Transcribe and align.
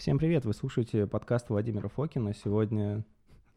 Всем 0.00 0.18
привет, 0.18 0.46
вы 0.46 0.54
слушаете 0.54 1.06
подкаст 1.06 1.50
Владимира 1.50 1.90
Фокина. 1.90 2.32
Сегодня 2.32 3.04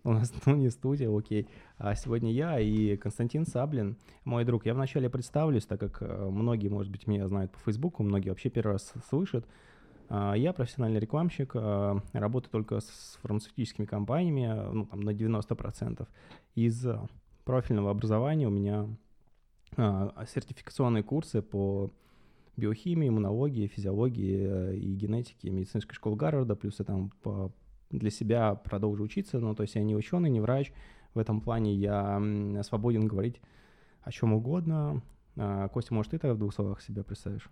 у 0.04 0.12
нас, 0.12 0.34
ну, 0.46 0.58
не 0.58 0.70
студия, 0.72 1.10
окей. 1.10 1.48
А 1.78 1.96
сегодня 1.96 2.34
я 2.34 2.60
и 2.60 2.98
Константин 2.98 3.46
Саблин, 3.46 3.96
мой 4.26 4.44
друг. 4.44 4.66
Я 4.66 4.74
вначале 4.74 5.10
представлюсь, 5.10 5.66
так 5.66 5.80
как 5.80 6.02
э, 6.02 6.30
многие, 6.30 6.68
может 6.68 6.92
быть, 6.92 7.08
меня 7.08 7.30
знают 7.30 7.54
по 7.54 7.60
Фейсбуку, 7.60 8.04
многие 8.04 8.28
вообще 8.28 8.50
первый 8.50 8.74
раз 8.74 8.92
слышат. 9.08 9.48
А, 10.10 10.34
я 10.34 10.52
профессиональный 10.52 11.00
рекламщик, 11.00 11.54
э, 11.56 11.96
работаю 12.12 12.52
только 12.52 12.82
с 12.82 13.18
фармацевтическими 13.22 13.86
компаниями, 13.86 14.70
ну, 14.74 14.86
там, 14.86 15.00
на 15.00 15.12
90%. 15.12 16.06
Из 16.56 16.86
профильного 17.46 17.90
образования 17.90 18.48
у 18.48 18.52
меня 18.52 18.90
а, 19.78 20.26
сертификационные 20.28 21.04
курсы 21.04 21.42
по 21.42 21.90
биохимии, 22.58 23.10
иммунологии, 23.10 23.68
физиологии 23.68 24.48
э, 24.48 24.76
и 24.76 24.96
генетики 24.96 25.48
медицинской 25.48 25.96
школы 25.96 26.16
Гарварда, 26.16 26.56
плюс 26.56 26.80
я 26.80 26.86
там 26.86 27.12
для 27.90 28.10
себя 28.10 28.56
продолжу 28.56 29.04
учиться, 29.04 29.40
ну, 29.40 29.56
то 29.56 29.64
есть 29.64 29.76
я 29.76 29.84
не 29.84 29.96
ученый, 29.96 30.30
не 30.30 30.42
врач, 30.42 30.72
в 31.14 31.20
этом 31.20 31.42
плане 31.42 31.76
я 31.76 32.22
свободен 32.64 33.08
говорить 33.08 33.40
о 34.02 34.12
чем 34.12 34.34
угодно. 34.34 35.02
А, 35.38 35.68
Костя, 35.70 35.94
может, 35.94 36.12
ты 36.12 36.18
тогда 36.18 36.34
в 36.36 36.40
двух 36.40 36.54
словах 36.54 36.82
себя 36.82 37.04
представишь? 37.04 37.50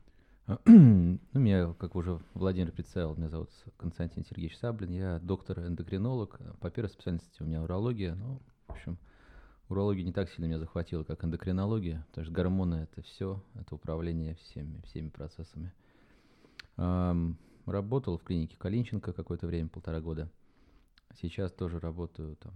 Ну, 0.65 1.39
меня, 1.39 1.73
как 1.73 1.95
уже 1.95 2.19
Владимир 2.33 2.71
представил, 2.71 3.15
меня 3.15 3.29
зовут 3.29 3.51
Константин 3.77 4.25
Сергеевич 4.25 4.57
Саблин, 4.57 4.91
я 4.91 5.19
доктор-эндокринолог, 5.19 6.39
по 6.59 6.69
первой 6.71 6.89
специальности 6.89 7.41
у 7.41 7.45
меня 7.45 7.61
урология, 7.61 8.15
ну, 8.15 8.41
в 8.67 8.71
общем, 8.71 8.97
урология 9.71 10.03
не 10.03 10.11
так 10.11 10.29
сильно 10.29 10.45
меня 10.45 10.59
захватила, 10.59 11.03
как 11.03 11.23
эндокринология, 11.23 12.05
потому 12.09 12.25
что 12.25 12.33
гормоны— 12.33 12.75
это 12.91 13.01
все, 13.01 13.41
это 13.55 13.75
управление 13.75 14.35
всеми, 14.35 14.81
всеми 14.81 15.09
процессами. 15.09 15.73
Эм, 16.77 17.37
работал 17.65 18.17
в 18.17 18.23
клинике 18.23 18.57
Калинченко 18.57 19.13
какое-то 19.13 19.47
время, 19.47 19.69
полтора 19.69 20.01
года. 20.01 20.29
Сейчас 21.21 21.51
тоже 21.51 21.79
работаю 21.79 22.35
там 22.37 22.53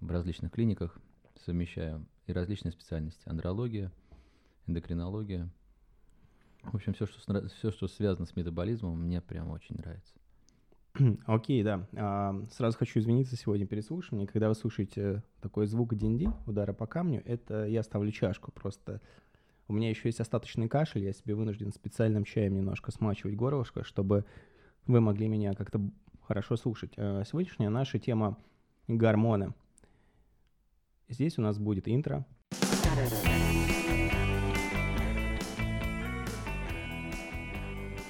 в 0.00 0.10
различных 0.10 0.52
клиниках, 0.52 0.98
совмещаю 1.44 2.04
и 2.26 2.32
различные 2.32 2.72
специальности. 2.72 3.22
Андрология, 3.28 3.92
эндокринология. 4.66 5.48
В 6.62 6.74
общем, 6.74 6.94
все, 6.94 7.06
что, 7.06 7.48
все, 7.48 7.70
что 7.70 7.86
связано 7.86 8.26
с 8.26 8.34
метаболизмом, 8.34 9.00
мне 9.00 9.20
прям 9.20 9.50
очень 9.50 9.76
нравится. 9.76 10.14
Окей, 11.26 11.62
да. 11.62 11.86
А, 11.94 12.34
сразу 12.50 12.76
хочу 12.78 12.98
извиниться 13.00 13.36
сегодня 13.36 13.66
перед 13.66 13.84
слушанием. 13.84 14.26
Когда 14.26 14.48
вы 14.48 14.54
слушаете 14.54 15.22
такой 15.40 15.66
звук 15.66 15.94
динди, 15.94 16.28
удара 16.46 16.72
по 16.72 16.86
камню, 16.86 17.22
это 17.24 17.66
я 17.66 17.82
ставлю 17.82 18.10
чашку. 18.10 18.52
Просто 18.52 19.00
у 19.68 19.72
меня 19.72 19.90
еще 19.90 20.08
есть 20.08 20.20
остаточный 20.20 20.68
кашель, 20.68 21.04
я 21.04 21.12
себе 21.12 21.34
вынужден 21.34 21.72
специальным 21.72 22.24
чаем 22.24 22.54
немножко 22.54 22.92
смачивать 22.92 23.34
горлышко, 23.34 23.84
чтобы 23.84 24.24
вы 24.86 25.00
могли 25.00 25.28
меня 25.28 25.54
как-то 25.54 25.80
хорошо 26.22 26.56
слушать. 26.56 26.92
А, 26.96 27.24
сегодняшняя 27.24 27.68
наша 27.68 27.98
тема— 27.98 28.38
гормоны. 28.88 29.52
Здесь 31.08 31.38
у 31.38 31.42
нас 31.42 31.58
будет 31.58 31.88
интро. 31.88 32.24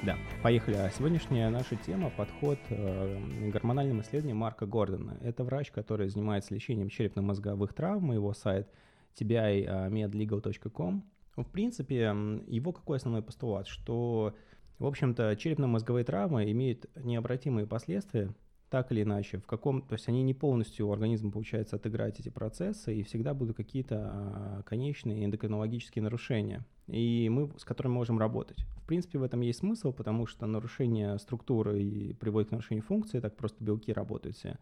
Да, 0.06 0.16
поехали. 0.40 0.76
А 0.76 0.88
сегодняшняя 0.90 1.50
наша 1.50 1.74
тема— 1.74 2.10
подход 2.16 2.60
э, 2.70 3.50
гормональным 3.50 4.02
исследованиям 4.02 4.36
Марка 4.36 4.64
Гордона. 4.64 5.18
Это 5.20 5.42
врач, 5.42 5.72
который 5.72 6.08
занимается 6.08 6.54
лечением 6.54 6.88
черепно-мозговых 6.88 7.74
травм. 7.74 8.12
Его 8.12 8.32
сайт 8.32 8.70
tbimedlegal.com. 9.18 11.02
В 11.34 11.50
принципе, 11.50 12.14
его 12.46 12.70
какой 12.70 12.98
основной 12.98 13.20
постулат? 13.20 13.66
Что, 13.66 14.36
в 14.78 14.86
общем-то, 14.86 15.34
черепно-мозговые 15.34 16.04
травмы 16.04 16.52
имеют 16.52 16.86
необратимые 16.94 17.66
последствия 17.66 18.32
так 18.70 18.90
или 18.90 19.02
иначе, 19.02 19.38
в 19.38 19.46
каком, 19.46 19.82
то 19.82 19.94
есть 19.94 20.08
они 20.08 20.22
не 20.22 20.34
полностью, 20.34 20.90
организм 20.90 21.30
получается 21.30 21.76
отыграть 21.76 22.18
эти 22.18 22.28
процессы, 22.28 22.94
и 22.94 23.02
всегда 23.02 23.32
будут 23.32 23.56
какие-то 23.56 24.10
а, 24.12 24.62
конечные 24.64 25.24
эндокринологические 25.24 26.02
нарушения, 26.02 26.64
и 26.88 27.28
мы 27.30 27.50
с 27.58 27.64
которыми 27.64 27.92
можем 27.92 28.18
работать. 28.18 28.58
В 28.82 28.86
принципе, 28.86 29.18
в 29.18 29.22
этом 29.22 29.40
есть 29.40 29.60
смысл, 29.60 29.92
потому 29.92 30.26
что 30.26 30.46
нарушение 30.46 31.18
структуры 31.18 31.82
и 31.82 32.12
приводит 32.14 32.48
к 32.48 32.52
нарушению 32.52 32.82
функции, 32.82 33.20
так 33.20 33.36
просто 33.36 33.62
белки 33.62 33.92
работают 33.92 34.36
все. 34.36 34.58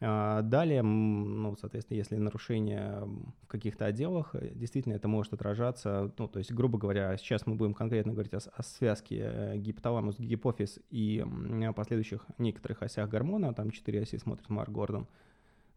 А, 0.00 0.42
далее, 0.42 0.82
ну, 0.82 1.56
соответственно, 1.56 1.96
если 1.96 2.16
нарушение 2.16 3.02
в 3.42 3.48
каких-то 3.48 3.84
отделах, 3.86 4.30
э, 4.34 4.52
действительно 4.54 4.94
это 4.94 5.08
может 5.08 5.32
отражаться, 5.32 6.12
ну, 6.16 6.28
то 6.28 6.38
есть, 6.38 6.52
грубо 6.52 6.78
говоря, 6.78 7.16
сейчас 7.16 7.46
мы 7.46 7.56
будем 7.56 7.74
конкретно 7.74 8.12
говорить 8.12 8.32
о, 8.32 8.38
о 8.38 8.62
связке 8.62 9.20
э, 9.20 9.56
гипоталамус, 9.56 10.20
гипофиз 10.20 10.78
и 10.90 11.24
последующих 11.74 12.24
некоторых 12.38 12.82
осях 12.82 13.08
гормона, 13.08 13.52
там 13.54 13.72
четыре 13.72 14.02
оси 14.02 14.18
смотрит 14.18 14.48
Марк 14.48 14.70
Гордон, 14.70 15.08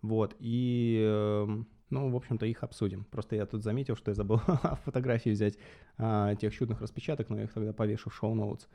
вот, 0.03 0.35
и, 0.39 1.03
эм, 1.03 1.67
ну, 1.89 2.11
в 2.11 2.15
общем-то, 2.15 2.45
их 2.45 2.63
обсудим. 2.63 3.05
Просто 3.05 3.35
я 3.35 3.47
тут 3.47 3.63
заметил, 3.63 3.95
что 3.95 4.11
я 4.11 4.15
забыл 4.15 4.37
фотографии 4.85 5.31
взять 5.31 5.57
а, 5.97 6.35
тех 6.35 6.53
чудных 6.53 6.81
распечаток, 6.81 7.29
но 7.29 7.37
я 7.37 7.43
их 7.45 7.53
тогда 7.53 7.73
повешу 7.73 8.09
в 8.11 8.15
шоу-ноутс. 8.15 8.67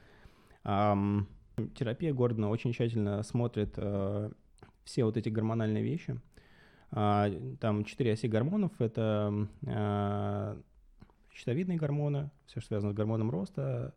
Терапия 1.74 2.12
Гордона 2.12 2.50
очень 2.50 2.72
тщательно 2.72 3.22
смотрит 3.22 3.74
э, 3.76 4.30
все 4.86 5.04
вот 5.04 5.18
эти 5.18 5.28
гормональные 5.28 5.82
вещи. 5.82 6.18
А, 6.92 7.28
там 7.60 7.84
четыре 7.84 8.12
оси 8.12 8.28
гормонов— 8.28 8.72
это 8.78 9.48
а, 9.66 10.58
щитовидные 11.32 11.76
гормоны, 11.76 12.30
все, 12.46 12.60
что 12.60 12.68
связано 12.68 12.92
с 12.92 12.96
гормоном 12.96 13.30
роста, 13.30 13.92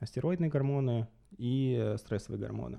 астероидные 0.00 0.50
гормоны 0.50 1.06
и 1.36 1.94
стрессовые 1.98 2.40
гормоны. 2.40 2.78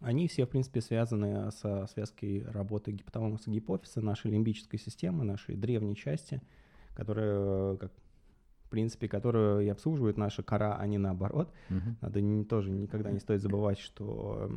Они 0.00 0.28
все, 0.28 0.46
в 0.46 0.48
принципе, 0.48 0.80
связаны 0.80 1.50
со 1.50 1.86
связкой 1.88 2.44
работы 2.46 2.92
гипоталамуса 2.92 3.50
гипофиза, 3.50 4.00
нашей 4.00 4.30
лимбической 4.30 4.78
системы, 4.78 5.24
нашей 5.24 5.56
древней 5.56 5.96
части, 5.96 6.40
которая, 6.94 7.76
как, 7.76 7.92
в 8.64 8.70
принципе, 8.70 9.08
которую 9.08 9.60
и 9.60 9.68
обслуживает 9.68 10.16
наша 10.16 10.42
кора, 10.44 10.76
а 10.76 10.86
не 10.86 10.98
наоборот. 10.98 11.52
Угу. 11.68 11.96
Надо 12.00 12.20
не, 12.20 12.44
тоже 12.44 12.70
никогда 12.70 13.10
не 13.10 13.18
стоит 13.18 13.42
забывать, 13.42 13.78
что 13.80 14.48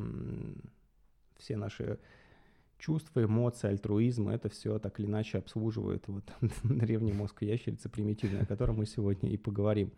все 1.41 1.57
наши 1.57 1.99
чувства, 2.77 3.23
эмоции, 3.23 3.69
альтруизм, 3.69 4.29
это 4.29 4.49
все 4.49 4.79
так 4.79 4.99
или 4.99 5.07
иначе 5.07 5.37
обслуживает 5.37 6.07
вот 6.07 6.23
древний 6.63 7.13
мозг 7.13 7.43
ящерицы 7.43 7.89
примитивный, 7.89 8.41
о 8.41 8.45
котором 8.45 8.77
мы 8.77 8.85
сегодня 8.85 9.29
и 9.29 9.37
поговорим. 9.37 9.91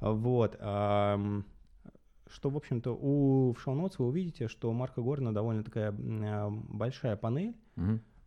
Вот. 0.00 0.54
Что, 0.54 2.48
в 2.48 2.56
общем-то, 2.56 2.96
у, 2.98 3.52
в 3.52 3.60
шоу 3.60 3.74
вы 3.98 4.06
увидите, 4.06 4.48
что 4.48 4.70
у 4.70 4.72
Марка 4.72 5.02
Горна 5.02 5.34
довольно 5.34 5.62
такая 5.62 5.92
большая 5.92 7.16
панель. 7.16 7.54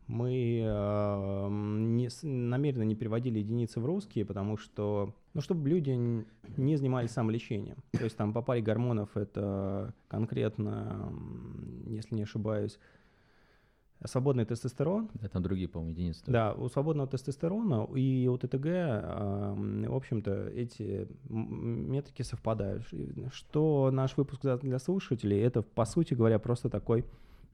Мы 0.07 0.61
э, 0.63 1.47
не, 1.49 2.09
намеренно 2.21 2.83
не 2.83 2.95
переводили 2.95 3.39
единицы 3.39 3.79
в 3.79 3.85
русские, 3.87 4.23
потому 4.23 4.55
что, 4.55 5.15
ну, 5.35 5.41
чтобы 5.41 5.69
люди 5.69 5.91
не 6.57 6.77
занимались 6.77 7.11
самолечением. 7.11 7.75
То 7.91 8.05
есть 8.05 8.17
там 8.17 8.33
по 8.33 8.41
паре 8.41 8.61
гормонов 8.61 9.15
это 9.17 9.93
конкретно, 10.07 11.13
если 11.85 12.15
не 12.15 12.23
ошибаюсь, 12.23 12.79
свободный 14.05 14.45
тестостерон. 14.45 15.09
Да, 15.15 15.27
там 15.27 15.43
другие, 15.43 15.67
по-моему, 15.67 15.91
единицы. 15.91 16.23
Да, 16.25 16.53
у 16.53 16.69
свободного 16.69 17.09
тестостерона 17.09 17.85
и 17.95 18.27
у 18.27 18.37
ТТГ, 18.37 18.63
в 18.63 19.95
общем-то, 19.95 20.47
эти 20.47 21.07
метрики 21.29 22.21
совпадают. 22.21 22.83
Что 23.33 23.91
наш 23.91 24.15
выпуск 24.15 24.41
для 24.61 24.79
слушателей, 24.79 25.41
это, 25.41 25.61
по 25.61 25.83
сути 25.85 26.13
говоря, 26.13 26.39
просто 26.39 26.69
такой 26.69 27.03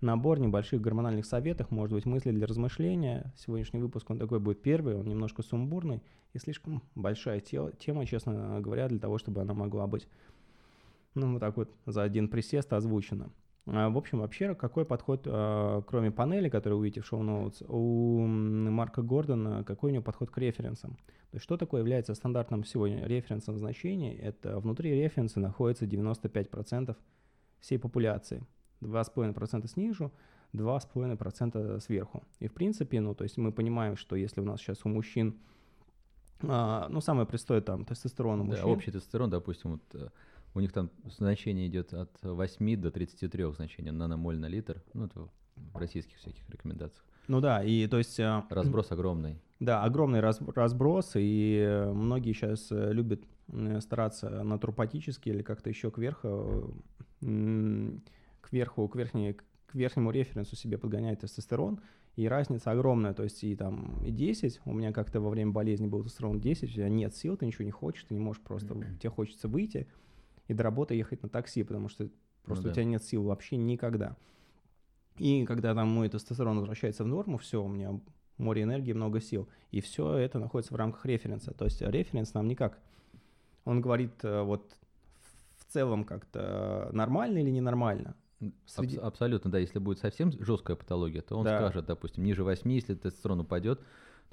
набор 0.01 0.39
небольших 0.39 0.81
гормональных 0.81 1.25
советов, 1.25 1.71
может 1.71 1.93
быть, 1.93 2.05
мысли 2.05 2.31
для 2.31 2.47
размышления. 2.47 3.31
Сегодняшний 3.37 3.79
выпуск, 3.79 4.09
он 4.09 4.19
такой 4.19 4.39
будет 4.39 4.61
первый, 4.61 4.95
он 4.95 5.07
немножко 5.07 5.43
сумбурный 5.43 6.01
и 6.33 6.39
слишком 6.39 6.83
большая 6.95 7.39
те, 7.39 7.71
тема, 7.79 8.05
честно 8.05 8.59
говоря, 8.61 8.87
для 8.87 8.99
того, 8.99 9.17
чтобы 9.17 9.41
она 9.41 9.53
могла 9.53 9.87
быть, 9.87 10.07
ну, 11.13 11.33
вот 11.33 11.39
так 11.39 11.57
вот 11.57 11.69
за 11.85 12.03
один 12.03 12.27
присест 12.27 12.73
озвучена. 12.73 13.31
А, 13.67 13.89
в 13.89 13.97
общем, 13.97 14.19
вообще, 14.19 14.55
какой 14.55 14.85
подход, 14.85 15.23
а, 15.27 15.81
кроме 15.83 16.11
панели, 16.11 16.49
которую 16.49 16.79
вы 16.79 16.81
увидите 16.81 17.01
в 17.01 17.05
шоу-ноутс, 17.05 17.61
у 17.67 18.25
Марка 18.25 19.01
Гордона, 19.03 19.63
какой 19.63 19.91
у 19.91 19.93
него 19.93 20.03
подход 20.03 20.31
к 20.31 20.37
референсам? 20.37 20.97
То 21.31 21.35
есть 21.35 21.43
что 21.43 21.57
такое 21.57 21.81
является 21.81 22.13
стандартным 22.15 22.63
сегодня 22.65 23.05
референсом 23.05 23.57
значений? 23.57 24.13
Это 24.15 24.59
внутри 24.59 24.91
референса 24.91 25.39
находится 25.39 25.85
95% 25.85 26.95
всей 27.59 27.77
популяции. 27.77 28.43
2,5% 28.81 29.67
снизу, 29.67 30.11
2,5% 30.53 31.79
сверху. 31.79 32.23
И 32.39 32.47
в 32.47 32.53
принципе, 32.53 32.99
ну, 32.99 33.15
то 33.15 33.23
есть 33.23 33.37
мы 33.37 33.51
понимаем, 33.51 33.95
что 33.95 34.15
если 34.15 34.41
у 34.41 34.45
нас 34.45 34.59
сейчас 34.59 34.81
у 34.83 34.89
мужчин, 34.89 35.37
а, 36.43 36.87
ну, 36.89 37.01
самое 37.01 37.27
простое 37.27 37.61
там 37.61 37.85
тестостерон 37.85 38.41
у 38.41 38.43
мужчин. 38.43 38.65
Да, 38.65 38.69
общий 38.69 38.91
тестостерон, 38.91 39.29
допустим, 39.29 39.71
вот 39.73 39.81
э, 39.93 40.09
у 40.53 40.59
них 40.59 40.71
там 40.73 40.89
значение 41.05 41.67
идет 41.67 41.93
от 41.93 42.11
8 42.21 42.81
до 42.81 42.91
33 42.91 43.53
значений 43.53 43.91
наномоль 43.91 44.37
на 44.37 44.47
литр, 44.47 44.83
ну, 44.93 45.05
это 45.05 45.27
в 45.55 45.77
российских 45.77 46.17
всяких 46.17 46.49
рекомендациях. 46.49 47.05
Ну 47.27 47.39
да, 47.39 47.63
и 47.63 47.87
то 47.87 47.97
есть... 47.97 48.19
Э, 48.19 48.43
разброс 48.49 48.91
огромный. 48.91 49.39
Да, 49.59 49.83
огромный 49.83 50.19
раз, 50.19 50.41
разброс, 50.55 51.11
и 51.15 51.63
э, 51.63 51.91
многие 51.93 52.33
сейчас 52.33 52.67
любят 52.71 53.21
стараться 53.79 54.43
натурпатически 54.43 55.27
или 55.27 55.41
как-то 55.41 55.69
еще 55.69 55.91
кверху 55.91 56.73
к 58.51 58.53
верху, 58.53 58.87
к, 58.87 58.95
верхней, 58.97 59.33
к 59.33 59.73
верхнему 59.73 60.11
референсу 60.11 60.55
себе 60.55 60.77
подгоняет 60.77 61.21
тестостерон, 61.21 61.79
и 62.17 62.27
разница 62.27 62.71
огромная, 62.71 63.13
то 63.13 63.23
есть 63.23 63.41
и 63.43 63.55
там 63.55 64.03
и 64.05 64.11
10, 64.11 64.59
у 64.65 64.73
меня 64.73 64.91
как-то 64.91 65.21
во 65.21 65.29
время 65.29 65.51
болезни 65.51 65.87
был 65.87 66.03
тестостерон 66.03 66.39
10, 66.39 66.69
у 66.69 66.73
тебя 66.73 66.89
нет 66.89 67.15
сил, 67.15 67.37
ты 67.37 67.45
ничего 67.45 67.63
не 67.63 67.71
хочешь, 67.71 68.03
ты 68.03 68.13
не 68.13 68.19
можешь 68.19 68.43
просто, 68.43 68.75
тебе 68.99 69.09
хочется 69.09 69.47
выйти 69.47 69.87
и 70.49 70.53
до 70.53 70.63
работы 70.63 70.95
ехать 70.95 71.23
на 71.23 71.29
такси, 71.29 71.63
потому 71.63 71.87
что 71.87 72.09
просто 72.43 72.65
ну, 72.65 72.67
да. 72.67 72.71
у 72.71 72.73
тебя 72.75 72.83
нет 72.83 73.03
сил 73.03 73.23
вообще 73.23 73.55
никогда. 73.55 74.17
И 75.17 75.45
когда 75.45 75.73
там 75.73 75.87
мой 75.87 76.09
тестостерон 76.09 76.57
возвращается 76.57 77.05
в 77.05 77.07
норму, 77.07 77.37
все, 77.37 77.63
у 77.63 77.69
меня 77.69 77.99
море 78.37 78.63
энергии, 78.63 78.91
много 78.91 79.21
сил. 79.21 79.47
И 79.71 79.79
все 79.79 80.15
это 80.15 80.39
находится 80.39 80.73
в 80.73 80.77
рамках 80.77 81.05
референса. 81.05 81.53
То 81.53 81.65
есть 81.65 81.81
референс 81.81 82.33
нам 82.33 82.47
никак. 82.47 82.79
Он 83.63 83.81
говорит 83.81 84.23
э, 84.23 84.41
вот 84.41 84.75
в 85.57 85.71
целом 85.71 86.03
как-то 86.03 86.89
нормально 86.91 87.37
или 87.37 87.49
ненормально. 87.49 88.15
Среди... 88.65 88.97
Аб- 88.97 89.05
абсолютно, 89.05 89.51
да. 89.51 89.59
Если 89.59 89.79
будет 89.79 89.99
совсем 89.99 90.31
жесткая 90.31 90.75
патология, 90.75 91.21
то 91.21 91.37
он 91.37 91.45
да. 91.45 91.57
скажет, 91.57 91.85
допустим, 91.85 92.23
ниже 92.23 92.43
8, 92.43 92.71
если 92.71 92.95
тестостерон 92.95 93.41
упадет, 93.41 93.79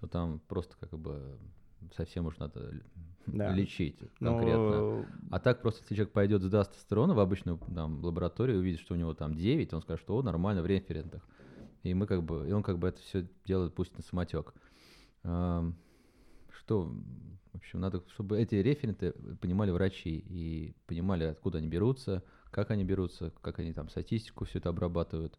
то 0.00 0.06
там 0.06 0.40
просто 0.48 0.76
как 0.78 0.98
бы 0.98 1.38
совсем 1.96 2.26
уж 2.26 2.38
надо 2.38 2.72
да. 3.26 3.52
лечить 3.52 3.98
конкретно. 4.18 4.80
Но... 4.80 5.06
А 5.30 5.38
так 5.38 5.62
просто, 5.62 5.82
если 5.82 5.94
человек 5.94 6.12
пойдет 6.12 6.42
сдаст 6.42 6.72
тестостерона 6.72 7.14
в 7.14 7.20
обычную 7.20 7.58
там, 7.74 8.02
лабораторию, 8.04 8.58
увидит, 8.58 8.80
что 8.80 8.94
у 8.94 8.96
него 8.96 9.14
там 9.14 9.34
9, 9.34 9.72
он 9.74 9.82
скажет, 9.82 10.02
что 10.02 10.16
о, 10.16 10.22
нормально 10.22 10.62
в 10.62 10.66
референтах. 10.66 11.26
И 11.82 11.94
мы 11.94 12.06
как 12.06 12.22
бы, 12.22 12.48
и 12.48 12.52
он 12.52 12.62
как 12.62 12.78
бы 12.78 12.88
это 12.88 13.00
все 13.00 13.26
делает 13.44 13.74
пусть 13.74 13.96
на 13.96 14.02
самотек. 14.02 14.52
Что, 15.22 15.74
в 17.52 17.56
общем, 17.56 17.80
надо, 17.80 18.02
чтобы 18.08 18.38
эти 18.38 18.56
референты 18.56 19.12
понимали 19.40 19.70
врачи 19.70 20.18
и 20.18 20.74
понимали, 20.86 21.24
откуда 21.24 21.58
они 21.58 21.68
берутся, 21.68 22.22
как 22.50 22.70
они 22.70 22.84
берутся, 22.84 23.32
как 23.40 23.58
они 23.58 23.72
там 23.72 23.88
статистику 23.88 24.44
все 24.44 24.58
это 24.58 24.68
обрабатывают. 24.68 25.38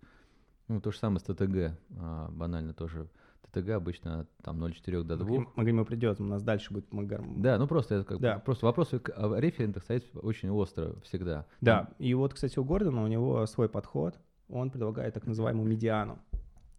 Ну, 0.67 0.79
то 0.81 0.91
же 0.91 0.99
самое 0.99 1.19
с 1.19 1.23
ТТГ, 1.23 1.77
а, 1.97 2.29
банально 2.31 2.73
тоже. 2.73 3.07
ТТГ 3.51 3.69
обычно 3.69 4.27
там 4.43 4.63
0,4 4.63 5.03
до 5.03 5.17
2. 5.17 5.45
Мы, 5.55 5.73
мы 5.73 5.85
придет, 5.85 6.21
у 6.21 6.23
нас 6.23 6.43
дальше 6.43 6.71
будет 6.71 6.91
Магар. 6.93 7.23
Да, 7.37 7.57
ну 7.57 7.67
просто 7.67 7.95
это 7.95 8.05
как 8.05 8.19
да. 8.19 8.39
просто 8.39 8.67
вопрос 8.67 8.93
о 8.93 9.39
референтах 9.39 9.83
стоит 9.83 10.05
очень 10.15 10.49
остро 10.51 10.95
всегда. 11.01 11.47
Да, 11.59 11.85
там... 11.85 11.95
и 11.97 12.13
вот, 12.13 12.35
кстати, 12.35 12.59
у 12.59 12.63
Гордона 12.63 13.03
у 13.03 13.07
него 13.07 13.45
свой 13.47 13.67
подход, 13.67 14.15
он 14.49 14.69
предлагает 14.69 15.15
так 15.15 15.25
называемую 15.25 15.67
медиану. 15.67 16.19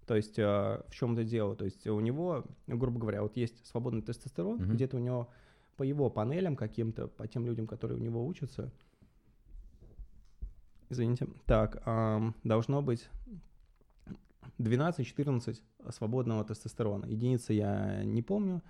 То 0.07 0.17
есть 0.17 0.39
э, 0.39 0.43
в 0.89 0.93
чем 0.93 1.13
это 1.13 1.25
дело? 1.25 1.55
То 1.55 1.65
есть 1.65 1.87
у 1.87 2.01
него, 2.01 2.45
грубо 2.67 2.99
говоря, 2.99 3.23
вот 3.23 3.37
есть 3.37 3.65
свободный 3.67 4.03
тестостерон, 4.03 4.59
mm-hmm. 4.59 4.73
где-то 4.73 4.97
у 4.97 5.01
него 5.01 5.29
по 5.77 5.83
его 5.83 6.11
панелям 6.11 6.57
каким-то, 6.57 7.07
по 7.09 7.27
тем 7.27 7.47
людям, 7.47 7.67
которые 7.67 7.99
у 7.99 8.03
него 8.03 8.27
учатся, 8.27 8.73
извините, 10.91 11.27
так, 11.47 11.83
э, 11.87 12.33
должно 12.45 12.83
быть 12.83 13.09
12-14 14.59 15.63
свободного 15.91 16.45
тестостерона. 16.45 17.07
Единицы 17.07 17.53
я 17.53 18.05
не 18.05 18.23
помню, 18.23 18.63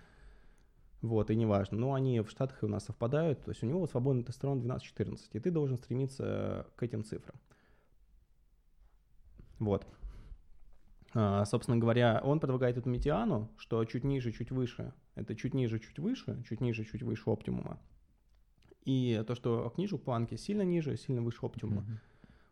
вот, 1.02 1.30
и 1.30 1.36
не 1.36 1.46
важно. 1.46 1.78
Но 1.78 1.94
они 1.94 2.20
в 2.20 2.30
Штатах 2.30 2.62
и 2.62 2.66
у 2.66 2.68
нас 2.68 2.84
совпадают. 2.84 3.42
То 3.42 3.50
есть 3.50 3.62
у 3.62 3.66
него 3.66 3.86
свободный 3.86 4.22
тестостерон 4.22 4.60
12-14, 4.60 5.18
и 5.32 5.40
ты 5.40 5.50
должен 5.50 5.76
стремиться 5.76 6.66
к 6.76 6.82
этим 6.82 7.04
цифрам. 7.04 7.36
Вот. 9.58 9.86
А, 11.12 11.44
собственно 11.44 11.76
говоря, 11.76 12.20
он 12.22 12.38
предлагает 12.38 12.76
эту 12.76 12.88
медиану, 12.88 13.50
что 13.56 13.84
чуть 13.84 14.04
ниже, 14.04 14.32
чуть 14.32 14.50
выше. 14.50 14.92
Это 15.16 15.34
чуть 15.34 15.54
ниже, 15.54 15.80
чуть 15.80 15.98
выше, 15.98 16.42
чуть 16.48 16.60
ниже, 16.60 16.84
чуть 16.84 17.02
выше 17.02 17.30
оптимума. 17.30 17.80
И 18.84 19.22
то, 19.26 19.34
что 19.34 19.74
ниже 19.76 19.98
планки 19.98 20.36
сильно 20.36 20.62
ниже, 20.62 20.96
сильно 20.96 21.20
выше 21.20 21.44
оптимума. 21.44 21.82
Mm-hmm. 21.82 22.09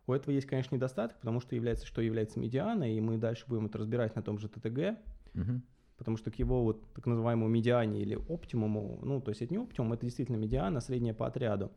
У 0.08 0.14
этого 0.14 0.32
есть, 0.32 0.46
конечно, 0.46 0.75
недостаток, 0.75 1.19
потому 1.19 1.40
что 1.40 1.55
является, 1.55 1.87
что 1.87 2.00
является 2.00 2.40
медианой, 2.40 2.94
и 2.94 3.00
мы 3.00 3.19
дальше 3.19 3.44
будем 3.46 3.66
это 3.66 3.76
разбирать 3.76 4.16
на 4.16 4.22
том 4.22 4.38
же 4.38 4.49
ТТГ, 4.49 4.99
угу. 5.34 5.60
потому 5.99 6.16
что 6.16 6.31
к 6.31 6.37
его 6.37 6.64
вот 6.64 6.82
так 6.94 7.05
называемому 7.05 7.46
медиане 7.46 8.00
или 8.00 8.14
оптимуму, 8.14 9.00
ну, 9.02 9.20
то 9.20 9.31
есть 9.31 9.43
это 9.43 9.52
не 9.52 9.58
оптимум, 9.58 9.93
это 9.93 10.06
действительно 10.06 10.37
медиана, 10.37 10.81
средняя 10.81 11.12
по 11.12 11.26
отряду, 11.26 11.70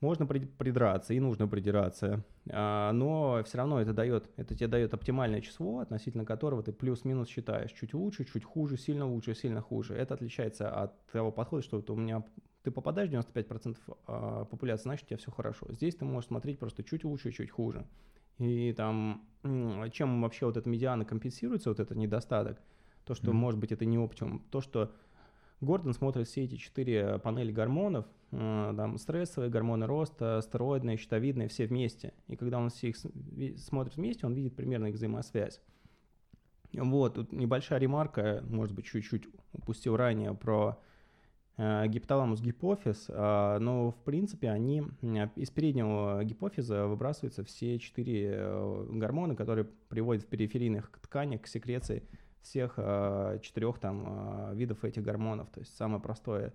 можно 0.00 0.24
придраться 0.26 1.14
и 1.14 1.20
нужно 1.20 1.48
придираться, 1.48 2.22
а, 2.48 2.92
но 2.92 3.42
все 3.44 3.58
равно 3.58 3.80
это 3.80 3.92
дает, 3.92 4.30
это 4.36 4.54
тебе 4.54 4.68
дает 4.68 4.94
оптимальное 4.94 5.40
число, 5.40 5.80
относительно 5.80 6.24
которого 6.24 6.62
ты 6.62 6.72
плюс-минус 6.72 7.28
считаешь, 7.28 7.72
чуть 7.72 7.92
лучше, 7.92 8.24
чуть 8.24 8.44
хуже, 8.44 8.76
сильно 8.76 9.04
лучше, 9.04 9.34
сильно 9.34 9.60
хуже. 9.60 9.94
Это 9.94 10.14
отличается 10.14 10.70
от 10.70 11.04
того 11.06 11.32
подхода, 11.32 11.62
что 11.62 11.78
вот 11.78 11.90
у 11.90 11.96
меня 11.96 12.22
ты 12.66 12.72
попадаешь 12.72 13.08
в 13.08 13.12
95% 13.12 13.76
а, 14.08 14.44
популяции, 14.46 14.82
значит, 14.82 15.04
у 15.04 15.08
тебя 15.10 15.18
все 15.18 15.30
хорошо. 15.30 15.68
Здесь 15.70 15.94
ты 15.94 16.04
можешь 16.04 16.26
смотреть 16.26 16.58
просто 16.58 16.82
чуть 16.82 17.04
лучше, 17.04 17.30
чуть 17.30 17.48
хуже. 17.48 17.86
И 18.38 18.72
там, 18.72 19.24
чем 19.92 20.20
вообще 20.20 20.46
вот 20.46 20.56
эта 20.56 20.68
медиана 20.68 21.04
компенсируется, 21.04 21.68
вот 21.68 21.78
этот 21.78 21.96
недостаток, 21.96 22.58
то, 23.04 23.14
что, 23.14 23.30
mm-hmm. 23.30 23.34
может 23.34 23.60
быть, 23.60 23.70
это 23.70 23.84
не 23.84 23.98
оптимум, 23.98 24.42
то, 24.50 24.60
что 24.60 24.90
Гордон 25.60 25.94
смотрит 25.94 26.26
все 26.26 26.42
эти 26.42 26.56
четыре 26.56 27.20
панели 27.20 27.52
гормонов, 27.52 28.04
а, 28.32 28.74
там 28.74 28.98
стрессовые, 28.98 29.48
гормоны 29.48 29.86
роста, 29.86 30.40
стероидные, 30.42 30.96
щитовидные, 30.96 31.46
все 31.46 31.68
вместе. 31.68 32.14
И 32.26 32.34
когда 32.34 32.58
он 32.58 32.70
все 32.70 32.88
их 32.88 32.96
смотрит 33.58 33.96
вместе, 33.96 34.26
он 34.26 34.34
видит 34.34 34.56
примерно 34.56 34.88
их 34.88 34.96
взаимосвязь. 34.96 35.60
Вот, 36.72 37.14
тут 37.14 37.30
небольшая 37.30 37.78
ремарка, 37.78 38.42
может 38.48 38.74
быть, 38.74 38.86
чуть-чуть 38.86 39.28
упустил 39.52 39.96
ранее 39.96 40.34
про 40.34 40.80
Э, 40.80 40.85
гипоталамус, 41.58 42.42
гипофиз, 42.42 43.06
а, 43.08 43.58
но 43.58 43.90
в 43.90 43.96
принципе 44.02 44.50
они 44.50 44.82
из 45.36 45.50
переднего 45.50 46.22
гипофиза 46.22 46.86
выбрасываются 46.86 47.44
все 47.44 47.78
четыре 47.78 48.32
э, 48.34 48.86
гормона, 48.90 49.34
которые 49.34 49.66
приводят 49.88 50.24
в 50.24 50.26
периферийных 50.26 50.90
тканях 51.00 51.42
к 51.42 51.46
секреции 51.46 52.02
всех 52.42 52.74
э, 52.76 53.38
четырех 53.40 53.78
там 53.78 54.54
видов 54.54 54.84
этих 54.84 55.02
гормонов. 55.02 55.48
То 55.48 55.60
есть 55.60 55.74
самое 55.74 56.02
простое 56.02 56.52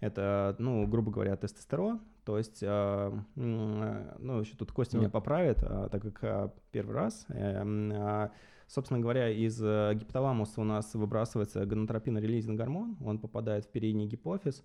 это, 0.00 0.56
ну, 0.58 0.86
грубо 0.86 1.10
говоря, 1.10 1.36
тестостерон. 1.36 2.00
То 2.24 2.38
есть, 2.38 2.60
ну, 2.60 3.20
еще 3.36 4.56
тут 4.56 4.72
Костя 4.72 4.98
меня 4.98 5.08
поправит, 5.08 5.58
а, 5.62 5.88
так 5.88 6.02
как 6.02 6.52
первый 6.70 6.94
раз. 6.94 7.26
Собственно 8.66 9.00
говоря, 9.00 9.30
из 9.30 9.62
э, 9.62 9.92
гипоталамуса 9.94 10.60
у 10.60 10.64
нас 10.64 10.94
выбрасывается 10.94 11.64
гонотропин-релизинг 11.64 12.56
гормон, 12.56 12.96
он 13.04 13.18
попадает 13.18 13.64
в 13.64 13.68
передний 13.68 14.06
гипофиз, 14.06 14.64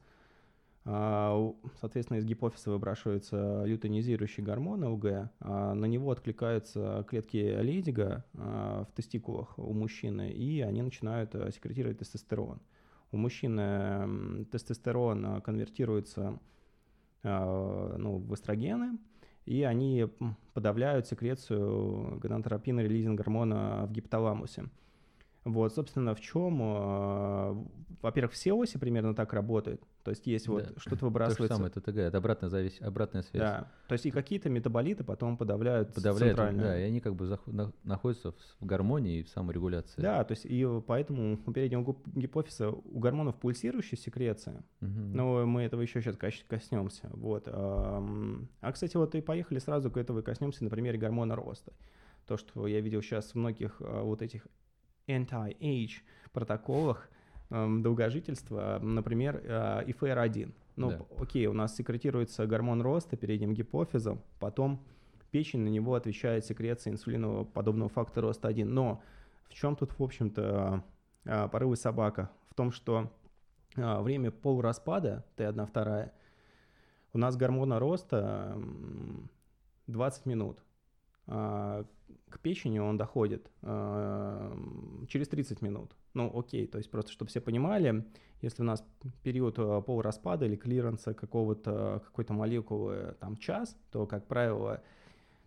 а, 0.84 1.54
Соответственно, 1.80 2.18
из 2.18 2.26
гипофиза 2.26 2.72
выбрасывается 2.72 3.64
лютонизирующий 3.66 4.44
гормон 4.44 4.84
ЛГ. 4.84 5.30
А 5.40 5.74
на 5.74 5.86
него 5.86 6.12
откликаются 6.12 7.06
клетки 7.08 7.60
Лейдига 7.62 8.26
а, 8.34 8.86
в 8.86 8.92
тестикулах 8.94 9.58
у 9.60 9.74
мужчины, 9.74 10.32
и 10.32 10.62
они 10.62 10.82
начинают 10.82 11.36
э, 11.36 11.52
секретировать 11.52 12.00
тестостерон. 12.00 12.60
У 13.12 13.18
мужчины 13.18 14.46
тестостерон 14.52 15.42
конвертируется 15.42 16.40
ну, 17.24 18.18
в 18.18 18.34
эстрогены, 18.34 18.98
и 19.46 19.64
они 19.64 20.08
подавляют 20.54 21.08
секрецию 21.08 22.20
гонадотропина 22.20 22.82
релизинг 22.82 23.18
гормона 23.18 23.86
в 23.88 23.92
гипоталамусе. 23.92 24.66
Вот, 25.44 25.74
собственно, 25.74 26.14
в 26.14 26.22
чем, 26.22 26.62
э, 26.62 27.66
во-первых, 28.02 28.34
все 28.34 28.54
оси 28.54 28.78
примерно 28.78 29.16
так 29.16 29.34
работают. 29.34 29.82
То 30.04 30.10
есть 30.12 30.26
есть 30.26 30.48
да. 30.48 30.54
вот 30.54 30.74
что-то 30.78 31.06
выбрасывается. 31.06 31.48
То 31.48 31.54
же 31.54 31.72
самое, 31.72 31.72
ТТГ, 31.72 31.98
это 31.98 32.18
обратная, 32.18 32.50
зависть, 32.50 32.82
обратная 32.82 33.22
связь. 33.22 33.42
Да, 33.42 33.72
то 33.88 33.94
есть 33.94 34.06
и 34.06 34.12
какие-то 34.12 34.50
метаболиты 34.50 35.04
потом 35.04 35.38
подавляют, 35.38 35.94
подавляют 35.94 36.38
центрально. 36.38 36.64
Да, 36.64 36.80
и 36.80 36.84
они 36.84 37.00
как 37.00 37.16
бы 37.16 37.26
зах- 37.26 37.74
находятся 37.84 38.34
в 38.60 38.66
гармонии 38.66 39.20
и 39.20 39.24
в 39.24 39.30
саморегуляции. 39.30 40.02
Да, 40.02 40.24
то 40.24 40.32
есть 40.32 40.46
и 40.46 40.68
поэтому 40.88 41.40
у 41.46 41.52
переднего 41.52 41.96
гипофиза 42.16 42.70
у 42.70 43.00
гормонов 43.00 43.36
пульсирующая 43.36 43.98
секреция, 43.98 44.64
угу. 44.82 44.90
но 44.90 45.46
мы 45.46 45.64
этого 45.64 45.82
еще 45.82 46.02
сейчас 46.02 46.18
коснемся. 46.48 47.10
Вот. 47.14 47.44
А, 47.48 48.72
кстати, 48.72 48.98
вот 48.98 49.14
и 49.16 49.22
поехали 49.22 49.60
сразу 49.60 49.92
к 49.92 49.98
этому 49.98 50.20
и 50.20 50.24
коснемся 50.24 50.64
на 50.64 50.70
примере 50.70 50.98
гормона 50.98 51.36
роста. 51.36 51.74
То, 52.26 52.38
что 52.38 52.68
я 52.68 52.80
видел 52.82 53.02
сейчас 53.02 53.32
в 53.32 53.36
многих 53.36 53.78
а, 53.82 54.04
вот 54.04 54.22
этих 54.22 54.48
anti-age 55.08 56.02
протоколах, 56.32 57.10
долгожительства, 57.52 58.80
например, 58.82 59.38
IFR1. 59.38 60.50
Э, 60.50 60.52
ну, 60.78 60.90
да. 60.92 61.06
окей, 61.20 61.48
у 61.48 61.54
нас 61.54 61.76
секретируется 61.76 62.48
гормон 62.48 62.82
роста 62.82 63.18
передним 63.18 63.54
гипофизом, 63.54 64.22
потом 64.40 64.82
печень 65.32 65.60
на 65.60 65.68
него 65.68 65.96
отвечает 65.96 66.46
секрецией 66.46 66.94
инсулинового 66.94 67.44
подобного 67.44 67.90
фактора 67.90 68.28
роста 68.28 68.48
1. 68.48 68.74
Но 68.74 69.02
в 69.50 69.54
чем 69.54 69.76
тут, 69.76 69.98
в 70.00 70.02
общем-то, 70.02 70.84
э, 71.26 71.48
порывы 71.50 71.76
собака? 71.76 72.32
В 72.50 72.56
том, 72.56 72.72
что 72.72 73.12
э, 73.76 74.02
время 74.02 74.32
полураспада, 74.32 75.26
Т1 75.36 75.66
вторая, 75.66 76.14
у 77.14 77.18
нас 77.18 77.36
гормона 77.36 77.80
роста 77.80 78.58
20 79.88 80.26
минут. 80.26 80.64
а, 81.28 81.84
к 82.30 82.40
печени 82.40 82.80
он 82.80 82.96
доходит 82.96 83.52
через 83.62 85.28
30 85.28 85.62
минут. 85.62 85.94
Ну, 86.14 86.32
окей, 86.38 86.68
то 86.68 86.78
есть 86.78 86.92
просто, 86.92 87.12
чтобы 87.12 87.30
все 87.30 87.40
понимали, 87.42 88.06
если 88.42 88.64
у 88.64 88.66
нас 88.66 88.84
период 89.24 89.56
а, 89.58 89.82
полураспада 89.82 90.46
или 90.46 90.56
клиренса 90.56 91.14
какого-то, 91.14 92.02
какой-то 92.06 92.34
молекулы 92.34 93.16
там 93.20 93.38
час, 93.38 93.78
то, 93.92 94.06
как 94.06 94.28
правило, 94.28 94.82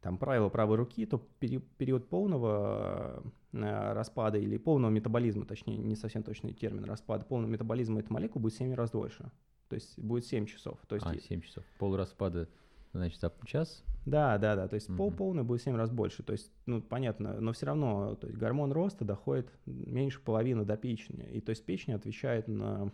там 0.00 0.16
правило 0.16 0.48
правой 0.48 0.76
руки, 0.76 1.04
то 1.06 1.18
период 1.38 2.08
полного 2.08 3.22
распада 3.52 4.38
или 4.38 4.56
полного 4.56 4.90
метаболизма, 4.90 5.44
точнее, 5.44 5.76
не 5.76 5.96
совсем 5.96 6.22
точный 6.22 6.52
термин 6.52 6.84
распада, 6.84 7.24
полного 7.24 7.50
метаболизма 7.50 8.00
этой 8.00 8.12
молекулы 8.12 8.42
будет 8.42 8.54
7 8.54 8.74
раз 8.74 8.90
дольше. 8.90 9.30
То 9.68 9.74
есть 9.74 9.98
будет 9.98 10.26
7 10.26 10.46
часов. 10.46 10.78
То 10.86 10.96
есть 10.96 11.06
а, 11.06 11.16
7 11.16 11.40
часов. 11.40 11.64
Полураспада 11.78 12.48
Значит, 12.94 13.20
за 13.20 13.32
час? 13.44 13.82
Да, 14.06 14.38
да, 14.38 14.54
да. 14.54 14.68
То 14.68 14.74
есть 14.74 14.88
угу. 14.88 14.96
пол 14.96 15.10
полный 15.10 15.42
будет 15.42 15.60
в 15.60 15.64
7 15.64 15.76
раз 15.76 15.90
больше. 15.90 16.22
То 16.22 16.32
есть, 16.32 16.52
ну, 16.66 16.80
понятно, 16.80 17.40
но 17.40 17.52
все 17.52 17.66
равно 17.66 18.14
то 18.14 18.26
есть 18.26 18.38
гормон 18.38 18.72
роста 18.72 19.04
доходит 19.04 19.50
меньше 19.66 20.20
половины 20.20 20.64
до 20.64 20.76
печени. 20.76 21.24
И 21.32 21.40
то 21.40 21.50
есть 21.50 21.64
печень 21.64 21.94
отвечает 21.94 22.48
на 22.48 22.92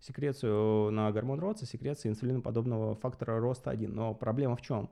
секрецию, 0.00 0.90
на 0.90 1.10
гормон 1.10 1.40
роста, 1.40 1.66
секреция 1.66 2.10
инсулиноподобного 2.10 2.94
фактора 2.94 3.40
роста 3.40 3.70
1. 3.70 3.92
Но 3.92 4.14
проблема 4.14 4.56
в 4.56 4.62
чем? 4.62 4.90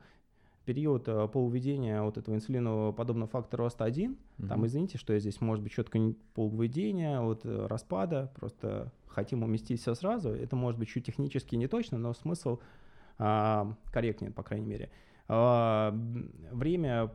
период 0.65 1.07
э, 1.07 1.29
полуведения 1.29 2.03
вот 2.03 2.19
этого 2.19 2.35
инсулиноподобного 2.35 3.29
фактора 3.31 3.65
роста 3.65 3.85
1, 3.85 4.11
угу. 4.39 4.49
там, 4.49 4.67
извините, 4.67 4.99
что 4.99 5.13
я 5.13 5.21
здесь, 5.21 5.41
может 5.41 5.63
быть, 5.63 5.73
четко 5.73 5.99
полуведения, 6.35 7.21
вот 7.21 7.47
э, 7.47 7.67
распада, 7.67 8.33
просто 8.35 8.93
хотим 9.07 9.45
уместить 9.45 9.81
все 9.81 9.95
сразу, 9.95 10.31
это 10.31 10.57
может 10.57 10.79
быть 10.79 10.89
чуть 10.89 11.07
технически 11.07 11.55
не 11.55 11.69
точно, 11.69 11.99
но 11.99 12.13
смысл 12.13 12.59
корректнее, 13.17 14.31
по 14.31 14.43
крайней 14.43 14.67
мере. 14.67 14.91
А, 15.29 15.93
время 16.53 17.11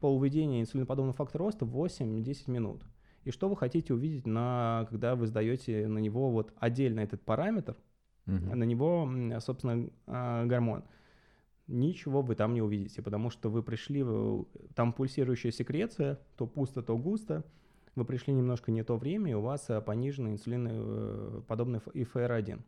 полуведения 0.00 0.60
инсулиноподобного 0.60 1.16
фактора 1.16 1.44
роста 1.44 1.64
8-10 1.64 2.50
минут. 2.50 2.84
И 3.24 3.30
что 3.30 3.48
вы 3.48 3.56
хотите 3.56 3.94
увидеть, 3.94 4.26
на, 4.26 4.86
когда 4.90 5.14
вы 5.14 5.26
сдаете 5.26 5.86
на 5.86 5.98
него 5.98 6.30
вот 6.30 6.52
отдельно 6.58 7.00
этот 7.00 7.22
параметр, 7.22 7.76
угу. 8.26 8.54
на 8.54 8.64
него, 8.64 9.10
собственно, 9.40 9.88
а, 10.06 10.44
гормон? 10.46 10.84
Ничего 11.66 12.22
вы 12.22 12.34
там 12.34 12.54
не 12.54 12.62
увидите, 12.62 13.02
потому 13.02 13.28
что 13.28 13.50
вы 13.50 13.62
пришли, 13.62 14.02
там 14.74 14.94
пульсирующая 14.94 15.50
секреция, 15.50 16.18
то 16.36 16.46
пусто, 16.46 16.82
то 16.82 16.96
густо, 16.96 17.44
вы 17.94 18.06
пришли 18.06 18.32
немножко 18.32 18.70
не 18.70 18.82
то 18.82 18.96
время, 18.96 19.32
и 19.32 19.34
у 19.34 19.42
вас 19.42 19.68
пониженный 19.84 20.32
инсулиноподобный 20.32 21.80
ИФР-1. 21.92 22.62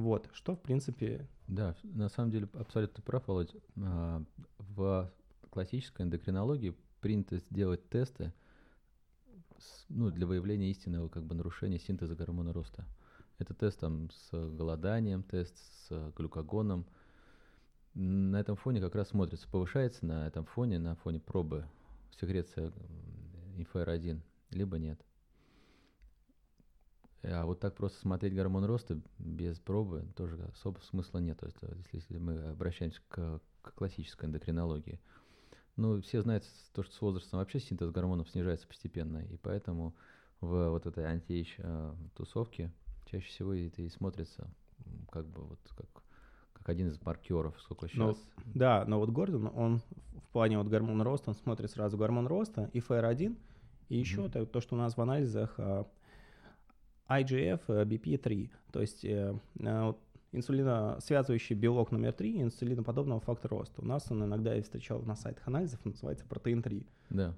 Вот, 0.00 0.30
что, 0.32 0.56
в 0.56 0.60
принципе... 0.62 1.28
Да, 1.46 1.76
на 1.82 2.08
самом 2.08 2.30
деле 2.30 2.48
абсолютно 2.54 3.02
прав, 3.02 3.28
Володь. 3.28 3.54
А, 3.76 4.24
в 4.56 5.12
классической 5.50 6.06
эндокринологии 6.06 6.74
принято 7.02 7.36
сделать 7.36 7.86
тесты 7.90 8.32
ну, 9.90 10.10
для 10.10 10.26
выявления 10.26 10.70
истинного 10.70 11.08
как 11.08 11.24
бы, 11.24 11.34
нарушения 11.34 11.78
синтеза 11.78 12.14
гормона 12.14 12.54
роста. 12.54 12.86
Это 13.38 13.52
тест 13.52 13.80
там, 13.80 14.08
с 14.10 14.30
голоданием, 14.32 15.22
тест 15.22 15.58
с 15.58 16.12
глюкогоном. 16.16 16.86
На 17.92 18.40
этом 18.40 18.56
фоне 18.56 18.80
как 18.80 18.94
раз 18.94 19.08
смотрится, 19.08 19.50
повышается 19.50 20.06
на 20.06 20.26
этом 20.26 20.46
фоне, 20.46 20.78
на 20.78 20.94
фоне 20.96 21.20
пробы 21.20 21.66
секреция 22.18 22.72
ИФР-1, 23.58 24.18
либо 24.50 24.78
нет. 24.78 24.98
А 27.22 27.44
вот 27.44 27.60
так 27.60 27.74
просто 27.74 27.98
смотреть 28.00 28.34
гормон 28.34 28.64
роста 28.64 28.98
без 29.18 29.58
пробы 29.58 30.06
тоже 30.16 30.38
особо 30.52 30.78
смысла 30.80 31.18
нет. 31.18 31.38
То 31.38 31.46
есть, 31.46 31.58
если, 31.62 31.96
если 31.96 32.18
мы 32.18 32.38
обращаемся 32.48 33.00
к, 33.08 33.40
к 33.62 33.74
классической 33.74 34.26
эндокринологии. 34.26 35.00
Ну, 35.76 36.00
все 36.02 36.22
знают 36.22 36.44
то, 36.72 36.82
что 36.82 36.94
с 36.94 37.00
возрастом 37.00 37.38
вообще 37.38 37.60
синтез 37.60 37.90
гормонов 37.90 38.28
снижается 38.30 38.66
постепенно, 38.66 39.18
и 39.18 39.36
поэтому 39.36 39.94
в 40.40 40.70
вот 40.70 40.86
этой 40.86 41.04
анти 41.04 41.46
а, 41.58 41.94
тусовке 42.14 42.72
чаще 43.06 43.26
всего 43.26 43.54
это 43.54 43.82
и 43.82 43.88
смотрится 43.88 44.50
как 45.10 45.26
бы 45.26 45.42
вот 45.42 45.60
как, 45.76 45.86
как 46.52 46.68
один 46.68 46.88
из 46.88 47.00
маркеров, 47.02 47.60
сколько 47.60 47.88
сейчас. 47.88 47.98
Но, 47.98 48.16
да, 48.54 48.84
но 48.86 48.98
вот 48.98 49.10
Гордон, 49.10 49.50
он 49.54 49.78
в 49.78 50.28
плане 50.32 50.58
вот 50.58 50.68
гормона 50.68 51.04
роста, 51.04 51.30
он 51.30 51.36
смотрит 51.36 51.70
сразу 51.70 51.96
гормон 51.96 52.26
роста, 52.26 52.70
и 52.72 52.80
ФР1, 52.80 53.36
и 53.88 53.98
еще 53.98 54.22
mm-hmm. 54.22 54.30
то, 54.30 54.46
то, 54.46 54.60
что 54.60 54.76
у 54.76 54.78
нас 54.78 54.96
в 54.96 55.00
анализах 55.00 55.54
а, 57.10 57.20
IGF 57.20 57.60
BP3, 57.66 58.50
то 58.72 58.80
есть 58.80 59.04
э, 59.04 59.34
э 59.58 59.92
инсулиносвязывающий 60.32 61.56
белок 61.56 61.90
номер 61.90 62.12
3 62.12 62.42
инсулиноподобного 62.42 63.20
фактора 63.20 63.58
роста. 63.58 63.82
У 63.82 63.84
нас 63.84 64.08
он 64.12 64.22
иногда 64.24 64.54
я 64.54 64.62
встречал 64.62 65.02
на 65.02 65.16
сайтах 65.16 65.48
анализов, 65.48 65.84
называется 65.84 66.24
протеин 66.24 66.62
3. 66.62 66.86
Да. 67.10 67.34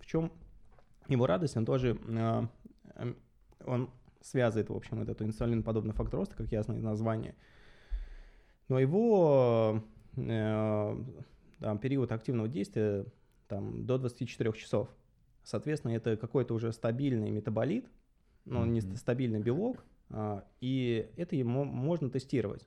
В 0.00 0.06
чем 0.06 0.32
его 1.06 1.26
радость? 1.26 1.56
Он 1.56 1.64
тоже 1.64 1.96
э, 2.04 2.46
эм, 2.96 3.16
он 3.64 3.90
связывает, 4.22 4.70
в 4.70 4.74
общем, 4.74 5.02
этот 5.02 5.22
инсулиноподобный 5.22 5.94
фактор 5.94 6.18
роста, 6.18 6.34
как 6.34 6.50
ясно 6.50 6.72
из 6.72 6.82
названия. 6.82 7.36
Но 8.68 8.80
его 8.80 9.84
э, 10.16 10.96
там, 11.60 11.78
период 11.78 12.10
активного 12.10 12.48
действия 12.48 13.06
там, 13.46 13.86
до 13.86 13.98
24 13.98 14.52
часов. 14.54 14.88
Соответственно, 15.44 15.92
это 15.92 16.16
какой-то 16.16 16.54
уже 16.54 16.72
стабильный 16.72 17.30
метаболит, 17.30 17.86
но 18.44 18.64
mm-hmm. 18.64 18.68
не 18.68 18.80
стабильный 18.96 19.40
белок, 19.40 19.84
а, 20.10 20.44
и 20.60 21.10
это 21.16 21.36
ему 21.36 21.64
можно 21.64 22.10
тестировать. 22.10 22.66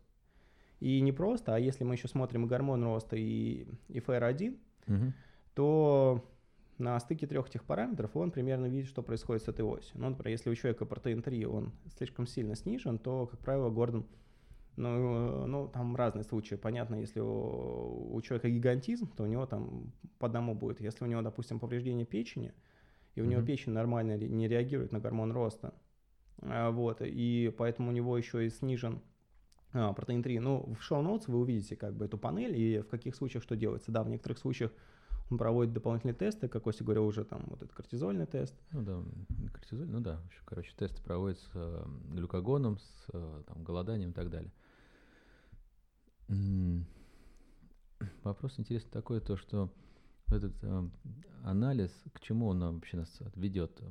И 0.80 1.02
не 1.02 1.12
просто, 1.12 1.56
а 1.56 1.60
если 1.60 1.84
мы 1.84 1.96
еще 1.96 2.08
смотрим 2.08 2.46
гормон 2.46 2.84
роста 2.84 3.16
и, 3.16 3.68
и 3.90 4.00
FR1, 4.00 4.58
mm-hmm. 4.86 5.12
то 5.56 6.24
на 6.78 7.00
стыке 7.00 7.26
трех 7.26 7.48
этих 7.48 7.64
параметров 7.64 8.16
он 8.16 8.30
примерно 8.30 8.68
видит, 8.68 8.88
что 8.88 9.02
происходит 9.02 9.44
с 9.44 9.48
этой 9.48 9.66
осью. 9.66 10.00
Ну, 10.00 10.10
например, 10.10 10.34
если 10.34 10.52
у 10.52 10.56
человека 10.56 10.86
протеин 10.86 11.24
3, 11.24 11.46
он 11.46 11.74
слишком 11.98 12.28
сильно 12.28 12.56
снижен, 12.56 13.00
то, 13.00 13.26
как 13.26 13.40
правило, 13.40 13.72
Гордон, 13.72 14.06
ну, 14.78 15.46
ну 15.48 15.68
там 15.68 15.96
разные 15.96 16.24
случаи. 16.24 16.56
Понятно, 16.56 16.96
если 16.96 17.20
у, 17.20 18.16
у 18.16 18.22
человека 18.22 18.50
гигантизм, 18.50 19.12
то 19.16 19.24
у 19.24 19.28
него 19.28 19.46
там 19.46 19.92
по 20.20 20.28
одному 20.28 20.56
будет. 20.56 20.80
Если 20.80 21.04
у 21.04 21.08
него, 21.08 21.22
допустим, 21.22 21.60
повреждение 21.60 22.06
печени, 22.06 22.54
и 23.16 23.22
у 23.22 23.24
mm-hmm. 23.24 23.28
него 23.28 23.42
печень 23.42 23.74
нормально 23.74 24.18
не 24.18 24.48
реагирует 24.48 24.92
на 24.92 25.00
гормон 25.00 25.32
роста. 25.32 25.74
А, 26.42 26.70
вот, 26.72 27.02
и 27.02 27.54
поэтому 27.58 27.90
у 27.90 27.92
него 27.92 28.18
еще 28.18 28.46
и 28.46 28.50
снижен 28.50 29.02
а, 29.74 29.94
протеин 29.94 30.24
3. 30.24 30.40
Ну, 30.40 30.76
в 30.80 30.84
шоу-ноутс 30.84 31.28
вы 31.28 31.40
увидите 31.40 31.76
как 31.76 31.96
бы 31.96 32.06
эту 32.06 32.18
панель 32.18 32.56
и 32.56 32.80
в 32.80 32.88
каких 32.88 33.16
случаях 33.16 33.44
что 33.44 33.56
делается. 33.56 33.92
Да, 33.92 34.04
в 34.04 34.10
некоторых 34.10 34.38
случаях 34.38 34.72
он 35.30 35.38
проводит 35.38 35.74
дополнительные 35.74 36.16
тесты, 36.16 36.48
как 36.48 36.68
Оси 36.68 36.84
говорил 36.84 37.06
уже, 37.06 37.26
там 37.26 37.44
вот 37.48 37.62
этот 37.62 37.74
кортизольный 37.74 38.28
тест. 38.28 38.56
Ну 38.72 38.82
да, 38.82 39.04
кортизоль, 39.52 39.90
ну 39.90 40.00
да, 40.00 40.22
еще, 40.30 40.42
короче, 40.46 40.72
тесты 40.78 41.02
проводятся 41.04 41.50
с 41.50 42.14
глюкогоном, 42.14 42.80
с 42.80 43.08
э, 43.14 43.44
там, 43.46 43.64
голоданием 43.64 44.12
и 44.12 44.14
так 44.14 44.30
далее. 44.30 44.52
Вопрос 48.24 48.60
интересный 48.60 48.92
такой, 48.92 49.22
то 49.22 49.38
что 49.38 49.72
этот 50.28 50.54
э, 50.62 50.90
анализ, 51.44 51.92
к 52.14 52.20
чему 52.20 52.48
он 52.48 52.60
вообще 52.60 52.98
нас 52.98 53.22
ведет? 53.36 53.82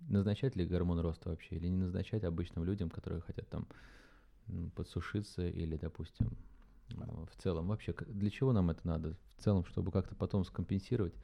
Назначать 0.00 0.56
ли 0.56 0.66
гормон 0.66 1.00
роста 1.00 1.28
вообще 1.28 1.56
или 1.56 1.68
не 1.68 1.76
назначать 1.76 2.24
обычным 2.24 2.64
людям, 2.64 2.90
которые 2.90 3.22
хотят 3.22 3.48
там 3.48 3.68
подсушиться 4.74 5.46
или, 5.46 5.76
допустим, 5.76 6.36
в 6.88 7.40
целом 7.40 7.68
вообще 7.68 7.94
для 8.08 8.30
чего 8.30 8.52
нам 8.52 8.70
это 8.70 8.86
надо? 8.86 9.16
В 9.36 9.42
целом, 9.42 9.64
чтобы 9.64 9.92
как-то 9.92 10.16
потом 10.16 10.44
скомпенсировать. 10.44 11.14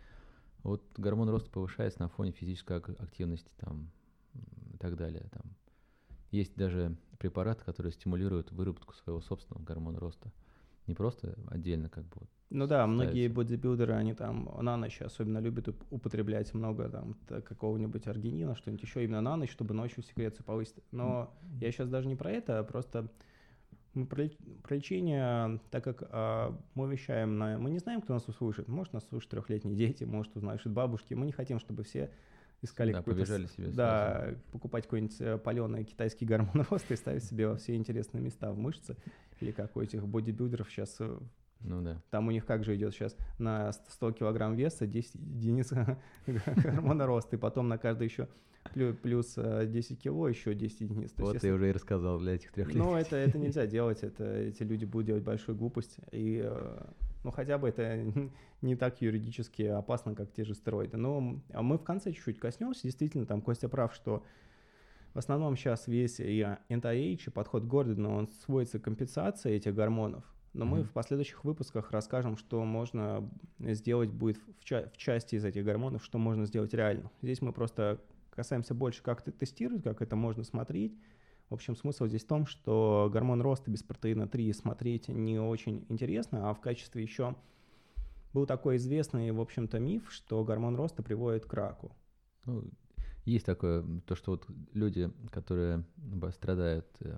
Вот 0.63 0.83
гормон 0.97 1.29
роста 1.29 1.51
повышается 1.51 2.01
на 2.01 2.09
фоне 2.09 2.31
физической 2.31 2.79
активности 2.79 3.53
там 3.57 3.91
и 4.73 4.79
так 4.79 4.97
далее. 4.97 5.29
Там. 5.33 5.56
Есть 6.31 6.55
даже 6.57 6.97
препараты, 7.19 7.65
которые 7.65 7.93
стимулируют 7.93 8.53
выработку 8.53 8.95
своего 8.95 9.21
собственного 9.21 9.65
гормона 9.65 9.99
роста. 9.99 10.33
Не 10.87 10.95
просто 10.95 11.37
отдельно 11.51 11.89
как 11.89 12.05
бы 12.05 12.27
ну 12.49 12.69
да, 12.69 12.87
многие 12.87 13.27
бодибилдеры, 13.27 13.95
они 13.95 14.15
там 14.15 14.49
на 14.61 14.77
ночь 14.77 15.03
особенно 15.03 15.39
любят 15.39 15.69
употреблять 15.91 16.55
много 16.55 16.89
там 16.89 17.17
какого-нибудь 17.27 18.07
аргинина, 18.07 18.55
что-нибудь 18.55 18.85
еще 18.85 19.03
именно 19.03 19.21
на 19.21 19.37
ночь, 19.37 19.51
чтобы 19.51 19.75
ночью 19.75 20.05
секрецию 20.05 20.45
повысить. 20.45 20.77
Но 20.93 21.35
mm-hmm. 21.43 21.65
я 21.65 21.73
сейчас 21.73 21.89
даже 21.89 22.07
не 22.07 22.15
про 22.15 22.31
это, 22.31 22.61
а 22.61 22.65
просто 22.65 23.09
про, 24.09 24.29
про 24.63 24.77
лечение, 24.77 25.61
так 25.71 25.83
как 25.83 26.05
а, 26.11 26.57
мы 26.75 26.89
вещаем 26.89 27.37
на... 27.37 27.59
Мы 27.59 27.71
не 27.71 27.79
знаем, 27.79 28.01
кто 28.01 28.15
нас 28.15 28.29
услышит. 28.29 28.69
Может, 28.69 28.93
нас 28.93 29.09
слушают 29.09 29.31
трехлетние 29.31 29.75
дети, 29.75 30.05
может, 30.05 30.37
услышат 30.37 30.71
бабушки. 30.71 31.15
Мы 31.15 31.27
не 31.27 31.33
хотим, 31.33 31.59
чтобы 31.59 31.83
все 31.83 32.11
искали 32.63 32.93
да, 32.93 33.03
побежали 33.03 33.47
себе 33.47 33.69
Да, 33.69 34.21
сразу. 34.21 34.39
покупать 34.53 34.85
какой-нибудь 34.85 35.21
э, 35.21 35.39
паленый 35.39 35.85
китайский 35.85 36.27
гормон 36.27 36.67
роста 36.71 36.95
и 36.95 36.97
ставить 36.97 37.25
себе 37.25 37.49
во 37.49 37.57
все 37.57 37.77
интересные 37.77 38.23
места 38.23 38.53
в 38.53 38.59
мышцы. 38.59 38.97
Или 39.41 39.51
как 39.51 39.77
у 39.77 39.81
этих 39.81 40.07
бодибилдеров 40.07 40.71
сейчас 40.71 40.97
э, 41.01 41.19
ну 41.61 41.83
да. 41.83 42.03
Там 42.11 42.29
у 42.29 42.31
них 42.31 42.45
как 42.47 42.65
же 42.65 42.77
идет 42.77 42.95
сейчас 42.95 43.17
на 43.39 43.73
100 43.73 44.13
килограмм 44.13 44.55
веса 44.55 44.87
10 44.87 45.15
единиц 45.15 45.73
гормона 46.27 47.07
роста, 47.07 47.37
и 47.37 47.39
потом 47.39 47.69
на 47.69 47.79
каждый 47.79 48.05
еще 48.05 48.29
плюс 49.03 49.35
10 49.37 49.91
э, 49.91 49.95
кило 49.97 50.29
еще 50.29 50.55
10 50.55 50.81
единиц. 50.81 51.13
То 51.13 51.23
вот 51.25 51.35
есть, 51.35 51.43
ты 51.43 51.53
уже 51.53 51.69
и 51.69 51.73
рассказал 51.73 52.19
для 52.19 52.35
этих 52.35 52.53
трех 52.53 52.69
лет. 52.69 52.77
Ну, 52.77 52.95
это, 52.95 53.17
это 53.17 53.39
нельзя 53.39 53.67
делать, 53.67 54.03
это, 54.03 54.25
эти 54.25 54.63
люди 54.63 54.85
будут 54.85 55.07
делать 55.07 55.23
большую 55.23 55.57
глупость. 55.57 55.97
И, 56.13 56.43
э, 56.45 56.87
ну 57.27 57.33
хотя 57.33 57.59
бы 57.59 57.69
это 57.69 58.01
не 58.63 58.77
так 58.77 59.03
юридически 59.03 59.63
опасно, 59.63 60.15
как 60.15 60.33
те 60.33 60.45
же 60.45 60.55
стероиды. 60.55 60.97
Но 60.97 61.41
а 61.53 61.63
мы 61.63 61.77
в 61.77 61.83
конце 61.83 62.13
чуть-чуть 62.13 62.39
коснемся. 62.39 62.85
Действительно, 62.85 63.27
там 63.27 63.43
Костя 63.43 63.69
прав, 63.69 63.93
что 63.93 64.25
в 65.13 65.19
основном 65.19 65.57
сейчас 65.57 65.89
весь 65.89 66.21
и 66.21 66.47
NIH, 66.69 67.23
и 67.27 67.31
подход 67.31 67.65
Гордона, 67.65 68.15
он 68.15 68.29
сводится 68.29 68.79
к 68.79 68.83
компенсации 68.83 69.55
этих 69.55 69.75
гормонов. 69.75 70.25
Но 70.53 70.65
mm-hmm. 70.65 70.69
мы 70.69 70.85
в 70.85 70.93
последующих 70.93 71.45
выпусках 71.45 71.91
расскажем, 71.91 72.37
что 72.37 72.65
можно 72.65 73.29
сделать 73.59 74.11
будет 74.11 74.39
в, 74.61 74.65
ча- 74.65 74.89
в 74.89 74.97
части 74.97 75.35
из 75.35 75.45
этих 75.45 75.65
гормонов, 75.65 76.05
что 76.05 76.19
можно 76.19 76.47
сделать 76.47 76.73
реально. 76.75 77.11
Здесь 77.23 77.43
мы 77.43 77.53
просто 77.53 78.01
касаемся 78.31 78.73
больше, 78.73 79.03
как 79.03 79.23
это 79.23 79.33
тестируют, 79.33 79.83
как 79.83 80.01
это 80.01 80.15
можно 80.15 80.45
смотреть. 80.45 80.97
В 81.49 81.55
общем, 81.55 81.77
смысл 81.77 82.07
здесь 82.07 82.25
в 82.25 82.29
том, 82.29 82.47
что 82.47 83.09
гормон 83.13 83.41
роста 83.41 83.71
без 83.71 83.83
протеина 83.83 84.27
3 84.27 84.53
смотреть 84.53 85.09
не 85.09 85.39
очень 85.39 85.87
интересно, 85.89 86.51
а 86.51 86.55
в 86.55 86.61
качестве 86.61 87.03
еще 87.03 87.37
был 88.33 88.47
такой 88.47 88.77
известный, 88.77 89.31
в 89.31 89.41
общем-то, 89.41 89.79
миф, 89.79 90.13
что 90.13 90.45
гормон 90.45 90.77
роста 90.77 91.03
приводит 91.03 91.47
к 91.47 91.55
раку. 91.55 91.93
Ну, 92.45 92.65
есть 93.25 93.45
такое, 93.45 93.85
то, 94.07 94.15
что 94.15 94.33
вот 94.33 94.47
люди, 94.73 95.11
которые 95.31 95.85
страдают 96.31 96.87
э, 97.01 97.17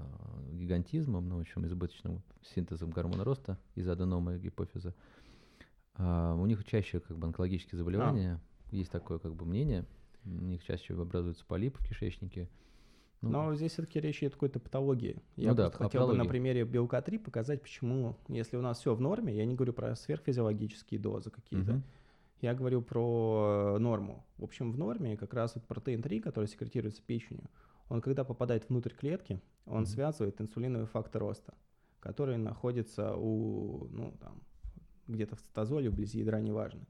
гигантизмом, 0.52 1.28
ну, 1.28 1.36
в 1.36 1.40
общем, 1.40 1.66
избыточным 1.66 2.22
синтезом 2.42 2.90
гормона 2.90 3.24
роста 3.24 3.58
из 3.74 3.88
аденомы 3.88 4.38
гипофиза, 4.38 4.94
а, 5.94 6.34
у 6.34 6.46
них 6.46 6.64
чаще 6.64 7.00
как 7.00 7.18
бы 7.18 7.26
онкологические 7.26 7.76
заболевания, 7.76 8.40
а. 8.70 8.74
есть 8.74 8.90
такое 8.90 9.18
как 9.18 9.34
бы 9.34 9.44
мнение, 9.44 9.84
у 10.24 10.28
них 10.28 10.64
чаще 10.64 10.94
образуются 10.94 11.44
полипы 11.44 11.82
в 11.82 11.86
кишечнике. 11.86 12.48
Ну, 13.20 13.30
Но 13.30 13.54
здесь 13.54 13.72
все-таки 13.72 14.00
речь 14.00 14.18
идет 14.18 14.32
о 14.32 14.34
какой-то 14.34 14.60
патологии. 14.60 15.20
Я 15.36 15.50
ну, 15.50 15.56
да, 15.56 15.70
хотел 15.70 16.06
бы 16.06 16.14
на 16.14 16.24
примере 16.24 16.64
белка 16.64 17.02
3 17.02 17.18
показать, 17.18 17.62
почему, 17.62 18.16
если 18.28 18.56
у 18.56 18.62
нас 18.62 18.78
все 18.78 18.94
в 18.94 19.00
норме, 19.00 19.34
я 19.34 19.44
не 19.44 19.54
говорю 19.54 19.72
про 19.72 19.96
сверхфизиологические 19.96 21.00
дозы 21.00 21.30
какие-то, 21.30 21.72
угу. 21.72 21.82
Я 22.40 22.54
говорю 22.54 22.82
про 22.82 23.78
норму. 23.80 24.24
В 24.36 24.44
общем, 24.44 24.70
в 24.70 24.78
норме 24.78 25.16
как 25.16 25.34
раз 25.34 25.56
вот 25.56 25.64
протеин 25.64 26.02
3, 26.02 26.20
который 26.20 26.46
секретируется 26.46 27.02
печенью, 27.02 27.50
он 27.88 28.00
когда 28.00 28.22
попадает 28.22 28.68
внутрь 28.68 28.94
клетки, 28.94 29.40
он 29.66 29.82
mm-hmm. 29.82 29.86
связывает 29.86 30.40
инсулиновый 30.40 30.86
фактор 30.86 31.22
роста, 31.22 31.54
который 32.00 32.36
находится 32.36 33.16
у, 33.16 33.88
ну, 33.90 34.14
там, 34.20 34.40
где-то 35.08 35.36
в 35.36 35.42
цитозоле, 35.42 35.90
вблизи 35.90 36.20
ядра, 36.20 36.40
неважно. 36.40 36.86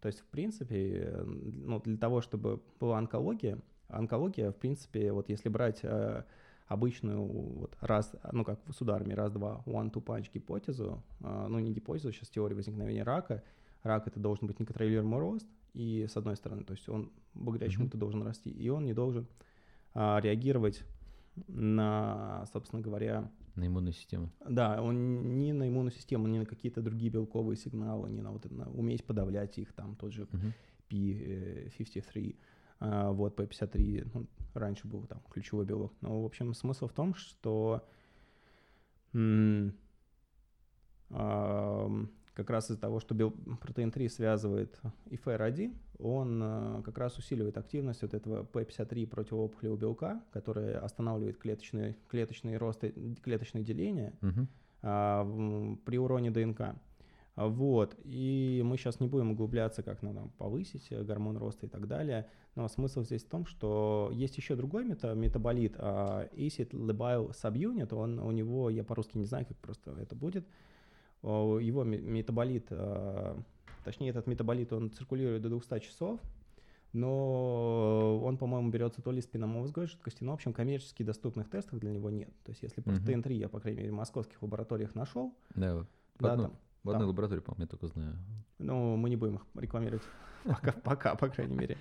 То 0.00 0.08
есть, 0.08 0.20
в 0.20 0.26
принципе, 0.26 1.20
ну, 1.24 1.80
для 1.80 1.96
того, 1.96 2.20
чтобы 2.20 2.62
была 2.78 2.98
онкология, 2.98 3.58
онкология, 3.88 4.50
в 4.50 4.56
принципе, 4.56 5.12
вот 5.12 5.28
если 5.28 5.48
брать 5.48 5.80
э, 5.82 6.24
обычную 6.66 7.22
вот 7.22 7.76
раз, 7.80 8.14
ну 8.32 8.44
как 8.44 8.60
с 8.70 8.80
ударами 8.80 9.12
раз-два, 9.12 9.62
one-two 9.66 10.02
punch 10.02 10.30
гипотезу, 10.32 11.02
э, 11.20 11.46
ну 11.48 11.58
не 11.58 11.72
гипотезу, 11.72 12.12
сейчас 12.12 12.28
теория 12.28 12.56
возникновения 12.56 13.02
рака, 13.02 13.42
рак 13.82 14.06
это 14.06 14.20
должен 14.20 14.46
быть 14.46 14.58
неконтролируемый 14.58 15.20
рост, 15.20 15.46
и 15.74 16.06
с 16.08 16.16
одной 16.16 16.36
стороны, 16.36 16.64
то 16.64 16.72
есть 16.72 16.88
он 16.88 17.12
благодаря 17.34 17.70
mm-hmm. 17.70 17.74
чему-то 17.74 17.98
должен 17.98 18.22
расти, 18.22 18.50
и 18.50 18.68
он 18.68 18.86
не 18.86 18.94
должен 18.94 19.26
а, 19.94 20.20
реагировать 20.20 20.82
на, 21.48 22.46
собственно 22.52 22.80
говоря... 22.80 23.30
На 23.54 23.66
иммунную 23.66 23.92
систему. 23.92 24.30
Да, 24.46 24.82
он 24.82 25.38
не 25.38 25.52
на 25.52 25.68
иммунную 25.68 25.92
систему, 25.92 26.28
не 26.28 26.38
на 26.38 26.46
какие-то 26.46 26.80
другие 26.80 27.10
белковые 27.10 27.56
сигналы, 27.56 28.10
не 28.10 28.22
на 28.22 28.32
вот 28.32 28.50
на 28.50 28.70
уметь 28.70 29.04
подавлять 29.04 29.58
их, 29.58 29.72
там 29.72 29.96
тот 29.96 30.12
же 30.12 30.22
uh-huh. 30.24 30.52
P53, 30.90 32.34
а, 32.34 32.42
вот 32.80 33.38
P53, 33.38 34.10
ну, 34.12 34.26
раньше 34.54 34.86
был 34.86 35.06
там 35.06 35.20
ключевой 35.30 35.64
белок. 35.64 35.92
Но, 36.00 36.22
в 36.22 36.26
общем, 36.26 36.54
смысл 36.54 36.88
в 36.88 36.92
том, 36.92 37.14
что 37.14 37.86
а, 41.10 41.90
как 42.34 42.50
раз 42.50 42.70
из-за 42.70 42.80
того, 42.80 43.00
что 43.00 43.14
протеин 43.60 43.90
3 43.90 44.08
связывает 44.08 44.78
ИФР-1, 45.06 45.74
он 45.98 46.40
э, 46.42 46.82
как 46.84 46.98
раз 46.98 47.16
усиливает 47.16 47.56
активность 47.56 48.02
вот 48.02 48.12
этого 48.12 48.44
P53 48.44 49.06
противоопухолевого 49.06 49.78
белка, 49.78 50.22
который 50.32 50.74
останавливает 50.74 51.38
клеточные, 51.38 51.96
клеточные 52.10 52.58
росты, 52.58 52.92
клеточные 53.22 53.64
деления 53.64 54.12
угу. 54.20 54.46
а, 54.82 55.76
при 55.86 55.98
уроне 55.98 56.30
ДНК. 56.30 56.74
Вот, 57.36 57.94
и 58.02 58.62
мы 58.64 58.78
сейчас 58.78 58.98
не 58.98 59.08
будем 59.08 59.32
углубляться, 59.32 59.82
как 59.82 60.02
надо 60.02 60.30
повысить 60.38 60.88
гормон 60.90 61.36
роста 61.36 61.66
и 61.66 61.68
так 61.68 61.86
далее, 61.86 62.26
но 62.54 62.66
смысл 62.66 63.02
здесь 63.02 63.24
в 63.24 63.28
том, 63.28 63.44
что 63.44 64.10
есть 64.14 64.38
еще 64.38 64.56
другой 64.56 64.86
мета, 64.86 65.12
метаболит, 65.12 65.74
а 65.76 66.28
acid 66.32 66.70
labile 66.70 67.32
subunit, 67.32 67.94
он 67.94 68.20
у 68.20 68.30
него, 68.30 68.70
я 68.70 68.84
по-русски 68.84 69.18
не 69.18 69.26
знаю, 69.26 69.44
как 69.44 69.58
просто 69.58 69.90
это 70.00 70.16
будет, 70.16 70.46
его 71.22 71.84
метаболит, 71.84 72.68
а, 72.70 73.38
точнее 73.84 74.08
этот 74.08 74.26
метаболит, 74.26 74.72
он 74.72 74.90
циркулирует 74.90 75.42
до 75.42 75.50
200 75.50 75.80
часов, 75.80 76.18
но 76.94 78.18
он, 78.24 78.38
по-моему, 78.38 78.70
берется 78.70 79.02
то 79.02 79.10
ли 79.10 79.18
из 79.18 79.24
спинномозговой 79.24 79.88
жидкости, 79.88 80.24
но, 80.24 80.32
в 80.32 80.36
общем, 80.36 80.54
коммерчески 80.54 81.02
доступных 81.02 81.50
тестов 81.50 81.80
для 81.80 81.90
него 81.90 82.08
нет. 82.08 82.30
То 82.44 82.52
есть 82.52 82.62
если 82.62 82.80
просто 82.80 83.12
uh-huh. 83.12 83.22
3 83.22 83.36
я, 83.36 83.48
по 83.50 83.60
крайней 83.60 83.80
мере, 83.80 83.92
в 83.92 83.94
московских 83.94 84.42
лабораториях 84.42 84.94
нашел. 84.94 85.36
Да, 85.54 85.80
в, 85.80 85.86
да, 86.20 86.36
там, 86.36 86.56
в 86.86 86.90
одной 86.90 87.08
лаборатории, 87.08 87.40
по-моему, 87.40 87.62
я 87.62 87.68
только 87.68 87.86
знаю. 87.88 88.16
Ну, 88.58 88.96
мы 88.96 89.10
не 89.10 89.16
будем 89.16 89.36
их 89.36 89.46
рекламировать 89.54 90.02
пока, 90.44 90.72
пока, 90.72 91.14
по 91.14 91.28
крайней 91.28 91.56
мере. 91.56 91.76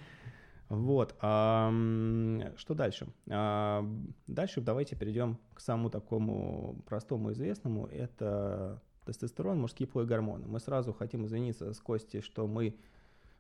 Вот. 0.70 1.14
Что 1.20 2.74
дальше? 2.74 3.08
А, 3.30 3.86
дальше 4.28 4.62
давайте 4.62 4.96
перейдем 4.96 5.38
к 5.54 5.60
самому 5.60 5.90
такому 5.90 6.82
простому 6.88 7.32
известному. 7.34 7.86
Это 7.86 8.82
тестостерон, 9.06 9.60
мужские 9.60 9.88
половые 9.88 10.10
гормоны. 10.10 10.48
Мы 10.48 10.60
сразу 10.60 10.92
хотим 10.92 11.26
извиниться 11.26 11.72
с 11.74 11.80
Костей, 11.80 12.22
что 12.22 12.48
мы, 12.48 12.76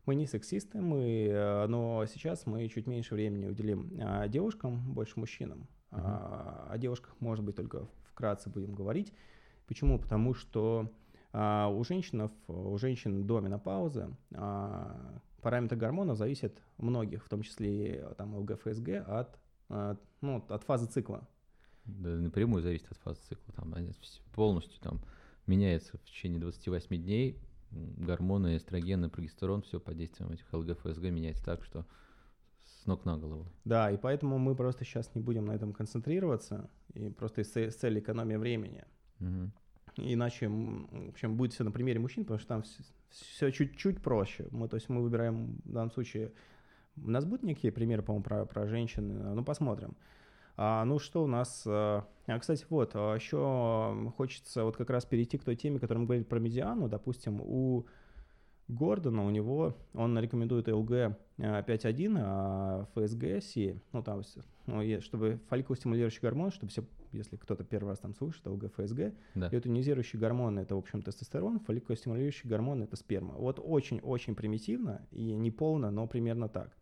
мы 0.05 0.13
не 0.13 0.27
сексисты, 0.27 0.79
мы, 0.79 1.27
э, 1.27 1.65
но 1.65 2.05
сейчас 2.05 2.45
мы 2.45 2.67
чуть 2.67 2.85
меньше 2.85 3.15
времени 3.15 3.47
уделим 3.47 3.91
а, 3.99 4.27
девушкам, 4.27 4.93
больше 4.93 5.19
мужчинам. 5.19 5.67
Uh-huh. 5.89 6.69
О 6.69 6.77
девушках, 6.77 7.15
может 7.19 7.43
быть, 7.43 7.55
только 7.55 7.87
вкратце 8.03 8.49
будем 8.49 8.75
говорить. 8.75 9.13
Почему? 9.65 9.97
Потому 9.97 10.33
что 10.35 10.91
а, 11.37 11.67
у 11.67 11.83
женщин, 11.83 12.31
у 12.47 12.77
женщин 12.77 13.27
до 13.27 13.41
менопаузы 13.41 14.07
а, 14.33 15.19
параметры 15.41 15.77
гормонов 15.77 16.17
зависят 16.17 16.61
многих, 16.77 17.25
в 17.25 17.27
том 17.27 17.41
числе 17.41 18.07
там 18.17 18.35
ЛГФСГ, 18.37 18.89
от, 19.05 19.37
от, 19.67 20.01
ну, 20.21 20.45
от 20.47 20.63
фазы 20.63 20.87
цикла. 20.87 21.27
Да, 21.83 22.11
напрямую 22.11 22.63
зависит 22.63 22.89
от 22.89 22.97
фазы 22.99 23.19
цикла, 23.27 23.53
там 23.53 23.75
полностью 24.33 24.79
там 24.79 25.01
меняется 25.45 25.97
в 25.97 26.03
течение 26.05 26.39
28 26.39 27.03
дней, 27.03 27.37
гормоны, 27.69 28.55
эстрогены, 28.55 29.09
прогестерон, 29.09 29.61
все 29.61 29.81
под 29.81 29.97
действием 29.97 30.31
этих 30.31 30.45
ЛГФСГ 30.53 31.03
меняется 31.03 31.43
так, 31.43 31.65
что 31.65 31.85
с 32.63 32.85
ног 32.85 33.03
на 33.03 33.17
голову. 33.17 33.45
Да, 33.65 33.91
и 33.91 33.97
поэтому 33.97 34.37
мы 34.37 34.55
просто 34.55 34.85
сейчас 34.85 35.13
не 35.15 35.21
будем 35.21 35.47
на 35.47 35.51
этом 35.51 35.73
концентрироваться, 35.73 36.69
и 36.93 37.09
просто 37.09 37.41
из 37.41 37.75
цели 37.75 37.99
экономии 37.99 38.37
времени. 38.37 38.85
Угу. 39.19 39.51
Иначе, 39.97 40.49
в 40.49 41.09
общем, 41.09 41.37
будет 41.37 41.53
все 41.53 41.63
на 41.63 41.71
примере 41.71 41.99
мужчин, 41.99 42.23
потому 42.23 42.39
что 42.39 42.47
там 42.47 42.63
все, 43.09 43.51
чуть-чуть 43.51 44.01
проще. 44.01 44.47
Мы, 44.51 44.67
то 44.67 44.75
есть 44.75 44.89
мы 44.89 45.01
выбираем 45.01 45.61
в 45.63 45.71
данном 45.71 45.91
случае... 45.91 46.33
У 46.97 47.09
нас 47.09 47.25
будут 47.25 47.43
некие 47.43 47.71
примеры, 47.71 48.01
по-моему, 48.01 48.23
про, 48.23 48.45
про 48.45 48.67
женщин, 48.67 49.35
ну 49.35 49.43
посмотрим. 49.43 49.95
А, 50.57 50.85
ну 50.85 50.99
что 50.99 51.23
у 51.23 51.27
нас? 51.27 51.63
А, 51.67 52.07
а 52.27 52.39
кстати, 52.39 52.65
вот, 52.69 52.91
а 52.95 53.15
еще 53.15 54.11
хочется 54.15 54.63
вот 54.63 54.77
как 54.77 54.89
раз 54.89 55.05
перейти 55.05 55.37
к 55.37 55.43
той 55.43 55.55
теме, 55.55 55.79
которую 55.79 56.01
мы 56.01 56.07
говорили 56.07 56.25
про 56.25 56.39
медиану. 56.39 56.87
Допустим, 56.87 57.41
у 57.41 57.85
Гордона, 58.67 59.25
у 59.25 59.29
него, 59.29 59.77
он 59.93 60.17
рекомендует 60.17 60.67
ЛГ 60.67 61.17
5.1, 61.37 62.17
а 62.19 62.87
ФСГ 62.95 63.43
Си, 63.43 63.79
ну 63.91 64.01
там, 64.01 64.23
ну, 64.65 65.01
чтобы 65.01 65.39
фолликулостимулирующий 65.49 66.21
гормон, 66.21 66.51
чтобы 66.51 66.71
все, 66.71 66.83
если 67.15 67.37
кто-то 67.37 67.63
первый 67.63 67.89
раз 67.89 67.99
там 67.99 68.13
слышит, 68.13 68.45
ЛГ, 68.45 68.71
ФСГ, 68.73 69.13
да. 69.35 69.47
и 69.47 69.59
тонизирующий 69.59 70.19
гормон 70.19 70.59
это, 70.59 70.75
в 70.75 70.79
общем, 70.79 71.01
тестостерон, 71.01 71.59
фолликулостимулирующий 71.59 72.49
гормон 72.49 72.83
это 72.83 72.95
сперма. 72.95 73.35
Вот 73.35 73.59
очень-очень 73.61 74.35
примитивно 74.35 75.07
и 75.11 75.33
не 75.33 75.51
полно, 75.51 75.91
но 75.91 76.07
примерно 76.07 76.49
так. 76.49 76.75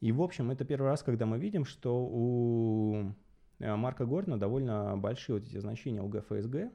И, 0.00 0.12
в 0.12 0.22
общем, 0.22 0.50
это 0.50 0.64
первый 0.64 0.88
раз, 0.88 1.02
когда 1.02 1.26
мы 1.26 1.38
видим, 1.38 1.64
что 1.64 2.06
у 2.08 3.12
э, 3.58 3.74
Марка 3.76 4.04
Гордона 4.04 4.38
довольно 4.38 4.96
большие 4.96 5.38
вот 5.38 5.48
эти 5.48 5.58
значения 5.58 6.00
ЛГ-ФСГ. 6.00 6.70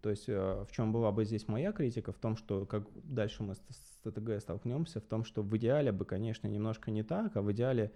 То 0.00 0.10
есть 0.10 0.28
э, 0.28 0.64
в 0.68 0.72
чем 0.72 0.92
была 0.92 1.12
бы 1.12 1.24
здесь 1.24 1.48
моя 1.48 1.72
критика? 1.72 2.12
В 2.12 2.18
том, 2.18 2.36
что 2.36 2.66
как 2.66 2.88
дальше 2.94 3.42
мы 3.42 3.54
с 3.54 3.60
ТТГ 4.02 4.40
столкнемся, 4.40 5.00
в 5.00 5.04
том, 5.04 5.24
что 5.24 5.42
в 5.42 5.56
идеале 5.56 5.92
бы, 5.92 6.04
конечно, 6.04 6.46
немножко 6.48 6.90
не 6.90 7.02
так, 7.02 7.36
а 7.36 7.42
в 7.42 7.50
идеале, 7.52 7.92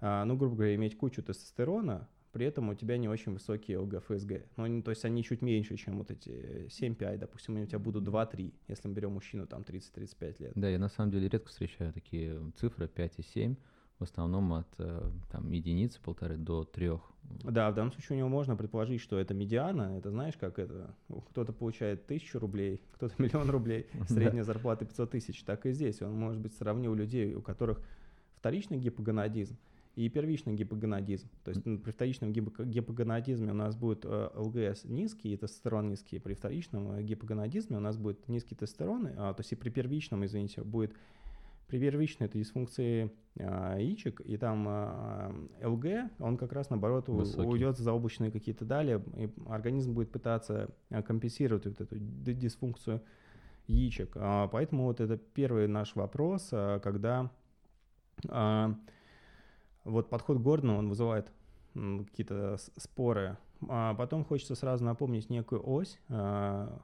а, 0.00 0.24
ну, 0.24 0.36
грубо 0.36 0.56
говоря, 0.56 0.74
иметь 0.76 0.96
кучу 0.96 1.22
тестостерона, 1.22 2.08
при 2.32 2.46
этом 2.46 2.70
у 2.70 2.74
тебя 2.74 2.96
не 2.96 3.08
очень 3.08 3.32
высокие 3.32 3.78
ЛГ-ФСГ. 3.78 4.46
Ну, 4.56 4.82
то 4.82 4.90
есть 4.90 5.04
они 5.04 5.22
чуть 5.22 5.42
меньше, 5.42 5.76
чем 5.76 5.98
вот 5.98 6.10
эти 6.10 6.66
7-5, 6.68 7.18
допустим, 7.18 7.60
у 7.60 7.66
тебя 7.66 7.78
будут 7.78 8.04
2-3, 8.04 8.52
если 8.68 8.88
мы 8.88 8.94
берем 8.94 9.12
мужчину 9.12 9.46
там 9.46 9.62
30-35 9.62 10.36
лет. 10.38 10.52
Да, 10.54 10.68
я 10.68 10.78
на 10.78 10.88
самом 10.88 11.10
деле 11.10 11.28
редко 11.28 11.48
встречаю 11.48 11.92
такие 11.92 12.52
цифры 12.56 12.88
5 12.88 13.18
и 13.18 13.22
7 13.22 13.56
в 14.02 14.04
основном 14.04 14.52
от 14.54 14.66
э, 14.78 15.10
там, 15.30 15.52
единицы, 15.52 16.00
полторы 16.00 16.36
до 16.36 16.64
трех. 16.64 17.00
Да, 17.44 17.70
в 17.70 17.74
данном 17.74 17.92
случае 17.92 18.16
у 18.16 18.18
него 18.18 18.28
можно 18.28 18.56
предположить, 18.56 19.00
что 19.00 19.16
это 19.16 19.32
медиана. 19.32 19.96
Это 19.96 20.10
знаешь, 20.10 20.34
как 20.36 20.58
это? 20.58 20.96
Кто-то 21.28 21.52
получает 21.52 22.04
тысячу 22.06 22.40
рублей, 22.40 22.82
кто-то 22.94 23.14
миллион 23.18 23.48
рублей, 23.50 23.86
средняя 24.08 24.42
зарплата 24.42 24.84
500 24.84 25.10
тысяч. 25.12 25.44
Так 25.44 25.66
и 25.66 25.70
здесь. 25.70 26.02
Он, 26.02 26.18
может 26.18 26.40
быть, 26.40 26.52
сравнил 26.54 26.94
людей, 26.94 27.32
у 27.34 27.42
которых 27.42 27.80
вторичный 28.34 28.78
гипогонадизм 28.78 29.56
и 29.94 30.08
первичный 30.08 30.54
гипогонадизм. 30.54 31.28
То 31.44 31.50
есть 31.50 31.62
при 31.62 31.90
вторичном 31.90 32.32
гипогонадизме 32.32 33.50
у 33.50 33.54
нас 33.54 33.76
будет 33.76 34.04
э, 34.04 34.30
ЛГС 34.34 34.84
низкий 34.84 35.34
и 35.34 35.36
тестостерон 35.36 35.88
низкий. 35.88 36.18
При 36.18 36.34
вторичном 36.34 36.92
э, 36.92 37.02
гипогонадизме 37.02 37.76
у 37.76 37.80
нас 37.80 37.98
будет 37.98 38.28
низкий 38.28 38.54
тестостерон, 38.54 39.08
а, 39.16 39.34
то 39.34 39.40
есть 39.40 39.52
и 39.52 39.56
при 39.56 39.70
первичном, 39.70 40.24
извините, 40.24 40.62
будет 40.62 40.94
при 41.66 41.78
первичной 41.78 42.26
это 42.26 42.38
дисфункции 42.38 43.10
а, 43.38 43.78
яичек, 43.78 44.20
и 44.20 44.36
там 44.36 44.66
а, 44.68 45.34
ЛГ, 45.62 46.10
он 46.18 46.36
как 46.36 46.52
раз 46.52 46.70
наоборот 46.70 47.08
Высокий. 47.08 47.48
уйдет 47.48 47.78
за 47.78 47.92
облачные 47.92 48.30
какие-то 48.30 48.64
далее, 48.64 49.02
и 49.16 49.30
организм 49.46 49.94
будет 49.94 50.10
пытаться 50.10 50.70
а, 50.90 51.02
компенсировать 51.02 51.66
вот 51.66 51.80
эту 51.80 51.98
дисфункцию 51.98 53.02
яичек. 53.66 54.12
А, 54.16 54.48
поэтому 54.48 54.84
вот 54.84 55.00
это 55.00 55.16
первый 55.16 55.66
наш 55.66 55.94
вопрос, 55.96 56.48
а, 56.52 56.78
когда 56.80 57.30
а, 58.28 58.74
вот 59.84 60.08
подход 60.08 60.38
Гордона, 60.38 60.76
он 60.76 60.88
вызывает 60.88 61.32
какие-то 61.74 62.58
споры. 62.76 63.38
А 63.68 63.94
потом 63.94 64.24
хочется 64.24 64.54
сразу 64.54 64.84
напомнить 64.84 65.30
некую 65.30 65.66
ось. 65.66 65.98
А, 66.08 66.82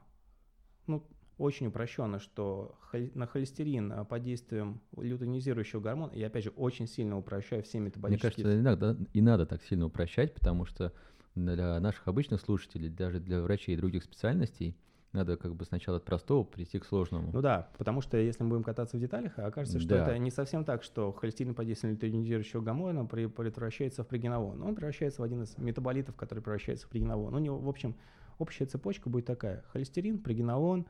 ну, 0.87 1.05
очень 1.37 1.67
упрощенно, 1.67 2.19
что 2.19 2.77
на 3.13 3.27
холестерин 3.27 3.91
а, 3.91 4.03
под 4.03 4.23
действием 4.23 4.81
лютонизирующего 4.97 5.79
гормона, 5.79 6.11
и 6.11 6.21
опять 6.23 6.45
же 6.45 6.49
очень 6.51 6.87
сильно 6.87 7.17
упрощаю 7.17 7.63
все 7.63 7.79
метаболические... 7.79 8.45
Мне 8.45 8.63
кажется, 8.63 9.05
и 9.13 9.21
надо 9.21 9.45
так 9.45 9.63
сильно 9.63 9.85
упрощать, 9.85 10.33
потому 10.33 10.65
что 10.65 10.93
для 11.35 11.79
наших 11.79 12.07
обычных 12.07 12.41
слушателей, 12.41 12.89
даже 12.89 13.19
для 13.19 13.41
врачей 13.41 13.75
и 13.75 13.77
других 13.77 14.03
специальностей, 14.03 14.75
надо 15.11 15.37
как 15.37 15.55
бы 15.55 15.65
сначала 15.65 15.97
от 15.97 16.05
простого 16.05 16.43
прийти 16.43 16.77
к 16.77 16.85
сложному. 16.85 17.31
Ну 17.33 17.41
да, 17.41 17.69
потому 17.77 18.01
что 18.01 18.17
если 18.17 18.43
мы 18.43 18.49
будем 18.49 18.63
кататься 18.63 18.97
в 18.97 18.99
деталях, 18.99 19.37
окажется, 19.39 19.79
что 19.79 19.89
да. 19.89 20.03
это 20.03 20.17
не 20.19 20.29
совсем 20.29 20.63
так, 20.63 20.83
что 20.83 21.11
холестерин 21.11 21.55
под 21.55 21.65
действием 21.65 21.95
лютонизирующего 21.95 22.61
гормона 22.61 23.05
превращается 23.05 24.03
в 24.03 24.07
прегеновон. 24.07 24.61
Он 24.61 24.75
превращается 24.75 25.21
в 25.21 25.25
один 25.25 25.43
из 25.43 25.57
метаболитов, 25.57 26.15
который 26.15 26.41
превращается 26.41 26.85
в 26.85 26.89
прегеновон. 26.89 27.33
У 27.33 27.39
него, 27.39 27.57
в 27.57 27.67
общем, 27.67 27.95
общая 28.37 28.65
цепочка 28.65 29.09
будет 29.09 29.25
такая. 29.25 29.63
Холестерин, 29.73 30.19
прегеновон, 30.19 30.85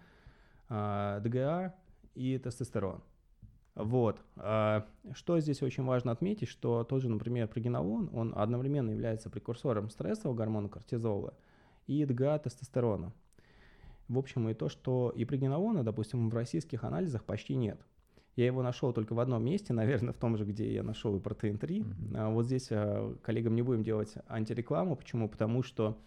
а, 0.68 1.20
ДГА 1.22 1.76
и 2.16 2.38
тестостерон. 2.38 3.02
Вот. 3.76 4.22
А, 4.36 4.86
что 5.14 5.40
здесь 5.40 5.62
очень 5.62 5.86
важно 5.86 6.12
отметить, 6.12 6.50
что 6.50 6.84
тот 6.84 7.02
же, 7.02 7.10
например, 7.10 7.48
прогенолон, 7.48 8.10
он 8.14 8.34
одновременно 8.36 8.90
является 8.92 9.30
прекурсором 9.30 9.90
стрессового 9.90 10.36
гормона 10.36 10.68
кортизола 10.68 11.34
и 11.88 12.04
ДГА 12.04 12.40
тестостерона. 12.40 13.14
В 14.10 14.18
общем, 14.18 14.50
и 14.50 14.54
то, 14.54 14.68
что 14.68 15.14
и 15.16 15.24
прогенолона, 15.24 15.84
допустим, 15.84 16.30
в 16.30 16.34
российских 16.34 16.84
анализах 16.84 17.24
почти 17.24 17.56
нет. 17.56 17.80
Я 18.36 18.48
его 18.48 18.64
нашел 18.64 18.92
только 18.92 19.14
в 19.14 19.20
одном 19.20 19.44
месте, 19.46 19.72
наверное, 19.82 20.14
в 20.14 20.18
том 20.18 20.36
же, 20.36 20.46
где 20.46 20.74
я 20.74 20.84
нашел 20.84 21.16
и 21.16 21.20
протеин 21.20 21.58
3. 21.58 21.80
Mm-hmm. 21.80 22.34
Вот 22.34 22.46
здесь 22.46 22.70
коллегам 23.22 23.56
не 23.56 23.62
будем 23.62 23.84
делать 23.84 24.16
антирекламу. 24.28 24.96
Почему? 24.96 25.30
Потому 25.30 25.64
что 25.64 25.98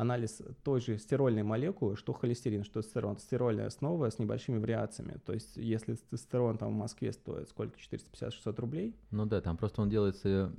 анализ 0.00 0.40
той 0.64 0.80
же 0.80 0.98
стирольной 0.98 1.42
молекулы, 1.42 1.96
что 1.96 2.12
холестерин, 2.12 2.64
что 2.64 2.80
тестостерон. 2.80 3.18
Стирольная 3.18 3.66
основа 3.66 4.10
с 4.10 4.18
небольшими 4.18 4.58
вариациями. 4.58 5.18
То 5.24 5.34
есть, 5.34 5.56
если 5.56 5.94
тестостерон 5.94 6.56
там 6.56 6.72
в 6.72 6.76
Москве 6.76 7.12
стоит 7.12 7.48
сколько, 7.48 7.78
450-600 7.78 8.60
рублей? 8.60 8.96
Ну 9.10 9.26
да, 9.26 9.40
там 9.40 9.56
просто 9.56 9.82
он 9.82 9.90
делается 9.90 10.52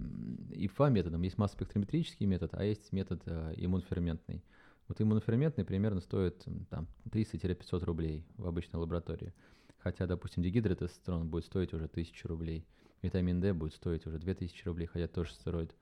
ИФА 0.52 0.90
методом. 0.90 1.24
Есть 1.24 1.38
масс-спектрометрический 1.38 2.26
метод, 2.28 2.52
а 2.54 2.64
есть 2.64 2.92
метод 2.92 3.22
э, 3.26 3.54
иммуноферментный. 3.58 4.44
Вот 4.92 5.00
иммуноферментный 5.00 5.64
примерно 5.64 6.02
стоит 6.02 6.46
там 6.70 6.86
300-500 7.06 7.86
рублей 7.86 8.26
в 8.36 8.46
обычной 8.46 8.78
лаборатории. 8.78 9.34
Хотя, 9.78 10.06
допустим, 10.06 10.44
дигидротестостерон 10.44 11.30
будет 11.30 11.46
стоить 11.46 11.74
уже 11.74 11.86
1000 11.86 12.28
рублей. 12.28 12.68
Витамин 13.02 13.40
D 13.40 13.54
будет 13.54 13.74
стоить 13.74 14.06
уже 14.06 14.20
2000 14.20 14.66
рублей, 14.66 14.88
хотя 14.88 15.08
тоже 15.08 15.32
стероид. 15.32 15.74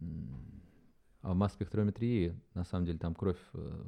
А 0.00 1.32
в 1.32 1.36
масс-спектрометрии, 1.36 2.34
на 2.54 2.64
самом 2.64 2.86
деле, 2.86 2.98
там 2.98 3.14
кровь 3.14 3.38
э, 3.52 3.84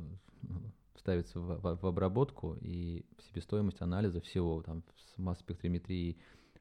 ставится 0.98 1.40
в, 1.40 1.58
в, 1.58 1.82
в 1.82 1.86
обработку, 1.88 2.56
и 2.60 3.04
себестоимость 3.26 3.80
анализа 3.80 4.20
всего, 4.20 4.62
там, 4.62 4.84
с 4.94 5.18
масс-спектрометрией, 5.18 6.16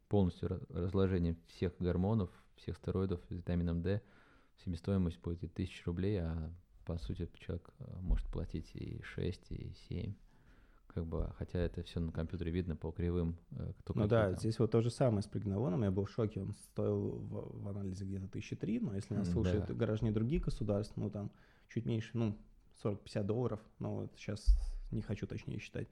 полностью 0.10 0.65
разложением 0.69 1.38
всех 1.45 1.73
гормонов, 1.77 2.32
всех 2.56 2.75
стероидов, 2.77 3.21
с 3.29 3.29
витамином 3.29 3.84
D, 3.84 4.01
себестоимость 4.65 5.21
будет 5.21 5.43
и 5.43 5.45
1000 5.45 5.84
рублей, 5.86 6.21
а 6.21 6.51
по 6.85 6.97
сути 6.97 7.29
человек 7.39 7.69
э, 7.79 7.99
может 8.01 8.27
платить 8.27 8.71
и 8.75 9.01
6, 9.03 9.51
и 9.51 9.73
7 9.89 10.13
как 10.93 11.05
бы, 11.07 11.31
хотя 11.37 11.59
это 11.59 11.81
все 11.83 11.99
на 11.99 12.11
компьютере 12.11 12.51
видно 12.51 12.75
по 12.75 12.91
кривым. 12.91 13.35
Э, 13.51 13.73
кто 13.79 13.93
ну 13.95 14.07
да, 14.07 14.29
там. 14.29 14.37
здесь 14.37 14.59
вот 14.59 14.71
то 14.71 14.81
же 14.81 14.89
самое 14.89 15.23
с 15.23 15.27
пригновоном, 15.27 15.83
я 15.83 15.91
был 15.91 16.05
в 16.05 16.11
шоке, 16.11 16.41
он 16.41 16.53
стоил 16.53 17.17
в, 17.17 17.63
в 17.63 17.67
анализе 17.67 18.05
где-то 18.05 18.27
тысячи 18.27 18.55
три, 18.55 18.79
но 18.79 18.95
если 18.95 19.13
нас 19.13 19.29
слушают 19.31 19.67
да. 19.67 19.73
граждане 19.73 20.11
других 20.11 20.43
государств, 20.43 20.95
ну 20.95 21.09
там 21.09 21.31
чуть 21.69 21.85
меньше, 21.85 22.11
ну 22.13 22.37
40-50 22.83 23.23
долларов, 23.23 23.59
ну 23.79 23.95
вот 23.95 24.13
сейчас 24.17 24.45
не 24.91 25.01
хочу 25.01 25.25
точнее 25.25 25.59
считать. 25.59 25.87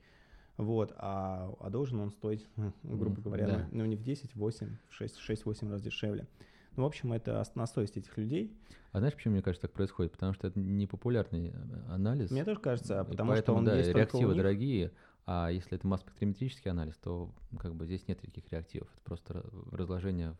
Вот, 0.57 0.93
а, 0.97 1.51
а 1.59 1.69
должен 1.69 1.99
он 1.99 2.11
стоить, 2.11 2.47
грубо 2.83 3.21
говоря, 3.21 3.47
да. 3.47 3.67
ну, 3.71 3.79
ну 3.79 3.85
не 3.85 3.95
в 3.95 4.03
10, 4.03 4.35
8, 4.35 4.77
6, 4.89 5.29
6-8 5.29 5.71
раз 5.71 5.81
дешевле. 5.81 6.27
Ну, 6.75 6.83
в 6.83 6.85
общем, 6.85 7.13
это 7.13 7.43
на 7.55 7.67
совести 7.67 7.99
этих 7.99 8.17
людей. 8.17 8.57
А 8.91 8.99
знаешь, 8.99 9.13
почему, 9.13 9.33
мне 9.33 9.43
кажется, 9.43 9.67
так 9.67 9.73
происходит? 9.73 10.13
Потому 10.13 10.33
что 10.33 10.47
это 10.47 10.59
не 10.59 10.87
популярный 10.87 11.49
э, 11.49 11.53
анализ. 11.89 12.31
Мне 12.31 12.45
тоже 12.45 12.59
кажется, 12.59 13.03
потому 13.03 13.31
поэтому, 13.31 13.57
что 13.57 13.59
он 13.59 13.65
да, 13.65 13.77
есть 13.77 13.93
реактивы 13.93 14.35
дорогие, 14.35 14.91
а 15.25 15.49
если 15.49 15.77
это 15.77 15.87
масс-спектрометрический 15.87 16.71
анализ, 16.71 16.95
то 16.97 17.33
как 17.59 17.75
бы 17.75 17.85
здесь 17.85 18.07
нет 18.07 18.21
никаких 18.23 18.51
реактивов. 18.51 18.89
Это 18.93 19.01
просто 19.03 19.45
разложение 19.71 20.37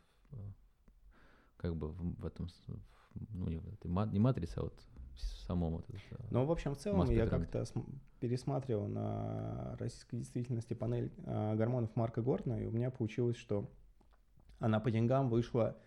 как 1.57 1.75
бы 1.75 1.89
в, 1.89 2.25
этом, 2.25 2.47
ну, 3.13 3.47
не, 3.47 4.19
матрице, 4.19 4.57
а 4.57 4.63
вот 4.63 4.73
самом 5.51 5.73
вот 5.73 5.85
это, 5.89 5.99
Ну, 6.31 6.45
в 6.45 6.51
общем, 6.51 6.73
в 6.73 6.77
целом 6.77 7.09
я 7.09 7.27
как-то 7.27 7.65
пересматривал 8.19 8.87
на 8.87 9.75
российской 9.79 10.17
действительности 10.17 10.73
панель 10.73 11.11
а, 11.25 11.55
гормонов 11.55 11.95
Марка 11.95 12.21
Гортна, 12.21 12.61
и 12.61 12.65
у 12.65 12.71
меня 12.71 12.89
получилось, 12.89 13.35
что 13.35 13.69
она 14.59 14.79
по 14.79 14.91
деньгам 14.91 15.29
вышла 15.29 15.77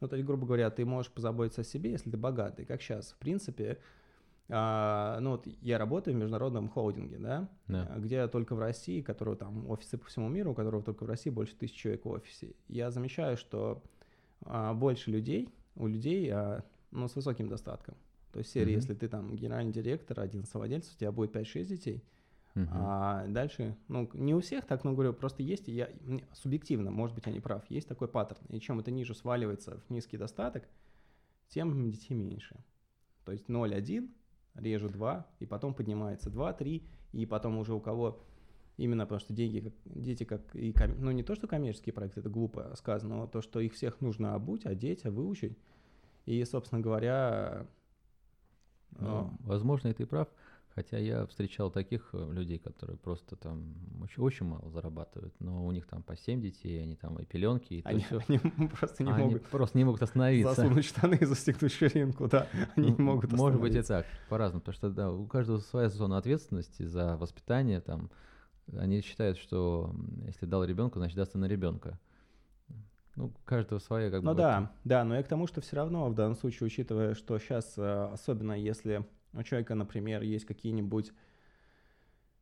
ну, 0.00 0.08
то 0.08 0.16
есть, 0.16 0.26
грубо 0.26 0.46
говоря, 0.46 0.70
ты 0.70 0.84
можешь 0.84 1.10
позаботиться 1.10 1.62
о 1.62 1.64
себе, 1.64 1.90
если 1.90 2.10
ты 2.10 2.16
богатый, 2.16 2.64
как 2.64 2.80
сейчас. 2.80 3.12
В 3.12 3.18
принципе, 3.18 3.78
а, 4.48 5.18
ну 5.20 5.32
вот 5.32 5.46
я 5.60 5.76
работаю 5.76 6.16
в 6.16 6.20
международном 6.20 6.68
холдинге, 6.68 7.18
да, 7.18 7.48
да, 7.66 7.92
где 7.96 8.26
только 8.28 8.54
в 8.54 8.60
России, 8.60 9.02
которого 9.02 9.36
там 9.36 9.68
офисы 9.68 9.98
по 9.98 10.06
всему 10.06 10.28
миру, 10.28 10.52
у 10.52 10.54
которого 10.54 10.82
только 10.82 11.04
в 11.04 11.06
России 11.06 11.30
больше 11.30 11.54
тысячи 11.56 11.76
человек 11.76 12.04
в 12.04 12.08
офисе. 12.08 12.54
Я 12.68 12.90
замечаю, 12.90 13.36
что 13.36 13.82
а, 14.42 14.72
больше 14.72 15.10
людей, 15.10 15.50
у 15.74 15.86
людей, 15.86 16.30
а, 16.32 16.64
ну, 16.90 17.08
с 17.08 17.16
высоким 17.16 17.48
достатком. 17.48 17.94
То 18.32 18.40
есть 18.40 18.50
серии, 18.50 18.72
mm-hmm. 18.72 18.76
если 18.76 18.94
ты 18.94 19.08
там 19.08 19.34
генеральный 19.34 19.72
директор, 19.72 20.20
один 20.20 20.44
совладелец, 20.44 20.92
у 20.92 20.98
тебя 20.98 21.12
будет 21.12 21.34
5-6 21.34 21.64
детей, 21.64 22.04
mm-hmm. 22.54 22.68
а 22.72 23.26
дальше, 23.28 23.76
ну, 23.88 24.08
не 24.12 24.34
у 24.34 24.40
всех 24.40 24.66
так, 24.66 24.84
но 24.84 24.92
говорю, 24.92 25.14
просто 25.14 25.42
есть, 25.42 25.68
я 25.68 25.88
субъективно, 26.32 26.90
может 26.90 27.14
быть, 27.14 27.26
я 27.26 27.32
не 27.32 27.40
прав, 27.40 27.64
есть 27.70 27.88
такой 27.88 28.08
паттерн, 28.08 28.40
и 28.50 28.60
чем 28.60 28.80
это 28.80 28.90
ниже 28.90 29.14
сваливается 29.14 29.80
в 29.88 29.90
низкий 29.90 30.18
достаток, 30.18 30.68
тем 31.48 31.90
детей 31.90 32.14
меньше. 32.14 32.56
То 33.24 33.32
есть 33.32 33.46
0,1, 33.48 34.10
режу 34.54 34.88
2, 34.88 35.26
и 35.40 35.46
потом 35.46 35.74
поднимается 35.74 36.30
2, 36.30 36.52
3, 36.52 36.82
и 37.12 37.26
потом 37.26 37.58
уже 37.58 37.74
у 37.74 37.80
кого 37.80 38.22
именно 38.76 39.04
потому 39.04 39.20
что 39.20 39.32
деньги, 39.32 39.60
как, 39.60 39.72
дети 39.84 40.24
как 40.24 40.54
и, 40.54 40.72
ну 40.98 41.10
не 41.10 41.22
то, 41.22 41.34
что 41.34 41.46
коммерческие 41.46 41.92
проекты, 41.92 42.20
это 42.20 42.28
глупо 42.28 42.72
сказано, 42.76 43.16
но 43.16 43.26
то, 43.26 43.40
что 43.40 43.60
их 43.60 43.72
всех 43.72 44.00
нужно 44.00 44.34
обуть, 44.34 44.66
одеть, 44.66 45.04
выучить. 45.04 45.58
И, 46.26 46.44
собственно 46.44 46.80
говоря... 46.80 47.66
Ну, 48.98 49.32
возможно, 49.40 49.88
и 49.88 49.92
ты 49.92 50.06
прав. 50.06 50.28
Хотя 50.78 50.96
я 50.96 51.26
встречал 51.26 51.72
таких 51.72 52.08
э, 52.12 52.32
людей, 52.32 52.60
которые 52.60 52.96
просто 52.96 53.34
там 53.34 53.74
очень, 54.00 54.22
очень 54.22 54.46
мало 54.46 54.70
зарабатывают, 54.70 55.34
но 55.40 55.66
у 55.66 55.72
них 55.72 55.88
там 55.88 56.04
по 56.04 56.16
7 56.16 56.40
детей, 56.40 56.80
они 56.80 56.94
там 56.94 57.18
и 57.18 57.24
пеленки, 57.24 57.74
и 57.74 57.82
они, 57.84 58.06
то 58.08 58.22
они 58.28 58.38
просто 58.78 59.02
не 59.02 59.10
они 59.10 59.24
могут. 59.24 59.42
просто 59.46 59.76
не 59.76 59.82
могут 59.82 60.02
остановиться. 60.02 60.54
Засунуть 60.54 60.84
штаны 60.84 61.16
и 61.16 61.24
застегнуть 61.24 61.72
ширинку, 61.72 62.28
да. 62.28 62.46
Они 62.76 62.90
ну, 62.90 62.96
не 62.96 63.02
могут 63.02 63.32
Может 63.32 63.60
быть 63.60 63.74
и 63.74 63.82
так, 63.82 64.06
по-разному, 64.28 64.60
потому 64.60 64.74
что 64.74 64.90
да, 64.90 65.10
у 65.10 65.26
каждого 65.26 65.58
своя 65.58 65.88
зона 65.88 66.16
ответственности 66.16 66.84
за 66.84 67.16
воспитание, 67.16 67.80
там, 67.80 68.08
они 68.76 69.00
считают, 69.00 69.36
что 69.38 69.92
если 70.26 70.46
дал 70.46 70.62
ребенку, 70.62 71.00
значит 71.00 71.16
даст 71.16 71.34
и 71.34 71.38
на 71.38 71.46
ребенка. 71.46 71.98
Ну, 73.18 73.32
каждого 73.44 73.80
своя 73.80 74.10
как 74.12 74.22
ну, 74.22 74.30
бы. 74.30 74.36
Ну 74.36 74.38
да, 74.38 74.72
да, 74.84 75.04
но 75.04 75.16
я 75.16 75.24
к 75.24 75.28
тому, 75.28 75.48
что 75.48 75.60
все 75.60 75.74
равно 75.74 76.08
в 76.08 76.14
данном 76.14 76.36
случае, 76.36 76.68
учитывая, 76.68 77.14
что 77.14 77.36
сейчас, 77.40 77.76
э, 77.76 78.08
особенно 78.12 78.52
если 78.52 79.04
у 79.32 79.42
человека, 79.42 79.74
например, 79.74 80.22
есть 80.22 80.44
какие-нибудь... 80.44 81.12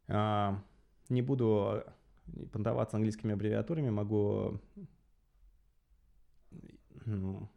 А, 0.09 0.63
не 1.09 1.23
буду 1.23 1.83
понтоваться 2.53 2.97
английскими 2.97 3.33
аббревиатурами, 3.33 3.89
могу 3.89 4.61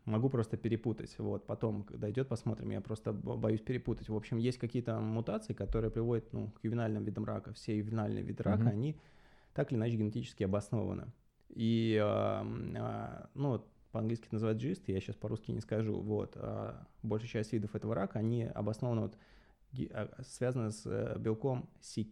могу 0.05 0.29
просто 0.29 0.55
перепутать. 0.55 1.13
Вот, 1.17 1.45
потом, 1.45 1.85
идет, 1.91 2.29
посмотрим. 2.29 2.69
Я 2.69 2.79
просто 2.79 3.11
боюсь 3.11 3.61
перепутать. 3.61 4.07
В 4.07 4.15
общем, 4.15 4.37
есть 4.37 4.59
какие-то 4.59 4.99
мутации, 4.99 5.53
которые 5.53 5.91
приводят 5.91 6.31
ну, 6.31 6.51
к 6.51 6.63
ювенальным 6.63 7.03
видам 7.03 7.25
рака. 7.25 7.51
Все 7.53 7.77
ювенальные 7.77 8.23
виды 8.23 8.43
рака, 8.43 8.63
mm-hmm. 8.63 8.69
они 8.69 8.99
так 9.53 9.71
или 9.71 9.79
иначе 9.79 9.97
генетически 9.97 10.43
обоснованы. 10.43 11.11
И, 11.49 11.99
э, 12.01 12.43
э, 12.75 13.25
ну, 13.33 13.65
по-английски 13.91 14.25
это 14.25 14.35
называют 14.35 14.61
GIST, 14.61 14.83
я 14.87 14.99
сейчас 14.99 15.15
по-русски 15.15 15.51
не 15.51 15.61
скажу. 15.61 15.99
Вот, 15.99 16.37
а 16.37 16.85
большая 17.01 17.29
часть 17.29 17.53
видов 17.53 17.75
этого 17.75 17.95
рака, 17.95 18.19
они 18.19 18.43
обоснованы, 18.43 19.01
вот, 19.01 19.17
а, 19.91 20.09
связаны 20.23 20.71
с 20.71 20.83
э, 20.85 21.17
белком 21.19 21.69
c 21.81 22.05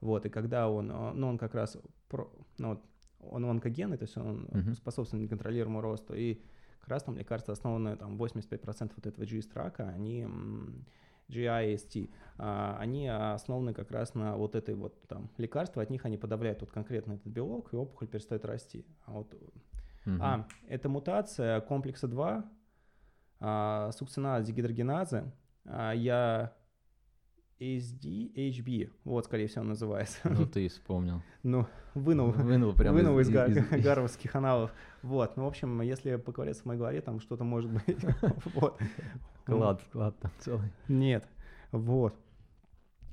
Вот, 0.00 0.26
и 0.26 0.28
когда 0.28 0.70
он, 0.70 0.90
а, 0.92 1.12
ну, 1.12 1.28
он 1.28 1.38
как 1.38 1.54
раз, 1.54 1.76
про, 2.08 2.32
ну, 2.58 2.70
вот, 2.70 2.84
он 3.20 3.44
онкогенный, 3.46 3.98
то 3.98 4.04
есть 4.04 4.16
он 4.16 4.44
uh-huh. 4.44 4.74
способствует 4.74 5.24
неконтролируемому 5.24 5.80
росту, 5.80 6.14
и 6.14 6.40
как 6.80 6.88
раз 6.90 7.02
там 7.02 7.16
лекарства, 7.16 7.52
основанные 7.52 7.96
там 7.96 8.16
85% 8.16 8.92
вот 8.94 9.06
этого 9.06 9.24
GIST 9.24 9.50
рака, 9.54 9.88
они 9.88 10.26
GIST, 11.28 12.10
они 12.36 13.08
основаны 13.08 13.74
как 13.74 13.90
раз 13.90 14.14
на 14.14 14.36
вот 14.36 14.54
этой 14.54 14.74
вот 14.74 15.06
там 15.08 15.30
лекарства, 15.38 15.82
от 15.82 15.90
них 15.90 16.04
они 16.04 16.16
подавляют 16.16 16.60
вот 16.60 16.70
конкретно 16.70 17.14
этот 17.14 17.26
белок, 17.26 17.72
и 17.72 17.76
опухоль 17.76 18.08
перестает 18.08 18.44
расти. 18.44 18.86
А 19.06 19.12
вот 19.12 19.34
Угу. 20.08 20.16
А, 20.20 20.46
это 20.68 20.88
мутация 20.88 21.60
комплекса 21.60 22.08
2, 22.08 22.44
а, 23.40 23.90
сукциназа 23.92 24.46
дегидрогеназы. 24.46 25.30
А, 25.64 25.92
я 25.92 26.54
SDHB, 27.60 28.90
вот, 29.04 29.24
скорее 29.24 29.48
всего, 29.48 29.64
называется. 29.64 30.18
Ну, 30.24 30.46
ты 30.52 30.68
вспомнил. 30.68 31.22
ну, 31.42 31.66
вынул, 31.94 32.30
вынул, 32.30 32.72
прямо 32.72 32.96
вынул 32.96 33.18
из, 33.18 33.28
из, 33.28 33.56
из, 33.56 33.82
гарвардских 33.84 34.34
аналов. 34.36 34.72
Вот, 35.02 35.36
ну, 35.36 35.44
в 35.44 35.46
общем, 35.48 35.80
если 35.82 36.16
поковыряться 36.16 36.62
в 36.62 36.66
моей 36.66 36.78
голове, 36.78 37.00
там 37.00 37.20
что-то 37.20 37.44
может 37.44 37.70
быть. 37.70 37.98
вот. 38.54 38.80
Клад, 39.44 39.82
клад 39.92 40.18
там 40.20 40.30
целый. 40.38 40.70
Нет, 40.88 41.26
вот. 41.72 42.14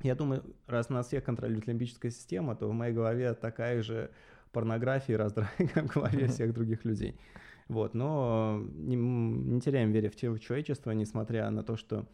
Я 0.03 0.15
думаю, 0.15 0.43
раз 0.67 0.89
нас 0.89 1.07
всех 1.07 1.23
контролирует 1.23 1.67
лимбическая 1.67 2.11
система, 2.11 2.55
то 2.55 2.67
в 2.67 2.73
моей 2.73 2.93
голове 2.93 3.33
такая 3.33 3.81
же 3.81 4.11
порнографии, 4.51 5.13
раздрай, 5.13 5.49
как 5.73 5.85
в 5.85 5.93
голове 5.95 6.27
всех 6.27 6.53
других 6.53 6.85
людей. 6.85 7.19
Вот, 7.67 7.95
но 7.95 8.61
не, 8.75 8.95
не 8.95 9.59
теряем 9.59 9.91
веры 9.91 10.09
в 10.09 10.15
человечество, 10.15 10.91
несмотря 10.91 11.49
на 11.49 11.63
то, 11.63 11.77
что 11.77 12.05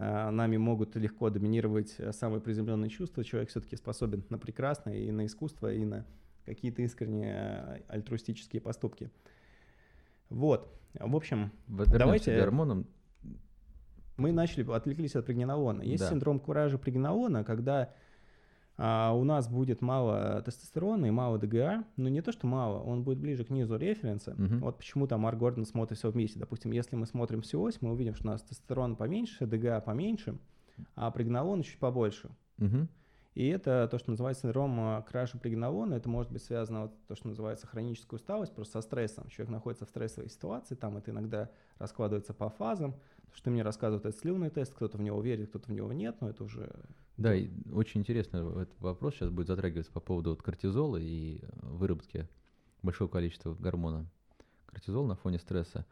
нами 0.00 0.56
могут 0.56 0.96
легко 0.96 1.28
доминировать 1.28 1.96
самые 2.12 2.40
приземленные 2.40 2.88
чувства. 2.88 3.22
Человек 3.22 3.50
все-таки 3.50 3.76
способен 3.76 4.24
на 4.30 4.38
прекрасное 4.38 4.96
и 4.96 5.10
на 5.10 5.26
искусство, 5.26 5.72
и 5.72 5.84
на 5.84 6.06
какие-то 6.46 6.82
искренние 6.82 7.34
э, 7.34 7.80
альтруистические 7.88 8.62
поступки. 8.62 9.10
Вот, 10.28 10.72
в 10.94 11.14
общем, 11.14 11.52
Вернемся 11.68 11.98
давайте... 11.98 12.36
К 12.36 12.40
гормонам. 12.40 12.86
Мы 14.16 14.32
начали, 14.32 14.70
отвлеклись 14.70 15.16
от 15.16 15.26
прегнолона. 15.26 15.82
Есть 15.82 16.02
да. 16.02 16.10
синдром 16.10 16.40
куража 16.40 16.76
прегнолона, 16.76 17.42
когда 17.42 17.94
а 18.82 19.12
у 19.12 19.24
нас 19.24 19.46
будет 19.46 19.82
мало 19.82 20.40
тестостерона 20.40 21.04
и 21.04 21.10
мало 21.10 21.38
ДГА, 21.38 21.84
но 21.98 22.08
не 22.08 22.22
то, 22.22 22.32
что 22.32 22.46
мало, 22.46 22.80
он 22.80 23.02
будет 23.02 23.18
ближе 23.18 23.44
к 23.44 23.50
низу 23.50 23.76
референса. 23.76 24.30
Uh-huh. 24.30 24.58
Вот 24.60 24.78
почему 24.78 25.06
там 25.06 25.20
Марк 25.20 25.38
Гордон 25.38 25.66
смотрит 25.66 25.98
все 25.98 26.10
вместе. 26.10 26.38
Допустим, 26.38 26.72
если 26.72 26.96
мы 26.96 27.04
смотрим 27.04 27.42
всю 27.42 27.60
ось, 27.60 27.82
мы 27.82 27.92
увидим, 27.92 28.14
что 28.14 28.28
у 28.28 28.30
нас 28.30 28.40
тестостерон 28.40 28.96
поменьше, 28.96 29.46
ДГА 29.46 29.82
поменьше, 29.82 30.38
а 30.94 31.10
прегнолон 31.10 31.62
чуть 31.62 31.78
побольше. 31.78 32.30
Uh-huh. 32.56 32.88
И 33.34 33.48
это 33.48 33.86
то, 33.90 33.98
что 33.98 34.12
называется 34.12 34.42
синдром 34.42 34.80
а, 34.80 35.02
краши 35.02 35.38
прегнолона. 35.38 35.94
Это 35.94 36.08
может 36.08 36.32
быть 36.32 36.42
связано 36.42 36.82
вот 36.82 36.92
то, 37.06 37.14
что 37.14 37.28
называется 37.28 37.66
хроническая 37.66 38.18
усталость, 38.18 38.54
просто 38.54 38.80
со 38.80 38.80
стрессом. 38.80 39.28
Человек 39.28 39.52
находится 39.52 39.84
в 39.84 39.90
стрессовой 39.90 40.30
ситуации, 40.30 40.74
там 40.74 40.96
это 40.96 41.10
иногда 41.10 41.50
раскладывается 41.78 42.32
по 42.32 42.48
фазам. 42.48 42.94
То, 43.30 43.36
что 43.36 43.50
мне 43.50 43.62
рассказывают, 43.62 44.04
это 44.04 44.16
сливный 44.18 44.50
тест, 44.50 44.74
кто-то 44.74 44.98
в 44.98 45.02
него 45.02 45.20
верит, 45.20 45.50
кто-то 45.50 45.68
в 45.70 45.74
него 45.74 45.92
нет, 45.92 46.20
но 46.20 46.30
это 46.30 46.44
уже 46.44 46.70
да, 47.20 47.34
и 47.34 47.50
очень 47.70 48.00
интересно 48.00 48.38
этот 48.62 48.80
вопрос 48.80 49.12
сейчас 49.14 49.28
будет 49.28 49.48
затрагиваться 49.48 49.92
по 49.92 50.00
поводу 50.00 50.30
вот 50.30 50.40
кортизола 50.40 50.96
и 50.96 51.42
выработки 51.60 52.26
большого 52.82 53.08
количества 53.08 53.54
гормона 53.54 54.06
кортизол 54.64 55.06
на 55.06 55.16
фоне 55.16 55.38
стресса. 55.38 55.84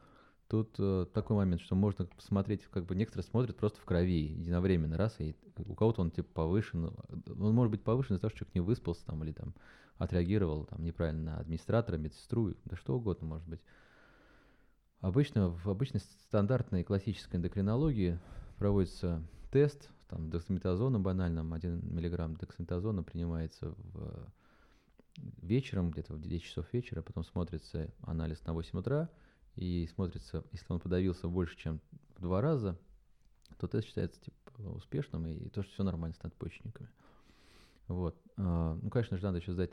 Тут 0.49 0.77
э, 0.79 1.05
такой 1.13 1.37
момент, 1.37 1.61
что 1.61 1.75
можно 1.75 2.07
посмотреть, 2.07 2.65
как 2.71 2.87
бы 2.87 2.95
некоторые 2.95 3.27
смотрят 3.27 3.59
просто 3.59 3.79
в 3.79 3.85
крови 3.85 4.23
единовременно, 4.23 4.97
раз, 4.97 5.17
и 5.21 5.37
у 5.59 5.75
кого-то 5.75 6.01
он 6.01 6.11
типа 6.11 6.29
повышен, 6.33 6.97
он 7.27 7.55
может 7.55 7.73
быть 7.73 7.83
повышен 7.83 8.15
из-за 8.15 8.23
того, 8.23 8.31
что 8.31 8.39
человек 8.39 8.55
не 8.55 8.63
выспался 8.63 9.05
там 9.05 9.23
или 9.23 9.33
там 9.33 9.53
отреагировал 9.99 10.65
там 10.65 10.83
неправильно 10.83 11.33
на 11.33 11.41
администратора, 11.41 11.99
медсестру, 11.99 12.55
да 12.65 12.77
что 12.77 12.97
угодно 12.97 13.27
может 13.27 13.47
быть. 13.47 13.61
Обычно 15.01 15.51
в 15.51 15.69
обычной 15.69 16.01
стандартной 16.01 16.83
классической 16.83 17.37
эндокринологии 17.37 18.19
проводится 18.59 19.23
тест, 19.53 19.89
там 20.09 20.29
дексаметазоном 20.31 21.03
банальным, 21.03 21.53
1 21.53 21.95
миллиграмм 21.95 22.37
дексаметазона 22.37 23.05
принимается 23.05 23.75
в 23.77 24.33
вечером, 25.43 25.91
где-то 25.91 26.15
в 26.15 26.21
10 26.21 26.43
часов 26.43 26.73
вечера, 26.73 27.03
потом 27.03 27.25
смотрится 27.25 27.93
анализ 28.03 28.45
на 28.45 28.55
8 28.55 28.79
утра, 28.79 29.09
и 29.55 29.89
смотрится, 29.95 30.45
если 30.53 30.73
он 30.73 30.81
подавился 30.81 31.29
больше, 31.29 31.57
чем 31.57 31.81
в 32.17 32.23
два 32.23 32.41
раза, 32.41 32.79
то 33.59 33.67
тест 33.67 33.87
считается 33.87 34.21
типа, 34.21 34.63
успешным, 34.63 35.27
и 35.27 35.49
то, 35.49 35.63
что 35.63 35.73
все 35.73 35.83
нормально 35.83 36.15
с 36.15 36.23
надпочечниками. 36.23 36.89
Вот. 37.89 38.17
А, 38.37 38.79
ну, 38.81 38.91
конечно 38.91 39.17
же, 39.17 39.25
надо 39.25 39.39
еще 39.39 39.53
сдать 39.53 39.73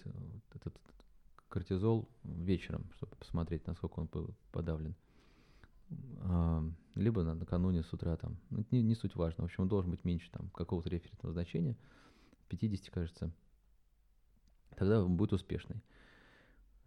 этот 0.53 0.75
кортизол 1.49 2.09
вечером, 2.23 2.89
чтобы 2.95 3.15
посмотреть, 3.17 3.67
насколько 3.67 3.99
он 3.99 4.07
был 4.07 4.35
подавлен. 4.51 4.95
А, 6.21 6.63
либо 6.95 7.23
на, 7.23 7.35
накануне 7.35 7.83
с 7.83 7.93
утра 7.93 8.15
там. 8.17 8.37
Ну, 8.49 8.65
не, 8.71 8.81
не 8.81 8.95
суть 8.95 9.15
важно. 9.15 9.43
В 9.43 9.45
общем, 9.45 9.63
он 9.63 9.69
должен 9.69 9.91
быть 9.91 10.03
меньше 10.03 10.29
там 10.31 10.49
какого-то 10.49 10.89
референтного 10.89 11.33
значения, 11.33 11.77
50, 12.49 12.93
кажется. 12.93 13.31
Тогда 14.75 15.03
он 15.03 15.15
будет 15.15 15.33
успешный. 15.33 15.81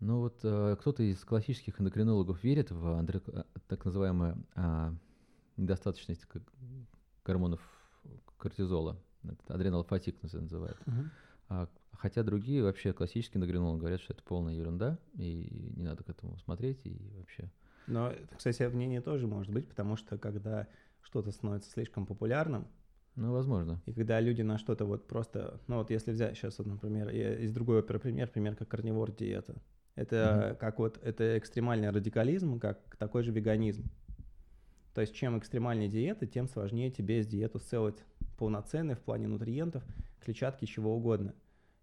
Но 0.01 0.21
вот 0.21 0.41
э, 0.45 0.77
кто-то 0.81 1.03
из 1.03 1.25
классических 1.25 1.81
эндокринологов 1.81 2.43
верит 2.45 2.71
в 2.71 2.87
андре, 2.99 3.21
э, 3.27 3.43
так 3.67 3.85
называемую 3.85 4.45
э, 4.55 4.93
недостаточность 5.57 6.25
гормонов 7.25 7.61
кортизола. 8.37 8.97
Это 9.25 9.83
фатик 9.85 10.23
называют. 10.23 10.79
Uh-huh. 10.87 11.11
А, 11.49 11.69
хотя 11.93 12.23
другие 12.23 12.63
вообще 12.63 12.93
классические 12.93 13.39
эндокринологи 13.39 13.81
говорят, 13.81 14.01
что 14.01 14.13
это 14.13 14.23
полная 14.23 14.55
ерунда, 14.55 14.99
и 15.15 15.73
не 15.77 15.83
надо 15.83 16.05
к 16.05 16.09
этому 16.09 16.39
смотреть, 16.39 16.81
и 16.87 17.13
вообще 17.17 17.51
но, 17.89 18.13
кстати, 18.37 18.63
мнение 18.65 19.01
тоже 19.01 19.27
может 19.27 19.53
быть, 19.53 19.69
потому 19.69 19.97
что 19.97 20.19
когда 20.19 20.67
что-то 21.03 21.31
становится 21.31 21.71
слишком 21.71 22.07
популярным, 22.07 22.67
ну, 23.17 23.33
возможно. 23.33 23.83
И 23.87 23.93
когда 23.93 24.21
люди 24.21 24.43
на 24.43 24.59
что-то 24.59 24.85
вот 24.85 25.09
просто, 25.09 25.61
ну 25.67 25.79
вот 25.79 25.91
если 25.91 26.13
взять 26.13 26.37
сейчас, 26.37 26.59
вот, 26.59 26.69
например, 26.69 27.09
из 27.09 27.53
другой 27.53 27.83
пример, 27.83 28.29
пример 28.29 28.55
как 28.55 28.69
карнивор 28.69 29.11
диета. 29.11 29.57
Это 29.97 30.51
угу. 30.51 30.59
как 30.61 30.79
вот, 30.79 31.01
это 31.03 31.37
экстремальный 31.37 31.91
радикализм, 31.91 32.61
как 32.61 32.79
такой 32.97 33.25
же 33.25 33.33
веганизм. 33.33 33.91
То 34.95 35.01
есть 35.01 35.15
чем 35.15 35.37
экстремальнее 35.37 35.89
диета, 35.89 36.29
тем 36.29 36.47
сложнее 36.47 36.93
тебе 36.93 37.25
диету 37.25 37.59
сделать 37.59 38.05
полноценной 38.37 38.95
в 38.95 39.01
плане 39.01 39.27
нутриентов, 39.27 39.83
клетчатки, 40.21 40.65
чего 40.67 40.95
угодно. 40.95 41.35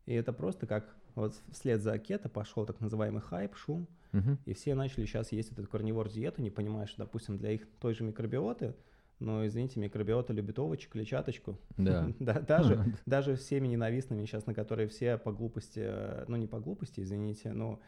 И 0.06 0.14
это 0.14 0.32
просто 0.32 0.66
как 0.68 0.96
вот 1.16 1.36
вслед 1.52 1.82
за 1.82 1.98
кето 1.98 2.30
пошел 2.30 2.66
так 2.66 2.80
называемый 2.80 3.22
хайп, 3.22 3.56
шум, 3.56 3.88
Мгм. 4.16 4.40
и 4.46 4.54
все 4.54 4.76
начали 4.76 5.06
сейчас 5.06 5.34
есть 5.34 5.52
эту 5.52 5.68
карнивор 5.68 6.10
диету, 6.10 6.42
не 6.42 6.50
понимая, 6.50 6.86
что, 6.86 7.00
допустим, 7.00 7.38
для 7.38 7.52
их 7.52 7.68
той 7.80 7.94
же 7.94 8.06
микробиоты, 8.06 8.74
но, 9.20 9.46
извините, 9.46 9.80
микробиота 9.80 10.32
любит 10.32 10.58
овощи, 10.58 10.90
клетчаточку. 10.90 11.58
Да. 11.78 12.10
Да, 12.20 12.40
даже, 12.40 12.84
даже 13.06 13.36
всеми 13.36 13.68
ненавистными 13.68 14.26
сейчас, 14.26 14.46
на 14.46 14.54
которые 14.54 14.88
все 14.88 15.18
по 15.18 15.34
глупости, 15.34 15.82
э, 15.84 16.26
ну 16.30 16.38
не 16.38 16.48
по 16.48 16.60
глупости, 16.60 17.02
извините, 17.02 17.52
но 17.52 17.82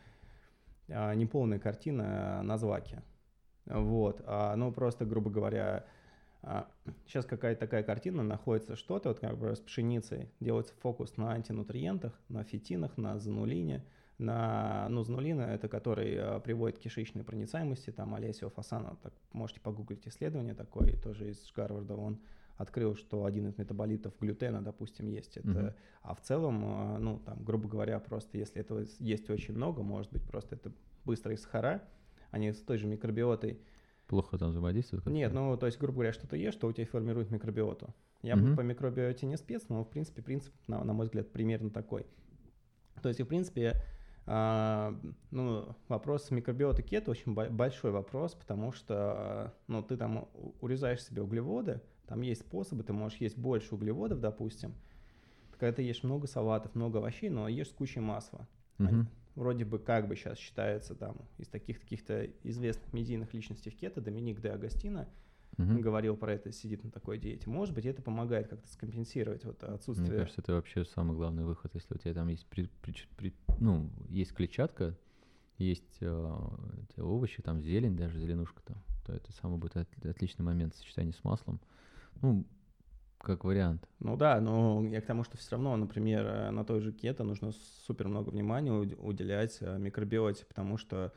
а, 0.90 1.14
неполная 1.14 1.60
картина 1.60 2.42
на 2.44 2.58
злаке. 2.58 3.04
Вот, 3.66 4.22
а, 4.26 4.56
ну 4.58 4.72
просто, 4.74 5.06
грубо 5.06 5.30
говоря, 5.30 5.86
сейчас 7.06 7.26
какая-то 7.26 7.62
такая 7.62 7.84
картина, 7.84 8.24
находится 8.24 8.76
что-то, 8.76 9.10
вот 9.10 9.20
как 9.20 9.38
бы 9.38 9.56
с 9.56 9.60
пшеницей, 9.60 10.30
делается 10.40 10.74
фокус 10.82 11.16
на 11.18 11.32
антинутриентах, 11.32 12.20
на 12.30 12.44
фитинах, 12.44 12.98
на 12.98 13.18
занулине, 13.18 13.84
на, 14.18 14.88
ну, 14.90 15.04
занулина, 15.04 15.42
это 15.42 15.68
который 15.68 16.18
а, 16.18 16.40
приводит 16.40 16.80
к 16.80 16.82
кишечной 16.82 17.24
проницаемости, 17.24 17.92
там 17.92 18.16
Олесио 18.16 18.50
Фасана, 18.50 18.98
так, 19.04 19.14
можете 19.32 19.62
погуглить 19.62 20.08
исследование 20.08 20.56
такое, 20.56 20.98
тоже 20.98 21.30
из 21.30 21.52
Гарварда, 21.56 21.96
он 21.96 22.20
открыл, 22.56 22.96
что 22.96 23.26
один 23.26 23.48
из 23.48 23.58
метаболитов 23.58 24.14
глютена, 24.20 24.64
допустим, 24.64 25.08
есть. 25.08 25.38
Это, 25.38 25.48
Мгм. 25.48 25.74
А 26.02 26.16
в 26.16 26.22
целом, 26.22 26.62
а, 26.66 26.98
ну, 26.98 27.20
там, 27.20 27.44
грубо 27.44 27.70
говоря, 27.70 28.00
просто 28.00 28.38
если 28.38 28.60
этого 28.60 28.86
есть 29.00 29.30
очень 29.30 29.54
много, 29.54 29.84
может 29.84 30.12
быть, 30.12 30.24
просто 30.24 30.56
это 30.56 30.72
быстрые 31.06 31.38
сахара, 31.38 31.84
они 32.32 32.52
с 32.52 32.62
той 32.62 32.78
же 32.78 32.88
микробиотой. 32.88 33.60
Плохо 34.08 34.38
там 34.38 34.50
взаимодействует? 34.50 35.04
как-то? 35.04 35.16
Нет, 35.16 35.34
ну, 35.34 35.56
то 35.58 35.66
есть, 35.68 35.78
грубо 35.78 35.96
говоря, 35.96 36.14
что-то 36.14 36.36
ешь, 36.36 36.54
что 36.54 36.68
у 36.68 36.72
тебя 36.72 36.88
формирует 36.88 37.30
микробиоту. 37.30 37.94
Я 38.24 38.36
Мгм. 38.36 38.56
по 38.56 38.62
микробиоте 38.62 39.28
не 39.28 39.38
спец, 39.38 39.66
но, 39.70 39.84
в 39.84 39.90
принципе, 39.90 40.24
принцип, 40.24 40.54
на, 40.68 40.84
на 40.84 40.94
мой 40.94 41.06
взгляд, 41.06 41.32
примерно 41.32 41.70
такой. 41.70 42.08
То 43.04 43.10
есть, 43.10 43.22
в 43.22 43.26
принципе, 43.26 43.70
а, 43.70 43.97
ну, 44.28 45.76
вопрос 45.88 46.30
микробиоты 46.32 46.84
кето 46.84 47.12
очень 47.12 47.34
бо- 47.34 47.50
большой 47.50 47.92
вопрос, 47.92 48.34
потому 48.34 48.74
что, 48.74 48.96
а, 48.96 49.54
ну, 49.68 49.82
ты 49.82 49.96
там 49.96 50.28
урезаешь 50.60 51.02
себе 51.02 51.22
углеводы, 51.22 51.82
там 52.08 52.22
есть 52.22 52.42
способы, 52.42 52.84
ты 52.84 52.92
можешь 52.92 53.20
есть 53.20 53.38
больше 53.38 53.76
углеводов, 53.76 54.20
допустим, 54.20 54.74
когда 55.58 55.74
ты 55.74 55.82
ешь 55.82 56.04
много 56.04 56.28
салатов, 56.28 56.76
много 56.76 57.00
овощей, 57.00 57.30
но 57.30 57.48
ешь 57.48 57.70
с 57.70 57.74
кучей 57.74 58.02
масла. 58.02 58.48
Мгм. 58.80 59.08
Вроде 59.36 59.64
бы 59.64 59.80
как 59.80 60.08
бы 60.08 60.16
сейчас 60.16 60.38
считается 60.38 60.94
там 60.94 61.16
из 61.38 61.48
таких 61.48 61.80
каких-то 61.80 62.26
известных 62.44 62.92
медийных 62.92 63.34
личностей 63.34 63.70
в 63.70 63.78
кето, 63.78 64.02
Доминик 64.02 64.42
де 64.42 64.50
Мгм. 65.58 65.82
говорил 65.82 66.16
про 66.16 66.34
это, 66.34 66.52
сидит 66.52 66.84
на 66.84 66.92
такой 66.92 67.18
диете. 67.18 67.50
Может 67.50 67.74
быть, 67.74 67.86
это 67.86 68.02
помогает 68.02 68.48
как-то 68.48 68.68
скомпенсировать 68.68 69.44
вот 69.44 69.62
Мне 69.64 69.74
отсутствие... 69.74 70.20
кажется, 70.20 70.42
это 70.42 70.54
вообще 70.54 70.86
самый 70.86 71.16
главный 71.16 71.44
выход, 71.44 71.72
если 71.74 71.96
у 71.96 71.98
тебя 71.98 72.14
там 72.14 72.28
есть, 72.28 72.46
при- 72.46 72.70
при- 72.82 73.08
при- 73.18 73.34
ну, 73.60 73.90
есть 74.10 74.34
клетчатка, 74.34 74.96
есть 75.58 75.98
э, 76.02 76.38
овощи, 76.98 77.42
там 77.42 77.62
зелень, 77.62 77.96
даже 77.96 78.20
зеленушка 78.20 78.62
там, 78.64 78.78
то 79.06 79.14
это 79.14 79.32
самый 79.34 79.58
будет 79.58 79.76
от- 79.78 80.06
отличный 80.06 80.46
момент 80.46 80.76
сочетания 80.76 81.14
с 81.14 81.24
маслом. 81.24 81.60
Ну, 82.22 82.46
как 83.20 83.44
вариант. 83.44 83.88
Ну 84.00 84.16
да, 84.16 84.40
но 84.40 84.86
я 84.86 85.02
к 85.02 85.06
тому, 85.08 85.24
что 85.24 85.38
все 85.38 85.52
равно, 85.52 85.76
например, 85.76 86.26
э, 86.26 86.52
на 86.52 86.64
той 86.64 86.82
же 86.82 86.92
кето 86.94 87.24
нужно 87.24 87.52
супер 87.88 88.08
много 88.08 88.30
внимания 88.30 88.72
уд- 88.72 88.96
уделять 89.00 89.58
э, 89.62 89.78
микробиоте, 89.80 90.46
потому 90.46 90.78
что 90.78 91.12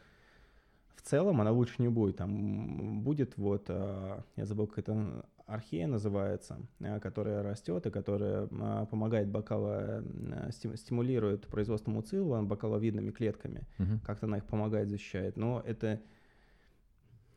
в 0.96 1.02
целом 1.02 1.40
она 1.40 1.50
лучше 1.50 1.74
не 1.78 1.88
будет. 1.88 2.16
Там 2.16 3.02
будет 3.02 3.36
вот, 3.36 3.66
э, 3.68 4.22
я 4.36 4.46
забыл, 4.46 4.66
как 4.66 4.78
это 4.80 5.24
архея 5.46 5.86
называется, 5.86 6.58
э, 6.80 7.00
которая 7.00 7.42
растет 7.42 7.86
и 7.86 7.90
которая 7.90 8.48
э, 8.50 8.86
помогает 8.90 9.28
стим- 10.52 10.76
стимулирует 10.76 11.46
производство 11.48 11.90
муцилла 11.90 12.42
бокаловидными 12.42 13.10
клетками. 13.10 13.66
Мгм. 13.78 14.00
как-то 14.00 14.26
она 14.26 14.38
их 14.38 14.44
помогает, 14.44 14.88
защищает. 14.88 15.36
Но 15.36 15.62
это... 15.66 16.00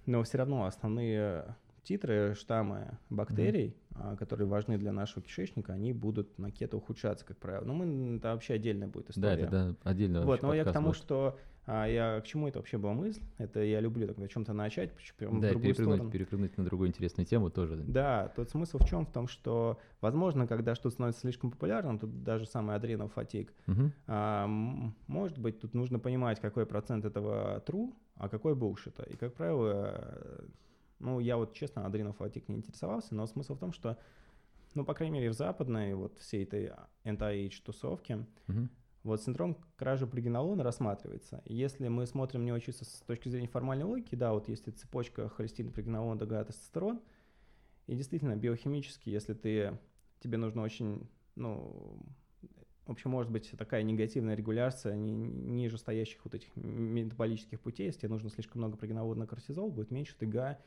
Но 0.06 0.22
все 0.24 0.38
равно 0.40 0.66
основные 0.66 1.56
титры, 1.84 2.34
штаммы 2.36 2.98
бактерий, 3.10 3.76
а, 3.96 4.16
которые 4.16 4.48
важны 4.48 4.78
для 4.78 4.92
нашего 4.92 5.22
кишечника, 5.22 5.74
они 5.74 5.94
будут 5.94 6.38
на 6.38 6.52
кето 6.52 6.78
ухудшаться, 6.78 7.26
как 7.26 7.38
правило. 7.38 7.64
Но 7.66 7.74
мы, 7.74 8.18
это 8.18 8.34
вообще 8.34 8.56
отдельная 8.56 8.88
будет 8.88 9.08
Да, 9.08 9.12
история. 9.34 9.44
это 9.44 9.52
да, 9.84 9.90
отдельно 9.90 10.22
Вот, 10.26 10.42
но 10.42 10.54
я 10.54 10.66
к 10.66 10.72
тому, 10.74 10.88
будет. 10.90 10.98
что 10.98 11.38
а, 11.66 11.86
я 11.88 12.20
к 12.22 12.26
чему 12.26 12.48
это 12.48 12.60
вообще 12.60 12.78
была 12.78 12.94
мысль? 12.94 13.22
Это 13.38 13.62
я 13.62 13.80
люблю 13.80 14.08
так, 14.08 14.20
о 14.20 14.28
чем-то 14.28 14.54
начать, 14.54 14.94
причем 14.94 15.38
в 15.38 15.42
Да, 15.42 15.48
и 15.48 15.52
другую 15.52 15.74
перепрыгнуть, 15.74 15.96
сторону. 15.96 16.12
перепрыгнуть 16.12 16.58
на 16.58 16.66
другую 16.66 16.90
интересную 16.90 17.26
тему 17.26 17.50
тоже. 17.50 17.78
Да, 17.88 18.28
тот 18.36 18.50
смысл 18.50 18.80
в 18.80 18.86
чем? 18.86 19.06
В 19.06 19.12
том, 19.12 19.28
что, 19.28 19.80
возможно, 20.02 20.46
когда 20.46 20.76
что-то 20.76 20.92
становится 20.92 21.22
слишком 21.22 21.52
популярным, 21.52 22.00
тут 22.00 22.24
даже 22.24 22.46
самый 22.46 22.76
адреналин 22.76 23.10
фатик, 23.10 23.54
Мгм. 23.68 23.94
а, 24.08 24.46
может 25.08 25.38
быть, 25.38 25.60
тут 25.60 25.74
нужно 25.74 26.00
понимать, 26.00 26.40
какой 26.42 26.66
процент 26.66 27.06
этого 27.06 27.64
true, 27.66 27.94
а 28.16 28.28
какой 28.30 28.54
bullshit. 28.56 29.12
И, 29.12 29.16
как 29.16 29.34
правило, 29.34 30.44
ну, 31.00 31.20
я 31.20 31.38
вот, 31.38 31.54
честно, 31.54 31.86
адреналин 31.86 32.14
фатик 32.14 32.50
не 32.50 32.56
интересовался, 32.58 33.16
но 33.16 33.26
смысл 33.26 33.56
в 33.56 33.60
том, 33.60 33.72
что, 33.72 33.98
ну, 34.76 34.84
по 34.84 34.94
крайней 34.94 35.14
мере, 35.20 35.30
в 35.30 35.34
западной 35.34 35.94
вот 35.94 36.18
всей 36.20 36.44
этой 36.44 36.72
anti-age-тусовке 37.06 38.26
Мгм. 38.48 38.70
Вот 39.04 39.22
синдром 39.22 39.58
кражи 39.76 40.08
прогенолона 40.08 40.64
рассматривается. 40.64 41.42
Если 41.46 41.88
мы 41.90 42.06
смотрим 42.06 42.46
не 42.46 42.52
очень 42.52 42.74
с 42.74 43.04
точки 43.06 43.30
зрения 43.30 43.48
формальной 43.48 43.86
логики, 43.86 44.16
да, 44.16 44.34
вот 44.34 44.48
есть 44.48 44.66
цепочка 44.78 45.30
холестин, 45.30 45.72
прогенолон, 45.72 46.18
ДГА, 46.18 46.48
и 47.88 47.96
действительно 47.96 48.38
биохимически, 48.38 49.10
если 49.10 49.34
ты, 49.34 49.78
тебе 50.22 50.38
нужно 50.38 50.62
очень, 50.62 51.10
ну, 51.36 52.00
в 52.86 52.92
общем, 52.92 53.12
может 53.12 53.32
быть 53.32 53.52
такая 53.58 53.84
негативная 53.84 54.36
регуляция 54.36 54.96
ни- 54.96 55.12
ниже 55.12 55.78
стоящих 55.78 56.24
вот 56.24 56.36
этих 56.36 56.56
метаболических 56.56 57.60
путей, 57.60 57.88
если 57.88 58.02
тебе 58.02 58.10
нужно 58.10 58.30
слишком 58.30 58.62
много 58.62 58.78
прогенолона 58.78 59.28
кортизол, 59.28 59.70
будет 59.70 59.92
меньше 59.92 60.16
ТГА 60.18 60.60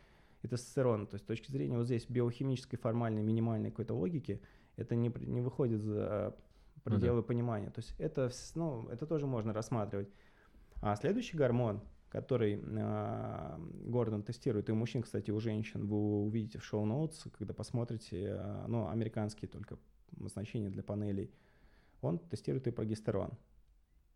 и 0.42 0.48
тестостерона. 0.48 1.06
То 1.06 1.14
есть 1.14 1.24
с 1.24 1.26
точки 1.26 1.50
зрения 1.50 1.76
вот 1.76 1.86
здесь 1.86 2.06
биохимической, 2.06 2.78
формальной, 2.78 3.22
минимальной 3.22 3.70
какой-то 3.70 3.94
логики, 3.94 4.42
это 4.76 4.94
не, 4.94 5.10
не 5.20 5.40
выходит 5.40 5.82
за 5.82 6.36
Ну 6.86 6.92
да. 6.92 6.98
пределы 6.98 7.22
понимания. 7.22 7.70
То 7.70 7.80
есть 7.80 7.94
это, 7.98 8.30
ну, 8.54 8.88
это 8.88 9.06
тоже 9.06 9.26
можно 9.26 9.52
рассматривать. 9.52 10.08
А 10.80 10.94
следующий 10.96 11.36
гормон, 11.36 11.82
который 12.08 12.62
а, 12.78 13.58
Гордон 13.84 14.22
тестирует, 14.22 14.68
и 14.68 14.72
у 14.72 14.76
мужчин, 14.76 15.02
кстати, 15.02 15.30
у 15.30 15.40
женщин, 15.40 15.86
вы 15.86 15.96
увидите 16.22 16.58
в 16.58 16.64
шоу-ноутс, 16.64 17.24
когда 17.36 17.54
посмотрите, 17.54 18.36
а, 18.38 18.66
ну, 18.68 18.88
американские 18.88 19.48
только 19.48 19.78
значения 20.12 20.70
для 20.70 20.82
панелей, 20.82 21.30
он 22.02 22.18
тестирует 22.18 22.66
и 22.68 22.70
прогестерон. 22.70 23.32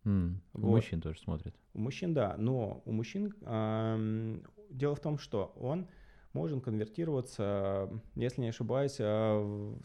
У 0.04 0.10
Вот. 0.54 0.76
Мужчин 0.76 1.00
тоже 1.00 1.20
смотрят. 1.20 1.54
У 1.74 1.80
мужчин, 1.80 2.14
да, 2.14 2.36
но 2.38 2.82
у 2.86 2.92
мужчин 2.92 3.34
ам, 3.44 4.42
дело 4.70 4.94
в 4.94 5.00
том, 5.00 5.18
что 5.18 5.52
он 5.56 5.88
может 6.32 6.62
конвертироваться, 6.62 7.90
если 8.14 8.40
не 8.40 8.48
ошибаюсь, 8.48 8.96
а, 9.00 9.40
в 9.40 9.80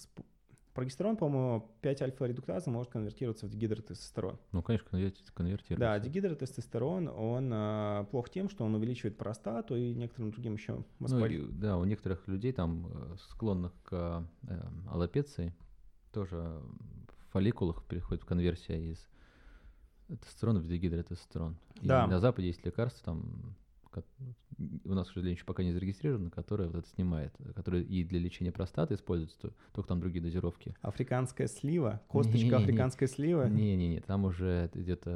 прогестерон, 0.76 1.16
по-моему, 1.18 1.72
5 1.82 2.02
альфа-редуктаза 2.04 2.70
может 2.70 2.92
конвертироваться 2.92 3.48
в 3.48 3.50
дегидротестостерон. 3.50 4.38
Ну, 4.52 4.62
конечно, 4.62 4.88
конверти- 4.92 5.24
конвертируется. 5.34 5.80
Да, 5.80 5.98
дегидротестостерон, 6.00 7.08
он 7.08 7.50
а, 7.54 8.04
плох 8.12 8.30
тем, 8.30 8.50
что 8.50 8.66
он 8.66 8.76
увеличивает 8.76 9.18
простату 9.18 9.76
и 9.76 9.96
некоторым 9.96 10.32
другим 10.32 10.54
еще 10.54 10.74
Ну, 10.74 10.86
воспалениям. 11.00 11.50
и, 11.50 11.54
да, 11.54 11.78
у 11.78 11.86
некоторых 11.86 12.28
людей, 12.28 12.52
там, 12.52 12.88
э, 12.94 13.16
склонных 13.30 13.72
к 13.84 14.28
э, 14.48 14.62
аллопеции, 14.92 15.56
тоже 16.12 16.38
в 16.38 17.32
фолликулах 17.32 17.84
переходит 17.86 18.26
конверсия 18.26 18.92
из 18.92 19.08
тестостерона 20.08 20.60
в 20.60 20.68
дегидротестостерон. 20.68 21.58
И 21.82 21.88
Да. 21.88 22.06
на 22.06 22.20
Западе 22.20 22.48
есть 22.48 22.64
лекарства, 22.66 23.06
там, 23.06 23.56
у 24.86 24.94
нас, 24.94 25.08
к 25.08 25.14
сожалению, 25.14 25.36
еще 25.36 25.46
пока 25.46 25.64
не 25.64 25.72
зарегистрировано, 25.74 26.30
которое 26.32 26.68
вот 26.70 26.78
это 26.80 26.88
снимает, 26.90 27.34
которое 27.56 27.84
и 27.84 28.04
для 28.04 28.20
лечения 28.20 28.52
простаты 28.52 28.94
используется, 28.96 29.38
то- 29.40 29.54
только 29.74 29.88
там 29.90 30.00
другие 30.00 30.22
дозировки. 30.24 30.76
Африканская 30.82 31.48
слива, 31.48 32.02
косточка 32.08 32.38
Не-не-не. 32.40 32.56
африканской 32.64 33.08
сливы. 33.08 33.50
Не-не-не, 33.50 34.00
там 34.02 34.26
уже 34.26 34.70
идет 34.76 35.02
э, 35.06 35.12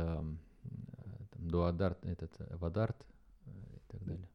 там, 1.32 1.48
дуадарт, 1.48 2.04
этот, 2.04 2.32
э, 2.40 2.58
вадарт 2.58 2.98
э, 3.46 3.50
и 3.78 3.92
так 3.92 4.04
далее. 4.06 4.28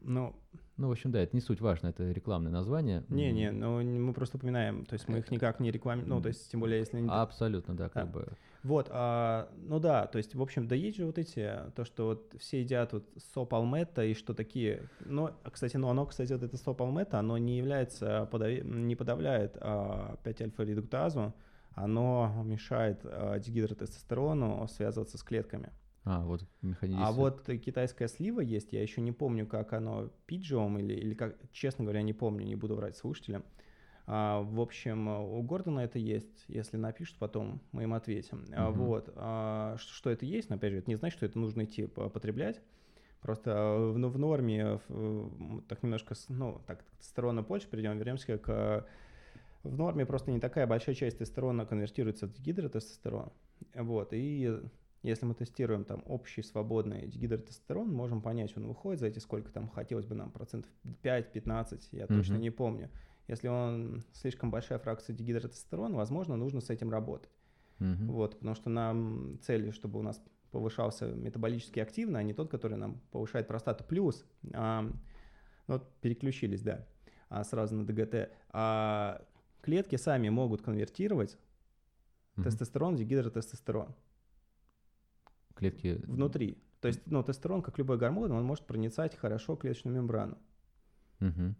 Ну, 0.00 0.34
Ну, 0.76 0.88
в 0.88 0.90
общем, 0.92 1.10
да, 1.10 1.20
это 1.20 1.34
не 1.34 1.40
суть 1.40 1.60
важно, 1.62 1.88
это 1.88 2.10
рекламное 2.10 2.52
название. 2.52 3.02
не-не, 3.08 3.50
ну 3.50 3.82
мы 3.82 4.12
просто 4.12 4.36
упоминаем, 4.36 4.84
то 4.84 4.92
есть 4.92 5.08
мы 5.08 5.18
их 5.18 5.30
никак 5.30 5.58
не 5.58 5.70
рекламируем, 5.70 6.16
ну, 6.16 6.20
то 6.20 6.28
есть 6.28 6.50
тем 6.50 6.60
более, 6.60 6.80
если... 6.80 6.98
они- 6.98 7.08
Абсолютно, 7.08 7.74
да, 7.74 7.88
как 7.88 8.06
Да. 8.06 8.12
бы. 8.12 8.28
Вот, 8.62 8.88
а, 8.90 9.48
ну 9.56 9.78
да, 9.78 10.06
то 10.06 10.18
есть, 10.18 10.34
в 10.34 10.42
общем, 10.42 10.66
да 10.68 10.74
есть 10.74 10.98
же 10.98 11.06
вот 11.06 11.18
эти, 11.18 11.50
то, 11.76 11.84
что 11.84 12.06
вот 12.06 12.34
все 12.38 12.60
едят 12.60 12.92
вот 12.92 13.08
соп 13.32 13.54
алмета 13.54 14.04
и 14.04 14.12
что 14.12 14.34
такие, 14.34 14.82
но, 15.00 15.30
кстати, 15.50 15.76
ну 15.76 15.88
оно, 15.88 16.04
кстати, 16.04 16.32
вот 16.32 16.42
это 16.42 16.56
соп 16.58 16.82
алмета, 16.82 17.18
оно 17.20 17.38
не 17.38 17.56
является, 17.56 18.28
подави- 18.30 18.62
не 18.64 18.96
подавляет 18.96 19.56
а, 19.60 20.16
5-альфа-редуктазу, 20.24 21.32
оно 21.74 22.42
мешает 22.44 23.00
а, 23.04 23.38
дегидротестостерону 23.38 24.66
связываться 24.68 25.16
с 25.16 25.22
клетками. 25.22 25.70
А, 26.06 26.24
вот 26.24 26.46
механизм. 26.62 27.00
А 27.02 27.10
вот 27.10 27.48
э, 27.48 27.56
китайская 27.56 28.06
слива 28.06 28.40
есть, 28.40 28.72
я 28.72 28.80
еще 28.80 29.00
не 29.00 29.10
помню, 29.10 29.44
как 29.44 29.72
оно, 29.72 30.08
пиджиом 30.26 30.78
или, 30.78 30.94
или 30.94 31.14
как, 31.14 31.36
честно 31.50 31.84
говоря, 31.84 32.00
не 32.02 32.12
помню, 32.12 32.46
не 32.46 32.54
буду 32.54 32.76
врать 32.76 32.96
слушателям. 32.96 33.44
А, 34.06 34.40
в 34.40 34.60
общем, 34.60 35.08
у 35.08 35.42
Гордона 35.42 35.80
это 35.80 35.98
есть. 35.98 36.44
Если 36.46 36.76
напишут, 36.76 37.16
потом 37.18 37.60
мы 37.72 37.82
им 37.82 37.92
ответим. 37.92 38.44
А, 38.54 38.70
вот. 38.70 39.12
А, 39.16 39.76
что 39.78 40.10
это 40.10 40.24
есть, 40.24 40.48
но 40.48 40.56
опять 40.56 40.72
же, 40.72 40.78
это 40.78 40.88
не 40.88 40.94
значит, 40.94 41.16
что 41.16 41.26
это 41.26 41.40
нужно 41.40 41.64
идти 41.64 41.86
потреблять. 41.86 42.60
Просто 43.20 43.74
в, 43.76 43.98
ну, 43.98 44.08
в 44.08 44.16
норме, 44.16 44.78
в, 44.86 45.62
так 45.62 45.82
немножко, 45.82 46.14
ну, 46.28 46.62
так, 46.68 46.84
сторона 47.00 47.42
Польши 47.42 47.66
перейдем, 47.66 47.98
вернемся 47.98 48.38
к 48.38 48.86
в 49.64 49.76
норме 49.76 50.06
просто 50.06 50.30
не 50.30 50.38
такая 50.38 50.68
большая 50.68 50.94
часть 50.94 51.18
тестостерона 51.18 51.66
конвертируется 51.66 52.28
в 52.28 52.38
гидротестостерон. 52.38 53.32
Вот, 53.74 54.12
и 54.12 54.60
если 55.06 55.24
мы 55.24 55.34
тестируем 55.34 55.84
там 55.84 56.02
общий 56.06 56.42
свободный 56.42 57.06
гидротестостерон, 57.06 57.92
можем 57.92 58.20
понять, 58.20 58.56
он 58.56 58.66
выходит 58.66 59.00
за 59.00 59.06
эти 59.06 59.20
сколько 59.20 59.52
там 59.52 59.68
хотелось 59.68 60.04
бы 60.04 60.14
нам, 60.16 60.30
процентов 60.30 60.70
5-15, 61.02 61.80
я 61.92 62.04
mm-hmm. 62.04 62.06
точно 62.08 62.36
не 62.36 62.50
помню. 62.50 62.90
Если 63.28 63.48
он 63.48 64.02
слишком 64.12 64.50
большая 64.50 64.78
фракция 64.78 65.14
дигидротестостерона, 65.14 65.96
возможно, 65.96 66.36
нужно 66.36 66.60
с 66.60 66.70
этим 66.70 66.90
работать. 66.90 67.30
Mm-hmm. 67.78 68.06
Вот, 68.06 68.38
потому 68.38 68.54
что 68.56 68.68
нам 68.68 69.38
цель, 69.42 69.72
чтобы 69.72 70.00
у 70.00 70.02
нас 70.02 70.20
повышался 70.50 71.06
метаболически 71.06 71.78
активно, 71.78 72.18
а 72.18 72.22
не 72.22 72.34
тот, 72.34 72.50
который 72.50 72.76
нам 72.76 73.00
повышает 73.10 73.46
простату. 73.46 73.84
Плюс, 73.84 74.24
а, 74.54 74.82
ну 74.82 75.74
вот 75.74 75.88
переключились, 76.00 76.62
да, 76.62 76.86
а, 77.28 77.44
сразу 77.44 77.76
на 77.76 77.86
ДГТ. 77.86 78.30
А 78.50 79.24
клетки 79.60 79.96
сами 79.96 80.30
могут 80.30 80.62
конвертировать 80.62 81.36
mm-hmm. 82.36 82.42
тестостерон 82.42 82.96
в 82.96 82.98
дигидротестостерон. 82.98 83.94
Клетки... 85.56 86.00
Внутри. 86.06 86.62
То 86.80 86.88
есть, 86.88 87.00
ну, 87.06 87.22
тестостерон, 87.22 87.62
как 87.62 87.78
любой 87.78 87.96
гормон, 87.96 88.30
он 88.30 88.44
может 88.44 88.66
проницать 88.66 89.16
хорошо 89.16 89.56
клеточную 89.56 89.96
мембрану. 89.96 90.38
Угу. 91.20 91.54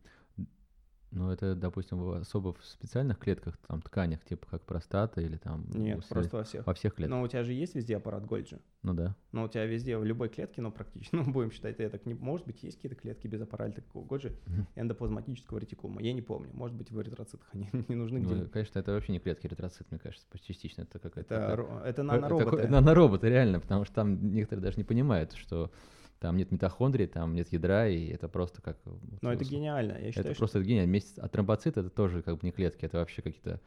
Ну, 1.17 1.31
это, 1.31 1.55
допустим, 1.55 2.11
особо 2.11 2.53
в 2.53 2.63
специальных 2.63 3.19
клетках, 3.19 3.57
там, 3.67 3.81
тканях, 3.81 4.23
типа 4.27 4.47
как 4.51 4.63
простата 4.63 5.23
или 5.23 5.39
там... 5.39 5.65
Нет, 5.71 6.01
усы, 6.01 6.09
просто 6.11 6.37
во 6.37 6.45
всех. 6.45 6.67
Во 6.67 6.75
всех 6.75 6.95
клетках. 6.95 7.17
Но 7.17 7.23
у 7.23 7.29
тебя 7.29 7.43
же 7.43 7.55
есть 7.55 7.75
везде 7.75 7.97
аппарат 7.97 8.27
Гольджи. 8.27 8.61
Ну 8.83 8.93
да. 8.93 9.17
Но 9.33 9.45
у 9.45 9.49
тебя 9.49 9.65
везде, 9.65 9.97
в 9.97 10.05
любой 10.05 10.29
клетке, 10.29 10.61
ну, 10.61 10.71
практически, 10.71 11.15
ну, 11.17 11.25
будем 11.25 11.51
считать, 11.53 11.81
это 11.81 11.99
не... 12.05 12.13
Может 12.13 12.47
быть, 12.47 12.63
есть 12.63 12.77
какие-то 12.77 12.97
клетки 12.97 13.27
без 13.29 13.41
аппарата 13.41 13.83
Гольджи, 13.95 14.29
mm-hmm. 14.29 14.67
эндоплазматического 14.77 15.57
ретикума. 15.57 16.03
Я 16.03 16.13
не 16.13 16.21
помню. 16.21 16.51
Может 16.53 16.77
быть, 16.77 16.91
в 16.91 17.01
эритроцитах 17.01 17.49
они 17.55 17.71
не 17.89 17.95
нужны 17.95 18.21
ну, 18.21 18.35
где 18.35 18.45
Конечно, 18.51 18.79
это 18.79 18.93
вообще 18.93 19.13
не 19.13 19.19
клетки 19.19 19.47
эритроцит, 19.47 19.91
мне 19.91 19.99
кажется, 19.99 20.27
частично 20.43 20.83
это 20.83 20.99
какая-то... 20.99 21.35
Это, 21.35 21.63
это, 21.63 21.83
это 21.87 22.03
нанороботы. 22.03 22.57
Это 22.57 22.73
нанороботы, 22.73 23.29
реально, 23.31 23.61
потому 23.61 23.87
что 23.87 23.95
там 23.95 24.35
некоторые 24.35 24.63
даже 24.63 24.77
не 24.77 24.85
понимают, 24.85 25.33
что 25.33 25.71
там 26.19 26.37
нет 26.37 26.51
митохондрий, 26.51 27.07
там 27.07 27.35
нет 27.35 27.53
ядра, 27.53 27.89
и 27.89 28.09
это 28.09 28.29
просто 28.29 28.63
как... 28.63 28.79
Но 29.21 29.33
это 29.33 29.45
гениально, 29.45 29.93
я 29.93 30.09
считаю. 30.09 30.27
Это 30.27 30.35
что... 30.35 30.39
просто 30.39 30.63
гениально. 30.63 30.91
Вместе, 30.91 31.21
а 31.21 31.29
тромбоциты 31.29 31.81
это 31.81 31.91
тоже 31.91 32.23
как 32.23 32.39
бы 32.39 32.41
не 32.43 32.53
клетки, 32.53 32.85
это 32.85 32.99
вообще 32.99 33.23
какие-то 33.23 33.61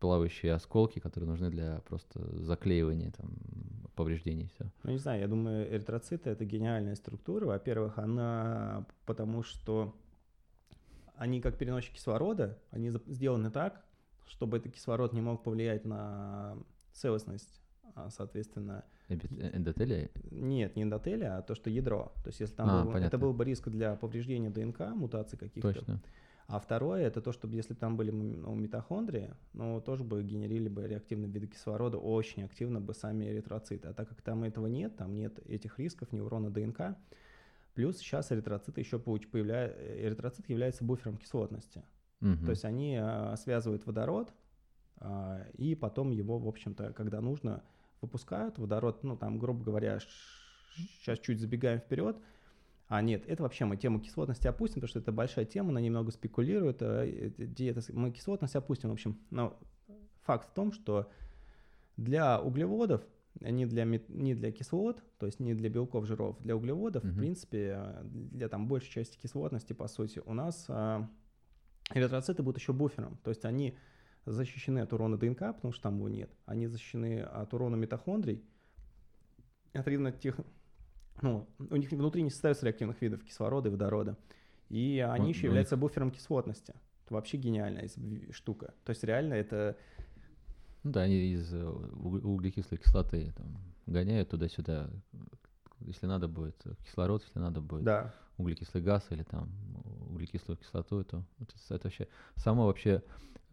плавающие 0.00 0.52
осколки, 0.52 0.98
которые 0.98 1.30
нужны 1.30 1.50
для 1.50 1.80
просто 1.86 2.20
заклеивания 2.42 3.12
там, 3.12 3.30
повреждений. 3.94 4.50
Все. 4.54 4.70
Ну, 4.82 4.90
не 4.90 4.98
знаю, 4.98 5.20
я 5.20 5.28
думаю, 5.28 5.72
эритроциты— 5.72 6.30
это 6.30 6.44
гениальная 6.44 6.94
структура. 6.94 7.46
Во-первых, 7.46 7.98
она 7.98 8.86
потому 9.06 9.42
что 9.42 9.94
они 11.16 11.40
как 11.40 11.56
переносчики 11.56 11.94
кислорода, 11.94 12.58
они 12.70 12.90
сделаны 13.06 13.50
так, 13.50 13.84
чтобы 14.26 14.58
этот 14.58 14.74
кислород 14.74 15.12
не 15.12 15.20
мог 15.20 15.42
повлиять 15.42 15.84
на 15.84 16.58
целостность, 16.92 17.60
а, 17.94 18.10
соответственно, 18.10 18.84
Эндотелия? 19.08 20.10
Нет, 20.30 20.76
не 20.76 20.82
эндотелия, 20.82 21.36
а 21.36 21.42
то, 21.42 21.54
что 21.54 21.68
ядро. 21.68 22.12
То 22.22 22.28
есть, 22.28 22.40
если 22.40 22.54
там 22.54 22.68
а, 22.70 22.84
был, 22.84 22.92
это 22.94 23.18
был 23.18 23.34
бы 23.34 23.44
риск 23.44 23.68
для 23.68 23.96
повреждения 23.96 24.50
ДНК, 24.50 24.80
мутаций 24.94 25.38
каких-то. 25.38 25.72
Точно. 25.72 26.00
А 26.46 26.60
второе, 26.60 27.06
это 27.06 27.22
то, 27.22 27.32
чтобы 27.32 27.54
если 27.54 27.72
бы 27.72 27.80
там 27.80 27.96
были 27.96 28.10
ну, 28.10 28.54
митохондрии, 28.54 29.30
ну, 29.54 29.80
тоже 29.80 30.04
бы 30.04 30.22
генерили 30.22 30.68
бы 30.68 30.86
реактивные 30.86 31.30
виды 31.30 31.46
кислорода 31.46 31.96
очень 31.98 32.44
активно 32.44 32.80
бы 32.80 32.92
сами 32.92 33.24
эритроциты. 33.24 33.88
А 33.88 33.94
так 33.94 34.08
как 34.08 34.20
там 34.20 34.44
этого 34.44 34.66
нет, 34.66 34.96
там 34.96 35.14
нет 35.14 35.38
этих 35.48 35.78
рисков 35.78 36.12
неурона 36.12 36.50
ДНК, 36.50 36.96
плюс 37.74 37.96
сейчас 37.98 38.30
эритроциты 38.30 38.80
еще 38.80 38.98
появляются, 38.98 39.78
эритроцит 39.80 40.48
является 40.50 40.84
буфером 40.84 41.16
кислотности. 41.16 41.82
Угу. 42.20 42.44
То 42.44 42.50
есть 42.50 42.64
они 42.64 42.98
а, 43.00 43.34
связывают 43.36 43.86
водород, 43.86 44.34
а, 44.98 45.46
и 45.54 45.74
потом 45.74 46.10
его, 46.10 46.38
в 46.38 46.46
общем-то, 46.46 46.92
когда 46.92 47.22
нужно, 47.22 47.62
выпускают 48.04 48.58
водород, 48.58 49.02
ну, 49.02 49.16
там, 49.16 49.38
грубо 49.38 49.64
говоря, 49.64 49.98
сейчас 50.98 51.18
чуть 51.18 51.40
забегаем 51.40 51.78
вперед, 51.78 52.16
а 52.88 53.00
нет, 53.02 53.24
это 53.26 53.42
вообще 53.42 53.64
мы 53.64 53.76
тему 53.76 53.98
кислотности 53.98 54.46
опустим, 54.46 54.76
потому 54.76 54.88
что 54.88 54.98
это 54.98 55.10
большая 55.12 55.44
тема, 55.44 55.70
она 55.70 55.80
немного 55.80 56.10
спекулирует. 56.10 56.82
Э, 56.82 57.30
диета, 57.38 57.80
мы 57.92 58.10
кислотность 58.10 58.56
опустим, 58.56 58.90
в 58.90 58.92
общем. 58.92 59.18
Но 59.30 59.58
факт 60.22 60.50
в 60.50 60.52
том, 60.52 60.72
что 60.72 61.10
для 61.96 62.40
углеводов, 62.40 63.02
не 63.40 63.66
для, 63.66 63.84
не 63.84 64.34
для 64.34 64.52
кислот, 64.52 65.02
то 65.18 65.26
есть 65.26 65.40
не 65.40 65.54
для 65.54 65.70
белков, 65.70 66.06
жиров, 66.06 66.38
для 66.40 66.56
углеводов, 66.56 67.04
uh-huh. 67.04 67.10
в 67.10 67.18
принципе, 67.18 67.96
для 68.04 68.48
там 68.48 68.68
большей 68.68 68.90
части 68.90 69.18
кислотности, 69.18 69.72
по 69.72 69.88
сути, 69.88 70.22
у 70.24 70.34
нас 70.34 70.66
а, 70.68 71.08
эритроциты 71.92 72.42
будут 72.42 72.60
еще 72.60 72.72
буфером. 72.72 73.18
То 73.24 73.30
есть 73.30 73.44
они 73.44 73.76
защищены 74.26 74.80
от 74.80 74.92
урона 74.92 75.16
ДНК, 75.16 75.38
потому 75.54 75.72
что 75.72 75.82
там 75.82 75.96
его 75.96 76.08
нет. 76.08 76.30
Они 76.46 76.66
защищены 76.66 77.20
от 77.20 77.52
урона 77.54 77.76
митохондрий, 77.76 78.42
от 79.74 80.20
тех, 80.20 80.36
ну, 81.20 81.48
у 81.58 81.76
них 81.76 81.90
внутри 81.90 82.22
не 82.22 82.30
создаются 82.30 82.66
реактивных 82.66 83.00
видов 83.02 83.24
кислорода 83.24 83.68
и 83.68 83.72
водорода. 83.72 84.16
И 84.68 85.04
они 85.06 85.30
еще 85.30 85.46
являются 85.46 85.76
буфером 85.76 86.10
кислотности. 86.10 86.74
Это 87.04 87.14
вообще 87.14 87.36
гениальная 87.36 87.88
штука. 88.30 88.74
То 88.84 88.90
есть 88.90 89.04
реально 89.04 89.34
это... 89.34 89.76
Ну 90.82 90.92
да, 90.92 91.02
они 91.02 91.32
из 91.32 91.52
э, 91.52 91.66
углекислой 91.66 92.78
кислоты 92.78 93.32
там, 93.36 93.58
гоняют 93.86 94.30
туда-сюда. 94.30 94.90
Если 95.80 96.06
надо 96.06 96.28
будет 96.28 96.62
кислород, 96.84 97.22
если 97.24 97.38
надо 97.38 97.60
будет 97.60 97.84
да. 97.84 98.14
углекислый 98.36 98.82
газ 98.82 99.06
или 99.10 99.22
там 99.22 99.50
углекислую 100.14 100.56
кислоту, 100.56 101.04
то 101.04 101.24
это, 101.40 101.54
это 101.68 101.84
вообще 101.84 102.08
само 102.36 102.66
вообще 102.66 103.02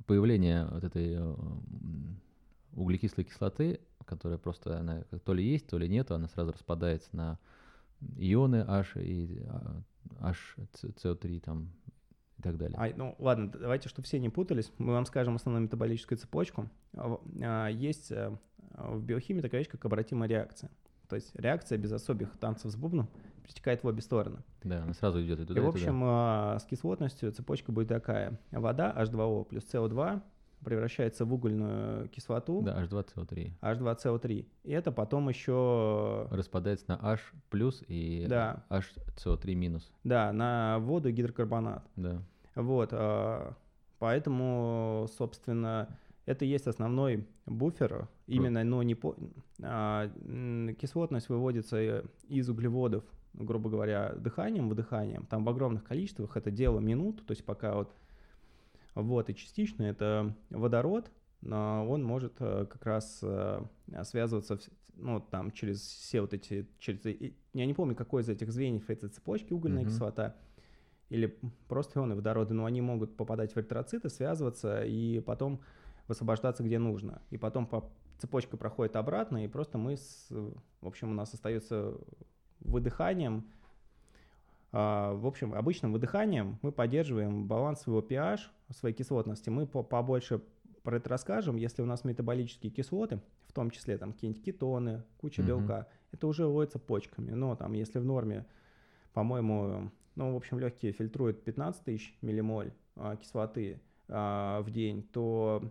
появление 0.05 0.65
вот 0.65 0.83
этой 0.83 1.13
э, 1.13 1.35
углекислой 2.73 3.25
кислоты, 3.25 3.79
которая 4.05 4.37
просто 4.37 4.79
она 4.79 5.03
то 5.25 5.33
ли 5.33 5.43
есть, 5.43 5.67
то 5.67 5.77
ли 5.77 5.87
нет, 5.87 6.11
она 6.11 6.27
сразу 6.27 6.51
распадается 6.51 7.09
на 7.15 7.39
ионы 8.17 8.65
H 8.67 8.97
и 8.97 9.43
а, 9.47 9.81
H, 10.19 10.55
CO3 10.73 11.39
там 11.39 11.71
и 12.37 12.41
так 12.41 12.57
далее. 12.57 12.77
А, 12.77 12.91
ну 12.95 13.15
ладно, 13.19 13.49
давайте, 13.51 13.89
чтобы 13.89 14.05
все 14.05 14.19
не 14.19 14.29
путались, 14.29 14.71
мы 14.77 14.93
вам 14.93 15.05
скажем 15.05 15.35
основную 15.35 15.63
метаболическую 15.63 16.17
цепочку. 16.17 16.69
А, 16.93 17.67
есть 17.67 18.11
э, 18.11 18.35
в 18.73 19.03
биохимии 19.03 19.41
такая 19.41 19.61
вещь, 19.61 19.69
как 19.69 19.85
обратимая 19.85 20.27
реакция. 20.27 20.71
То 21.07 21.15
есть 21.15 21.31
реакция 21.35 21.77
без 21.77 21.91
особых 21.91 22.37
танцев 22.37 22.71
с 22.71 22.75
бубном 22.75 23.09
перетекает 23.51 23.83
в 23.83 23.87
обе 23.87 24.01
стороны. 24.01 24.39
Да, 24.63 24.83
она 24.83 24.93
сразу 24.93 25.21
идет 25.21 25.39
и 25.41 25.45
туда, 25.45 25.59
и, 25.59 25.63
в 25.63 25.67
общем, 25.67 25.99
туда. 25.99 26.57
с 26.59 26.65
кислотностью 26.65 27.31
цепочка 27.31 27.71
будет 27.71 27.89
такая. 27.89 28.39
Вода, 28.51 28.93
H2O 28.97 29.45
плюс 29.45 29.65
CO2 29.65 30.21
превращается 30.63 31.25
в 31.25 31.33
угольную 31.33 32.07
кислоту. 32.09 32.61
Да, 32.61 32.81
H2CO3. 32.83 33.51
H2CO3. 33.61 34.45
И 34.63 34.71
это 34.71 34.91
потом 34.91 35.27
еще... 35.27 36.27
Распадается 36.29 36.85
на 36.87 36.99
H 37.01 37.19
плюс 37.49 37.83
и 37.87 38.25
да. 38.29 38.63
HCO3 38.69 39.53
минус. 39.55 39.91
Да, 40.03 40.31
на 40.31 40.79
воду 40.79 41.09
и 41.09 41.11
гидрокарбонат. 41.11 41.83
Да. 41.95 42.21
Вот, 42.55 42.89
а, 42.93 43.55
поэтому, 43.97 45.07
собственно, 45.17 45.89
это 46.25 46.45
есть 46.45 46.67
основной 46.67 47.27
буфер, 47.47 48.07
именно, 48.27 48.63
но 48.63 48.83
не 48.83 48.93
по... 48.93 49.15
А, 49.63 50.09
кислотность 50.79 51.29
выводится 51.29 52.03
из 52.27 52.49
углеводов, 52.49 53.03
грубо 53.33 53.69
говоря, 53.69 54.13
дыханием, 54.15 54.69
выдыханием, 54.69 55.25
там 55.25 55.43
в 55.43 55.49
огромных 55.49 55.83
количествах, 55.83 56.37
это 56.37 56.51
дело 56.51 56.79
минут, 56.79 57.25
то 57.25 57.31
есть 57.31 57.45
пока 57.45 57.75
вот, 57.75 57.95
вот, 58.95 59.29
и 59.29 59.35
частично 59.35 59.83
это 59.83 60.35
водород, 60.49 61.11
но 61.41 61.87
он 61.87 62.03
может 62.03 62.35
э, 62.39 62.65
как 62.69 62.85
раз 62.85 63.19
э, 63.23 63.63
связываться, 64.03 64.59
ну, 64.95 65.19
там, 65.19 65.51
через 65.51 65.79
все 65.79 66.21
вот 66.21 66.33
эти, 66.33 66.67
через, 66.79 67.03
я 67.53 67.65
не 67.65 67.73
помню, 67.73 67.95
какой 67.95 68.21
из 68.21 68.29
этих 68.29 68.51
звеньев 68.51 68.89
этой 68.89 69.09
цепочки, 69.09 69.53
угольная 69.53 69.83
mm-hmm. 69.83 69.87
кислота, 69.87 70.35
или 71.09 71.37
просто 71.67 71.99
ионы 71.99 72.15
водорода, 72.15 72.53
но 72.53 72.65
они 72.65 72.81
могут 72.81 73.17
попадать 73.17 73.53
в 73.53 73.57
эритроциты, 73.57 74.09
связываться 74.09 74.83
и 74.83 75.19
потом 75.19 75.61
высвобождаться 76.07 76.63
где 76.63 76.79
нужно. 76.79 77.21
И 77.31 77.37
потом 77.37 77.65
по 77.65 77.91
цепочка 78.17 78.55
проходит 78.55 78.95
обратно, 78.95 79.43
и 79.43 79.47
просто 79.47 79.77
мы, 79.77 79.97
с, 79.97 80.27
в 80.29 80.87
общем, 80.87 81.11
у 81.11 81.13
нас 81.13 81.33
остается 81.33 81.97
выдыханием, 82.61 83.45
а, 84.71 85.13
в 85.13 85.27
общем, 85.27 85.53
обычным 85.53 85.91
выдыханием 85.91 86.57
мы 86.61 86.71
поддерживаем 86.71 87.47
баланс 87.47 87.81
своего 87.81 88.01
pH, 88.01 88.41
своей 88.69 88.95
кислотности. 88.95 89.49
Мы 89.49 89.67
побольше 89.67 90.41
про 90.83 90.97
это 90.97 91.09
расскажем, 91.09 91.57
если 91.57 91.81
у 91.81 91.85
нас 91.85 92.03
метаболические 92.03 92.71
кислоты, 92.71 93.19
в 93.47 93.53
том 93.53 93.69
числе 93.69 93.97
там 93.97 94.13
какие-нибудь 94.13 94.43
кетоны, 94.43 95.03
куча 95.17 95.41
mm-hmm. 95.41 95.45
белка, 95.45 95.87
это 96.11 96.27
уже 96.27 96.45
выводится 96.45 96.79
почками. 96.79 97.31
Но 97.31 97.55
там, 97.55 97.73
если 97.73 97.99
в 97.99 98.05
норме, 98.05 98.45
по-моему, 99.13 99.91
ну, 100.15 100.33
в 100.33 100.35
общем, 100.37 100.59
легкие 100.59 100.93
фильтруют 100.93 101.43
15 101.43 101.83
тысяч 101.83 102.17
миллимоль 102.21 102.73
а, 102.95 103.17
кислоты, 103.17 103.81
а, 104.07 104.61
в 104.61 104.69
день, 104.71 105.03
то 105.03 105.63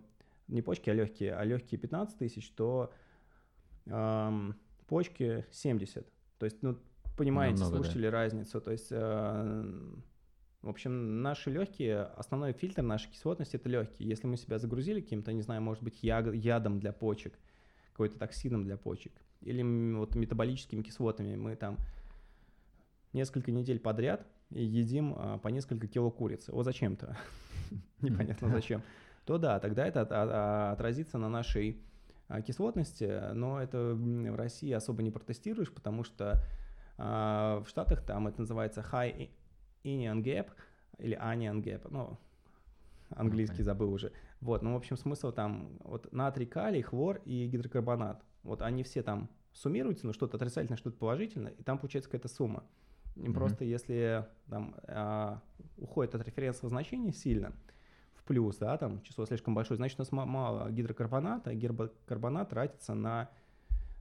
не 0.47 0.61
почки, 0.61 0.89
а 0.89 0.93
легкие, 0.93 1.35
а 1.35 1.43
легкие 1.43 1.79
15 1.79 2.17
тысяч, 2.17 2.49
то 2.51 2.91
а, 3.87 4.33
почки 4.87 5.45
70. 5.51 6.07
То 6.41 6.45
есть, 6.45 6.57
ну, 6.63 6.75
понимаете, 7.17 7.59
Намного, 7.59 7.83
слушатели, 7.83 8.07
да. 8.07 8.11
разницу. 8.13 8.59
То 8.59 8.71
есть, 8.71 8.87
а, 8.89 9.63
в 10.63 10.69
общем, 10.69 11.21
наши 11.21 11.51
легкие, 11.51 12.01
основной 12.01 12.53
фильтр 12.53 12.81
нашей 12.81 13.11
кислотности 13.11 13.57
это 13.57 13.69
легкие. 13.69 14.09
Если 14.09 14.25
мы 14.25 14.37
себя 14.37 14.57
загрузили 14.57 15.01
каким-то, 15.01 15.31
не 15.33 15.43
знаю, 15.43 15.61
может 15.61 15.83
быть, 15.83 15.99
ядом 16.01 16.79
для 16.79 16.93
почек, 16.93 17.37
какой-то 17.91 18.17
токсином 18.17 18.63
для 18.63 18.75
почек, 18.75 19.11
или 19.41 19.61
вот 19.95 20.15
метаболическими 20.15 20.81
кислотами, 20.81 21.35
мы 21.35 21.55
там 21.55 21.77
несколько 23.13 23.51
недель 23.51 23.79
подряд 23.79 24.25
едим 24.49 25.13
а, 25.15 25.37
по 25.37 25.49
несколько 25.49 25.85
кило 25.85 26.09
курицы. 26.09 26.51
Вот 26.51 26.63
зачем-то, 26.63 27.15
непонятно 28.01 28.49
зачем. 28.49 28.81
То 29.25 29.37
да, 29.37 29.59
тогда 29.59 29.85
это 29.85 30.71
отразится 30.71 31.19
на 31.19 31.29
нашей 31.29 31.83
кислотности, 32.45 33.33
но 33.33 33.61
это 33.61 33.93
в 33.95 34.35
России 34.35 34.71
особо 34.71 35.03
не 35.03 35.11
протестируешь, 35.11 35.71
потому 35.71 36.03
что 36.03 36.43
в 36.97 37.65
Штатах 37.67 38.05
там 38.05 38.27
это 38.27 38.41
называется 38.41 38.85
high 38.91 39.29
Inion 39.83 40.21
Gap 40.21 40.49
или 40.99 41.17
Anion 41.17 41.61
Gap, 41.63 41.87
ну, 41.89 42.17
английский 43.09 43.63
забыл 43.63 43.91
уже. 43.91 44.11
Вот, 44.39 44.61
ну, 44.61 44.73
в 44.73 44.77
общем, 44.77 44.97
смысл 44.97 45.31
там, 45.31 45.77
вот 45.83 46.11
натрий, 46.11 46.45
калий, 46.45 46.81
хлор 46.81 47.21
и 47.25 47.47
гидрокарбонат. 47.47 48.23
Вот 48.43 48.61
они 48.61 48.83
все 48.83 49.03
там 49.03 49.29
суммируются, 49.53 50.07
ну, 50.07 50.13
что-то 50.13 50.37
отрицательное, 50.37 50.77
что-то 50.77 50.97
положительное, 50.97 51.51
и 51.51 51.63
там 51.63 51.77
получается 51.77 52.09
какая-то 52.09 52.27
сумма. 52.27 52.63
Mm-hmm. 53.15 53.33
просто 53.33 53.65
если 53.65 54.25
там 54.49 54.73
а, 54.87 55.41
уходит 55.75 56.15
от 56.15 56.25
референсового 56.25 56.69
значения 56.69 57.11
сильно, 57.11 57.51
плюс, 58.31 58.55
да, 58.59 58.77
там 58.77 59.01
число 59.01 59.25
слишком 59.25 59.53
большое, 59.53 59.75
значит, 59.75 59.99
у 59.99 60.03
нас 60.03 60.11
мало 60.13 60.71
гидрокарбоната, 60.71 61.53
гидрокарбонат 61.53 62.49
тратится 62.49 62.93
на 62.93 63.29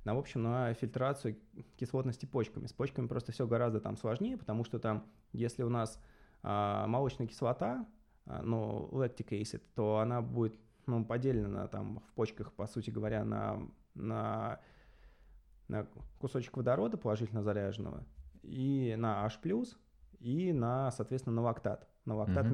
на, 0.05 0.15
в 0.15 0.19
общем, 0.19 0.45
на 0.45 0.73
фильтрацию 0.73 1.37
кислотности 1.77 2.27
почками. 2.27 2.67
С 2.67 2.73
почками 2.73 3.09
просто 3.09 3.33
все 3.33 3.47
гораздо 3.47 3.81
там 3.81 3.97
сложнее, 3.97 4.39
потому 4.39 4.65
что 4.65 4.79
там, 4.79 5.05
если 5.33 5.65
у 5.65 5.69
нас 5.69 6.01
а, 6.43 6.87
молочная 6.87 7.27
кислота, 7.27 7.87
а, 8.25 8.41
ну, 8.43 8.89
lactic 8.93 9.29
acid, 9.31 9.63
то 9.75 9.99
она 9.99 10.23
будет 10.23 10.55
ну, 10.87 11.05
поделена 11.05 11.67
там 11.67 11.99
в 11.99 12.13
почках, 12.15 12.53
по 12.53 12.69
сути 12.69 12.91
говоря, 12.91 13.25
на, 13.25 13.61
на, 13.95 14.61
на 15.67 15.87
кусочек 16.21 16.57
водорода 16.57 16.97
положительно 16.97 17.43
заряженного 17.43 18.07
и 18.43 18.95
на 18.97 19.27
H+, 19.27 19.39
и 20.21 20.53
на, 20.53 20.93
соответственно, 20.93 21.37
на 21.37 21.43
лактат, 21.43 21.89
на 22.05 22.15
лактат 22.15 22.47
mm-hmm. 22.47 22.53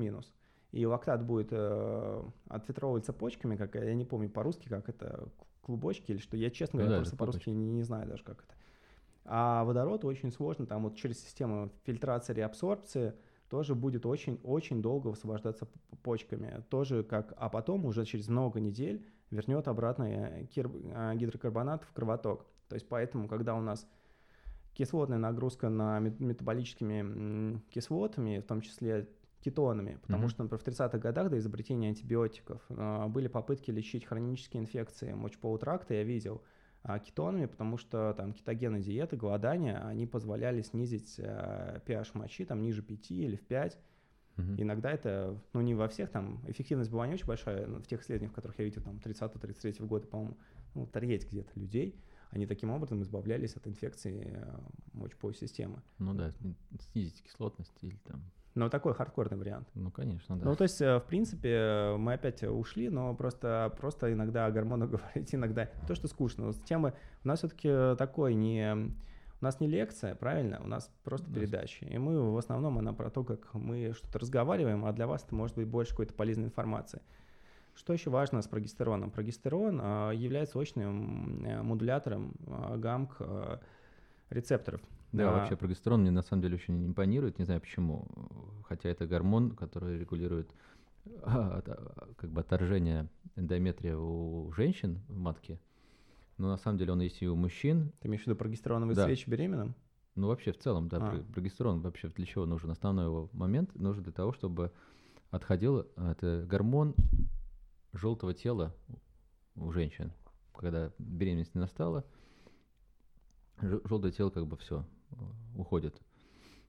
И 0.77 0.85
лактат 0.85 1.25
будет 1.25 1.49
э, 1.53 2.23
отфильтровываться 2.49 3.15
почками, 3.15 3.57
как 3.57 3.77
я 3.77 3.95
не 3.95 4.05
помню 4.05 4.29
по-русски, 4.29 4.69
как 4.69 4.91
это 4.91 5.27
клубочки 5.63 6.11
или 6.11 6.19
что. 6.19 6.37
Я, 6.37 6.51
честно 6.51 6.81
говоря, 6.81 6.91
ну, 6.91 6.97
да, 6.97 7.01
просто 7.01 7.17
по-русски 7.17 7.49
не, 7.49 7.71
не 7.73 7.83
знаю 7.83 8.07
даже, 8.07 8.23
как 8.23 8.43
это. 8.43 8.55
А 9.25 9.65
водород 9.65 10.05
очень 10.05 10.31
сложно, 10.31 10.67
там 10.67 10.83
вот 10.83 10.97
через 10.97 11.19
систему 11.19 11.73
фильтрации 11.85 12.35
реабсорбции 12.35 13.15
тоже 13.49 13.75
будет 13.75 14.05
очень-очень 14.05 14.83
долго 14.83 15.09
высвобождаться 15.09 15.67
почками. 16.03 16.63
Тоже 16.69 17.05
как, 17.05 17.33
а 17.39 17.49
потом 17.49 17.87
уже 17.87 18.05
через 18.05 18.29
много 18.29 18.61
недель 18.61 19.03
вернет 19.31 19.69
обратно 19.69 20.03
э, 20.03 20.45
кир, 20.45 20.71
э, 20.71 21.15
гидрокарбонат 21.15 21.85
в 21.85 21.93
кровоток. 21.95 22.45
То 22.69 22.75
есть 22.75 22.87
поэтому, 22.87 23.29
когда 23.29 23.55
у 23.55 23.63
нас 23.63 23.89
кислотная 24.75 25.17
нагрузка 25.17 25.71
на 25.71 26.01
метаболическими 26.01 27.63
кислотами, 27.71 28.41
в 28.41 28.45
том 28.45 28.61
числе 28.61 29.09
кетонами, 29.47 29.99
потому 30.03 30.25
mm-hmm. 30.25 30.31
что, 30.31 30.43
например, 30.43 30.65
в 30.65 30.67
30-х 30.67 30.99
годах 30.99 31.31
до 31.31 31.39
изобретения 31.39 31.89
антибиотиков 31.89 32.61
э, 32.69 33.07
были 33.07 33.29
попытки 33.29 33.71
лечить 33.71 34.05
хронические 34.05 34.61
инфекции 34.61 35.13
мочеполого 35.13 35.61
тракта, 35.61 35.95
я 35.95 36.03
видел, 36.03 36.43
э, 36.83 36.99
кетонами, 36.99 37.47
потому 37.47 37.79
что 37.79 38.13
там 38.17 38.33
кетогенные 38.33 38.83
диеты, 38.83 39.17
голодания, 39.17 39.87
они 39.87 40.05
позволяли 40.07 40.63
снизить 40.63 41.15
э, 41.19 41.81
pH 41.87 42.11
мочи 42.15 42.45
там 42.45 42.61
ниже 42.61 42.83
5 42.83 43.11
или 43.13 43.37
в 43.37 43.47
5. 43.47 43.79
Mm-hmm. 44.37 44.55
Иногда 44.59 44.91
это, 44.91 45.41
ну 45.53 45.61
не 45.61 45.75
во 45.75 45.87
всех, 45.87 46.11
там 46.11 46.43
эффективность 46.49 46.91
была 46.91 47.07
не 47.07 47.15
очень 47.15 47.27
большая, 47.27 47.69
но 47.69 47.79
в 47.79 47.87
тех 47.87 48.03
исследованиях, 48.03 48.33
в 48.33 48.35
которых 48.35 48.59
я 48.59 48.65
видел, 48.65 48.83
там 48.83 48.97
30-33 48.97 49.87
года, 49.87 50.09
по-моему, 50.09 50.37
ну, 50.75 50.87
треть 50.89 51.31
где-то 51.31 51.53
людей, 51.55 51.95
они 52.31 52.47
таким 52.47 52.71
образом 52.71 53.01
избавлялись 53.03 53.55
от 53.55 53.69
инфекции 53.69 54.33
э, 54.35 54.59
мочеполой 54.93 55.37
системы. 55.37 55.81
Ну 55.99 56.15
да, 56.15 56.35
снизить 56.93 57.23
кислотность 57.23 57.79
или 57.83 57.97
там 57.99 58.21
но 58.57 58.71
такой 58.71 58.95
хардкорный 58.95 59.37
вариант. 59.37 59.69
Ну, 59.75 59.91
конечно, 59.91 60.37
да. 60.37 60.47
Ну, 60.47 60.57
то 60.57 60.65
есть, 60.65 60.81
э, 60.81 60.99
в 60.99 61.05
принципе, 61.05 61.95
мы 61.99 62.15
опять 62.15 62.43
ушли, 62.43 62.89
но 62.89 63.15
просто, 63.15 63.73
просто 63.79 64.13
иногда 64.13 64.47
о 64.47 64.51
гормонах 64.51 64.91
говорить, 64.91 65.35
иногда 65.35 65.69
то, 65.87 65.95
что 65.95 66.09
скучно. 66.09 66.51
Темы 66.65 66.95
у 67.23 67.29
нас 67.29 67.41
все-таки 67.41 67.97
такой 67.97 68.35
не... 68.35 68.75
У 69.39 69.45
нас 69.45 69.61
не 69.61 69.69
лекция, 69.69 70.15
правильно? 70.15 70.59
У 70.65 70.67
нас 70.67 70.91
просто 71.05 71.29
да. 71.29 71.35
передача. 71.35 71.85
И 71.85 71.99
мы 71.99 72.33
в 72.33 72.39
основном 72.39 72.79
она 72.79 72.95
про 72.95 73.11
то, 73.11 73.23
как 73.23 73.53
мы 73.53 73.93
что-то 73.93 74.19
разговариваем, 74.19 74.87
а 74.87 74.93
для 74.95 75.07
вас 75.07 75.23
это 75.23 75.35
может 75.35 75.57
быть 75.57 75.67
больше 75.67 75.91
какой-то 75.91 76.15
полезной 76.15 76.47
информации. 76.47 77.03
Что 77.75 77.93
еще 77.93 78.09
важно 78.09 78.41
с 78.41 78.49
прогестероном? 78.49 79.11
Прогестерон 79.11 79.79
а, 79.83 80.11
является 80.13 80.59
очным 80.59 81.45
э, 81.45 81.61
модулятором 81.61 82.33
гамк 82.77 83.21
рецепторов. 84.31 84.81
Да, 85.13 85.31
а... 85.31 85.39
вообще 85.39 85.57
прогестерон 85.57 86.03
мне 86.03 86.11
на 86.11 86.23
самом 86.23 86.43
деле 86.43 86.57
очень 86.57 86.87
импонирует, 86.87 87.39
не 87.39 87.45
знаю 87.45 87.61
почему. 87.61 88.07
Хотя 88.69 88.89
это 88.89 89.07
гормон, 89.07 89.53
который 89.53 89.99
регулирует 89.99 90.51
а, 91.23 91.63
а, 91.65 92.15
как 92.17 92.31
бы 92.31 92.41
отторжение 92.41 93.09
эндометрия 93.37 93.97
у 93.97 94.53
женщин 94.53 95.01
в 95.09 95.17
матке. 95.17 95.61
Но 96.39 96.49
на 96.49 96.57
самом 96.57 96.79
деле 96.79 96.93
он 96.93 97.01
есть 97.01 97.23
и 97.23 97.29
у 97.29 97.37
мужчин. 97.37 97.93
Ты 98.01 98.09
имеешь 98.09 98.25
в 98.25 98.27
виду 98.27 98.37
прогестероновые 98.37 98.95
да. 98.95 99.05
свечи 99.05 99.29
беременным? 99.29 99.75
Ну, 100.17 100.29
вообще, 100.29 100.53
в 100.53 100.59
целом, 100.59 100.89
да, 100.89 100.99
а. 101.01 101.23
прогестерон 101.33 101.81
вообще 101.81 102.09
для 102.09 102.27
чего 102.27 102.47
нужен? 102.47 102.71
Основной 102.71 103.05
его 103.05 103.31
момент 103.33 103.75
нужен 103.75 104.03
для 104.03 104.13
того, 104.13 104.33
чтобы 104.33 104.73
отходил 105.31 105.87
это 105.97 106.45
гормон 106.49 106.95
желтого 107.93 108.35
тела 108.35 108.75
у 109.55 109.71
женщин. 109.73 110.13
Когда 110.55 110.93
беременность 110.99 111.55
не 111.55 111.61
настала, 111.61 112.05
желтое 113.61 114.13
тело 114.13 114.31
как 114.31 114.47
бы 114.47 114.57
все 114.57 114.85
э, 115.19 115.59
уходит. 115.59 116.01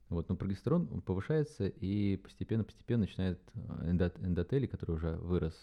Вот, 0.08 0.28
но 0.28 0.36
прогестерон 0.36 1.02
повышается 1.02 1.66
и 1.66 2.16
постепенно-постепенно 2.16 3.02
начинает 3.02 3.40
э, 3.54 3.90
эндот, 3.90 4.18
эндотелий, 4.20 4.66
который 4.66 4.96
уже 4.96 5.16
вырос, 5.16 5.54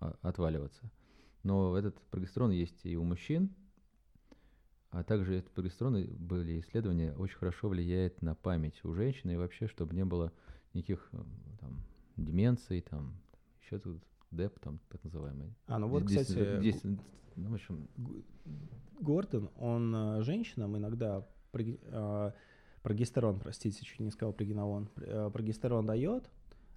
а, 0.00 0.16
отваливаться. 0.22 0.90
Но 1.42 1.76
этот 1.76 2.00
прогестерон 2.10 2.52
есть 2.52 2.84
и 2.84 2.96
у 2.96 3.02
мужчин, 3.02 3.50
а 4.90 5.02
также 5.02 5.36
этот 5.36 5.50
прогестерон, 5.50 6.04
были 6.16 6.60
исследования, 6.60 7.12
очень 7.14 7.36
хорошо 7.36 7.68
влияет 7.68 8.22
на 8.22 8.34
память 8.36 8.78
у 8.84 8.94
женщины 8.94 9.32
и 9.32 9.36
вообще, 9.36 9.66
чтобы 9.66 9.94
не 9.94 10.04
было 10.04 10.32
никаких 10.74 11.08
э, 11.12 11.24
там, 11.60 11.82
деменций, 12.16 12.80
там, 12.82 13.20
еще 13.62 13.80
тут 13.80 14.00
деп, 14.30 14.60
там, 14.60 14.78
так 14.90 15.02
называемый. 15.02 15.54
А, 15.66 15.78
ну 15.78 15.88
вот, 15.88 16.04
здесь, 16.04 16.28
кстати, 16.28 16.60
здесь, 16.60 16.80
ну, 17.34 17.50
в 17.50 17.54
общем... 17.54 17.88
Гордон, 19.00 19.50
он 19.56 20.22
женщинам 20.22 20.76
иногда 20.76 21.26
прогестерон, 22.82 23.40
простите, 23.40 23.84
чуть 23.84 24.00
не 24.00 24.10
сказал 24.10 24.32
прогенолон, 24.32 24.88
э, 24.96 25.30
прогестерон 25.32 25.86
дает, 25.86 26.30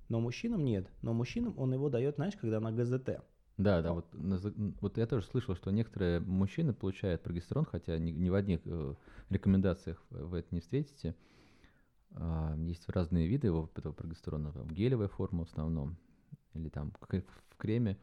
но 0.09 0.19
мужчинам 0.19 0.63
нет. 0.63 0.88
Но 1.01 1.13
мужчинам 1.13 1.57
он 1.57 1.74
его 1.74 1.89
дает, 1.89 2.15
знаешь, 2.15 2.36
когда 2.36 2.59
на 2.59 2.72
ГЗТ. 2.72 3.22
Да, 3.57 3.82
да, 3.82 3.93
вот, 3.93 4.07
вот 4.82 4.97
я 4.97 5.05
тоже 5.05 5.26
слышал, 5.26 5.55
что 5.55 5.72
некоторые 5.72 6.19
мужчины 6.19 6.74
получают 6.74 7.22
прогестерон, 7.22 7.65
хотя 7.65 7.97
ни, 7.97 8.11
ни 8.11 8.30
в 8.30 8.36
одних 8.36 8.61
э, 8.65 8.95
рекомендациях 9.30 10.03
вы 10.09 10.39
это 10.39 10.47
не 10.55 10.61
встретите. 10.61 11.15
Э, 12.11 12.55
есть 12.57 12.88
разные 12.89 13.28
виды 13.28 13.47
его, 13.47 13.69
этого 13.76 13.93
прогестерона, 13.93 14.51
там, 14.51 14.67
гелевая 14.69 15.09
форма 15.09 15.45
в 15.45 15.49
основном, 15.49 15.97
или 16.53 16.69
там 16.69 16.91
в 16.99 17.57
креме. 17.57 17.97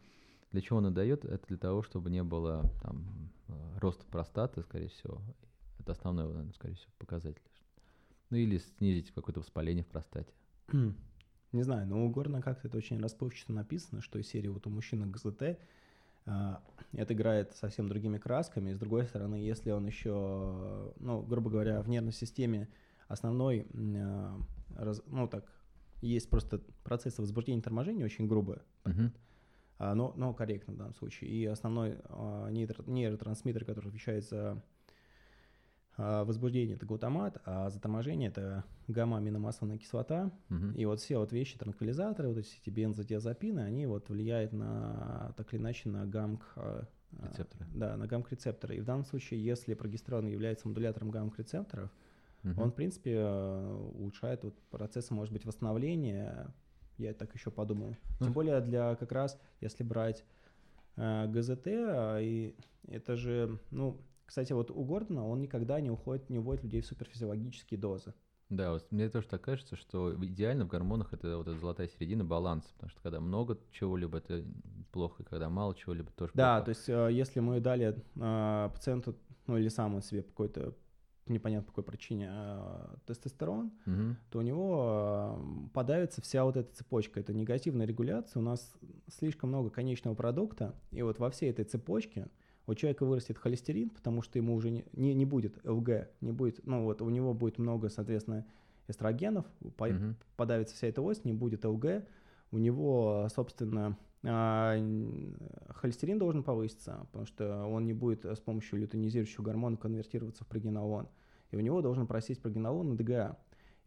Для 0.53 0.61
чего 0.61 0.79
он 0.79 0.95
дает? 0.95 1.25
Это 1.25 1.47
для 1.49 1.59
того, 1.59 1.83
чтобы 1.83 2.11
не 2.11 2.23
было 2.23 2.71
там 2.83 3.31
э, 3.49 3.79
роста 3.81 4.07
простаты, 4.07 4.63
скорее 4.63 4.89
всего. 4.89 5.21
Это 5.89 5.95
основной, 5.95 6.27
наверное, 6.27 6.53
скорее 6.53 6.75
всего, 6.75 6.93
показатель. 6.99 7.41
Ну 8.29 8.37
или 8.37 8.59
снизить 8.59 9.11
какое-то 9.11 9.41
воспаление 9.41 9.85
в 9.85 9.87
простате. 9.87 10.31
Не 11.53 11.63
знаю, 11.63 11.87
но 11.87 12.05
у 12.05 12.11
Горна 12.11 12.43
как-то 12.43 12.69
это 12.69 12.77
очень 12.77 13.01
расплывчато 13.01 13.55
написано, 13.55 14.03
что 14.03 14.19
из 14.19 14.29
серии 14.29 14.49
вот 14.49 14.67
у 14.67 14.71
мужчины 14.71 15.07
ГЗТ 15.07 15.59
а, 16.27 16.63
это 16.93 17.15
играет 17.15 17.57
совсем 17.57 17.89
другими 17.89 18.19
красками. 18.19 18.75
С 18.75 18.79
другой 18.79 19.07
стороны, 19.07 19.37
если 19.37 19.71
он 19.71 19.87
еще, 19.87 20.93
ну, 20.99 21.23
грубо 21.23 21.49
говоря, 21.49 21.81
в 21.81 21.89
нервной 21.89 22.13
системе 22.13 22.69
основной, 23.07 23.67
а, 23.75 24.39
ну 25.07 25.27
так, 25.27 25.51
есть 26.03 26.29
просто 26.29 26.61
процессы 26.85 27.23
возбуждения 27.23 27.61
и 27.61 27.63
торможения 27.63 28.05
очень 28.05 28.29
грубые. 28.29 28.61
Uh-huh. 28.85 29.11
А, 29.79 29.95
но, 29.95 30.13
но 30.17 30.35
корректно 30.35 30.75
в 30.75 30.77
данном 30.77 30.95
случае. 30.95 31.31
И 31.31 31.47
основной 31.47 31.97
нейро, 32.51 32.77
нейротрансмиттер, 32.87 33.65
который 33.65 33.89
отвечает 33.89 34.29
за 34.29 34.63
возбуждение 35.99 36.77
это 36.77 36.87
глутамат, 36.87 37.39
а 37.45 37.69
заторможение 37.71 38.29
это 38.29 38.65
гамма-аминомасляная 38.87 39.79
кислота. 39.79 40.31
Мгм. 40.49 40.73
И 40.73 40.85
вот 40.85 41.01
все 41.01 41.19
вот 41.19 41.33
вещи, 41.33 41.59
транквилизаторы, 41.59 42.29
вот 42.29 42.39
эти 42.39 42.71
бензодиазепины, 42.71 43.61
они 43.61 43.87
вот 43.87 44.09
влияют 44.09 44.53
на, 44.53 45.35
так 45.37 45.53
или 45.53 45.61
иначе, 45.61 45.89
на 45.89 46.07
гамк... 46.07 46.43
а, 46.57 46.87
а, 47.19 47.29
Рецепторы. 47.29 47.67
Да, 47.75 47.97
на 47.97 48.07
гамк-рецепторы. 48.07 48.77
И 48.77 48.81
в 48.81 48.85
данном 48.85 49.05
случае, 49.05 49.45
если 49.45 49.75
прогестерон 49.75 50.27
является 50.29 50.69
модулятором 50.69 51.11
гамк-рецепторов, 51.11 51.91
Мгм. 52.45 52.63
он, 52.63 52.71
в 52.71 52.75
принципе, 52.75 53.15
э, 53.17 53.91
улучшает 53.95 54.45
вот 54.45 54.55
процессы, 54.71 55.13
может 55.13 55.33
быть, 55.33 55.45
восстановления. 55.45 56.55
Я 56.97 57.13
так 57.13 57.35
еще 57.35 57.51
подумаю. 57.51 57.97
Ну, 58.21 58.27
Тем 58.27 58.33
более 58.33 58.61
для 58.61 58.95
как 58.95 59.11
раз, 59.11 59.41
если 59.61 59.83
брать 59.83 60.25
э, 60.97 61.27
ГЗТ, 61.27 61.67
а, 61.67 62.19
и 62.21 62.55
это 62.87 63.17
же, 63.17 63.59
ну, 63.73 64.01
кстати, 64.29 64.53
вот 64.53 64.71
у 64.71 64.85
Гордона 64.85 65.27
он 65.27 65.41
никогда 65.41 65.81
не 65.81 65.91
уходит, 65.91 66.29
не 66.29 66.39
уводит 66.39 66.63
людей 66.63 66.83
в 66.83 66.87
суперфизиологические 66.87 67.81
дозы. 67.81 68.13
Да, 68.51 68.73
вот 68.73 68.87
мне 68.93 69.09
тоже 69.09 69.27
так 69.27 69.41
кажется, 69.41 69.75
что 69.75 70.15
идеально 70.23 70.67
в 70.67 70.69
гормонах 70.69 71.15
это 71.15 71.39
вот 71.39 71.49
эта 71.49 71.59
золотая 71.59 71.89
середина, 71.89 72.27
баланс, 72.27 72.67
потому 72.75 72.91
что 72.91 73.01
когда 73.01 73.21
много 73.21 73.59
чего-либо, 73.73 74.19
это 74.19 74.45
плохо, 74.93 75.23
и 75.23 75.27
когда 75.27 75.49
мало 75.49 75.75
чего-либо, 75.75 76.11
тоже 76.13 76.33
Да, 76.35 76.57
плохо. 76.57 76.65
то 76.67 76.69
есть 76.71 76.89
э, 76.91 77.09
если 77.11 77.41
мы 77.41 77.59
дали 77.61 77.97
э, 78.17 78.71
пациенту, 78.71 79.17
ну 79.47 79.57
или 79.57 79.69
сам 79.69 79.95
он 79.95 80.03
себе 80.03 80.23
по 80.23 80.29
какой-то 80.29 80.75
непонятно 81.27 81.65
по 81.67 81.73
какой 81.73 81.85
причине 81.85 82.29
э, 82.31 82.97
тестостерон, 83.07 83.73
Мгм. 83.87 84.17
то 84.31 84.39
у 84.39 84.43
него 84.43 85.37
э, 85.39 85.69
подавится 85.75 86.21
вся 86.23 86.45
вот 86.45 86.57
эта 86.57 86.75
цепочка. 86.75 87.21
Это 87.21 87.33
негативная 87.35 87.87
регуляция. 87.87 88.41
У 88.41 88.45
нас 88.45 88.75
слишком 89.09 89.49
много 89.51 89.71
конечного 89.71 90.15
продукта, 90.15 90.75
и 90.91 91.01
вот 91.03 91.19
во 91.19 91.31
всей 91.31 91.51
этой 91.51 91.65
цепочке 91.67 92.29
у 92.69 92.75
человека 92.75 93.05
вырастет 93.07 93.39
холестерин, 93.39 93.91
потому 93.91 94.23
что 94.23 94.39
ему 94.39 94.55
уже 94.55 94.71
не, 94.71 94.85
не, 94.93 95.15
не 95.15 95.25
будет 95.25 95.59
ЛГ, 95.65 96.09
не 96.21 96.33
будет, 96.33 96.65
ну 96.67 96.85
вот 96.85 97.01
у 97.03 97.09
него 97.09 97.33
будет 97.35 97.59
много, 97.59 97.89
соответственно, 97.89 98.45
эстрогенов, 98.89 99.47
по- 99.77 99.89
Мгм. 99.89 100.17
подавится 100.37 100.75
вся 100.75 100.87
эта 100.87 101.01
ось, 101.03 101.25
не 101.25 101.33
будет 101.33 101.65
ЛГ, 101.65 102.05
у 102.53 102.59
него, 102.59 103.27
собственно, 103.35 103.97
а, 104.25 104.77
холестерин 105.71 106.19
должен 106.19 106.43
повыситься, 106.43 107.07
потому 107.11 107.27
что 107.27 107.65
он 107.67 107.87
не 107.87 107.93
будет 107.93 108.25
с 108.25 108.39
помощью 108.41 108.79
лютонизирующего 108.81 109.43
гормона 109.45 109.77
конвертироваться 109.77 110.45
в 110.45 110.47
прогенолон. 110.47 111.09
И 111.51 111.57
у 111.57 111.61
него 111.61 111.81
должен 111.83 112.07
просесть 112.07 112.43
прогенолон 112.43 112.91
на 112.91 112.97
ДГА. 112.97 113.39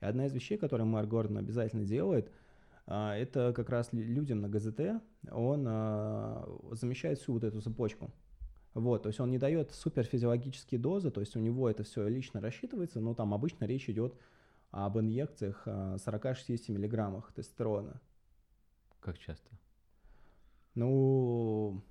И 0.02 0.06
одна 0.06 0.26
из 0.26 0.34
вещей, 0.34 0.58
которую 0.58 0.88
Марк 0.88 1.08
Гордон 1.08 1.38
обязательно 1.38 1.84
делает, 1.86 2.32
а, 2.88 3.16
это 3.16 3.54
как 3.56 3.70
раз 3.70 3.90
лю- 3.92 4.04
людям 4.04 4.42
на 4.42 4.50
ГЗТ, 4.50 5.02
он 5.32 5.66
а, 5.68 6.48
замещает 6.72 7.20
всю 7.20 7.34
вот 7.34 7.44
эту 7.44 7.62
цепочку. 7.62 8.10
Вот, 8.74 9.04
то 9.04 9.10
есть 9.10 9.20
он 9.20 9.30
не 9.32 9.38
дает 9.38 9.72
суперфизиологические 9.72 10.80
дозы, 10.80 11.12
то 11.12 11.20
есть 11.20 11.36
у 11.36 11.40
него 11.40 11.70
это 11.70 11.84
все 11.84 12.08
лично 12.08 12.40
рассчитывается, 12.40 13.02
но 13.02 13.14
там 13.14 13.34
обычно 13.34 13.66
речь 13.66 13.90
идет 13.90 14.16
об 14.72 14.98
инъекциях 14.98 15.64
а, 15.66 15.96
40-60 15.96 16.72
миллиграммах 16.72 17.34
тестостерона. 17.34 18.00
Как 19.02 19.18
часто? 19.18 19.50
Ну, 20.74 21.84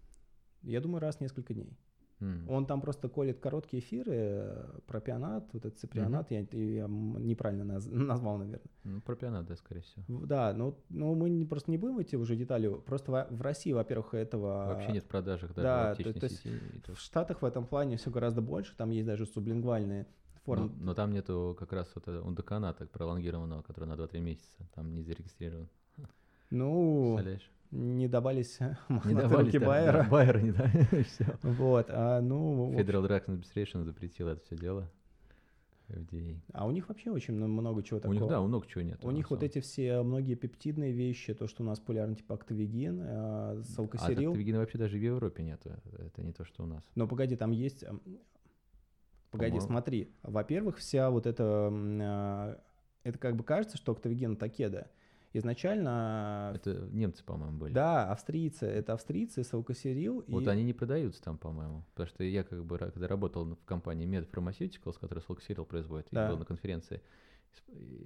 я 0.62 0.81
думаю, 0.81 1.01
раз 1.01 1.16
в 1.16 1.20
несколько 1.20 1.53
дней. 1.53 1.76
М. 2.21 2.49
Он 2.51 2.66
там 2.66 2.81
просто 2.83 3.09
колет 3.09 3.41
короткие 3.41 3.83
эфиры, 3.83 4.66
пропионат, 4.87 5.49
вот 5.53 5.64
этот 5.64 5.79
циприонат, 5.79 6.31
я, 6.31 6.41
я 6.53 6.85
м- 6.85 7.16
неправильно 7.27 7.62
наз- 7.73 7.91
назвал, 7.91 8.37
наверное. 8.39 8.61
Ну, 8.85 9.01
пропионат, 9.01 9.47
да, 9.47 9.57
скорее 9.57 9.81
всего. 9.81 10.05
В- 10.07 10.27
Да, 10.27 10.53
ну, 10.53 10.77
ну 10.91 11.14
мы 11.14 11.47
просто 11.47 11.71
не 11.71 11.79
будем 11.79 12.01
идти 12.03 12.16
уже 12.16 12.37
детали. 12.37 12.68
Просто 12.87 13.11
во- 13.12 13.27
в 13.31 13.41
России, 13.41 13.73
во-первых, 13.73 14.12
этого... 14.14 14.66
Вообще 14.66 14.93
нет 14.93 15.05
в 15.05 15.09
продажах 15.09 15.55
даже 15.55 15.62
да, 15.62 15.95
в 15.95 15.97
то- 15.97 16.12
то 16.21 16.25
есть 16.27 16.45
В 16.89 16.97
Штатах 17.01 17.41
в 17.43 17.45
этом 17.45 17.66
плане 17.66 17.97
все 17.97 18.11
гораздо 18.11 18.43
больше, 18.43 18.77
там 18.77 18.91
есть 18.91 19.07
даже 19.07 19.25
сублингвальные 19.25 20.07
Но, 20.35 20.41
формы. 20.45 20.71
но 20.79 20.95
там 20.95 21.12
нету 21.12 21.57
как 21.59 21.73
раз 21.73 21.91
вот 21.95 22.07
этого 22.07 22.27
ундоканата 22.27 22.87
пролонгированного, 22.87 23.62
который 23.62 23.87
на 23.87 23.95
2-3 23.97 24.21
месяца. 24.21 24.68
Там 24.75 24.95
не 24.95 25.03
зарегистрирован. 25.03 25.68
Ну, 26.51 27.14
Представляешь? 27.14 27.51
Не 27.71 28.09
добавались 28.09 28.59
Не 28.61 29.14
руки 29.14 29.59
да, 29.59 29.66
Байера. 29.66 30.03
да, 30.03 30.09
Байера 30.11 30.39
не. 30.41 30.53
Все. 31.05 31.27
Вот, 31.43 31.87
а, 31.89 32.21
ну, 32.21 32.73
Federal 32.73 33.07
Drugs 33.07 33.27
Administration 33.27 33.85
запретил 33.85 34.29
это 34.29 34.41
все 34.45 34.57
дело. 34.57 34.91
FDA. 35.89 36.37
а 36.53 36.66
у 36.68 36.71
них 36.71 36.89
вообще 36.89 37.11
очень 37.11 37.35
мно- 37.35 37.49
много 37.49 37.83
чего 37.83 37.99
У 37.99 38.01
такого. 38.01 38.14
них, 38.16 38.29
да, 38.29 38.41
много 38.41 38.64
чего 38.68 38.83
нет. 38.83 39.05
У 39.05 39.11
них 39.11 39.29
вот 39.31 39.43
эти 39.43 39.59
все 39.61 40.03
многие 40.03 40.37
пептидные 40.37 40.93
вещи, 40.93 41.35
то, 41.35 41.49
что 41.49 41.64
у 41.64 41.66
нас 41.66 41.81
популярно, 41.81 42.14
типа 42.14 42.37
актовигин, 42.37 43.01
э, 43.01 43.05
А 43.09 43.62
салкосерил. 43.64 44.31
тактовигина 44.31 44.59
вообще 44.61 44.79
даже 44.79 44.97
в 44.99 45.01
Европе 45.03 45.43
нету. 45.43 45.71
Это 45.99 46.23
не 46.23 46.33
то, 46.33 46.45
что 46.45 46.62
у 46.62 46.66
нас. 46.66 46.85
Но 46.95 47.09
погоди, 47.09 47.35
там 47.35 47.51
есть... 47.51 47.83
эм, 47.83 48.01
Погоди, 49.33 49.51
По-моему. 49.59 49.66
смотри. 49.66 50.12
Во-первых, 50.23 50.77
вся 50.79 51.11
вот 51.11 51.27
эта... 51.27 51.45
а, 51.73 52.61
Это 53.03 53.18
как 53.18 53.35
бы 53.35 53.43
кажется, 53.43 53.77
что 53.77 53.91
актовиген 53.91 54.37
такеда. 54.37 54.89
Изначально... 55.33 56.53
Это 56.57 56.89
немцы, 56.91 57.22
по-моему, 57.24 57.59
были. 57.59 57.72
Да, 57.72 58.11
австрийцы. 58.11 58.66
Это 58.66 58.95
австрийцы, 58.95 59.45
салкосерил. 59.45 60.24
Вот 60.26 60.45
и... 60.45 60.49
они 60.49 60.64
не 60.64 60.72
продаются 60.72 61.22
там, 61.22 61.39
по-моему. 61.39 61.85
Потому 61.95 62.09
что 62.09 62.24
я 62.24 62.43
как 62.43 62.64
бы, 62.64 62.78
когда 62.78 63.07
работал 63.07 63.45
в 63.45 63.64
компании 63.64 64.09
Med 64.09 64.28
Pharmaceuticals, 64.31 64.99
которая 64.99 65.24
Solxeril 65.24 65.64
производит, 65.64 66.09
Да. 66.11 66.31
был 66.31 66.39
на 66.39 66.45
конференции, 66.45 67.01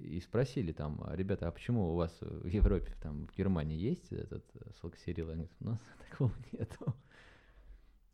и 0.01 0.19
спросили 0.21 0.71
там, 0.71 1.01
«А, 1.05 1.15
ребята, 1.15 1.47
а 1.47 1.51
почему 1.51 1.93
у 1.93 1.95
вас 1.95 2.15
в 2.21 2.47
Европе, 2.47 2.93
там, 3.01 3.27
в 3.27 3.35
Германии 3.35 3.77
есть 3.77 4.11
этот 4.11 4.45
Solxeril? 4.81 5.31
Они 5.31 5.43
говорят, 5.43 5.51
у 5.59 5.65
нас 5.65 5.79
такого 6.11 6.31
нету. 6.51 6.95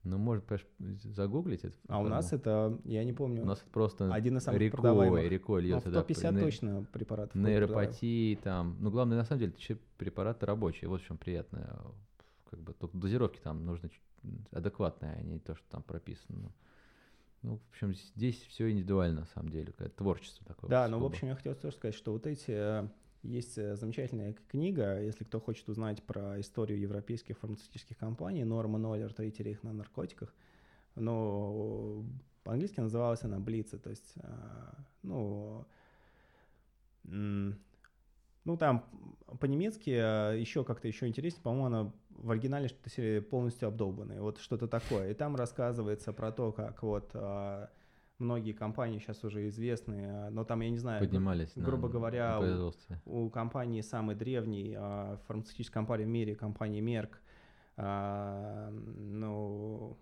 Ну, 0.04 0.18
может, 0.18 0.44
загуглить 0.80 1.64
это. 1.64 1.76
А 1.88 2.00
у 2.00 2.08
нас 2.08 2.34
это, 2.34 2.80
я 2.86 3.04
не 3.04 3.14
помню, 3.14 3.44
У 3.44 3.46
нас 3.46 3.60
это 3.60 3.70
просто 3.70 4.12
один 4.12 4.38
из 4.38 4.44
самых 4.44 4.60
рекой, 4.60 4.82
продаваемых. 4.82 5.30
рекой 5.30 5.62
ну, 5.62 5.68
льется. 5.68 5.90
в 5.90 5.94
да, 5.94 6.02
топ-50 6.02 6.34
ней- 6.34 6.42
точно 6.42 6.86
препаратов. 6.92 7.36
Нейропатии 7.36 8.36
там. 8.36 8.78
Ну, 8.80 8.90
главное, 8.90 9.18
на 9.18 9.26
самом 9.26 9.40
деле, 9.40 9.54
это 9.70 9.80
препараты 9.98 10.46
рабочие. 10.46 10.90
Вот 10.90 11.02
в 11.02 11.06
чем 11.06 11.18
приятное. 11.18 11.78
Как 12.50 12.60
бы 12.60 12.74
только 12.74 12.98
дозировки 12.98 13.40
там 13.40 13.64
нужны 13.64 13.92
адекватные, 14.52 15.18
а 15.20 15.22
не 15.22 15.40
то, 15.40 15.56
что 15.56 15.66
там 15.70 15.84
прописано. 15.84 16.52
Ну, 17.44 17.58
в 17.58 17.70
общем, 17.72 17.94
здесь 17.94 18.40
все 18.50 18.70
индивидуально, 18.70 19.22
на 19.22 19.26
самом 19.28 19.50
деле. 19.50 19.68
какое-то 19.68 19.96
творчество 19.96 20.46
такое. 20.46 20.70
Да, 20.70 20.84
вот 20.84 20.92
ну, 20.92 21.00
в 21.00 21.06
общем, 21.06 21.28
я 21.28 21.36
хотел 21.36 21.56
тоже 21.56 21.76
сказать, 21.76 21.96
что 21.96 22.12
вот 22.12 22.28
эти... 22.28 22.90
Есть 23.24 23.58
э, 23.58 23.76
замечательная 23.76 24.36
книга, 24.48 25.00
если 25.02 25.24
кто 25.24 25.40
хочет 25.40 25.70
узнать 25.70 26.02
про 26.04 26.40
историю 26.40 26.80
европейских 26.80 27.38
фармацевтических 27.38 27.98
компаний, 27.98 28.44
Норма 28.44 28.80
Ноллер, 28.80 29.14
Третий 29.14 29.44
рейх 29.44 29.62
на 29.64 29.74
наркотиках, 29.74 30.34
но 30.96 32.04
по-английски 32.44 32.80
называлась 32.80 33.24
она 33.24 33.40
Блица, 33.40 33.78
то 33.78 33.92
есть, 33.92 34.14
э, 34.16 34.74
ну, 35.04 35.66
ну, 37.04 38.58
там 38.58 38.86
по-немецки 39.40 39.90
еще 39.90 40.64
как-то 40.64 40.88
еще 40.88 41.08
интереснее, 41.08 41.44
по-моему, 41.44 41.66
она 41.66 41.94
в 42.22 42.32
оригинале 42.32 42.68
что-то 42.68 43.22
полностью 43.22 43.68
обдолбанная, 43.68 44.22
вот 44.22 44.40
что-то 44.40 44.68
такое. 44.68 45.12
И 45.12 45.14
там 45.14 45.36
рассказывается 45.36 46.14
про 46.14 46.32
то, 46.32 46.52
как 46.52 46.84
вот 46.84 47.12
а, 47.14 47.70
многие 48.22 48.54
компании 48.54 49.00
сейчас 49.00 49.24
уже 49.24 49.50
известные, 49.50 50.30
но 50.30 50.46
там, 50.46 50.62
я 50.62 50.70
не 50.70 50.78
знаю, 50.78 51.00
Поднимались 51.02 51.56
на- 51.56 51.66
грубо 51.66 51.90
говоря, 51.90 52.40
на 52.40 52.68
у- 52.68 52.72
у 53.06 53.30
компании 53.30 53.82
самой 53.82 54.16
древней 54.16 54.76
а, 54.78 55.18
фармацевтической 55.28 55.74
компании 55.74 56.06
в 56.06 56.10
мире, 56.10 56.36
компании 56.36 56.82
Merck, 56.82 57.16
а, 57.78 58.70
ну, 58.72 59.98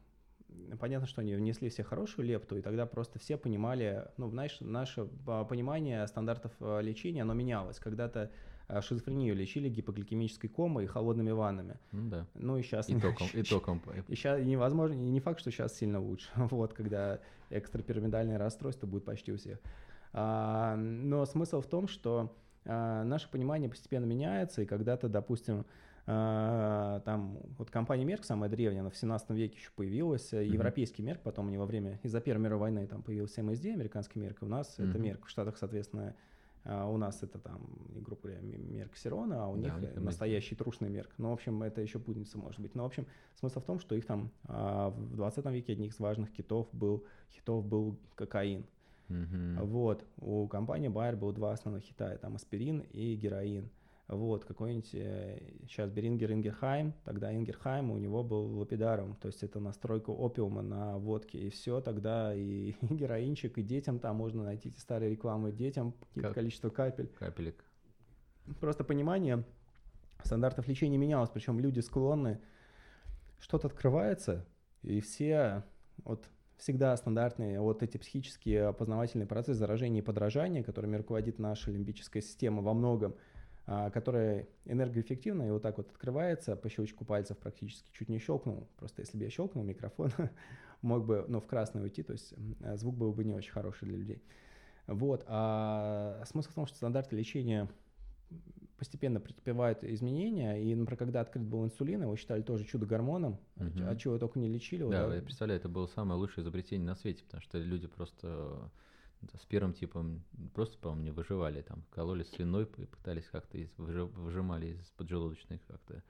понятно, 0.80 1.07
что 1.07 1.22
они 1.22 1.36
внесли 1.36 1.70
все 1.70 1.84
хорошую 1.84 2.28
лепту, 2.28 2.57
и 2.57 2.61
тогда 2.61 2.86
просто 2.86 3.17
все 3.20 3.38
понимали, 3.38 4.05
ну, 4.17 4.30
знаешь, 4.30 4.57
наше 4.59 5.07
а, 5.26 5.45
понимание 5.45 6.05
стандартов 6.07 6.51
а, 6.59 6.80
лечения, 6.82 7.22
оно 7.24 7.34
менялось. 7.34 7.80
Когда-то 7.80 8.30
шизофрению 8.82 9.36
лечили 9.36 9.70
гипогликемической 9.70 10.49
комой 10.49 10.84
и 10.84 10.88
холодными 10.88 11.32
ваннами. 11.32 11.78
Ну 11.91 12.09
да. 12.09 12.28
Ну 12.36 12.57
и 12.57 12.61
сейчас... 12.61 12.89
И 12.89 12.99
током. 12.99 13.28
И 13.34 13.43
током. 13.43 13.82
И 14.07 14.15
сейчас 14.15 14.39
невозможно, 14.45 14.93
и 14.93 15.09
не 15.09 15.20
факт, 15.20 15.39
что 15.39 15.51
сейчас 15.51 15.76
сильно 15.76 15.99
лучше, 15.99 16.30
вот, 16.36 16.74
когда 16.74 17.20
экстрапирамидальное 17.49 18.38
расстройство 18.38 18.88
будет 18.88 19.05
почти 19.05 19.32
у 19.34 19.38
всех. 19.38 19.59
А, 20.13 20.76
но 20.76 21.26
смысл 21.26 21.61
в 21.61 21.67
том, 21.67 21.88
что 21.88 22.36
а, 22.65 23.03
наше 23.03 23.30
понимание 23.30 23.70
постепенно 23.70 24.05
меняется, 24.05 24.61
и 24.61 24.65
когда-то, 24.65 25.09
допустим, 25.09 25.65
а, 26.05 27.01
там 27.01 27.39
вот 27.57 27.70
компания 27.70 28.05
Мерк, 28.05 28.24
самая 28.24 28.49
древняя, 28.49 28.82
она 28.82 28.89
в 28.89 28.97
17 28.97 29.30
веке 29.32 29.57
еще 29.57 29.70
появилась, 29.76 30.34
э, 30.34 30.43
Мгм. 30.43 30.53
европейский 30.53 31.03
Мерк, 31.03 31.22
потом 31.22 31.47
они 31.47 31.57
во 31.57 31.65
время, 31.65 31.99
из-за 32.03 32.20
Первой 32.22 32.41
мировой 32.41 32.72
войны 32.72 32.88
там 32.88 33.03
появился 33.03 33.43
МСД, 33.43 33.65
американский 33.65 34.20
Мерк, 34.20 34.41
и 34.41 34.45
у 34.45 34.47
нас 34.47 34.76
это 34.80 34.97
Мгм. 34.97 35.01
Мерк, 35.03 35.26
в 35.26 35.30
Штатах, 35.30 35.57
соответственно, 35.57 36.15
у 36.66 36.97
нас 36.97 37.24
это 37.24 37.39
там, 37.39 37.62
грубо 37.95 38.24
говоря, 38.24 38.41
Мерк 38.41 38.95
Сирона, 38.95 39.45
а 39.45 39.47
у 39.47 39.57
Да, 39.57 39.80
них 39.80 39.95
настоящий 39.95 40.55
трушный 40.55 40.89
Мерк. 40.89 41.10
Ну, 41.18 41.30
в 41.30 41.34
общем, 41.34 41.64
это 41.64 41.82
еще 41.82 41.99
путаница 41.99 42.38
может 42.38 42.60
быть. 42.60 42.76
Но, 42.76 42.84
в 42.84 42.88
общем, 42.88 43.07
смысл 43.36 43.60
в 43.60 43.66
том, 43.66 43.80
что 43.80 43.95
их 43.95 44.05
там 44.05 44.32
а, 44.45 44.89
в 44.89 45.16
20 45.16 45.45
веке 45.45 45.74
одних 45.74 45.93
из 45.93 45.99
важных 45.99 46.32
китов 46.32 46.68
был, 46.74 47.03
хитов 47.32 47.66
был 47.66 47.97
кокаин. 48.16 48.66
Мгм. 49.07 49.66
Вот. 49.66 50.05
У 50.18 50.47
компании 50.47 50.89
Bayer 50.89 51.16
было 51.16 51.34
два 51.34 51.53
основных 51.53 51.84
хита, 51.84 52.18
там 52.18 52.36
аспирин 52.36 52.82
и 52.91 53.16
героин. 53.16 53.70
Вот, 54.10 54.43
какой-нибудь, 54.43 54.89
э, 54.95 55.39
сейчас 55.68 55.91
Boehringer 55.91 56.32
Ingelheim, 56.32 56.95
тогда 57.05 57.32
Ingelheim 57.32 57.91
у 57.91 57.97
него 57.99 58.24
был 58.24 58.57
лапидаром, 58.57 59.16
то 59.16 59.28
есть 59.28 59.43
это 59.43 59.60
настойка 59.60 60.10
опиума 60.10 60.64
на 60.64 60.97
водке, 60.97 61.38
и 61.38 61.49
все, 61.51 61.80
тогда 61.80 62.34
и 62.36 62.74
героинчик, 62.82 63.60
и 63.60 63.62
детям 63.62 63.99
там 63.99 64.16
можно 64.16 64.43
найти 64.43 64.70
эти 64.70 64.80
старые 64.80 65.12
рекламы, 65.12 65.51
детям 65.51 65.91
какое-то 65.91 66.30
Как- 66.30 66.34
количество 66.34 66.70
капель. 66.72 67.07
Капелек. 67.20 67.64
Просто 68.60 68.84
понимание 68.84 69.43
стандартов 70.24 70.68
лечения 70.68 70.97
менялось, 70.97 71.30
причем 71.30 71.60
люди 71.60 71.80
склонны, 71.80 72.41
что-то 73.39 73.68
открывается, 73.68 74.43
и 74.82 75.01
все 75.01 75.64
вот 76.03 76.28
всегда 76.57 76.97
стандартные 76.97 77.62
вот 77.62 77.84
эти 77.84 77.97
психические 77.97 78.66
опознавательные 78.70 79.28
процессы 79.28 79.60
заражения 79.60 80.01
и 80.01 80.03
подражания, 80.03 80.64
которыми 80.64 80.97
руководит 80.97 81.38
наша 81.38 81.70
лимбическая 81.72 82.24
система 82.24 82.64
во 82.64 82.74
многом, 82.74 83.16
которая 83.93 84.47
энергоэффективна 84.65 85.43
и 85.47 85.51
вот 85.51 85.61
так 85.61 85.78
вот 85.78 85.91
открывается 85.91 86.55
по 86.55 86.70
щелчку 86.70 87.05
пальцев 87.05 87.38
практически, 87.38 87.91
чуть 87.91 88.09
не 88.09 88.17
щелкнул, 88.17 88.67
просто 88.78 89.01
если 89.01 89.17
бы 89.17 89.24
я 89.26 89.30
щелкнул 89.30 89.63
микрофон, 89.63 90.11
мог 90.82 91.05
бы, 91.05 91.26
ну, 91.28 91.39
в 91.39 91.45
красный 91.47 91.84
уйти, 91.84 92.01
то 92.01 92.13
есть 92.13 92.34
м, 92.34 92.55
звук 92.78 92.95
был 92.95 93.13
бы 93.13 93.24
не 93.24 93.34
очень 93.34 93.51
хороший 93.51 93.88
для 93.88 93.97
людей. 93.97 94.24
Вот, 94.88 95.24
а 95.28 96.24
смысл 96.26 96.49
в 96.51 96.55
том, 96.55 96.65
что 96.65 96.78
стандарты 96.78 97.15
лечения 97.15 97.70
постепенно 98.78 99.20
претерпевают 99.20 99.84
изменения, 99.84 100.55
и, 100.63 100.74
например, 100.74 100.97
когда 100.97 101.22
открыт 101.22 101.43
был 101.45 101.65
инсулин, 101.65 102.01
его 102.01 102.15
считали 102.15 102.41
тоже 102.41 102.65
чудо-гормоном, 102.65 103.38
Мгм. 103.57 103.88
от 103.89 103.99
чего 103.99 104.17
только 104.17 104.39
не 104.39 104.47
лечили. 104.47 104.84
вот, 104.84 104.91
Да, 104.93 105.11
а- 105.11 105.15
я 105.15 105.22
представляю, 105.22 105.59
это 105.59 105.70
было 105.70 105.86
самое 105.88 106.20
лучшее 106.20 106.43
изобретение 106.43 106.88
на 106.88 106.95
свете, 106.95 107.24
потому 107.24 107.41
что 107.41 107.59
люди 107.59 107.88
просто 107.88 108.72
с 109.38 109.45
первым 109.45 109.74
типом 109.74 110.24
просто, 110.53 110.78
по-моему, 110.78 111.03
не 111.03 111.11
выживали, 111.11 111.61
там, 111.61 111.84
кололи 111.91 112.24
слюной 112.24 112.63
и 112.78 112.86
пытались 112.86 113.26
как-то, 113.32 113.57
из, 113.57 113.70
выжи- 113.78 114.05
выжимали 114.05 114.67
из 114.67 114.91
поджелудочных 114.97 115.59
как-то. 115.67 116.01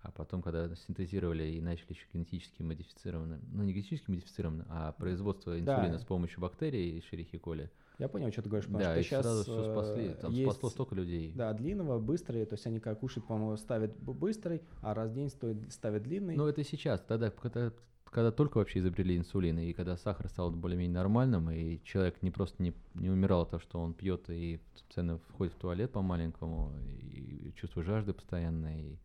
А 0.00 0.10
потом, 0.10 0.42
когда 0.42 0.74
синтезировали 0.74 1.44
и 1.44 1.60
начали 1.62 1.92
еще 1.94 2.04
генетически 2.12 2.62
модифицированным, 2.62 3.40
ну 3.52 3.62
не 3.62 3.72
генетически 3.72 4.10
модифицированным, 4.10 4.66
а 4.68 4.92
производство 4.92 5.58
инсулина 5.58 5.92
Да. 5.94 5.98
с 5.98 6.04
помощью 6.04 6.40
бактерий 6.40 7.00
Шерихи 7.08 7.38
коли. 7.38 7.70
Я 7.98 8.08
понял, 8.08 8.30
что 8.32 8.42
ты 8.42 8.48
говоришь, 8.50 8.66
потому 8.66 8.84
Да, 8.84 8.90
что 8.90 9.00
и 9.00 9.02
сейчас 9.04 9.22
сразу 9.22 9.42
все 9.44 9.62
спасли, 9.72 10.14
там 10.20 10.32
есть, 10.32 10.50
спасло 10.50 10.68
столько 10.68 10.94
людей. 10.96 11.32
да, 11.34 11.52
длинного, 11.54 12.00
быстрый, 12.00 12.44
то 12.44 12.54
есть 12.56 12.66
они 12.66 12.80
как 12.80 13.00
кушать, 13.00 13.24
по-моему, 13.24 13.56
ставят 13.56 13.96
быстрый, 13.96 14.62
а 14.82 14.92
раз 14.92 15.10
в 15.10 15.14
день 15.14 15.30
стоит, 15.30 15.72
ставят 15.72 16.02
длинный. 16.02 16.36
Ну, 16.36 16.48
это 16.48 16.64
сейчас, 16.64 17.00
тогда, 17.00 17.30
когда, 17.30 17.72
когда 18.10 18.30
только 18.30 18.58
вообще 18.58 18.78
изобрели 18.78 19.16
инсулин, 19.16 19.58
и 19.58 19.72
когда 19.72 19.96
сахар 19.96 20.28
стал 20.28 20.50
более-менее 20.50 20.94
нормальным, 20.94 21.50
и 21.50 21.82
человек 21.84 22.22
не 22.22 22.30
просто 22.30 22.62
не, 22.62 22.72
не 22.94 23.10
умирал 23.10 23.42
от 23.42 23.50
того, 23.50 23.60
что 23.60 23.80
он 23.80 23.94
пьет 23.94 24.30
и 24.30 24.60
постоянно 24.72 25.18
входит 25.18 25.54
в 25.54 25.58
туалет 25.58 25.90
по-маленькому, 25.92 26.72
и 27.00 27.52
чувство 27.56 27.82
жажды 27.82 28.12
постоянное, 28.12 28.80
и 28.80 28.96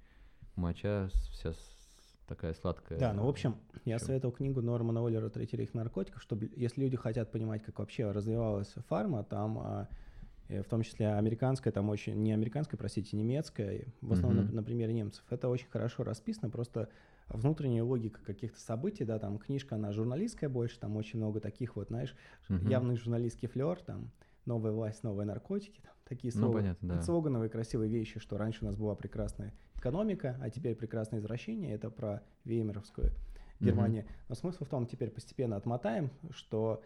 моча 0.56 1.10
вся 1.32 1.54
такая 2.28 2.54
сладкая. 2.54 3.00
Да, 3.00 3.14
ну, 3.14 3.26
в 3.26 3.30
общем, 3.30 3.56
я 3.86 3.98
Чё? 3.98 4.06
советовал 4.06 4.34
книгу 4.34 4.62
Нормана 4.62 5.04
Оллера 5.04 5.30
«Третий 5.30 5.58
рейх 5.58 5.74
наркотиков», 5.74 6.22
чтобы, 6.22 6.52
если 6.56 6.82
люди 6.82 6.96
хотят 6.96 7.32
понимать, 7.32 7.64
как 7.64 7.80
вообще 7.80 8.12
развивалась 8.12 8.72
фарма, 8.88 9.24
там, 9.24 9.58
а, 9.58 9.88
э, 10.50 10.62
в 10.62 10.68
том 10.68 10.84
числе 10.84 11.14
американская, 11.14 11.74
там 11.74 11.90
очень, 11.90 12.22
не 12.22 12.32
американская, 12.34 12.78
простите, 12.78 13.18
немецкая, 13.18 13.88
в 14.02 14.14
основном 14.14 14.46
Мгм. 14.46 14.56
на, 14.56 14.62
на 14.62 14.64
примере 14.64 14.94
немцев, 14.94 15.24
это 15.32 15.50
очень 15.50 15.68
хорошо 15.70 16.04
расписано, 16.04 16.52
просто 16.52 16.90
внутренняя 17.30 17.84
логика 17.84 18.20
каких-то 18.24 18.60
событий, 18.60 19.06
да, 19.06 19.20
там 19.20 19.38
книжка, 19.38 19.76
она 19.76 19.92
журналистская 19.92 20.50
больше, 20.50 20.80
там 20.80 20.96
очень 20.98 21.20
много 21.20 21.40
таких 21.40 21.76
вот, 21.76 21.88
знаешь, 21.88 22.16
Мгм. 22.48 22.68
явный 22.70 22.96
журналистский 22.96 23.48
флер, 23.48 23.80
там, 23.82 24.12
новая 24.46 24.72
власть, 24.72 25.04
новые 25.04 25.26
наркотики, 25.26 25.82
там, 25.82 25.94
такие 26.06 26.32
Ну, 26.36 26.40
слоганы, 26.40 26.62
понятно, 26.64 26.88
да. 26.96 27.02
слогановые 27.02 27.50
красивые 27.50 27.90
вещи, 27.90 28.20
что 28.20 28.38
раньше 28.38 28.66
у 28.66 28.68
нас 28.68 28.76
была 28.76 28.96
прекрасная 28.96 29.54
экономика, 29.76 30.38
а 30.42 30.50
теперь 30.50 30.76
прекрасное 30.76 31.20
извращение, 31.20 31.74
это 31.74 31.90
про 31.90 32.24
веймеровскую. 32.46 33.12
Германию. 33.62 34.06
Но 34.30 34.36
смысл 34.36 34.64
в 34.64 34.70
том, 34.70 34.88
теперь 34.88 35.12
постепенно 35.12 35.58
отмотаем, 35.58 36.12
что 36.32 36.82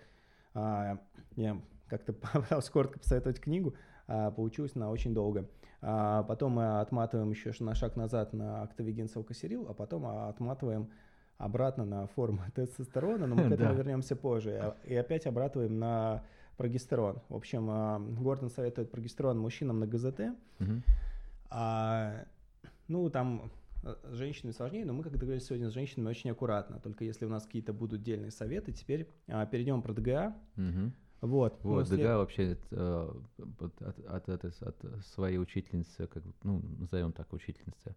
а, 0.56 1.00
я 1.36 1.62
как-то 1.88 2.14
попытался 2.34 2.72
коротко 2.72 2.98
посоветовать 2.98 3.40
книгу, 3.40 3.76
а, 4.08 4.32
получилось 4.32 4.74
на 4.74 4.90
очень 4.90 5.14
долго. 5.14 5.48
А, 5.86 6.24
потом 6.24 6.54
мы 6.54 6.80
отматываем 6.80 7.30
еще 7.30 7.52
на 7.60 7.76
шаг 7.76 7.98
назад 7.98 8.32
на 8.34 8.64
актовигин 8.64 9.10
салкосерил, 9.10 9.68
а 9.68 9.74
потом 9.74 10.06
а, 10.06 10.30
отматываем 10.30 10.90
обратно 11.38 11.84
на 11.84 12.08
форму 12.08 12.42
тестостерона, 12.56 13.28
но 13.28 13.36
мы 13.36 13.50
к 13.50 13.52
этому 13.52 13.74
вернемся 13.76 14.16
позже. 14.16 14.76
И 14.86 14.96
опять 14.96 15.28
обратываем 15.28 15.78
на 15.78 16.24
прогестерон. 16.56 17.22
В 17.28 17.36
общем, 17.36 17.68
а, 17.70 18.00
Гордон 18.00 18.50
советует 18.50 18.92
прогестерон 18.92 19.38
мужчинам 19.38 19.80
на 19.80 19.88
ГЗТ, 19.88 20.22
а, 21.50 22.26
ну, 22.88 23.10
там 23.10 23.52
э, 23.84 23.96
с 24.12 24.16
женщинами 24.16 24.54
сложнее, 24.54 24.86
но 24.86 24.94
мы, 24.94 25.04
как 25.04 25.14
договорились 25.14 25.46
сегодня 25.46 25.70
с 25.70 25.74
женщинами, 25.74 26.10
очень 26.10 26.32
аккуратно. 26.32 26.80
Только 26.80 27.04
если 27.04 27.26
у 27.26 27.30
нас 27.30 27.46
какие-то 27.46 27.74
будут 27.74 28.02
дельные 28.02 28.32
советы, 28.32 28.72
теперь 28.72 29.08
а, 29.28 29.46
перейдем 29.46 29.82
про 29.82 29.94
ДГА. 29.94 30.36
Вот. 31.24 31.58
Вот, 31.64 31.88
след- 31.88 32.02
ДГА 32.02 32.18
вообще 32.18 32.58
э, 32.72 33.14
от, 33.80 34.00
от, 34.08 34.30
этой- 34.30 34.52
от 34.60 35.06
своей 35.06 35.38
учительницы, 35.38 36.06
как, 36.08 36.22
ну, 36.44 36.62
назовем 36.80 37.14
так, 37.14 37.32
учительницы, 37.32 37.96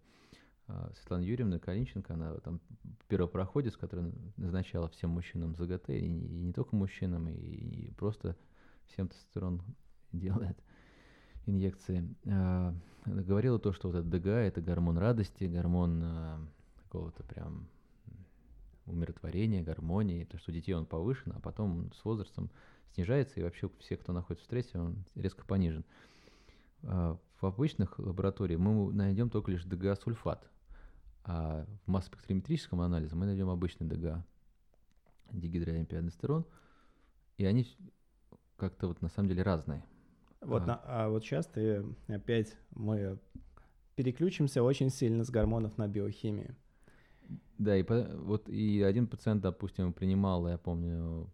а, 0.69 0.93
Светланы 0.95 1.23
Юрьевны 1.23 1.59
Калинченко, 1.59 2.15
она 2.15 2.35
там 2.37 2.61
первопроходец, 3.09 3.77
который 3.77 4.13
назначала 4.37 4.89
всем 4.91 5.11
мужчинам 5.11 5.57
ЗГТ, 5.57 5.91
и, 5.91 6.09
не- 6.09 6.27
и 6.27 6.39
не 6.45 6.53
только 6.53 6.77
мужчинам, 6.77 7.29
и, 7.29 7.33
и 7.33 7.91
просто 7.95 8.37
всем 8.87 9.09
тестостерон 9.09 9.61
делает 10.13 10.57
инъекции. 11.47 12.09
Она 12.25 12.75
говорила 13.23 13.59
то, 13.59 13.73
что 13.73 13.89
вот 13.89 13.97
этот 13.97 14.09
ДГА 14.11 14.39
это 14.39 14.61
гормон 14.61 14.99
радости, 14.99 15.45
гормон 15.45 16.01
а, 16.05 16.41
какого-то 16.85 17.25
прям 17.25 17.67
умиротворения, 18.87 19.65
гармонии, 19.65 20.25
то, 20.25 20.39
что 20.39 20.53
у 20.53 20.55
детей 20.55 20.75
он 20.75 20.87
повышен, 20.87 21.33
а 21.35 21.41
потом 21.41 21.93
с 21.93 22.05
возрастом 22.05 22.51
снижается, 22.97 23.39
и 23.39 23.43
вообще 23.43 23.71
все, 23.79 23.97
кто 23.97 24.13
находится 24.13 24.43
в 24.45 24.47
стрессе, 24.47 24.79
он 24.79 25.05
резко 25.15 25.45
понижен. 25.45 25.85
А, 26.83 27.19
В 27.41 27.45
обычных 27.47 27.99
лабораториях 27.99 28.59
мы 28.59 28.91
найдем 28.95 29.29
только 29.29 29.51
лишь 29.51 29.65
ДГА-сульфат, 29.65 30.49
а 31.25 31.67
в 31.85 31.91
масс-спектрометрическом 31.91 32.81
анализе 32.81 33.15
мы 33.15 33.27
найдем 33.27 33.51
обычный 33.51 33.87
ДГА, 33.87 34.25
дигидролипиодестерон, 35.31 36.47
и 37.37 37.45
они 37.45 37.67
как-то 38.57 38.89
вот 38.89 39.03
на 39.03 39.11
самом 39.11 39.29
деле 39.29 39.43
разные. 39.43 39.85
Вот, 40.41 40.63
А. 40.63 40.67
на- 40.67 40.81
а 40.85 41.09
вот 41.11 41.23
сейчас 41.25 41.47
ты 41.47 41.85
опять 42.09 42.57
мы 42.71 43.19
переключимся 43.97 44.63
очень 44.63 44.89
сильно 44.89 45.25
с 45.25 45.31
гормонов 45.31 45.77
на 45.77 45.89
биохимию. 45.89 46.57
Да, 47.59 47.77
и 47.77 47.83
по- 47.83 48.09
вот 48.17 48.49
и 48.49 48.83
один 48.83 49.07
пациент, 49.07 49.43
допустим, 49.43 49.93
принимал, 49.93 50.49
я 50.49 50.57
помню, 50.57 51.29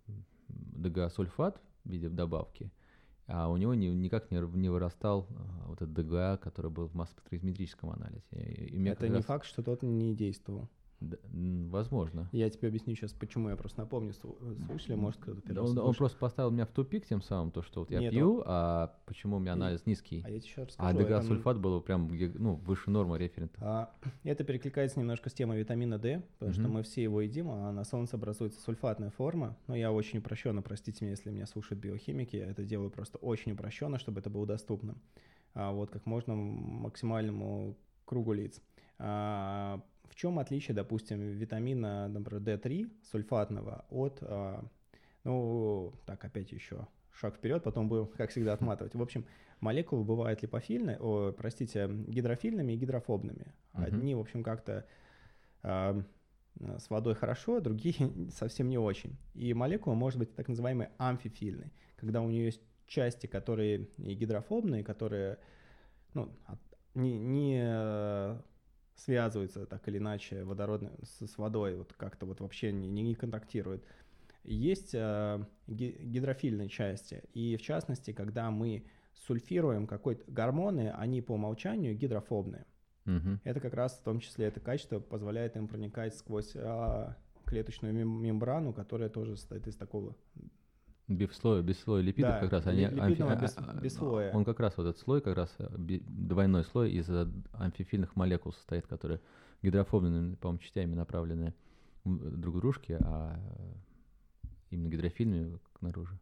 ДГА-сульфат 0.83 1.61
в 1.85 1.91
виде 1.91 2.09
добавки, 2.09 2.70
а 3.26 3.49
у 3.49 3.57
него 3.57 3.74
ни- 3.74 3.87
никак 3.89 4.30
не, 4.30 4.39
не 4.59 4.68
вырастал 4.68 5.26
а, 5.30 5.68
вот 5.68 5.83
этот 5.83 5.93
ДГА, 5.95 6.39
который 6.43 6.70
был 6.70 6.87
в 6.89 6.95
масс-спектрометрическом 6.95 7.91
анализе. 7.91 8.26
И- 8.33 8.76
и 8.76 8.85
Это 8.89 9.09
не 9.09 9.16
раз- 9.16 9.24
факт, 9.24 9.47
что 9.47 9.62
тот 9.62 9.83
не 9.83 10.14
действовал. 10.14 10.68
Да, 11.03 11.16
возможно. 11.32 12.28
Я 12.32 12.48
тебе 12.48 12.68
объясню 12.68 12.94
сейчас, 12.94 13.12
почему. 13.12 13.48
Я 13.48 13.57
просто 13.57 13.80
напомню 13.80 14.12
слу- 14.12 14.64
слушателям, 14.66 15.00
может, 15.00 15.20
кто-то 15.20 15.40
первый 15.40 15.68
Он, 15.70 15.78
он 15.78 15.94
просто 15.94 16.16
поставил 16.18 16.50
меня 16.50 16.64
в 16.64 16.70
тупик 16.70 17.07
тем 17.07 17.20
самым, 17.22 17.50
то, 17.50 17.62
что 17.62 17.80
вот 17.80 17.90
я 17.90 17.98
Нет, 18.00 18.12
пью, 18.12 18.42
а 18.46 18.94
почему 19.07 19.36
у 19.36 19.38
меня 19.40 19.55
анализ 19.55 19.84
низкий. 19.84 20.22
А 20.24 20.30
я 20.30 20.38
тебе 20.38 20.48
сейчас 20.48 20.74
А 20.78 20.92
расскажу. 20.92 20.98
это, 21.00 21.00
м, 21.00 21.20
ДГА-сульфат 21.20 21.59
был 21.59 21.80
прям 21.80 22.09
ну, 22.38 22.55
выше 22.55 22.90
нормы 22.90 23.18
референта. 23.18 23.59
А, 23.61 23.94
Это 24.22 24.44
перекликается 24.44 25.00
немножко 25.00 25.28
с 25.28 25.32
темой 25.34 25.59
витамина 25.59 25.98
D, 25.98 26.22
потому 26.38 26.53
что 26.53 26.62
Мгм. 26.62 26.72
мы 26.72 26.82
все 26.84 27.03
его 27.03 27.20
едим, 27.20 27.50
а 27.50 27.72
на 27.72 27.84
солнце 27.84 28.16
образуется 28.16 28.61
сульфатная 28.61 29.11
форма. 29.11 29.57
Но 29.66 29.74
я 29.74 29.90
очень 29.90 30.20
упрощенно, 30.20 30.62
простите 30.62 31.05
меня, 31.05 31.12
если 31.12 31.30
меня 31.30 31.46
слушают 31.46 31.82
биохимики, 31.82 32.36
я 32.36 32.46
это 32.46 32.64
делаю 32.64 32.90
просто 32.90 33.18
очень 33.18 33.53
упрощенно, 33.53 33.98
чтобы 33.98 34.20
это 34.20 34.30
было 34.30 34.46
доступно. 34.46 34.94
А, 35.55 35.72
вот 35.72 35.90
как 35.90 36.07
можно 36.07 36.34
максимальному 36.34 37.76
кругу 38.05 38.32
лиц. 38.32 38.61
А, 38.98 39.82
в 40.12 40.14
чем 40.14 40.38
отличие, 40.38 40.74
допустим, 40.74 41.20
витамина, 41.20 42.06
например, 42.06 42.42
D3 42.42 42.92
сульфатного 43.10 43.86
от, 43.88 44.18
а, 44.20 44.62
ну, 45.24 45.94
так, 46.04 46.22
опять 46.22 46.52
еще 46.52 46.86
шаг 47.14 47.36
вперед, 47.36 47.62
потом 47.62 47.88
будем, 47.88 48.08
как 48.08 48.28
всегда, 48.28 48.52
отматывать. 48.52 48.94
В 48.94 49.00
общем, 49.00 49.24
молекулы 49.60 50.04
бывают 50.04 50.42
липофильные, 50.42 50.98
о, 51.00 51.32
простите, 51.32 51.88
гидрофильными 51.88 52.74
и 52.74 52.76
гидрофобными. 52.76 53.54
Одни, 53.72 54.14
в 54.14 54.20
общем, 54.20 54.42
как-то 54.42 54.84
а, 55.62 56.02
с 56.60 56.90
водой 56.90 57.14
хорошо, 57.14 57.60
другие 57.60 57.94
совсем 58.32 58.68
не 58.68 58.76
очень. 58.76 59.16
И 59.32 59.54
молекула 59.54 59.94
может 59.94 60.18
быть 60.18 60.34
так 60.34 60.46
называемой 60.46 60.88
амфифильной, 60.98 61.72
когда 61.96 62.20
у 62.20 62.28
нее 62.28 62.44
есть 62.44 62.60
части, 62.86 63.26
которые 63.26 63.88
и 63.96 64.14
гидрофобные, 64.14 64.84
которые 64.84 65.38
ну, 66.12 66.30
не, 66.94 67.18
не 67.18 67.62
э, 67.64 68.38
связываются 68.95 69.66
так 69.66 69.86
или 69.88 69.99
иначе 69.99 70.45
водородной 70.45 70.90
с, 71.03 71.26
с 71.26 71.38
водой, 71.38 71.76
вот 71.76 71.93
как-то 71.95 72.26
вот 72.26 72.40
вообще 72.40 72.72
не, 72.72 72.88
не 72.88 73.14
контактируют. 73.14 73.84
Есть 74.45 74.90
э, 74.95 75.45
ги- 75.68 75.97
гидрофильные 76.01 76.68
части, 76.68 77.22
и 77.32 77.57
в 77.57 77.62
частности, 77.62 78.12
когда 78.12 78.51
мы 78.51 78.84
сульфируем 79.26 79.86
какой-то 79.86 80.24
гормоны, 80.30 80.90
они 80.90 81.22
по 81.22 81.32
умолчанию 81.32 81.97
гидрофобные. 81.97 82.66
Мгм. 83.05 83.40
Это 83.45 83.61
как 83.61 83.74
раз 83.74 83.99
в 83.99 84.03
том 84.03 84.20
числе 84.20 84.47
это 84.47 84.61
качество 84.61 85.01
позволяет 85.01 85.57
им 85.57 85.68
проникать 85.68 86.14
сквозь 86.14 86.53
а, 86.57 87.16
клеточную 87.45 87.95
мем- 87.95 88.22
мембрану, 88.22 88.72
которая 88.72 89.09
тоже 89.09 89.36
состоит 89.36 89.66
из 89.66 89.76
такого. 89.76 90.16
Без 91.09 91.32
слоя, 91.32 91.62
без 91.62 91.80
слоя 91.80 92.00
липидов 92.00 92.30
Да, 92.30 92.40
как 92.40 92.53
раз 92.53 92.66
они 92.66 92.84
амфи- 92.84 93.40
без- 93.40 93.59
а- 93.59 93.64
а- 93.76 93.80
без 93.80 93.94
слоя. 93.94 94.32
Он 94.32 94.44
как 94.44 94.61
раз 94.61 94.76
вот 94.76 94.86
этот 94.86 94.98
слой, 95.03 95.20
как 95.20 95.36
раз 95.36 95.53
э, 95.59 95.68
двойной 95.76 96.64
слой 96.64 96.92
из 96.92 97.09
э, 97.11 97.26
амфифильных 97.55 98.14
молекул 98.14 98.53
состоит, 98.53 98.86
которые 98.86 99.20
гидрофобными, 99.62 100.36
по-моему, 100.36 100.59
частями 100.61 100.94
направлены 100.94 101.55
в- 102.05 102.36
друг 102.36 102.57
к 102.57 102.59
дружке, 102.61 102.98
а 103.03 103.36
э, 103.36 104.48
именно 104.70 104.88
гидрофильными 104.88 105.59
к 105.74 105.82
наружу. 105.82 106.18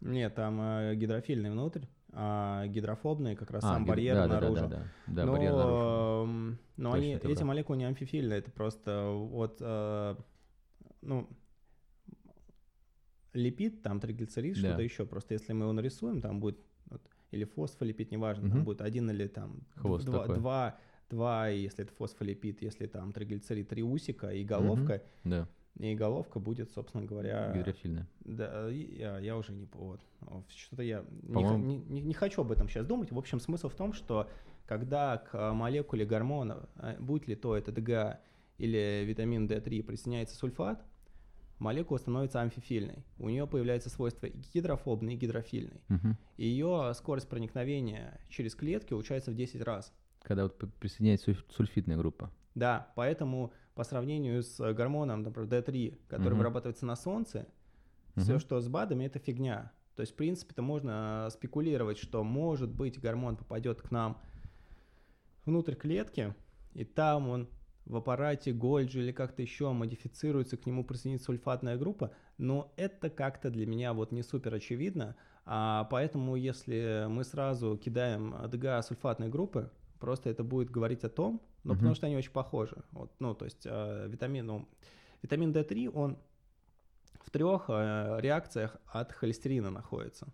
Нет, 0.00 0.34
там 0.34 0.58
э, 0.60 0.94
гидрофильный 0.96 1.50
внутрь, 1.50 1.84
а 2.12 2.66
гидрофобный 2.66 3.36
как 3.36 3.50
раз 3.50 3.62
А, 3.62 3.74
сам 3.74 3.84
гид- 3.84 3.88
барьер 3.88 4.14
да, 4.16 4.26
да, 4.26 4.28
да, 4.28 4.40
наружу. 4.40 4.68
Да, 4.68 4.68
да, 4.68 4.84
да, 5.06 5.26
но 5.26 5.32
барьер 5.32 5.52
наружу. 5.52 5.82
м, 6.30 6.58
но 6.78 6.92
Точно, 6.92 6.96
они, 7.06 7.14
эти 7.14 7.20
прав. 7.36 7.42
молекулы 7.42 7.76
не 7.78 7.84
амфифильные, 7.84 8.38
это 8.38 8.50
просто 8.50 9.10
вот, 9.12 9.58
э, 9.60 10.16
ну, 11.02 11.28
липид, 13.34 13.82
там 13.82 14.00
триглицерид, 14.00 14.54
Да. 14.54 14.60
что-то 14.68 14.82
еще. 14.82 15.04
Просто 15.06 15.34
если 15.34 15.52
мы 15.52 15.64
его 15.64 15.72
нарисуем, 15.72 16.20
там 16.20 16.40
будет, 16.40 16.58
вот, 16.86 17.02
или 17.30 17.44
фосфолипид, 17.44 18.10
неважно, 18.10 18.44
Мгм. 18.46 18.52
там 18.56 18.64
будет 18.64 18.80
один 18.80 19.10
или 19.10 19.26
там 19.26 19.60
Хвост 19.76 20.04
два, 20.06 20.20
такой. 20.20 20.36
два, 20.36 20.78
два, 21.10 21.48
если 21.48 21.84
это 21.84 21.92
фосфолипид, 21.94 22.62
если 22.62 22.86
там 22.86 23.12
триглицерид, 23.12 23.68
три 23.68 23.82
усика 23.82 24.28
и 24.30 24.44
головка, 24.44 25.02
Да, 25.24 25.48
и 25.78 25.94
головка 25.94 26.38
будет, 26.38 26.70
собственно 26.70 27.04
говоря, 27.04 27.52
гидрофильная. 27.54 28.06
да, 28.24 28.68
я, 28.68 29.18
я 29.18 29.36
уже 29.36 29.52
не... 29.52 29.66
Вот, 29.72 30.00
что-то 30.48 30.82
я 30.82 31.04
не, 31.22 31.34
По-моему- 31.34 31.64
не, 31.64 31.76
не- 31.78 32.02
не 32.02 32.14
хочу 32.14 32.40
об 32.42 32.52
этом 32.52 32.68
сейчас 32.68 32.86
думать. 32.86 33.10
В 33.10 33.18
общем, 33.18 33.40
смысл 33.40 33.68
в 33.68 33.74
том, 33.74 33.92
что 33.92 34.28
когда 34.66 35.18
к 35.18 35.52
молекуле 35.52 36.06
гормона, 36.06 36.68
э, 36.76 36.96
будь 37.00 37.26
ли 37.28 37.34
то 37.34 37.56
это 37.56 37.70
ДГА 37.72 38.20
или 38.56 39.04
витамин 39.04 39.46
D3, 39.46 39.82
присоединяется 39.82 40.36
сульфат, 40.36 40.82
молекула 41.58 41.98
становится 41.98 42.40
амфифильной. 42.40 43.04
У 43.18 43.28
нее 43.28 43.46
появляется 43.46 43.88
свойство 43.90 44.28
гидрофобной 44.28 45.14
и 45.14 45.16
гидрофильной. 45.16 45.80
Мгм. 45.88 46.16
И 46.36 46.46
ее 46.46 46.92
скорость 46.94 47.28
проникновения 47.28 48.20
через 48.28 48.54
клетки 48.54 48.92
улучшается 48.92 49.30
в 49.30 49.34
10 49.34 49.62
раз. 49.62 49.92
Когда 50.22 50.44
вот 50.44 50.58
присоединяется 50.80 51.30
сульф- 51.30 51.44
сульфидная 51.54 51.96
группа. 51.96 52.30
Да, 52.54 52.92
поэтому 52.96 53.52
по 53.74 53.84
сравнению 53.84 54.42
с 54.42 54.58
э, 54.60 54.72
гормоном, 54.72 55.22
например, 55.22 55.48
D3, 55.48 55.98
который 56.08 56.30
Мгм. 56.30 56.38
вырабатывается 56.38 56.86
на 56.86 56.96
солнце, 56.96 57.46
все, 58.16 58.32
Мгм. 58.32 58.40
что 58.40 58.60
с 58.60 58.68
БАДами, 58.68 59.04
это 59.04 59.18
фигня. 59.18 59.72
То 59.96 60.00
есть, 60.00 60.12
в 60.12 60.16
принципе-то 60.16 60.62
можно 60.62 61.26
э, 61.26 61.30
спекулировать, 61.30 61.98
что, 61.98 62.22
может 62.24 62.70
быть, 62.70 63.00
гормон 63.00 63.36
попадет 63.36 63.80
к 63.82 63.90
нам 63.90 64.20
внутрь 65.44 65.74
клетки, 65.74 66.34
и 66.72 66.84
там 66.84 67.28
он 67.28 67.48
в 67.86 67.96
аппарате 67.96 68.52
Гольджи 68.52 69.00
или 69.00 69.12
как-то 69.12 69.42
еще 69.42 69.72
модифицируется, 69.72 70.56
к 70.56 70.66
нему 70.66 70.84
присоединится 70.84 71.26
сульфатная 71.26 71.76
группа, 71.76 72.12
но 72.38 72.72
это 72.76 73.10
как-то 73.10 73.50
для 73.50 73.66
меня 73.66 73.92
вот 73.92 74.12
не 74.12 74.22
супер 74.22 74.54
очевидно, 74.54 75.16
а 75.44 75.84
поэтому 75.84 76.36
если 76.36 77.06
мы 77.08 77.24
сразу 77.24 77.76
кидаем 77.76 78.34
ДГА 78.48 78.82
сульфатной 78.82 79.28
группы, 79.28 79.70
просто 80.00 80.30
это 80.30 80.42
будет 80.42 80.70
говорить 80.70 81.04
о 81.04 81.08
том, 81.08 81.42
ну, 81.64 81.72
Мгм. 81.72 81.78
потому 81.78 81.94
что 81.94 82.06
они 82.06 82.16
очень 82.16 82.32
похожи. 82.32 82.76
Вот, 82.92 83.12
ну, 83.18 83.34
то 83.34 83.44
есть 83.44 83.66
э, 83.66 84.06
витамин, 84.08 84.46
ну, 84.46 84.68
витамин 85.22 85.52
D3, 85.52 85.90
он 85.94 86.18
в 87.20 87.30
трех 87.30 87.66
э, 87.68 88.18
реакциях 88.20 88.76
от 88.86 89.12
холестерина 89.12 89.70
находится. 89.70 90.26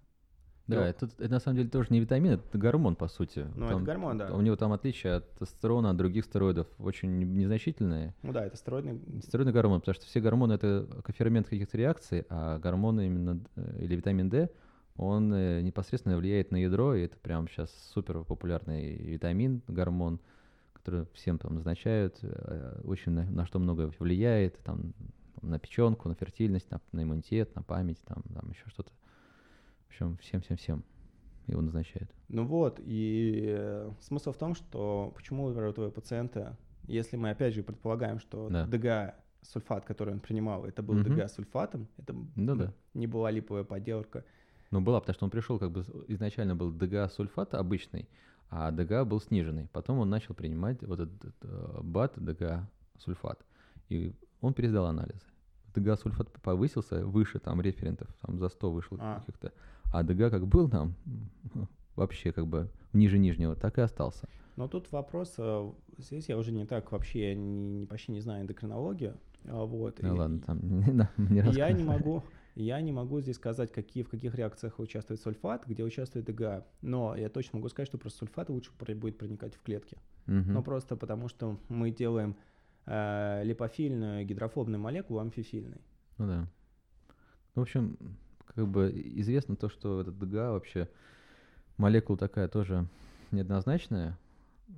Да, 0.71 0.77
Ну. 0.77 0.83
это, 0.83 1.07
это 1.19 1.29
на 1.29 1.41
самом 1.41 1.57
деле 1.59 1.69
тоже 1.69 1.89
не 1.91 2.01
витамин, 2.01 2.33
это 2.33 2.59
гормон, 2.59 2.97
по 2.97 3.09
сути. 3.09 3.47
Ну, 3.57 3.67
это 3.67 3.79
гормон, 3.79 4.19
да. 4.19 4.33
У 4.33 4.41
него 4.41 4.57
там 4.57 4.73
отличие 4.73 5.15
от 5.15 5.31
тестостерона, 5.35 5.91
от 5.91 5.97
других 5.97 6.25
стероидов 6.25 6.67
очень 6.79 7.19
незначительное. 7.35 8.15
Ну 8.23 8.33
да, 8.33 8.47
это 8.47 8.57
стероидный... 8.57 9.01
Стероидный 9.23 9.53
гормон, 9.53 9.81
потому 9.81 9.95
что 9.95 10.07
все 10.07 10.21
гормоны 10.21 10.55
это 10.55 10.87
кофермент 11.05 11.49
каких-то 11.49 11.77
реакций, 11.77 12.25
а 12.29 12.59
гормоны 12.59 13.07
именно 13.07 13.41
э, 13.57 13.79
или 13.81 13.97
витамин 13.97 14.29
D, 14.29 14.49
он 14.97 15.33
э, 15.33 15.61
непосредственно 15.63 16.17
влияет 16.17 16.51
на 16.51 16.57
ядро, 16.57 16.95
и 16.95 17.03
это 17.03 17.17
прям 17.19 17.49
сейчас 17.49 17.71
супер 17.95 18.23
популярный 18.25 18.97
витамин, 18.97 19.63
гормон, 19.67 20.21
который 20.73 21.07
всем 21.15 21.39
там 21.39 21.55
назначают, 21.55 22.19
э, 22.23 22.81
очень 22.85 23.13
на, 23.13 23.25
на 23.25 23.47
что 23.47 23.59
много 23.59 23.93
влияет, 23.99 24.59
там 24.63 24.93
на 25.43 25.59
печенку, 25.59 26.09
на 26.09 26.15
фертильность, 26.15 26.71
на, 26.71 26.81
на 26.93 27.03
иммунитет, 27.03 27.55
на 27.55 27.63
память, 27.63 27.99
там, 28.05 28.23
там 28.35 28.51
еще 28.51 28.69
что-то. 28.69 28.91
В 29.91 29.93
общем, 29.93 30.17
всем-всем-всем 30.19 30.85
его 31.49 31.61
назначают. 31.63 32.09
Ну 32.29 32.45
вот, 32.47 32.79
и 32.81 33.45
э, 33.49 33.91
смысл 34.01 34.31
в 34.31 34.37
том, 34.37 34.55
что 34.55 35.13
почему, 35.17 35.47
у 35.47 35.53
твоего 35.73 35.91
пациента, 35.91 36.57
если 36.85 37.17
мы 37.17 37.31
опять 37.31 37.55
же 37.55 37.65
предполагаем, 37.65 38.21
что 38.21 38.49
Да. 38.49 38.67
ДГА 38.67 39.17
сульфат, 39.43 39.85
который 39.85 40.15
он 40.15 40.21
принимал, 40.21 40.65
это 40.65 40.81
был 40.83 40.95
Мгм. 40.95 41.05
ДГА 41.17 41.27
сульфатом, 41.29 41.89
это 41.99 42.15
Ну 42.37 42.55
да. 42.55 42.73
не 42.95 43.09
была 43.09 43.33
липовая 43.33 43.65
подделка. 43.65 44.25
Ну, 44.71 44.81
была, 44.81 45.01
потому 45.01 45.15
что 45.15 45.25
он 45.25 45.31
пришел, 45.31 45.59
как 45.59 45.73
бы 45.73 45.81
изначально 46.07 46.55
был 46.55 46.71
ДГА-сульфат 46.71 47.55
обычный, 47.55 48.09
а 48.49 48.71
ДГА 48.71 49.05
был 49.05 49.21
сниженный. 49.21 49.67
Потом 49.73 49.99
он 49.99 50.09
начал 50.09 50.33
принимать 50.35 50.81
вот 50.85 51.01
этот 51.01 51.35
э, 51.43 51.81
БАТ, 51.83 52.13
ДГА-сульфат. 52.19 53.41
И 53.89 54.15
он 54.41 54.55
пересдал 54.55 54.87
анализы. 54.87 55.27
ДГА-сульфат 55.75 56.31
повысился 56.43 57.05
выше 57.05 57.41
там 57.41 57.61
референтов, 57.61 58.09
там 58.23 58.39
за 58.39 58.49
100 58.49 58.71
вышел 58.71 58.97
А. 59.01 59.19
каких-то. 59.19 59.53
А 59.93 60.03
ДГА 60.03 60.31
как 60.31 60.47
был 60.47 60.69
там 60.69 60.95
вообще 61.97 62.33
как 62.33 62.47
бы 62.47 62.71
ниже 62.93 63.19
нижнего, 63.19 63.57
так 63.57 63.79
и 63.79 63.81
остался. 63.81 64.29
Но 64.57 64.69
тут 64.69 64.91
вопрос, 64.93 65.35
э, 65.39 65.73
здесь 65.99 66.29
я 66.29 66.37
уже 66.37 66.53
не 66.53 66.67
так 66.67 66.93
вообще 66.93 67.35
не, 67.35 67.87
почти 67.87 68.13
не 68.13 68.21
знаю 68.21 68.43
эндокринологию, 68.43 69.17
а 69.47 69.65
вот. 69.65 70.01
Ну 70.03 70.15
и- 70.15 70.19
ладно, 70.19 70.41
там 70.41 70.59
да, 70.97 71.11
не 71.17 71.41
я 71.53 71.73
не 71.73 71.83
могу, 71.83 72.23
я 72.55 72.81
не 72.81 72.93
могу 72.93 73.21
здесь 73.21 73.37
сказать, 73.37 73.73
какие, 73.73 74.03
в 74.03 74.09
каких 74.09 74.35
реакциях 74.35 74.79
участвует 74.79 75.21
сульфат, 75.21 75.67
где 75.67 75.83
участвует 75.83 76.27
ДГА. 76.27 76.67
Но 76.83 77.17
я 77.17 77.29
точно 77.29 77.59
могу 77.59 77.69
сказать, 77.69 77.89
что 77.89 77.99
просто 77.99 78.19
сульфат 78.21 78.51
лучше 78.51 78.71
будет 78.95 79.19
проникать 79.19 79.55
в 79.55 79.63
клетки. 79.63 79.97
Мгм. 80.27 80.53
Ну, 80.53 80.63
просто 80.63 80.97
потому 80.97 81.29
что 81.29 81.59
мы 81.69 81.91
делаем 81.91 82.37
э, 82.87 83.43
липофильную 83.45 84.27
гидрофобную 84.27 84.81
молекулу 84.81 85.21
амфифильной. 85.21 85.81
Ну 86.19 86.27
да. 86.27 86.49
В 87.55 87.61
общем, 87.61 87.97
как 88.55 88.69
бы 88.69 88.91
известно 89.17 89.57
то, 89.57 89.69
что 89.69 90.01
этот 90.01 90.19
ДГА 90.19 90.53
вообще 90.53 90.89
молекула 91.77 92.19
такая 92.19 92.49
тоже 92.49 92.87
неоднозначная. 93.31 94.19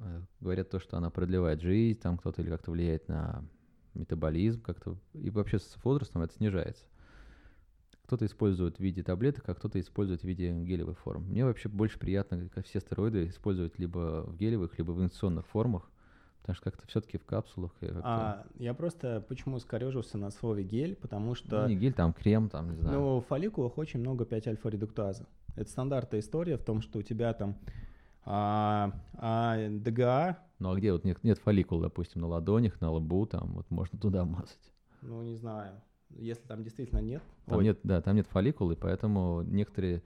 Э, 0.01 0.21
Говорят 0.41 0.71
то, 0.71 0.79
что 0.79 0.97
она 0.97 1.11
продлевает 1.11 1.61
жизнь, 1.61 1.99
там 1.99 2.19
кто-то 2.19 2.43
или 2.43 2.51
как-то 2.51 2.71
влияет 2.71 3.09
на 3.09 3.45
метаболизм 3.95 4.61
как-то. 4.63 4.97
И 5.15 5.31
вообще 5.31 5.59
с 5.59 5.77
возрастом 5.85 6.23
это 6.23 6.35
снижается. 6.35 6.85
Кто-то 8.05 8.27
использует 8.27 8.77
в 8.77 8.81
виде 8.81 9.03
таблеток, 9.03 9.49
а 9.49 9.55
кто-то 9.55 9.81
использует 9.81 10.21
в 10.21 10.25
виде 10.25 10.53
гелевой 10.53 10.95
формы. 10.95 11.27
Мне 11.27 11.45
вообще 11.45 11.69
больше 11.69 11.99
приятно, 11.99 12.49
как 12.49 12.67
все 12.67 12.81
стероиды, 12.81 13.29
использовать 13.29 13.79
либо 13.79 14.25
в 14.27 14.37
гелевых, 14.37 14.77
либо 14.77 14.91
в 14.93 14.99
инъекционных 14.99 15.47
формах, 15.47 15.91
потому 16.43 16.55
что 16.57 16.65
как-то 16.71 16.87
все-таки 16.87 17.17
в 17.19 17.25
капсулах. 17.25 17.73
А 18.03 18.45
я 18.59 18.75
просто 18.75 19.25
почему 19.29 19.59
скорежился 19.59 20.19
на 20.19 20.31
слове 20.31 20.63
гель, 20.65 20.95
потому 20.97 21.29
Ну, 21.29 21.35
что 21.35 21.67
не 21.67 21.77
гель, 21.77 21.95
там 21.95 22.13
крем, 22.13 22.49
там, 22.51 22.71
не 22.73 22.77
знаю. 22.77 22.99
ну, 23.01 23.21
в 23.21 23.27
фолликулах 23.27 23.79
очень 23.79 24.01
много 24.01 24.25
5-альфа-редуктазы. 24.25 25.25
Это 25.57 25.71
стандартная 25.71 26.21
история 26.21 26.57
в 26.59 26.63
том, 26.65 26.81
что 26.83 26.99
у 26.99 27.03
тебя 27.03 27.33
там 27.33 27.57
а, 28.25 28.93
а 29.15 29.57
ДГА, 29.69 30.39
Ну 30.59 30.71
а 30.73 30.77
где 30.77 30.93
вот 30.93 31.05
нет, 31.05 31.23
нет 31.25 31.39
фолликул, 31.39 31.81
допустим, 31.81 32.21
на 32.21 32.29
ладонях, 32.29 32.81
на 32.81 32.91
лбу, 32.93 33.27
там 33.27 33.53
вот 33.55 33.71
можно 33.71 33.99
туда 33.99 34.25
мазать. 34.25 34.73
ну 35.03 35.23
не 35.23 35.35
знаю, 35.35 35.81
если 36.11 36.47
там 36.47 36.63
действительно 36.63 37.01
нет. 37.01 37.23
Там 37.47 37.59
Ой, 37.59 37.65
нет, 37.65 37.79
да, 37.83 38.01
там 38.01 38.17
нет 38.17 38.27
фолликул, 38.29 38.71
и 38.71 38.77
поэтому 38.77 39.43
некоторые 39.43 40.03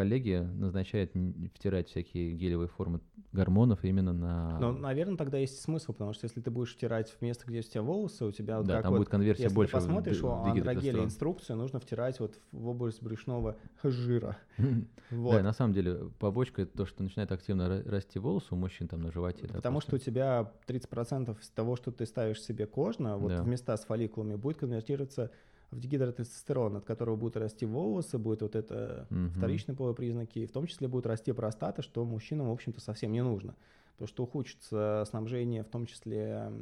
коллеги 0.00 0.46
назначают 0.58 1.12
втирать 1.54 1.88
всякие 1.88 2.32
гелевые 2.34 2.68
формы 2.68 3.00
гормонов 3.32 3.82
именно 3.82 4.12
на... 4.12 4.58
Ну, 4.60 4.72
наверное, 4.72 5.16
тогда 5.16 5.38
есть 5.38 5.62
смысл, 5.62 5.94
потому 5.94 6.12
что 6.12 6.26
если 6.26 6.42
ты 6.42 6.50
будешь 6.50 6.74
втирать 6.74 7.08
в 7.08 7.22
место, 7.22 7.46
где 7.46 7.60
у 7.60 7.62
тебя 7.62 7.80
волосы, 7.80 8.26
у 8.26 8.30
тебя 8.30 8.60
да, 8.60 8.82
там 8.82 8.92
вот 8.92 8.98
будет 8.98 9.08
конверсия 9.08 9.44
Если 9.44 9.54
больше. 9.54 9.70
в 9.70 9.80
посмотришь, 9.80 10.22
у 10.22 10.28
андрогеля 10.28 11.02
инструкцию 11.02 11.56
нужно 11.56 11.80
втирать 11.80 12.20
вот 12.20 12.38
в 12.52 12.68
область 12.68 13.02
брюшного 13.02 13.56
жира. 13.82 14.36
Вот. 15.08 15.34
Да, 15.36 15.42
на 15.44 15.52
самом 15.52 15.72
деле 15.72 16.10
побочка 16.18 16.62
это 16.62 16.78
то, 16.78 16.84
что 16.84 17.04
начинает 17.04 17.30
активно 17.30 17.62
ра- 17.62 17.88
расти 17.88 18.18
волосы 18.18 18.48
у 18.50 18.56
мужчин 18.56 18.88
там 18.88 19.02
на 19.02 19.12
животе. 19.12 19.46
Потому 19.46 19.80
что 19.80 19.94
у 19.94 19.98
тебя 20.00 20.52
30% 20.66 21.40
из 21.40 21.48
того, 21.50 21.76
что 21.76 21.92
ты 21.92 22.06
ставишь 22.06 22.42
себе 22.42 22.66
кожно, 22.66 23.16
вот 23.16 23.28
Да. 23.28 23.42
в 23.44 23.46
места 23.46 23.76
с 23.76 23.84
фолликулами, 23.84 24.34
будет 24.34 24.56
конвертироваться 24.58 25.30
в 25.70 25.80
дигидротестостерон, 25.80 26.76
от 26.76 26.84
которого 26.84 27.16
будут 27.16 27.36
расти 27.36 27.66
волосы, 27.66 28.18
будет 28.18 28.42
вот 28.42 28.54
это 28.54 29.06
Мгм. 29.10 29.30
вторичные 29.30 29.76
половые 29.76 29.96
признаки, 29.96 30.38
и 30.40 30.46
в 30.46 30.52
том 30.52 30.66
числе 30.66 30.88
будет 30.88 31.06
расти 31.06 31.32
простата, 31.32 31.82
что 31.82 32.04
мужчинам, 32.04 32.48
в 32.48 32.52
общем-то, 32.52 32.80
совсем 32.80 33.12
не 33.12 33.22
нужно. 33.22 33.56
Потому 33.92 34.08
что 34.08 34.24
ухудшится 34.24 35.04
снабжение, 35.08 35.64
в 35.64 35.68
том 35.68 35.86
числе 35.86 36.52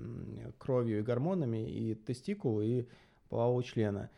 кровью 0.58 1.00
и 1.00 1.02
гормонами, 1.02 1.68
и 1.68 1.94
тестикул, 1.94 2.60
и 2.60 2.86
полового 3.28 3.62
члена. 3.62 4.10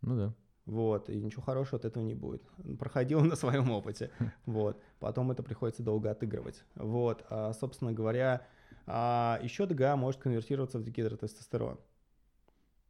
Ну 0.00 0.16
да. 0.16 0.34
Вот, 0.64 1.10
и 1.10 1.20
ничего 1.20 1.42
хорошего 1.42 1.78
от 1.78 1.84
этого 1.84 2.02
не 2.02 2.14
будет. 2.14 2.42
Проходил 2.78 3.20
на 3.24 3.36
своем 3.36 3.70
опыте. 3.70 4.10
Вот. 4.46 4.80
Потом 5.00 5.30
это 5.30 5.42
приходится 5.42 5.82
долго 5.82 6.10
отыгрывать. 6.10 6.64
Вот. 6.74 7.24
А, 7.28 7.52
собственно 7.52 7.92
говоря, 7.92 8.46
а 8.86 9.38
еще 9.42 9.66
ДГА 9.66 9.96
может 9.96 10.20
конвертироваться 10.20 10.78
в 10.78 10.84
дегидротестостерон. 10.84 11.78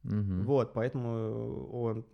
Мгм. 0.03 0.43
Вот, 0.43 0.73
поэтому 0.73 1.67
он... 1.71 2.05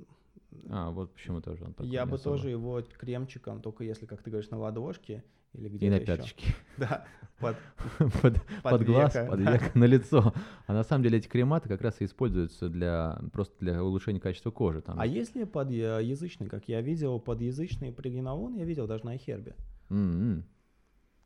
А, 0.70 0.90
вот 0.92 1.14
почему 1.14 1.42
тоже 1.42 1.64
он 1.64 1.74
такой 1.74 1.90
Я 1.90 2.06
бы 2.06 2.16
особо. 2.16 2.36
тоже 2.38 2.50
его 2.50 2.82
кремчиком, 2.82 3.62
только 3.62 3.84
если, 3.84 4.06
как 4.06 4.22
ты 4.24 4.30
говоришь, 4.32 4.50
на 4.50 4.58
ладошке 4.58 5.24
или 5.54 5.68
И 5.68 5.70
где-то 5.70 5.92
на 5.92 5.96
еще. 5.96 6.06
пяточки. 6.06 6.46
Да, 6.78 7.06
под, 7.40 7.56
под, 8.22 8.42
под 8.64 8.84
глаз, 8.86 9.16
веко, 9.16 9.28
под 9.30 9.44
да. 9.44 9.54
веко, 9.54 9.78
на 9.78 9.84
лицо. 9.86 10.34
А 10.68 10.74
на 10.74 10.84
самом 10.84 11.04
деле 11.04 11.18
эти 11.20 11.28
крематы 11.28 11.70
как 11.70 11.82
раз 11.82 12.02
и 12.02 12.06
используются 12.06 12.70
для 12.70 13.20
просто 13.32 13.56
для 13.60 13.84
улучшения 13.84 14.20
качества 14.20 14.52
кожи. 14.52 14.82
Там. 14.82 15.00
А 15.00 15.06
если 15.06 15.44
под 15.46 15.72
э, 15.72 16.00
язычный, 16.04 16.48
как 16.48 16.68
я 16.68 16.82
видел, 16.82 17.20
под 17.20 17.42
язычный 17.42 17.92
прегинолон, 17.92 18.56
я 18.56 18.66
видел 18.66 18.88
даже 18.88 19.06
на 19.06 19.18
Хербе. 19.18 19.56
М-м. 19.90 20.46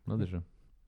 Надо 0.05 0.27
же. 0.27 0.43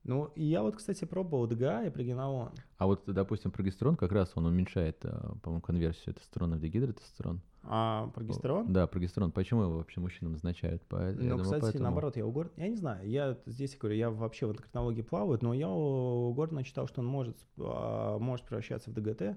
Ну, 0.08 0.26
и 0.36 0.44
я 0.44 0.62
вот, 0.62 0.76
кстати, 0.76 1.04
пробовал 1.04 1.48
ДГА 1.48 1.84
и 1.86 1.90
прегинолон. 1.90 2.50
А 2.78 2.86
вот, 2.86 3.02
допустим, 3.06 3.50
прогестерон 3.50 3.96
как 3.96 4.12
раз 4.12 4.30
он 4.36 4.46
уменьшает, 4.46 5.04
э, 5.04 5.10
по-моему, 5.42 5.60
конверсию 5.60 6.14
тестостерона 6.14 6.56
в 6.56 6.60
дегидротестостерон. 6.60 7.40
А 7.64 8.06
прогестерон? 8.14 8.72
Да, 8.72 8.86
прогестерон. 8.86 9.32
Почему 9.32 9.62
его 9.62 9.78
вообще 9.78 9.98
мужчинам 9.98 10.32
назначают? 10.34 10.82
По- 10.82 10.98
Ну, 11.12 11.30
думаю, 11.30 11.42
кстати, 11.42 11.60
поэтому- 11.62 11.82
наоборот, 11.84 12.16
я 12.16 12.24
у 12.24 12.30
Гордона, 12.30 12.54
я 12.62 12.68
не 12.68 12.76
знаю, 12.76 13.08
я 13.08 13.36
здесь 13.46 13.76
говорю, 13.76 13.96
я 13.96 14.10
вообще 14.10 14.46
в 14.46 14.52
эндокринологии 14.52 15.02
плаваю, 15.02 15.40
но 15.42 15.52
я 15.52 15.68
у 15.68 16.32
Гордона 16.34 16.62
читал, 16.62 16.86
что 16.86 17.00
он 17.00 17.08
может, 17.08 17.36
а, 17.58 18.16
может 18.20 18.46
превращаться 18.46 18.90
в 18.90 18.94
ДГТ, 18.94 19.36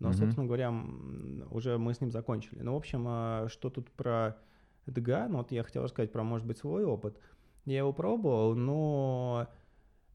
но, 0.00 0.08
Мгм. 0.08 0.16
собственно 0.18 0.46
говоря, 0.46 0.74
уже 1.52 1.78
мы 1.78 1.94
с 1.94 2.00
ним 2.00 2.10
закончили. 2.10 2.60
Ну, 2.62 2.72
в 2.72 2.76
общем, 2.76 3.04
а, 3.06 3.46
что 3.48 3.70
тут 3.70 3.88
про 3.92 4.36
ДГА, 4.86 5.28
ну, 5.28 5.38
вот 5.38 5.52
я 5.52 5.62
хотел 5.62 5.84
рассказать 5.84 6.10
про, 6.10 6.24
может 6.24 6.48
быть, 6.48 6.58
свой 6.58 6.84
опыт. 6.84 7.16
Я 7.66 7.78
его 7.78 7.92
пробовал, 7.92 8.56
но 8.56 9.46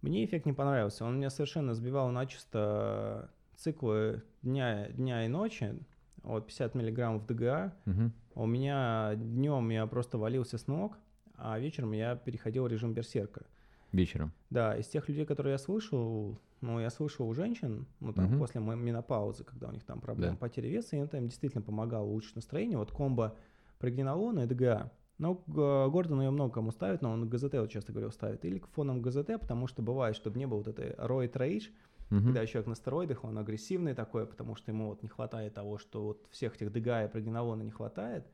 мне 0.06 0.24
эффект 0.26 0.46
не 0.46 0.54
понравился. 0.54 1.04
Он 1.06 1.18
меня 1.18 1.30
совершенно 1.30 1.74
сбивал 1.74 2.10
начисто 2.12 3.30
циклы 3.56 4.22
дня, 4.42 4.88
дня 4.90 5.26
и 5.26 5.28
ночи, 5.28 5.76
вот 6.24 6.48
50 6.48 6.76
миллиграммов 6.76 7.26
ДГА, 7.26 7.74
а 7.86 8.42
У 8.42 8.46
меня 8.46 9.16
днем 9.16 9.70
я 9.70 9.86
просто 9.88 10.18
валился 10.18 10.58
с 10.58 10.68
ног, 10.68 10.98
а 11.38 11.58
вечером 11.60 11.94
я 11.94 12.16
переходил 12.16 12.64
в 12.66 12.68
режим 12.68 12.94
берсерка. 12.94 13.46
Вечером. 13.92 14.34
Да, 14.50 14.76
из 14.78 14.88
тех 14.88 15.08
людей, 15.08 15.26
которые 15.26 15.54
я 15.54 15.58
слышал, 15.58 16.38
ну, 16.62 16.80
я 16.82 16.90
слышал 16.90 17.28
у 17.30 17.34
женщин, 17.34 17.86
ну, 18.02 18.12
там, 18.14 18.26
Мгм. 18.26 18.40
после 18.40 18.60
ме- 18.60 18.76
менопаузы, 18.76 19.44
когда 19.46 19.70
у 19.70 19.72
них 19.72 19.84
там 19.86 20.02
проблемы 20.02 20.34
Да. 20.34 20.38
потери 20.40 20.68
веса, 20.68 20.98
и 20.98 21.00
это 21.00 21.18
им 21.18 21.28
действительно 21.28 21.62
помогало 21.62 22.06
улучшить 22.06 22.36
настроение. 22.36 22.78
Вот 22.78 22.92
комбо 22.92 23.36
прогенолона 23.80 24.42
и 24.42 24.48
ДГА. 24.48 24.92
Ну, 25.18 25.42
Г- 25.48 25.88
Гордон 25.90 26.22
ее 26.22 26.30
много 26.30 26.54
кому 26.56 26.72
ставит, 26.72 27.02
но 27.02 27.12
он 27.12 27.30
ГЗТ 27.30 27.54
вот 27.54 27.70
часто 27.70 27.92
говорил 27.94 28.12
ставит. 28.12 28.44
Или 28.46 28.60
к 28.60 28.68
фоном 28.68 29.02
ГЗТ, 29.02 29.40
потому 29.40 29.68
что 29.68 29.82
бывает, 29.82 30.16
чтобы 30.16 30.38
не 30.38 30.46
было 30.46 30.58
вот 30.58 30.68
этой 30.68 30.94
роид 30.98 31.36
рейдж, 31.38 31.70
Мгм. 32.12 32.26
когда 32.26 32.46
человек 32.46 32.68
на 32.68 32.76
стероидах, 32.76 33.24
он 33.24 33.38
агрессивный 33.38 33.96
такой, 33.96 34.28
потому 34.28 34.56
что 34.56 34.72
ему 34.72 34.90
вот 34.90 35.02
не 35.02 35.10
хватает 35.10 35.54
того, 35.56 35.78
что 35.80 36.04
вот 36.04 36.28
всех 36.30 36.56
этих 36.56 36.72
ДГА 36.72 37.06
и 37.06 37.08
прогенолона 37.08 37.64
не 37.64 37.72
хватает. 37.72 38.26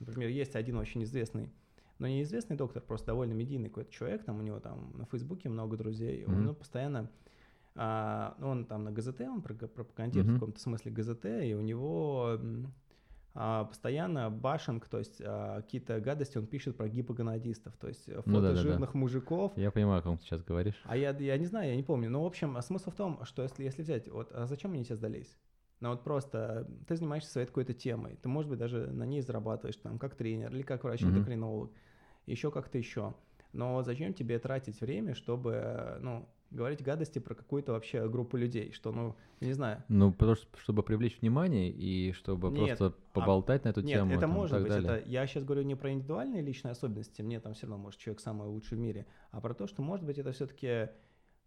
Например, 0.00 0.28
есть 0.28 0.54
один 0.54 0.76
очень 0.76 1.02
известный, 1.04 1.50
но 1.98 2.06
неизвестный 2.08 2.56
доктор, 2.56 2.82
просто 2.82 3.06
довольно 3.06 3.32
медийный 3.32 3.68
какой-то 3.70 3.90
человек, 3.90 4.24
там 4.24 4.38
у 4.38 4.42
него 4.42 4.60
там 4.60 4.92
на 4.98 5.06
Фейсбуке 5.06 5.48
много 5.48 5.76
друзей, 5.78 6.24
он 6.26 6.34
Мгм. 6.34 6.44
ну, 6.44 6.54
постоянно, 6.54 7.10
а, 7.74 8.34
ну, 8.38 8.48
он 8.48 8.64
там 8.66 8.84
на 8.84 8.90
ГЗТ, 8.92 9.22
он 9.22 9.40
пропагандирует 9.40 10.26
Мгм. 10.28 10.36
в 10.36 10.40
каком-то 10.40 10.60
смысле 10.60 10.92
ГЗТ, 10.92 11.24
и 11.44 11.54
у 11.54 11.62
него 11.62 12.38
постоянно 13.64 14.30
башинг, 14.30 14.88
то 14.88 14.98
есть 14.98 15.20
а, 15.24 15.62
какие-то 15.62 16.00
гадости 16.00 16.38
он 16.38 16.46
пишет 16.46 16.76
про 16.76 16.88
гипогонадистов, 16.88 17.76
то 17.76 17.88
есть 17.88 18.08
э, 18.08 18.14
фото 18.16 18.30
Ну 18.30 18.40
да-да-да. 18.40 18.60
жирных 18.62 18.94
мужиков, 18.94 19.52
Я 19.56 19.70
понимаю, 19.70 20.00
о 20.00 20.02
ком 20.02 20.16
ты 20.18 20.24
сейчас 20.24 20.42
говоришь. 20.42 20.80
а 20.84 20.96
я, 20.96 21.10
я 21.10 21.36
не 21.38 21.46
знаю, 21.46 21.70
я 21.70 21.76
не 21.76 21.82
помню. 21.82 22.08
Но, 22.10 22.22
в 22.22 22.26
общем, 22.26 22.56
а 22.56 22.62
смысл 22.62 22.90
в 22.90 22.94
том, 22.94 23.24
что 23.24 23.42
если, 23.42 23.64
если 23.64 23.82
взять, 23.82 24.08
вот, 24.08 24.32
а 24.32 24.46
зачем 24.46 24.72
они 24.72 24.84
тебе 24.84 24.96
сдались? 24.96 25.36
Ну 25.80 25.90
вот 25.90 26.04
просто 26.04 26.66
э, 26.68 26.84
ты 26.86 26.96
занимаешься 26.96 27.30
своей 27.30 27.46
какой-то 27.46 27.74
темой, 27.74 28.16
ты, 28.22 28.28
может 28.28 28.48
быть, 28.50 28.58
даже 28.58 28.86
на 28.90 29.04
ней 29.04 29.20
зарабатываешь, 29.20 29.76
там, 29.76 29.98
как 29.98 30.14
тренер 30.14 30.50
или 30.54 30.62
как 30.62 30.84
врач-эндокринолог, 30.84 31.70
еще 32.26 32.50
как-то 32.50 32.78
еще. 32.78 33.14
Но 33.52 33.82
зачем 33.82 34.14
тебе 34.14 34.38
тратить 34.38 34.80
время, 34.80 35.14
чтобы, 35.14 35.52
э, 35.52 35.98
ну, 36.00 36.28
говорить 36.50 36.82
гадости 36.82 37.18
про 37.18 37.34
какую-то 37.34 37.72
вообще 37.72 38.08
группу 38.08 38.36
людей, 38.36 38.72
что, 38.72 38.92
ну, 38.92 39.16
не 39.40 39.52
знаю. 39.52 39.82
Ну, 39.88 40.12
потому 40.12 40.36
что, 40.36 40.46
чтобы 40.58 40.82
привлечь 40.82 41.20
внимание 41.20 41.70
и 41.70 42.12
чтобы 42.12 42.50
Нет, 42.50 42.78
просто 42.78 42.96
поболтать 43.12 43.64
на 43.64 43.70
эту 43.70 43.82
Нет, 43.82 43.98
тему. 43.98 44.12
это 44.12 44.20
там, 44.20 44.30
может 44.30 44.60
быть. 44.60 44.68
далее. 44.68 44.98
Это, 44.98 45.08
я 45.08 45.26
сейчас 45.26 45.44
говорю 45.44 45.62
не 45.62 45.74
про 45.74 45.92
индивидуальные 45.92 46.42
личные 46.42 46.72
особенности, 46.72 47.22
мне 47.22 47.40
там 47.40 47.54
все 47.54 47.66
равно, 47.66 47.82
может, 47.82 48.00
человек 48.00 48.20
самый 48.20 48.48
лучший 48.48 48.78
в 48.78 48.80
мире, 48.80 49.06
а 49.30 49.40
про 49.40 49.54
то, 49.54 49.66
что, 49.66 49.82
может 49.82 50.04
быть, 50.04 50.18
это 50.18 50.32
все-таки 50.32 50.88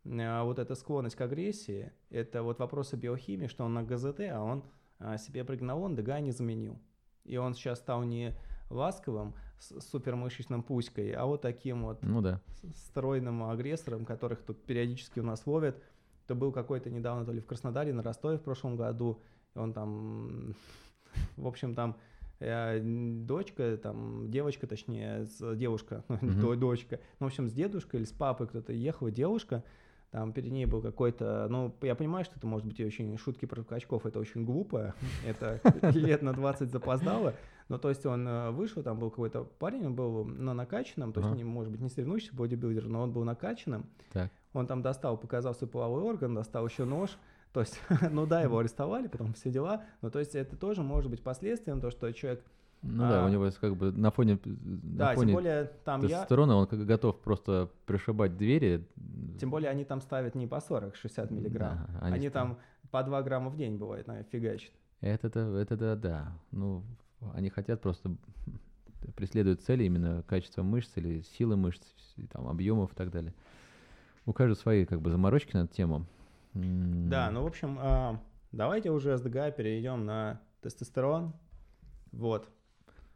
вот 0.04 0.60
эта 0.60 0.76
склонность 0.76 1.16
к 1.16 1.22
агрессии, 1.22 1.92
это 2.10 2.42
вот 2.44 2.60
вопросы 2.60 2.96
биохимии, 2.96 3.48
что 3.48 3.66
он 3.66 3.74
на 3.74 3.84
ГЗТ, 3.84 4.22
а 4.32 4.42
он 4.42 4.64
а, 5.00 5.18
себе 5.18 5.44
прогнолон 5.44 5.96
ДГА 5.96 6.20
не 6.20 6.32
заменил. 6.32 6.80
И 7.26 7.38
он 7.38 7.54
сейчас 7.54 7.80
стал 7.80 8.04
не 8.04 8.34
ласковым, 8.70 9.34
с 9.60 9.80
супермышечным 9.90 10.64
пуськой, 10.64 11.12
а 11.12 11.26
вот 11.26 11.42
таким 11.42 11.84
вот 11.84 12.02
Ну 12.02 12.22
да. 12.22 12.40
стройным 12.76 13.44
агрессором, 13.44 14.06
которых 14.06 14.42
тут 14.42 14.64
периодически 14.64 15.20
у 15.20 15.24
нас 15.24 15.46
ловят. 15.46 15.82
То 16.28 16.36
был 16.36 16.52
какой-то 16.52 16.90
недавно 16.90 17.26
то 17.26 17.32
ли 17.32 17.40
в 17.42 17.46
Краснодаре, 17.46 17.92
на 17.92 18.04
Ростове 18.04 18.38
в 18.38 18.42
прошлом 18.44 18.76
году, 18.76 19.20
он 19.56 19.74
там, 19.74 20.54
в 21.38 21.48
общем, 21.48 21.74
там 21.74 21.98
э, 22.40 22.80
дочка, 22.82 23.78
там 23.78 24.30
девочка, 24.30 24.68
точнее, 24.68 25.26
девушка, 25.56 26.04
до- 26.22 26.56
дочка, 26.56 27.00
ну, 27.20 27.26
в 27.26 27.30
общем, 27.30 27.50
с 27.50 27.54
дедушкой 27.54 28.02
или 28.02 28.06
с 28.06 28.12
папой 28.12 28.48
кто-то 28.48 28.72
ехала 28.74 29.10
девушка, 29.12 29.64
там 30.12 30.34
перед 30.34 30.52
ней 30.52 30.66
был 30.66 30.82
какой-то, 30.82 31.48
ну, 31.50 31.76
я 31.82 31.96
понимаю, 31.96 32.26
что 32.26 32.36
это 32.38 32.48
может 32.48 32.66
быть 32.68 32.80
очень, 32.80 33.16
шутки 33.18 33.46
про 33.46 33.64
качков, 33.64 34.06
это 34.06 34.20
очень 34.20 34.46
глупо, 34.46 34.94
это 35.26 35.60
лет 35.94 36.22
на 36.22 36.34
20 36.34 36.70
запоздало, 36.72 37.34
но 37.70 37.78
то 37.78 37.90
есть 37.90 38.06
он 38.06 38.28
э, 38.28 38.52
вышел, 38.52 38.84
там 38.84 39.00
был 39.00 39.10
какой-то 39.10 39.44
парень, 39.60 39.86
он 39.86 39.96
был 39.96 40.26
на 40.26 40.54
накачанном, 40.54 41.14
то 41.14 41.20
есть, 41.22 41.28
Ага. 41.30 41.38
не, 41.38 41.44
может 41.44 41.72
быть, 41.72 41.82
не 41.82 41.90
соревнующийся 41.90 42.36
бодибилдер, 42.36 42.88
но 42.88 43.02
он 43.04 43.12
был 43.12 43.24
накачанным, 43.24 43.86
Так. 44.12 44.30
он 44.54 44.68
там 44.68 44.82
достал, 44.82 45.18
показал 45.18 45.54
свой 45.54 45.70
половой 45.70 46.02
орган, 46.04 46.34
достал 46.36 46.68
еще 46.68 46.86
нож, 46.86 47.18
то 47.54 47.62
есть, 47.62 47.80
ну 48.12 48.26
да, 48.26 48.42
его 48.42 48.58
арестовали, 48.60 49.08
потом 49.08 49.34
все 49.34 49.50
дела, 49.52 49.84
но 50.02 50.10
то 50.10 50.20
есть 50.20 50.36
это 50.36 50.58
тоже 50.58 50.82
может 50.84 51.10
быть 51.10 51.22
последствием, 51.22 51.80
то, 51.80 51.92
что 51.92 52.12
человек, 52.12 52.44
Ну 52.82 53.04
да, 53.08 53.24
А. 53.24 53.26
у 53.28 53.30
него 53.30 53.46
есть 53.46 53.58
как 53.60 53.76
бы 53.76 53.92
на 53.92 54.10
фоне, 54.10 54.40
да, 54.44 55.06
на 55.06 55.12
тем 55.12 55.16
фоне 55.22 55.34
более 55.34 55.72
там 55.86 56.02
я, 56.02 56.08
тестостерона 56.08 56.56
он 56.56 56.66
как 56.68 56.86
готов 56.86 57.20
просто 57.20 57.70
пришибать 57.86 58.36
двери. 58.38 58.84
тем 59.40 59.50
более 59.52 59.70
они 59.70 59.84
там 59.86 60.02
ставят 60.02 60.34
не 60.36 60.48
по 60.48 60.56
40-60 60.56 61.32
миллиграмм, 61.34 61.88
Да, 62.02 62.08
они, 62.08 62.28
ст- 62.30 62.34
там 62.34 62.58
по 62.90 63.04
2 63.04 63.22
грамма 63.22 63.50
в 63.52 63.58
день 63.58 63.78
бывает, 63.78 64.08
наверное, 64.08 64.28
фигачат. 64.32 64.72
Это 65.02 65.30
да, 65.30 65.62
это 65.62 65.78
да, 65.78 65.96
да. 65.96 66.32
Ну, 66.52 66.84
они 67.34 67.50
хотят 67.50 67.82
просто 67.82 68.16
преследуют 69.16 69.62
цели 69.62 69.84
именно 69.86 70.24
качества 70.24 70.64
мышц 70.64 70.92
или 70.96 71.22
силы 71.22 71.56
мышц, 71.56 71.84
и 72.18 72.28
там 72.28 72.48
объемов 72.48 72.92
и 72.94 72.96
так 72.96 73.12
далее. 73.12 73.34
У 74.26 74.34
каждого 74.34 74.56
свои 74.60 74.86
как 74.86 75.02
бы 75.02 75.10
заморочки 75.10 75.56
на 75.56 75.64
эту 75.64 75.74
тему. 75.74 76.06
Да, 76.54 77.30
ну, 77.32 77.44
в 77.44 77.48
общем, 77.48 77.78
а, 77.80 78.20
давайте 78.52 78.92
уже 78.92 79.18
с 79.18 79.22
ДГА 79.22 79.52
перейдем 79.52 80.06
на 80.06 80.42
тестостерон, 80.62 81.34
вот. 82.12 82.50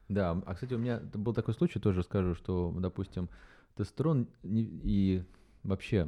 Да, 0.08 0.32
а 0.46 0.54
кстати, 0.54 0.74
у 0.74 0.78
меня 0.78 1.00
был 1.00 1.34
такой 1.34 1.54
случай, 1.54 1.80
тоже 1.80 2.04
скажу, 2.04 2.36
что, 2.36 2.74
допустим, 2.78 3.30
тестостерон 3.76 4.28
не- 4.44 4.62
и 4.84 5.24
вообще 5.64 6.08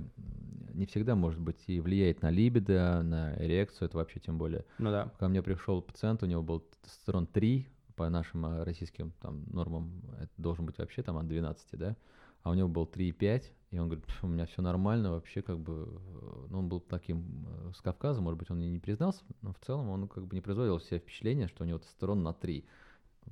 не 0.74 0.86
всегда, 0.86 1.16
может 1.16 1.40
быть, 1.40 1.64
и 1.68 1.80
влияет 1.80 2.22
на 2.22 2.30
либидо, 2.30 3.02
на 3.04 3.36
эрекцию, 3.38 3.88
это 3.88 3.98
вообще 3.98 4.20
тем 4.20 4.38
более. 4.38 4.66
Ну 4.78 4.92
да. 4.92 5.12
Ко 5.18 5.28
мне 5.28 5.42
пришел 5.42 5.82
пациент, 5.82 6.22
у 6.24 6.26
него 6.26 6.44
был 6.44 6.60
тестостерон 6.84 7.26
3, 7.28 7.68
по 7.96 8.10
нашим 8.10 8.46
э, 8.46 8.64
российским 8.64 9.12
там 9.22 9.44
нормам 9.52 10.02
это 10.20 10.32
должен 10.38 10.66
быть 10.66 10.78
вообще 10.78 11.02
там 11.02 11.18
от 11.18 11.28
12, 11.28 11.80
да, 11.80 11.96
а 12.44 12.52
у 12.52 12.54
него 12.54 12.68
был 12.68 12.86
3,5, 12.86 13.44
и 13.72 13.80
он 13.80 13.88
говорит, 13.88 14.06
«Пф, 14.06 14.24
у 14.24 14.28
меня 14.28 14.46
все 14.46 14.62
нормально, 14.62 15.12
вообще 15.12 15.42
как 15.42 15.60
бы, 15.60 15.88
э, 15.88 16.48
ну 16.50 16.60
он 16.60 16.70
был 16.70 16.80
таким 16.80 17.48
э, 17.48 17.72
с 17.76 17.82
Кавказа, 17.82 18.22
может 18.22 18.38
быть, 18.38 18.52
он 18.52 18.62
и 18.62 18.70
не 18.70 18.80
признался, 18.80 19.24
но 19.42 19.54
в 19.54 19.60
целом 19.66 19.90
он 19.90 20.08
как 20.08 20.26
бы 20.26 20.36
не 20.36 20.42
производил 20.42 20.80
себе 20.80 21.00
впечатление, 21.00 21.48
что 21.48 21.64
у 21.64 21.68
него 21.68 21.80
тестостерон 21.80 22.24
на 22.24 22.34
3. 22.34 22.64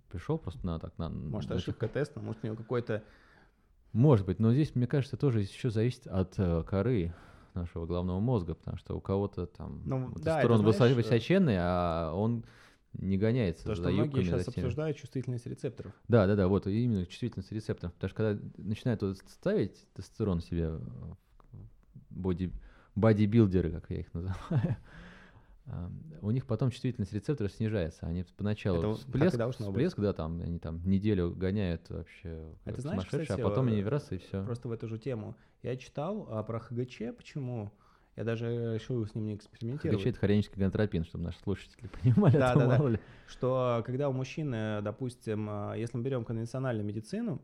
Пришел 0.10 0.38
просто 0.40 0.66
на 0.66 0.80
так 0.80 0.98
на... 0.98 1.10
Может, 1.10 1.50
на 1.52 1.58
ошибка 1.58 1.88
теста, 1.88 2.20
может, 2.20 2.44
у 2.44 2.48
него 2.48 2.56
какой-то... 2.56 3.04
Может 3.92 4.26
быть, 4.26 4.40
но 4.40 4.52
здесь, 4.52 4.74
мне 4.74 4.88
кажется, 4.88 5.18
тоже 5.18 5.42
еще 5.42 5.70
зависит 5.70 6.08
от 6.08 6.34
э, 6.40 6.64
коры 6.64 7.14
нашего 7.54 7.86
головного 7.86 8.20
мозга, 8.20 8.56
потому 8.56 8.78
что 8.78 8.98
у 8.98 9.02
кого-то 9.02 9.46
там 9.46 9.84
Ну, 9.86 10.08
да, 10.16 10.38
тестостерон 10.38 10.62
высо- 10.66 10.78
знаешь, 10.78 10.96
высоченный, 10.96 11.58
а 11.60 12.12
он 12.16 12.44
не 12.94 13.18
гоняется 13.18 13.64
То, 13.64 13.76
за 13.76 13.82
что 13.82 13.92
многие 13.92 14.24
сейчас 14.24 14.48
обсуждают 14.48 14.98
чувствительность 14.98 15.46
рецепторов. 15.46 15.94
Да, 16.08 16.28
да, 16.28 16.36
да, 16.36 16.48
вот 16.48 16.68
именно 16.68 17.06
чувствительность 17.06 17.52
рецепторов. 17.52 17.94
Потому 17.94 18.10
что 18.10 18.18
когда 18.18 18.48
начинают 18.58 19.02
вот 19.02 19.18
ставить 19.28 19.88
тестостерон 19.94 20.42
себе, 20.42 20.80
боди, 22.10 22.52
бодибилдеры, 22.96 23.72
как 23.72 23.90
я 23.90 24.00
их 24.00 24.14
называю, 24.14 24.38
а, 25.66 25.92
у 26.22 26.32
них 26.32 26.46
потом 26.46 26.70
чувствительность 26.70 27.14
рецепторов 27.14 27.52
снижается. 27.52 28.06
Они 28.06 28.24
поначалу 28.38 28.80
Это 28.80 28.94
всплеск, 28.94 29.38
быть. 29.38 29.56
всплеск, 29.56 30.00
да, 30.00 30.14
там 30.14 30.42
они 30.42 30.60
там 30.60 30.82
неделю 30.88 31.32
гоняют 31.32 31.90
вообще 31.90 32.54
Это 32.66 32.76
как 32.76 32.80
знаешь, 32.82 33.02
сумасшедшие, 33.02 33.22
кстати, 33.24 33.42
а 33.42 33.44
потом 33.44 33.68
они 33.68 33.82
э, 33.82 33.88
раз 33.88 34.12
и 34.12 34.18
все. 34.18 34.44
Просто 34.46 34.70
в 34.70 34.72
эту 34.72 34.88
же 34.88 35.00
тему. 35.00 35.36
Я 35.62 35.76
читал 35.78 36.28
а, 36.30 36.44
про 36.44 36.60
ХГЧ, 36.60 37.16
почему. 37.18 37.72
Я 38.16 38.24
даже 38.24 38.76
решил 38.76 39.06
с 39.06 39.16
ним 39.16 39.26
не 39.26 39.36
экспериментировать. 39.36 40.06
Это 40.06 40.20
хронический 40.20 40.60
гонотропин, 40.60 41.04
чтобы 41.04 41.26
наши 41.26 41.40
слушатели 41.40 41.88
понимали, 42.02 42.38
Да, 42.38 42.56
да, 42.56 42.78
да. 42.78 43.00
Что 43.28 43.84
когда 43.86 44.10
у 44.10 44.14
мужчины, 44.14 44.82
допустим, 44.82 45.48
а, 45.50 45.74
если 45.74 45.98
мы 45.98 46.04
берем 46.04 46.24
конвенциональную 46.24 46.86
медицину, 46.86 47.42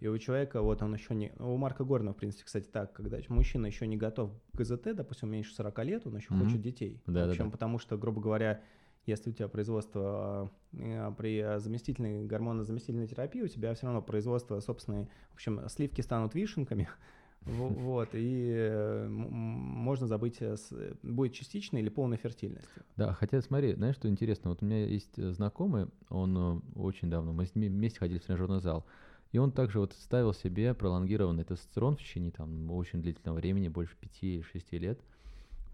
и 0.00 0.06
у 0.06 0.16
человека, 0.18 0.62
вот 0.62 0.82
он 0.82 0.94
еще 0.94 1.16
не... 1.16 1.32
У 1.40 1.56
Марка 1.56 1.82
Горна, 1.82 2.12
в 2.12 2.16
принципе, 2.16 2.44
кстати, 2.44 2.68
так, 2.68 2.92
когда 2.92 3.18
мужчина 3.28 3.66
еще 3.66 3.88
не 3.88 3.96
готов 3.96 4.30
к 4.52 4.56
ГЗТ, 4.56 4.94
допустим, 4.94 5.30
меньше 5.30 5.52
40 5.52 5.84
лет, 5.84 6.06
он 6.06 6.16
еще 6.16 6.32
Мгм. 6.32 6.44
хочет 6.44 6.60
детей. 6.60 7.02
Да-да-да. 7.06 7.26
В 7.26 7.30
общем, 7.30 7.50
потому 7.50 7.80
что, 7.80 7.98
грубо 7.98 8.20
говоря, 8.20 8.60
если 9.04 9.30
у 9.30 9.32
тебя 9.32 9.48
производство 9.48 10.52
а, 10.78 11.12
при 11.12 11.58
заместительной 11.58 12.24
гормонозаместительной 12.24 13.08
терапии, 13.08 13.42
у 13.42 13.48
тебя 13.48 13.74
все 13.74 13.86
равно 13.86 14.00
производство 14.00 14.60
собственной, 14.60 15.08
в 15.30 15.34
общем, 15.34 15.68
сливки 15.68 16.00
станут 16.02 16.34
вишенками, 16.36 16.88
вот, 17.46 18.08
и 18.14 18.52
э, 18.56 19.06
можно 19.08 20.06
забыть, 20.06 20.38
э, 20.40 20.56
с- 20.56 20.72
будет 21.02 21.32
частичной 21.34 21.80
или 21.82 21.88
полной 21.90 22.16
фертильностью. 22.16 22.82
Да, 22.96 23.12
хотя 23.12 23.40
смотри, 23.42 23.74
знаешь, 23.74 23.96
что 23.96 24.08
интересно? 24.08 24.50
Вот 24.50 24.62
у 24.62 24.66
меня 24.66 24.86
есть 24.86 25.18
э, 25.18 25.32
знакомый, 25.32 25.86
он 26.08 26.36
э, 26.36 26.60
очень 26.78 27.10
давно, 27.10 27.32
мы 27.32 27.46
с 27.46 27.54
ним 27.54 27.72
вместе 27.72 27.98
ходили 27.98 28.18
в 28.18 28.24
тренажерный 28.24 28.60
зал, 28.60 28.86
и 29.32 29.38
он 29.38 29.52
также 29.52 29.80
вот 29.80 29.92
ставил 29.94 30.32
себе 30.32 30.74
пролонгированный 30.74 31.44
тестостерон 31.44 31.96
в 31.96 32.00
течение 32.00 32.30
там 32.30 32.70
очень 32.70 33.02
длительного 33.02 33.36
времени, 33.36 33.68
больше 33.68 33.96
5-6 34.00 34.78
лет. 34.78 35.00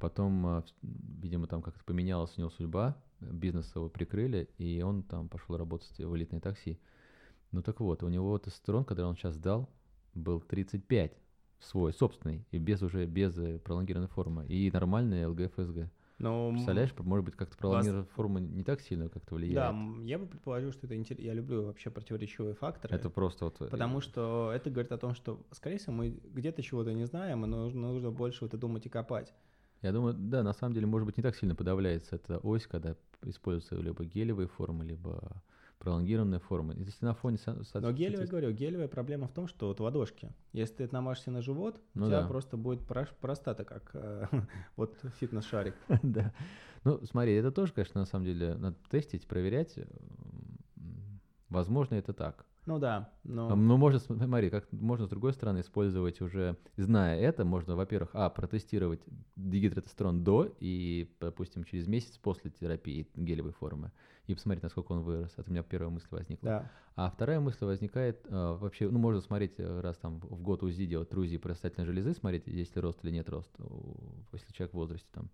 Потом, 0.00 0.46
э, 0.46 0.62
в- 0.62 1.22
видимо, 1.22 1.46
там 1.46 1.62
как-то 1.62 1.84
поменялась 1.84 2.32
у 2.36 2.40
него 2.40 2.50
судьба, 2.50 2.96
э, 3.20 3.26
бизнес 3.30 3.70
его 3.76 3.88
прикрыли, 3.88 4.48
и 4.58 4.82
он 4.82 5.02
там 5.02 5.28
пошел 5.28 5.56
работать 5.56 5.92
в 5.98 6.16
элитное 6.16 6.40
такси. 6.40 6.78
Ну 7.52 7.62
так 7.62 7.80
вот, 7.80 8.02
у 8.02 8.08
него 8.08 8.38
тестостерон, 8.38 8.84
который 8.84 9.06
он 9.06 9.16
сейчас 9.16 9.36
дал, 9.36 9.68
был 10.14 10.40
35 10.40 11.12
свой, 11.60 11.92
собственный, 11.92 12.44
и 12.50 12.58
без 12.58 12.82
уже 12.82 13.06
без 13.06 13.36
э, 13.38 13.58
пролонгированной 13.58 14.08
формы, 14.08 14.46
и 14.46 14.70
нормальный 14.70 15.26
ЛГФСГ. 15.26 15.90
Но, 16.18 16.50
Представляешь, 16.52 16.92
может 16.98 17.24
быть, 17.24 17.34
как-то 17.34 17.52
вас- 17.54 17.58
пролонгированная 17.58 18.04
форма 18.14 18.40
не 18.40 18.62
так 18.62 18.82
сильно 18.82 19.08
как-то 19.08 19.34
влияет. 19.36 19.54
Да, 19.74 20.04
я 20.04 20.18
бы 20.18 20.26
предположил, 20.26 20.70
что 20.72 20.86
это 20.86 20.94
интересно. 20.94 21.24
Я 21.24 21.32
люблю 21.32 21.64
вообще 21.64 21.88
противоречивые 21.90 22.54
факторы. 22.54 22.94
Это 22.94 23.08
просто 23.08 23.46
вот... 23.46 23.56
э, 23.62 23.68
Потому 23.68 24.02
что 24.02 24.52
это 24.54 24.68
говорит 24.68 24.92
о 24.92 24.98
том, 24.98 25.14
что, 25.14 25.40
скорее 25.52 25.78
всего, 25.78 25.94
мы 25.94 26.10
где-то 26.10 26.62
чего-то 26.62 26.92
не 26.92 27.06
знаем, 27.06 27.44
и 27.44 27.48
нужно, 27.48 27.92
нужно 27.92 28.10
больше 28.10 28.44
вот 28.44 28.48
это 28.48 28.58
думать 28.58 28.84
и 28.84 28.90
копать. 28.90 29.32
Я 29.80 29.92
думаю, 29.92 30.12
да, 30.12 30.42
на 30.42 30.52
самом 30.52 30.74
деле, 30.74 30.86
может 30.86 31.06
быть, 31.06 31.16
не 31.16 31.22
так 31.22 31.34
сильно 31.34 31.54
подавляется 31.54 32.16
эта 32.16 32.36
ось, 32.38 32.66
когда 32.66 32.96
используются 33.22 33.76
либо 33.76 34.04
гелевые 34.04 34.46
формы, 34.46 34.84
либо 34.84 35.42
пролонгированные 35.80 36.40
формы. 36.40 36.74
Если 36.76 37.04
на 37.04 37.14
фоне... 37.14 37.38
Но 37.74 37.90
гелевая, 37.90 38.26
говорю, 38.26 38.52
гелевая 38.52 38.86
проблема 38.86 39.26
в 39.26 39.32
том, 39.32 39.48
что 39.48 39.68
вот 39.68 39.80
ладошки. 39.80 40.32
Если 40.52 40.74
ты 40.74 40.84
это 40.84 40.94
намажешься 40.94 41.30
на 41.30 41.40
живот, 41.40 41.80
Ну 41.94 42.04
у 42.04 42.08
тебя 42.08 42.20
да. 42.20 42.28
просто 42.28 42.56
будет 42.58 42.86
простата, 42.86 43.64
как 43.64 43.90
э, 43.94 44.26
вот 44.76 44.96
фитнес-шарик. 45.18 45.74
Да. 46.02 46.32
Ну, 46.84 47.00
смотри, 47.04 47.34
это 47.34 47.50
тоже, 47.50 47.72
конечно, 47.72 48.00
на 48.00 48.06
самом 48.06 48.26
деле 48.26 48.54
надо 48.54 48.76
тестить, 48.90 49.26
проверять. 49.26 49.78
Возможно, 51.48 51.94
это 51.94 52.12
так. 52.12 52.46
Ну 52.66 52.78
да, 52.78 53.12
но... 53.24 53.54
Ну, 53.56 53.76
можно, 53.76 53.98
см- 53.98 54.22
смотри, 54.24 54.50
как 54.50 54.70
можно 54.70 55.06
с 55.06 55.08
другой 55.08 55.32
стороны 55.32 55.60
использовать 55.60 56.20
уже, 56.20 56.56
зная 56.76 57.18
это, 57.18 57.44
можно, 57.44 57.74
во-первых, 57.74 58.10
а, 58.12 58.28
протестировать 58.30 59.00
дигидротестерон 59.36 60.22
до 60.22 60.52
и, 60.60 61.10
допустим, 61.20 61.64
через 61.64 61.86
месяц 61.88 62.18
после 62.18 62.50
терапии 62.50 63.08
гелевой 63.16 63.52
формы 63.52 63.92
и 64.26 64.34
посмотреть, 64.34 64.62
насколько 64.62 64.92
он 64.92 65.00
вырос. 65.00 65.32
Это 65.36 65.48
у 65.48 65.52
меня 65.52 65.62
первая 65.62 65.90
мысль 65.90 66.08
возникла. 66.10 66.48
Да. 66.48 66.70
А 66.96 67.10
вторая 67.10 67.40
мысль 67.40 67.64
возникает 67.64 68.26
э, 68.28 68.56
вообще, 68.60 68.88
ну, 68.90 68.98
можно 68.98 69.20
смотреть, 69.22 69.54
э, 69.58 69.80
раз 69.80 69.96
там 69.96 70.20
в 70.20 70.42
год 70.42 70.62
УЗИ 70.62 70.84
делать, 70.84 71.08
ТРУЗИ 71.08 71.38
простательной 71.38 71.86
железы, 71.86 72.12
смотреть, 72.12 72.46
есть 72.46 72.76
ли 72.76 72.82
рост 72.82 73.02
или 73.04 73.10
нет 73.10 73.28
роста, 73.30 73.64
у- 73.64 73.96
если 74.32 74.52
человек 74.52 74.74
в 74.74 74.76
возрасте 74.76 75.08
там. 75.12 75.30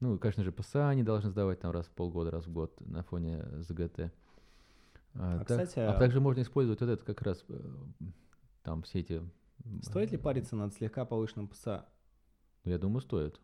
Ну, 0.00 0.18
конечно 0.18 0.44
же, 0.44 0.52
ПСА 0.52 0.88
они 0.90 1.02
должны 1.02 1.30
сдавать 1.30 1.60
там 1.60 1.72
раз 1.72 1.86
в 1.86 1.90
полгода, 1.90 2.30
раз 2.30 2.46
в 2.46 2.52
год 2.52 2.72
на 2.80 3.02
фоне 3.02 3.44
ЗГТ. 3.62 4.12
А, 5.18 5.38
так- 5.38 5.46
кстати, 5.46 5.78
а 5.78 5.92
также 5.94 6.20
можно 6.20 6.42
использовать 6.42 6.80
вот 6.80 6.90
это 6.90 7.04
как 7.04 7.22
раз, 7.22 7.44
э, 7.48 7.60
там 8.62 8.82
все 8.82 9.00
эти... 9.00 9.22
Стоит 9.82 10.12
ли 10.12 10.18
париться 10.18 10.56
над 10.56 10.74
слегка 10.74 11.04
повышенным 11.04 11.48
ПСА? 11.48 11.86
Ну, 12.64 12.70
я 12.70 12.78
думаю, 12.78 13.00
стоит. 13.00 13.40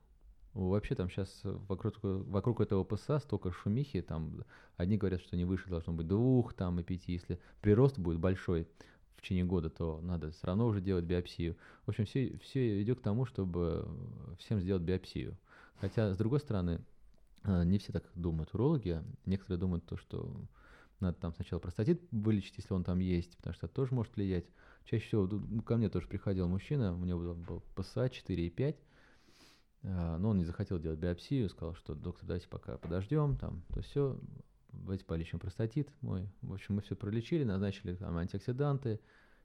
Вообще 0.54 0.94
там 0.94 1.08
сейчас 1.08 1.40
вокруг, 1.44 1.94
вокруг 2.02 2.60
этого 2.60 2.84
ПСА 2.84 3.18
столько 3.20 3.50
шумихи, 3.52 4.02
там 4.02 4.44
одни 4.76 4.98
говорят, 4.98 5.22
что 5.22 5.36
не 5.36 5.46
выше 5.46 5.70
должно 5.70 5.94
быть 5.94 6.06
двух, 6.06 6.52
там 6.52 6.78
и 6.78 6.82
пяти. 6.82 7.12
Если 7.12 7.40
прирост 7.62 7.98
будет 7.98 8.18
большой 8.18 8.68
в 9.16 9.22
течение 9.22 9.44
года, 9.44 9.70
то 9.70 10.00
надо 10.02 10.30
все 10.32 10.46
равно 10.48 10.66
уже 10.66 10.82
делать 10.82 11.04
биопсию. 11.06 11.56
В 11.86 11.90
общем, 11.90 12.04
все, 12.04 12.36
все 12.42 12.82
идет 12.82 12.98
к 12.98 13.02
тому, 13.02 13.24
чтобы 13.24 13.88
всем 14.38 14.60
сделать 14.60 14.82
биопсию. 14.82 15.38
Хотя, 15.80 16.12
с 16.12 16.18
другой 16.18 16.40
стороны, 16.40 16.84
э, 17.44 17.64
не 17.64 17.78
все 17.78 17.92
так 17.92 18.04
думают 18.14 18.52
урологи. 18.52 19.02
Некоторые 19.24 19.58
думают 19.58 19.86
то, 19.86 19.96
что 19.96 20.30
надо 21.02 21.18
там 21.18 21.34
сначала 21.34 21.60
простатит 21.60 22.00
вылечить, 22.10 22.54
если 22.56 22.72
он 22.74 22.84
там 22.84 22.98
есть, 22.98 23.36
потому 23.36 23.54
что 23.54 23.66
это 23.66 23.74
тоже 23.74 23.94
может 23.94 24.14
влиять. 24.16 24.46
Чаще 24.84 25.04
всего 25.06 25.26
ну, 25.26 25.62
ко 25.62 25.76
мне 25.76 25.88
тоже 25.88 26.08
приходил 26.08 26.48
мужчина, 26.48 26.94
у 26.94 27.04
него 27.04 27.34
был- 27.34 27.62
ПСА 27.74 28.08
4,5, 28.08 28.76
а, 29.84 30.18
но 30.18 30.30
он 30.30 30.38
не 30.38 30.44
захотел 30.44 30.78
делать 30.78 30.98
биопсию, 30.98 31.48
сказал, 31.48 31.74
что 31.74 31.94
доктор, 31.94 32.26
давайте 32.26 32.48
пока 32.48 32.78
подождем, 32.78 33.36
там, 33.36 33.62
то 33.74 33.82
все, 33.82 34.18
давайте 34.72 35.04
полечим 35.04 35.38
простатит 35.38 35.88
мой. 36.00 36.28
В 36.40 36.52
общем, 36.52 36.76
мы 36.76 36.82
все 36.82 36.96
пролечили, 36.96 37.44
назначили 37.44 37.94
там 37.94 38.16
антиоксиданты, 38.16 39.00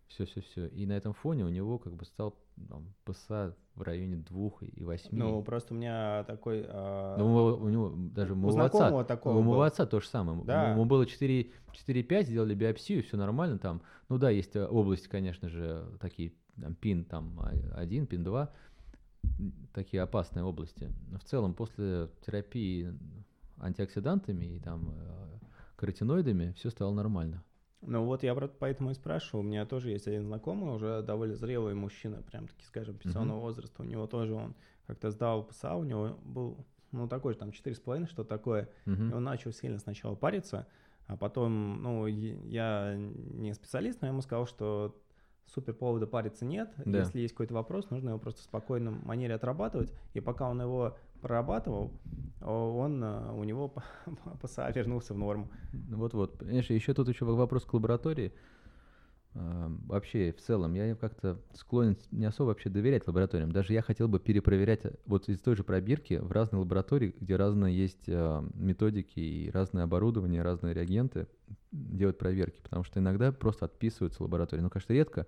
все-все-все. 0.08 0.68
И 0.68 0.86
на 0.86 0.94
этом 0.94 1.14
фоне 1.14 1.46
у 1.46 1.50
него 1.50 1.78
как 1.80 1.94
бы 1.94 2.06
стал 2.06 2.36
там, 2.70 2.94
ПСА 3.06 3.56
в 3.76 3.82
районе 3.82 4.16
2,8. 4.30 5.08
Ну, 5.12 5.44
просто 5.44 5.74
у 5.74 5.78
меня 5.78 6.24
такой... 6.24 6.66
а, 6.68 7.18
Ну, 7.18 7.26
у, 7.26 7.30
него- 7.30 7.58
у 7.58 7.70
него 7.70 7.94
даже 8.14 8.34
у 8.34 8.36
моего 8.36 8.58
отца, 8.62 9.04
такого 9.04 9.38
у 9.38 9.42
моего 9.42 9.62
отца 9.62 9.86
то 9.86 10.00
же 10.00 10.08
самое. 10.08 10.42
Да. 10.44 10.72
Ему 10.72 10.86
было 10.86 11.06
4 11.06 11.52
4,5, 11.74 12.24
сделали 12.24 12.56
биопсию, 12.56 13.04
все 13.04 13.18
нормально 13.18 13.60
там. 13.60 13.82
Ну 14.10 14.18
да, 14.18 14.30
есть 14.30 14.56
э, 14.56 14.66
области, 14.66 15.08
конечно 15.08 15.50
же, 15.50 15.86
такие, 16.00 16.34
там, 16.60 16.74
пин 16.74 17.04
там 17.06 17.40
1, 17.76 18.08
пин 18.08 18.24
2, 18.24 18.50
такие 19.74 20.02
опасные 20.02 20.44
области. 20.44 20.92
Но 21.12 21.20
в 21.20 21.24
целом 21.24 21.54
после 21.54 22.10
терапии 22.26 22.94
антиоксидантами 23.60 24.46
и 24.46 24.60
там 24.60 24.90
э, 24.96 25.38
каротиноидами 25.76 26.54
все 26.54 26.70
стало 26.70 26.94
нормально. 26.94 27.44
Ну 27.82 28.06
вот 28.06 28.24
я 28.24 28.34
поэтому 28.36 28.92
и 28.92 28.94
спрашиваю. 28.94 29.46
У 29.46 29.48
меня 29.48 29.66
тоже 29.66 29.92
есть 29.92 30.08
один 30.08 30.26
знакомый, 30.26 30.74
уже 30.74 31.02
довольно 31.04 31.36
зрелый 31.36 31.76
мужчина, 31.76 32.22
прям 32.24 32.48
таки, 32.48 32.66
скажем, 32.66 32.98
пенсионного 32.98 33.40
возраста. 33.40 33.84
У 33.84 33.86
него 33.86 34.08
тоже 34.08 34.34
он 34.34 34.56
как-то 34.88 35.12
сдал 35.12 35.44
ПСА, 35.44 35.76
у 35.76 35.84
него 35.84 36.18
был, 36.24 36.66
ну, 36.92 37.08
такой 37.08 37.34
же, 37.34 37.40
там, 37.40 37.50
4,5, 37.50 38.08
что 38.08 38.24
такое. 38.24 38.70
Мгм. 38.86 39.12
И 39.12 39.14
он 39.14 39.24
начал 39.24 39.52
сильно 39.52 39.80
сначала 39.80 40.16
париться, 40.16 40.68
а 41.06 41.18
потом, 41.18 41.82
ну, 41.82 42.08
я 42.08 42.96
не 42.96 43.54
специалист, 43.54 44.02
но 44.02 44.08
я 44.08 44.12
ему 44.12 44.22
сказал, 44.22 44.48
что 44.48 45.00
супер 45.46 45.74
повода 45.74 46.08
париться 46.08 46.46
нет. 46.46 46.74
Да. 46.86 47.00
Если 47.00 47.20
есть 47.20 47.34
какой-то 47.34 47.54
вопрос, 47.54 47.90
нужно 47.90 48.10
его 48.10 48.20
просто 48.20 48.42
в 48.42 48.44
спокойной 48.46 48.92
манере 48.92 49.36
отрабатывать. 49.36 49.94
И 50.14 50.20
пока 50.20 50.50
он 50.50 50.62
его 50.62 50.98
прорабатывал, 51.22 51.92
о, 52.42 52.78
он, 52.78 53.04
э, 53.04 53.32
у 53.34 53.44
него 53.44 53.74
ПСА 54.42 54.70
вернулся 54.72 55.14
в 55.14 55.18
норму. 55.18 55.50
Ну 55.74 55.98
Вот-вот. 55.98 56.38
Понимаешь, 56.38 56.70
еще 56.70 56.94
тут 56.94 57.10
еще 57.10 57.26
вопрос 57.26 57.66
к 57.66 57.74
лаборатории. 57.74 58.34
А, 59.34 59.72
Вообще, 59.88 60.32
в 60.32 60.42
целом, 60.42 60.74
я 60.74 60.96
как-то 60.96 61.40
склонен 61.54 61.98
не 62.12 62.26
особо 62.26 62.50
вообще 62.50 62.70
доверять 62.70 63.08
лабораториям. 63.08 63.52
Даже 63.52 63.74
я 63.74 63.82
хотел 63.82 64.08
бы 64.08 64.20
перепроверять 64.20 64.86
э, 64.86 64.94
вот 65.06 65.30
из 65.30 65.40
той 65.40 65.56
же 65.56 65.64
пробирки 65.64 66.16
в 66.16 66.32
разные 66.32 66.60
лаборатории, 66.60 67.16
где 67.20 67.36
разные 67.36 67.76
есть 67.76 68.08
методики 68.08 69.20
и 69.20 69.50
разное 69.52 69.84
оборудование, 69.84 70.42
разные 70.42 70.74
реагенты, 70.74 71.28
делать 71.72 72.18
проверки. 72.18 72.62
Потому 72.62 72.84
что 72.84 73.00
иногда 73.00 73.32
просто 73.32 73.66
отписываются 73.66 74.24
лаборатории. 74.24 74.62
Ну, 74.62 74.70
конечно, 74.70 74.94
редко. 74.94 75.28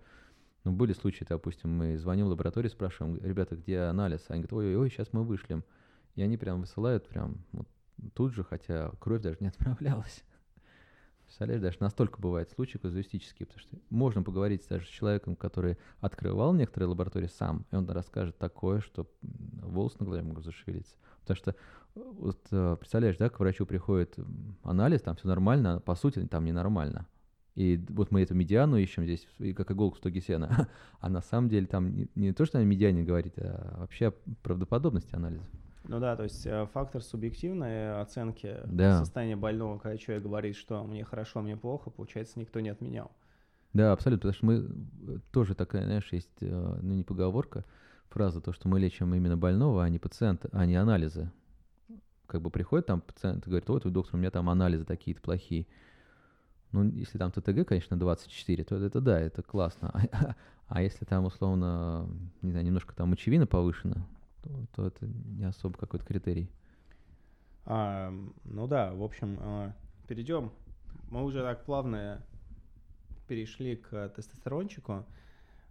Но 0.64 0.72
были 0.72 0.94
случаи, 0.94 1.26
допустим, 1.28 1.72
мы 1.72 1.98
звоним 1.98 2.26
в 2.26 2.30
лабораторию, 2.30 2.70
спрашиваем, 2.70 3.18
ребята, 3.24 3.56
где 3.56 3.80
анализ? 3.80 4.26
Они 4.28 4.42
говорят, 4.42 4.54
ой-ой-ой, 4.54 4.90
сейчас 4.90 5.14
мы 5.14 5.24
вышлем. 5.24 5.64
И 6.20 6.22
они 6.22 6.36
прям 6.36 6.60
высылают 6.60 7.08
прям 7.08 7.38
вот 7.54 7.66
тут 8.14 8.34
же, 8.34 8.44
хотя 8.44 8.92
кровь 9.00 9.22
даже 9.22 9.38
не 9.40 9.48
отправлялась. 9.56 10.26
Представляешь, 11.24 11.62
даже 11.62 11.78
настолько 11.80 12.20
бывают 12.20 12.50
случаи 12.50 12.78
казуистические, 12.78 13.48
потому 13.48 13.62
что 13.62 13.78
можно 13.90 14.22
поговорить 14.22 14.68
даже 14.68 14.86
с 14.86 14.90
человеком, 14.90 15.38
который 15.38 15.78
открывал 16.02 16.54
некоторые 16.54 16.90
лаборатории 16.90 17.28
сам, 17.28 17.66
и 17.72 17.76
он 17.78 17.90
расскажет 17.90 18.38
такое, 18.38 18.82
что 18.82 19.10
волосы 19.22 19.96
на 20.00 20.08
голове 20.08 20.24
могут 20.24 20.44
зашевелиться. 20.44 20.98
Потому 21.22 21.38
что, 21.38 21.52
э, 21.52 21.54
вот, 21.96 22.46
э, 22.52 22.76
представляешь, 22.78 23.16
да, 23.16 23.30
к 23.30 23.40
врачу 23.40 23.66
приходит 23.66 24.20
анализ, 24.64 25.04
там 25.04 25.16
все 25.16 25.30
нормально, 25.30 25.76
а 25.76 25.80
по 25.80 25.96
сути 25.96 26.28
там 26.28 26.44
ненормально. 26.44 27.08
И 27.56 27.82
вот 27.88 28.12
мы 28.12 28.24
эту 28.24 28.36
медиану 28.36 28.76
ищем 28.76 29.06
здесь, 29.06 29.26
и 29.38 29.54
как 29.54 29.72
иголку 29.72 29.96
в 29.96 30.00
стоге 30.00 30.20
сена. 30.20 30.68
А 31.00 31.08
на 31.08 31.22
самом 31.22 31.48
деле 31.48 31.66
там 31.66 31.96
не, 31.96 32.10
не 32.16 32.34
то, 32.34 32.46
что 32.46 32.60
о 32.60 32.64
медиане 32.66 33.04
говорить, 33.04 33.36
а 33.38 33.78
вообще 33.80 34.08
о 34.08 34.14
правдоподобности 34.44 35.16
анализа. 35.16 35.48
Ну 35.90 36.00
да, 36.00 36.16
то 36.16 36.22
есть 36.22 36.46
э, 36.46 36.68
фактор 36.72 37.02
субъективной 37.02 38.00
оценки 38.00 38.58
Да. 38.66 39.00
состояния 39.00 39.36
больного, 39.36 39.80
когда 39.80 39.98
человек 39.98 40.24
говорит, 40.24 40.56
что 40.56 40.84
мне 40.84 41.04
хорошо, 41.04 41.42
мне 41.42 41.58
плохо, 41.58 41.90
получается, 41.90 42.40
никто 42.40 42.60
не 42.60 42.70
отменял. 42.70 43.12
Да, 43.74 43.92
абсолютно, 43.92 44.32
потому 44.32 44.34
что 44.36 44.46
мы 44.46 45.16
э, 45.16 45.20
тоже 45.32 45.56
такая, 45.56 45.86
знаешь, 45.86 46.08
есть, 46.12 46.30
э, 46.42 46.80
ну 46.84 46.94
не 46.94 47.04
поговорка, 47.04 47.66
фраза, 48.10 48.40
то, 48.40 48.54
что 48.54 48.70
мы 48.70 48.80
лечим 48.80 49.16
именно 49.16 49.36
больного, 49.36 49.84
а 49.84 49.90
не 49.90 49.98
пациента, 49.98 50.48
а 50.52 50.68
не 50.68 50.76
анализы. 50.76 51.32
Как 52.28 52.44
бы 52.44 52.52
приходит 52.52 52.86
там 52.86 53.02
пациент 53.02 53.48
и 53.48 53.50
говорит, 53.50 53.68
вот, 53.68 53.84
доктор, 53.92 54.16
у 54.16 54.20
меня 54.20 54.30
там 54.30 54.48
анализы 54.48 54.86
такие-то 54.86 55.22
плохие. 55.24 55.66
Ну, 56.72 56.84
если 56.92 57.18
там 57.18 57.32
ТТГ, 57.32 57.68
конечно, 57.68 57.98
24, 57.98 58.64
то 58.64 58.76
это 58.76 59.02
да, 59.02 59.20
это 59.20 59.42
классно. 59.42 59.90
А, 59.92 60.36
а 60.68 60.84
если 60.84 61.06
там, 61.06 61.26
условно, 61.26 62.08
не 62.44 62.52
знаю, 62.52 62.64
немножко 62.64 62.96
там 62.96 63.10
мочевина 63.10 63.48
повышена, 63.48 64.06
то, 64.42 64.66
то 64.76 64.88
это 64.88 65.08
не 65.08 65.46
особо 65.46 65.78
какой-то 65.78 66.06
критерий. 66.06 66.50
А, 67.66 68.12
ну 68.44 68.68
да, 68.68 68.94
в 68.94 69.04
общем, 69.04 69.38
а, 69.42 69.76
перейдем. 70.08 70.52
Мы 71.10 71.24
уже 71.24 71.42
так 71.42 71.66
плавно 71.66 72.24
перешли 73.28 73.76
к 73.76 74.10
тестостерончику. 74.10 75.06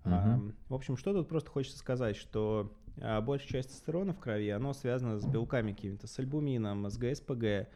А, 0.04 0.36
Мгм. 0.36 0.54
в 0.68 0.74
общем, 0.74 0.96
что 0.96 1.12
тут 1.12 1.28
просто 1.28 1.50
хочется 1.50 1.78
сказать, 1.78 2.16
что 2.16 2.72
а, 3.00 3.20
большая 3.20 3.48
часть 3.48 3.68
тестостерона 3.70 4.12
в 4.12 4.20
крови, 4.20 4.48
оно 4.50 4.72
связано 4.72 5.18
с 5.18 5.26
белками 5.26 5.72
какими-то, 5.72 6.06
с 6.06 6.18
альбумином, 6.18 6.88
с 6.88 6.96
ГСПГ. 6.96 7.68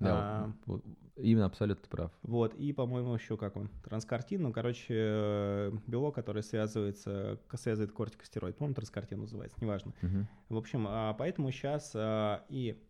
Да, 0.00 0.10
А, 0.12 0.52
вот- 0.66 0.84
именно 1.16 1.46
абсолютно 1.46 1.88
прав. 1.88 2.12
Вот, 2.22 2.54
и, 2.54 2.72
по-моему, 2.72 3.14
еще 3.14 3.36
как 3.36 3.56
он, 3.56 3.68
транскартин, 3.84 4.42
ну, 4.42 4.52
короче, 4.52 4.94
э, 4.96 5.72
белок, 5.86 6.16
который 6.16 6.42
связывается, 6.42 7.38
связывает 7.54 7.92
кортикостероид, 7.92 8.56
по-моему, 8.56 8.74
транскартин 8.74 9.20
называется, 9.20 9.56
неважно. 9.60 9.92
Мгм. 10.02 10.26
В 10.48 10.56
общем, 10.56 10.86
а, 10.88 11.14
поэтому 11.14 11.50
сейчас 11.52 11.92
и 12.48 12.82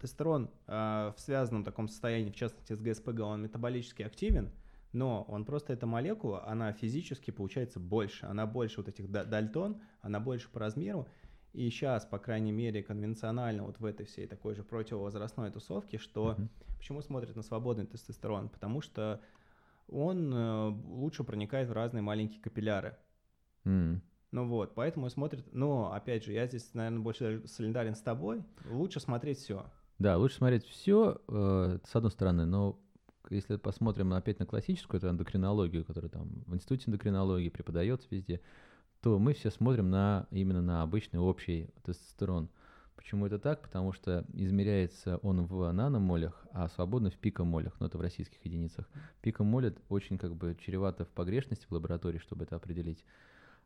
тестостерон 0.00 0.50
а, 0.66 1.12
в 1.16 1.20
связанном 1.20 1.64
таком 1.64 1.88
состоянии, 1.88 2.30
в 2.30 2.36
частности 2.36 2.72
с 2.74 2.80
ГСПГ, 2.80 3.20
он 3.20 3.42
метаболически 3.42 4.02
активен, 4.02 4.50
но 4.92 5.22
он 5.28 5.44
просто 5.44 5.72
эта 5.72 5.86
молекула, 5.86 6.46
она 6.46 6.72
физически 6.72 7.30
получается 7.30 7.80
больше, 7.80 8.26
она 8.26 8.46
больше 8.46 8.78
вот 8.78 8.88
этих 8.88 9.10
да- 9.10 9.24
дальтон, 9.24 9.80
она 10.00 10.20
больше 10.20 10.48
по 10.50 10.60
размеру, 10.60 11.06
и 11.52 11.70
сейчас, 11.70 12.04
по 12.04 12.18
крайней 12.18 12.52
мере, 12.52 12.82
конвенционально 12.82 13.64
вот 13.64 13.78
в 13.80 13.84
этой 13.84 14.06
всей 14.06 14.26
такой 14.26 14.54
же 14.54 14.62
противовозрастной 14.62 15.50
тусовке, 15.50 15.98
что 15.98 16.36
Мгм. 16.38 16.50
почему 16.76 17.02
смотрят 17.02 17.34
на 17.36 17.42
свободный 17.42 17.86
тестостерон? 17.86 18.48
Потому 18.48 18.80
что 18.80 19.20
он 19.88 20.32
э, 20.34 20.68
лучше 20.68 21.24
проникает 21.24 21.68
в 21.68 21.72
разные 21.72 22.02
маленькие 22.02 22.42
капилляры. 22.42 22.96
М. 23.64 24.02
Ну 24.32 24.48
вот, 24.48 24.74
поэтому 24.74 25.08
смотрят. 25.08 25.46
Но, 25.52 25.92
опять 25.92 26.24
же, 26.24 26.32
я 26.32 26.46
здесь, 26.46 26.74
наверное, 26.74 27.00
больше 27.00 27.42
солидарен 27.46 27.94
с 27.94 28.02
тобой. 28.02 28.42
Лучше 28.66 29.00
смотреть 29.00 29.38
все. 29.38 29.66
Да, 29.98 30.18
лучше 30.18 30.36
смотреть 30.36 30.64
все, 30.66 31.22
с 31.28 31.96
одной 31.96 32.10
стороны, 32.10 32.44
но 32.44 32.78
если 33.30 33.56
посмотрим 33.56 34.12
опять 34.12 34.38
на 34.38 34.46
классическую 34.46 34.98
эту 34.98 35.08
эндокринологию, 35.08 35.84
которая 35.84 36.10
там 36.10 36.44
в 36.46 36.54
институте 36.54 36.84
эндокринологии 36.88 37.48
преподается 37.48 38.06
везде, 38.10 38.40
то 39.06 39.20
мы 39.20 39.34
все 39.34 39.52
смотрим 39.52 39.88
на 39.88 40.26
именно 40.32 40.60
на 40.60 40.82
обычный 40.82 41.20
общий 41.20 41.70
тестостерон. 41.84 42.48
Почему 42.96 43.24
это 43.26 43.38
так? 43.38 43.62
Потому 43.62 43.92
что 43.92 44.24
измеряется 44.32 45.18
он 45.18 45.46
в 45.46 45.70
наномолях, 45.70 46.44
а 46.50 46.68
свободно 46.70 47.12
в 47.12 47.16
пикомолях, 47.16 47.76
ну 47.78 47.86
это 47.86 47.98
в 47.98 48.00
российских 48.00 48.44
единицах. 48.44 48.90
Пикомоль 49.22 49.72
очень 49.90 50.18
как 50.18 50.34
бы 50.34 50.56
чревато 50.60 51.04
в 51.04 51.08
погрешности 51.10 51.66
в 51.66 51.70
лаборатории, 51.70 52.18
чтобы 52.18 52.46
это 52.46 52.56
определить, 52.56 53.04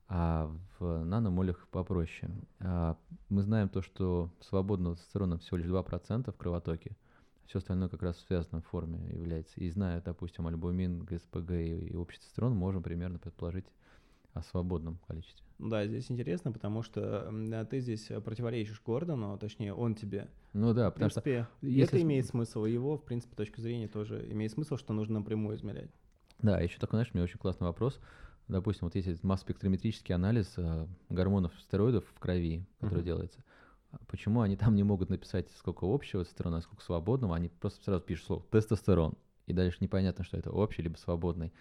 а 0.09 0.55
в 0.79 1.05
наномолях 1.05 1.67
попроще. 1.69 2.31
А 2.59 2.99
мы 3.31 3.41
знаем 3.41 3.71
то, 3.71 3.81
что 3.81 4.31
свободного 4.41 4.97
тестостерона 4.97 5.39
всего 5.39 5.57
лишь 5.57 5.69
2% 5.69 6.31
в 6.31 6.37
кровотоке. 6.37 6.99
Все 7.47 7.61
остальное 7.61 7.89
как 7.89 8.03
раз 8.03 8.17
в 8.17 8.27
связанной 8.27 8.61
форме 8.61 9.09
является. 9.09 9.59
И 9.59 9.71
зная, 9.71 10.03
допустим, 10.03 10.47
альбумин, 10.49 11.03
ГСПГ 11.03 11.53
и 11.53 11.97
общий 11.97 12.19
тестостерон, 12.19 12.55
можем 12.55 12.83
примерно 12.83 13.19
предположить 13.19 13.65
о 14.33 14.43
свободном 14.43 14.99
количестве. 15.07 15.45
Да, 15.59 15.87
здесь 15.87 16.11
интересно, 16.11 16.53
потому 16.53 16.83
что 16.83 17.29
да, 17.33 17.65
ты 17.65 17.81
здесь 17.81 18.11
противоречишь 18.25 18.81
Гордону, 18.85 19.37
точнее, 19.39 19.75
он 19.75 19.95
тебе. 19.95 20.29
Ну 20.53 20.73
да, 20.73 20.91
В 20.91 20.95
потому 20.95 21.11
что 21.11 21.21
принципе, 21.21 21.49
если 21.61 21.99
это 21.99 22.03
имеет 22.03 22.27
смысл. 22.27 22.65
Его, 22.65 22.97
в 22.97 23.05
принципе, 23.05 23.37
точка 23.37 23.61
зрения 23.61 23.89
тоже 23.89 24.27
имеет 24.33 24.53
смысл, 24.53 24.77
что 24.77 24.93
нужно 24.93 25.19
напрямую 25.21 25.57
измерять. 25.57 25.91
Да, 26.41 26.59
еще 26.61 26.79
такой, 26.79 26.97
знаешь, 26.97 27.11
у 27.13 27.17
меня 27.19 27.25
очень 27.25 27.39
классный 27.39 27.67
вопрос. 27.67 28.01
Допустим, 28.49 28.87
вот 28.87 28.95
есть 28.97 29.07
этот 29.07 29.23
масс-спектрометрический 29.23 30.15
анализ 30.15 30.55
э, 30.57 30.87
гормонов 31.09 31.53
стероидов 31.61 32.05
в 32.15 32.19
крови, 32.19 32.67
который 32.81 32.97
Мгм. 32.97 33.05
делается. 33.05 33.45
А 33.93 33.99
Почему 34.07 34.41
они 34.41 34.57
там 34.57 34.75
не 34.75 34.83
могут 34.83 35.11
написать, 35.11 35.51
сколько 35.57 35.85
общего 35.85 36.23
тестостерона, 36.25 36.57
а 36.59 36.63
сколько 36.63 36.83
свободного? 36.83 37.37
Они 37.37 37.49
просто 37.49 37.85
сразу 37.85 38.01
пишут 38.01 38.27
слово 38.27 38.43
тестостерон. 38.51 39.15
И 39.47 39.53
дальше 39.53 39.79
непонятно, 39.81 40.25
что 40.25 40.37
это 40.37 40.51
общий 40.51 40.83
либо 40.83 40.97
свободный. 40.97 41.53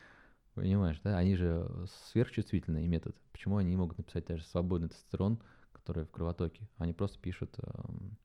Понимаешь, 0.59 0.99
да? 1.03 1.17
Они 1.17 1.35
же 1.35 1.69
сверхчувствительный 2.11 2.85
метод. 2.87 3.15
Почему 3.31 3.57
они 3.57 3.69
не 3.69 3.77
могут 3.77 3.97
написать 3.97 4.25
даже 4.25 4.43
свободный 4.43 4.89
тестостерон, 4.89 5.39
который 5.71 6.05
в 6.05 6.11
кровотоке? 6.11 6.67
Они 6.77 6.93
просто 6.93 7.17
пишут 7.19 7.57
эм, 7.59 8.17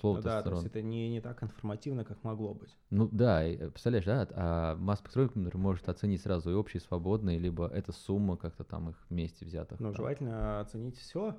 слово 0.00 0.16
Ну 0.16 0.22
да, 0.22 0.42
то 0.42 0.50
тестостерон. 0.50 0.58
есть 0.58 0.66
это 0.66 0.82
не, 0.82 1.08
не 1.08 1.20
так 1.20 1.42
информативно, 1.42 2.04
как 2.04 2.22
могло 2.24 2.54
быть. 2.54 2.76
Ну 2.90 3.08
да, 3.10 3.46
и, 3.46 3.56
э, 3.56 3.70
представляешь, 3.70 4.04
да, 4.04 4.28
а 4.34 4.76
масс-спектрометр 4.76 5.56
может 5.56 5.88
оценить 5.88 6.20
сразу 6.20 6.50
и 6.50 6.54
общий 6.54 6.78
свободный, 6.78 7.38
либо 7.38 7.68
это 7.68 7.92
сумма 7.92 8.36
как-то 8.36 8.64
там 8.64 8.90
их 8.90 8.96
вместе 9.08 9.44
взятых. 9.44 9.80
Ну, 9.80 9.86
там. 9.88 9.96
желательно 9.96 10.60
оценить 10.60 10.98
все, 10.98 11.36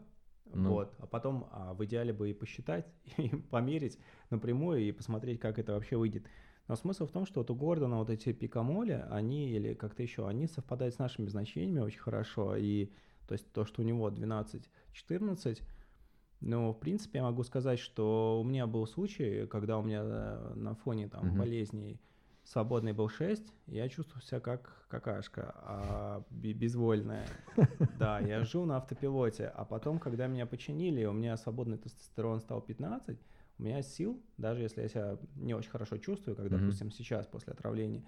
Ну. 0.53 0.69
вот, 0.71 0.95
а 0.99 1.05
потом 1.07 1.47
а, 1.51 1.73
в 1.73 1.83
идеале 1.85 2.13
бы 2.13 2.29
и 2.29 2.33
посчитать, 2.33 2.87
и 3.17 3.29
померить 3.29 3.99
напрямую 4.29 4.81
и 4.81 4.91
посмотреть, 4.91 5.39
как 5.39 5.59
это 5.59 5.73
вообще 5.73 5.97
выйдет. 5.97 6.25
Но 6.67 6.75
смысл 6.75 7.05
в 7.07 7.11
том, 7.11 7.25
что 7.25 7.41
вот 7.41 7.51
у 7.51 7.55
Гордона 7.55 7.97
вот 7.97 8.09
эти 8.09 8.31
пикамоли, 8.31 9.05
они 9.09 9.49
или 9.49 9.73
как-то 9.73 10.01
еще, 10.01 10.27
они 10.27 10.47
совпадают 10.47 10.95
с 10.95 10.99
нашими 10.99 11.27
значениями 11.27 11.79
очень 11.81 11.99
хорошо, 11.99 12.55
и 12.55 12.89
то 13.27 13.33
есть 13.33 13.51
то, 13.51 13.65
что 13.65 13.81
у 13.81 13.85
него 13.85 14.09
12-14, 14.09 15.61
ну, 16.39 16.71
в 16.73 16.79
принципе, 16.79 17.19
я 17.19 17.23
могу 17.23 17.43
сказать, 17.43 17.79
что 17.79 18.39
у 18.41 18.43
меня 18.43 18.67
был 18.67 18.85
случай, 18.85 19.45
когда 19.47 19.77
у 19.77 19.81
меня 19.83 20.01
э, 20.03 20.53
на 20.55 20.75
фоне 20.75 21.07
там 21.07 21.27
Мгм. 21.27 21.37
болезней 21.37 22.01
свободный 22.43 22.91
был 22.91 23.07
6, 23.07 23.53
я 23.67 23.87
чувствовал 23.87 24.21
себя 24.21 24.39
как 24.41 24.85
какашка, 24.89 25.53
а, 25.55 26.23
бе- 26.29 26.53
безвольная. 26.53 27.25
Да, 27.99 28.19
я 28.19 28.43
жил 28.43 28.65
на 28.65 28.77
автопилоте, 28.77 29.47
а 29.47 29.63
потом, 29.65 29.99
когда 29.99 30.27
меня 30.27 30.45
починили, 30.45 31.05
у 31.05 31.13
меня 31.13 31.37
свободный 31.37 31.77
тестостерон 31.77 32.39
стал 32.41 32.61
15, 32.61 33.19
у 33.63 33.65
меня 33.67 33.81
сил, 33.81 34.23
даже 34.37 34.61
если 34.63 34.81
я 34.81 34.87
себя 34.89 35.19
не 35.35 35.53
очень 35.55 35.71
хорошо 35.71 35.97
чувствую, 35.97 36.35
как, 36.35 36.49
Мгм. 36.49 36.49
допустим, 36.49 36.91
сейчас 36.91 37.27
после 37.27 37.53
отравления, 37.53 38.05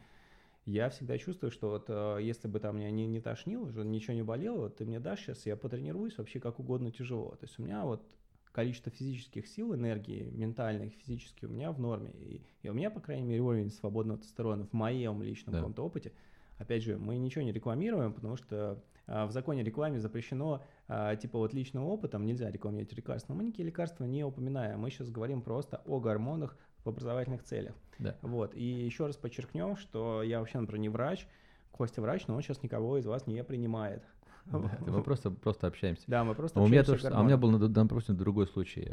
я 0.65 0.89
всегда 0.89 1.17
чувствую, 1.17 1.51
что 1.51 1.69
вот 1.69 1.85
э, 1.89 2.19
если 2.21 2.47
бы 2.47 2.59
там 2.59 2.77
меня 2.77 2.91
не, 2.91 3.05
не 3.07 3.21
тошнило, 3.21 3.65
уже 3.65 3.85
ничего 3.85 4.13
не 4.15 4.23
болело, 4.23 4.61
вот 4.61 4.77
ты 4.77 4.85
мне 4.85 4.99
дашь 4.99 5.21
сейчас, 5.21 5.45
я 5.45 5.55
потренируюсь 5.57 6.17
вообще 6.17 6.39
как 6.39 6.59
угодно 6.59 6.91
тяжело. 6.91 7.35
То 7.35 7.45
есть 7.45 7.59
у 7.59 7.63
меня 7.63 7.85
вот 7.85 8.07
количество 8.51 8.91
физических 8.91 9.47
сил, 9.47 9.75
энергии, 9.75 10.29
ментальных, 10.31 10.93
физических 10.93 11.49
у 11.49 11.53
меня 11.53 11.71
в 11.71 11.79
норме. 11.79 12.11
И, 12.13 12.45
и 12.63 12.69
у 12.69 12.73
меня, 12.73 12.89
по 12.89 12.99
крайней 13.01 13.25
мере, 13.27 13.41
уровень 13.41 13.69
свободного 13.69 14.19
тестостерона 14.19 14.65
в 14.65 14.73
моем 14.73 15.21
личном 15.21 15.53
Да. 15.53 15.57
каком-то 15.57 15.85
опыте. 15.85 16.13
Опять 16.57 16.83
же, 16.83 16.97
мы 16.97 17.17
ничего 17.17 17.43
не 17.43 17.51
рекламируем, 17.51 18.13
потому 18.13 18.37
что 18.37 18.81
а, 19.07 19.25
в 19.27 19.31
законе 19.31 19.63
рекламе 19.63 19.99
запрещено, 19.99 20.63
а, 20.87 21.15
типа 21.15 21.37
вот 21.37 21.53
личным 21.53 21.85
опытом 21.85 22.25
нельзя 22.25 22.49
рекламировать 22.49 22.93
лекарства. 22.93 23.33
Мы 23.33 23.43
никакие 23.43 23.67
лекарства 23.67 24.05
не 24.05 24.23
упоминаем. 24.23 24.79
Мы 24.79 24.89
сейчас 24.89 25.09
говорим 25.09 25.41
просто 25.41 25.81
о 25.85 25.99
гормонах 25.99 26.57
в 26.83 26.89
образовательных 26.89 27.43
целях. 27.43 27.75
Да. 27.99 28.15
Вот. 28.21 28.55
И 28.55 28.63
еще 28.63 29.07
раз 29.07 29.17
подчеркнем, 29.17 29.75
что 29.75 30.23
я 30.23 30.39
вообще, 30.39 30.59
например, 30.59 30.81
не 30.81 30.89
врач, 30.89 31.27
Костя 31.71 32.01
врач, 32.01 32.27
но 32.27 32.35
он 32.35 32.41
сейчас 32.41 32.63
никого 32.63 32.97
из 32.97 33.05
вас 33.05 33.27
не 33.27 33.43
принимает. 33.43 34.01
Да, 34.45 34.59
мы 34.59 35.03
просто, 35.03 35.31
просто 35.31 35.67
общаемся. 35.67 36.03
Да, 36.07 36.23
мы 36.23 36.35
просто 36.35 36.59
А 36.59 36.63
у 36.63 36.67
меня 36.67 36.83
тоже, 36.83 37.07
а 37.07 37.21
у 37.21 37.23
меня 37.23 37.35
был, 37.35 37.51
на- 37.51 37.67
допустим, 37.67 38.15
другой 38.15 38.47
случай. 38.47 38.89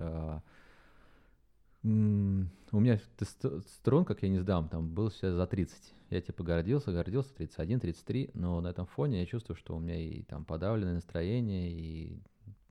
У 1.85 1.89
меня 1.89 3.01
тестостерон, 3.17 4.05
как 4.05 4.23
я 4.23 4.29
не 4.29 4.39
сдам, 4.39 4.69
там 4.69 4.89
был 4.89 5.11
все 5.11 5.33
за 5.33 5.47
30. 5.47 5.95
Я 6.11 6.21
типа 6.21 6.45
гордился, 6.45 6.93
гордился, 6.93 7.35
31, 7.35 7.81
33, 7.81 8.31
но 8.35 8.61
на 8.61 8.69
этом 8.69 8.87
фоне 8.87 9.21
я 9.21 9.27
чувствую, 9.27 9.57
что 9.57 9.75
у 9.77 9.81
меня 9.81 10.01
и 10.01 10.23
там 10.23 10.45
подавленное 10.45 10.95
настроение, 10.95 11.73
и 11.73 12.23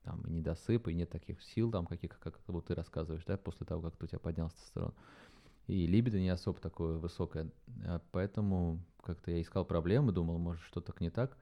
там 0.03 0.21
и 0.21 0.31
недосып, 0.31 0.87
и 0.87 0.93
нет 0.93 1.09
таких 1.09 1.41
сил, 1.41 1.71
там 1.71 1.87
каких, 1.87 2.19
как 2.19 2.39
вот 2.47 2.67
ты 2.67 2.75
рассказываешь, 2.75 3.25
да, 3.25 3.37
после 3.37 3.65
того, 3.65 3.81
как 3.81 4.01
у 4.01 4.07
тебя 4.07 4.19
поднялся 4.19 4.55
тестостерон. 4.55 4.93
И 5.67 5.87
либидо 5.87 6.19
не 6.19 6.29
особо 6.29 6.59
такое 6.59 6.97
высокое. 6.97 7.51
А 7.85 8.01
Поэтому 8.11 8.79
как-то 9.03 9.31
я 9.31 9.41
искал 9.41 9.65
проблемы, 9.65 10.11
думал, 10.11 10.37
может, 10.37 10.63
что-то 10.63 10.93
не 10.99 11.09
так. 11.09 11.37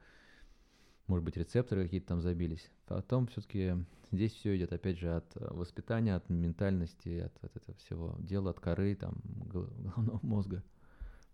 Может 1.06 1.24
быть, 1.24 1.36
рецепторы 1.36 1.84
какие-то 1.84 2.08
там 2.08 2.20
забились. 2.20 2.70
Потом 2.90 3.28
все-таки 3.28 3.76
здесь 4.10 4.32
все 4.32 4.56
идет, 4.56 4.72
опять 4.72 4.98
же, 4.98 5.14
от 5.14 5.24
э, 5.36 5.46
воспитания, 5.54 6.16
от 6.16 6.28
ментальности, 6.28 7.20
от, 7.20 7.44
от 7.44 7.56
этого 7.56 7.78
всего 7.78 8.16
дела, 8.18 8.50
от 8.50 8.58
коры, 8.58 8.96
там, 8.96 9.14
гол- 9.46 9.68
головного 9.78 10.18
мозга. 10.22 10.64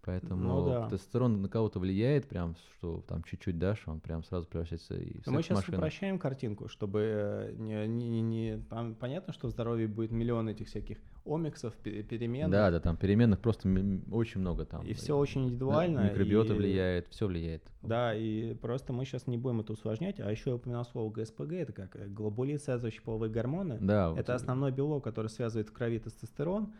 Поэтому 0.02 0.42
Ну 0.42 0.66
да. 0.66 0.88
тестостерон 0.90 1.40
на 1.40 1.48
кого-то 1.48 1.80
влияет, 1.80 2.28
прям, 2.28 2.56
что 2.76 3.00
там 3.08 3.22
чуть-чуть 3.24 3.58
дашь, 3.58 3.88
он 3.88 4.00
прям 4.00 4.22
сразу 4.22 4.46
превращается 4.46 4.96
и 4.96 5.18
в 5.22 5.26
мы 5.28 5.40
сейчас 5.42 5.56
секс-машину. 5.60 5.78
упрощаем 5.78 6.18
картинку, 6.18 6.68
чтобы 6.68 7.00
э, 7.00 7.54
не, 7.56 7.86
не- 7.88 8.20
не- 8.20 8.58
там 8.68 8.94
понятно, 8.94 9.32
что 9.32 9.48
в 9.48 9.50
здоровье 9.50 9.88
будет 9.88 10.10
миллион 10.10 10.50
этих 10.50 10.66
всяких 10.66 10.98
омиксов, 11.26 11.74
пе- 11.74 12.02
перемен. 12.02 12.50
Да, 12.50 12.70
да, 12.70 12.80
там 12.80 12.96
переменных 12.96 13.40
просто 13.40 13.68
очень 14.10 14.40
много 14.40 14.64
там. 14.64 14.84
И 14.86 14.92
все 14.94 15.16
очень 15.16 15.42
Да, 15.42 15.46
индивидуально. 15.48 16.10
Микробиота 16.10 16.54
и- 16.54 16.56
влияет, 16.56 17.08
все 17.08 17.26
влияет. 17.26 17.62
Да, 17.82 18.14
и 18.14 18.54
просто 18.54 18.92
мы 18.92 19.04
сейчас 19.04 19.26
не 19.26 19.36
будем 19.36 19.60
это 19.60 19.72
усложнять. 19.72 20.20
А 20.20 20.30
еще 20.30 20.50
я 20.50 20.56
упоминал 20.56 20.84
слово 20.84 21.10
ГСПГ, 21.12 21.52
это 21.52 21.72
как 21.72 21.96
э, 21.96 22.06
глобулин, 22.06 22.58
связывающие 22.58 23.02
половые 23.02 23.30
гормоны. 23.30 23.78
Да, 23.80 24.10
вот, 24.10 24.18
Это 24.18 24.32
э, 24.32 24.36
основной 24.36 24.72
белок, 24.72 25.04
который 25.04 25.28
связывает 25.28 25.68
в 25.68 25.72
крови 25.72 25.98
тестостерон. 25.98 26.72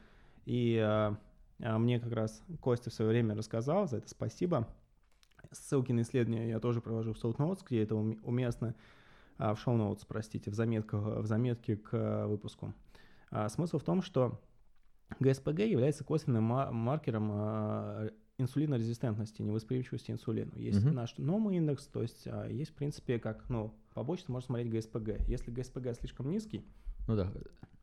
И 0.45 0.79
а, 0.83 1.19
а, 1.61 1.79
мне 1.79 1.99
как 1.99 2.13
раз 2.13 2.43
Костя 2.61 2.91
в 2.91 2.93
свое 2.95 3.11
время 3.11 3.35
рассказал, 3.35 3.89
за 3.89 3.99
это 3.99 4.09
спасибо. 4.09 4.69
Ссылки 5.53 5.93
на 5.93 6.03
исследования 6.03 6.49
я 6.49 6.61
тоже 6.61 6.81
провожу 6.81 7.13
в 7.13 7.19
соут 7.19 7.39
где 7.63 7.83
это 7.83 7.95
ум- 7.95 8.19
уместно, 8.25 8.75
а, 9.39 9.55
в 9.55 9.61
шоу 9.61 9.77
простите, 10.09 10.51
в 10.51 10.55
заметках, 10.55 11.03
в 11.23 11.27
заметке 11.27 11.77
к 11.77 11.91
а, 11.93 12.27
выпуску. 12.27 12.73
А, 13.37 13.51
Смысл 13.51 13.77
в 13.79 13.85
том, 13.85 14.01
что 14.01 14.41
ГСПГ 15.21 15.59
является 15.61 16.05
косвенным 16.05 16.45
ма- 16.45 16.73
маркером 16.73 17.29
а, 17.33 18.09
инсулинорезистентности, 18.39 19.43
невосприимчивости 19.43 20.11
инсулину. 20.11 20.53
Есть 20.57 20.83
Мгм. 20.83 20.95
наш 20.95 21.19
новый 21.19 21.57
индекс, 21.59 21.87
то 21.87 22.01
есть 22.01 22.27
а, 22.27 22.47
есть, 22.49 22.71
в 22.71 22.75
принципе, 22.75 23.19
как, 23.19 23.47
ну, 23.51 23.75
побочно 23.93 24.33
можно 24.33 24.47
смотреть 24.47 24.71
ГСПГ. 24.73 25.29
Если 25.29 25.51
ГСПГ 25.51 25.93
слишком 25.95 26.31
низкий, 26.31 26.65
Ну 27.07 27.15
да, 27.15 27.31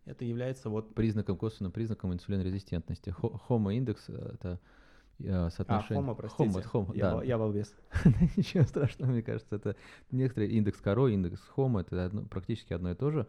это 0.05 0.25
является 0.25 0.69
вот 0.71 0.95
признаком, 0.95 1.37
косвенным 1.37 1.71
признаком 1.71 2.11
инсулинорезистентности. 2.13 3.11
Хо- 3.11 3.37
Хомо-индекс 3.37 4.05
э, 4.09 4.31
это 4.33 4.59
э, 5.19 5.29
А, 5.29 5.49
соотношение... 5.51 6.01
хомо, 6.01 6.15
простите. 6.15 6.49
Хомо, 6.49 6.61
хомо, 6.63 6.95
я, 6.95 7.03
да. 7.03 7.13
бал- 7.13 7.23
я 7.23 7.37
балбес. 7.37 7.75
Ничего 8.37 8.63
страшного, 8.63 9.11
мне 9.11 9.21
кажется, 9.21 9.55
это 9.55 9.75
некоторые 10.09 10.51
индекс 10.51 10.81
коро, 10.81 11.09
индекс 11.09 11.39
хомо, 11.47 11.81
это 11.81 12.05
одно- 12.05 12.25
практически 12.25 12.73
одно 12.73 12.89
и 12.89 12.95
то 12.95 13.11
же. 13.11 13.27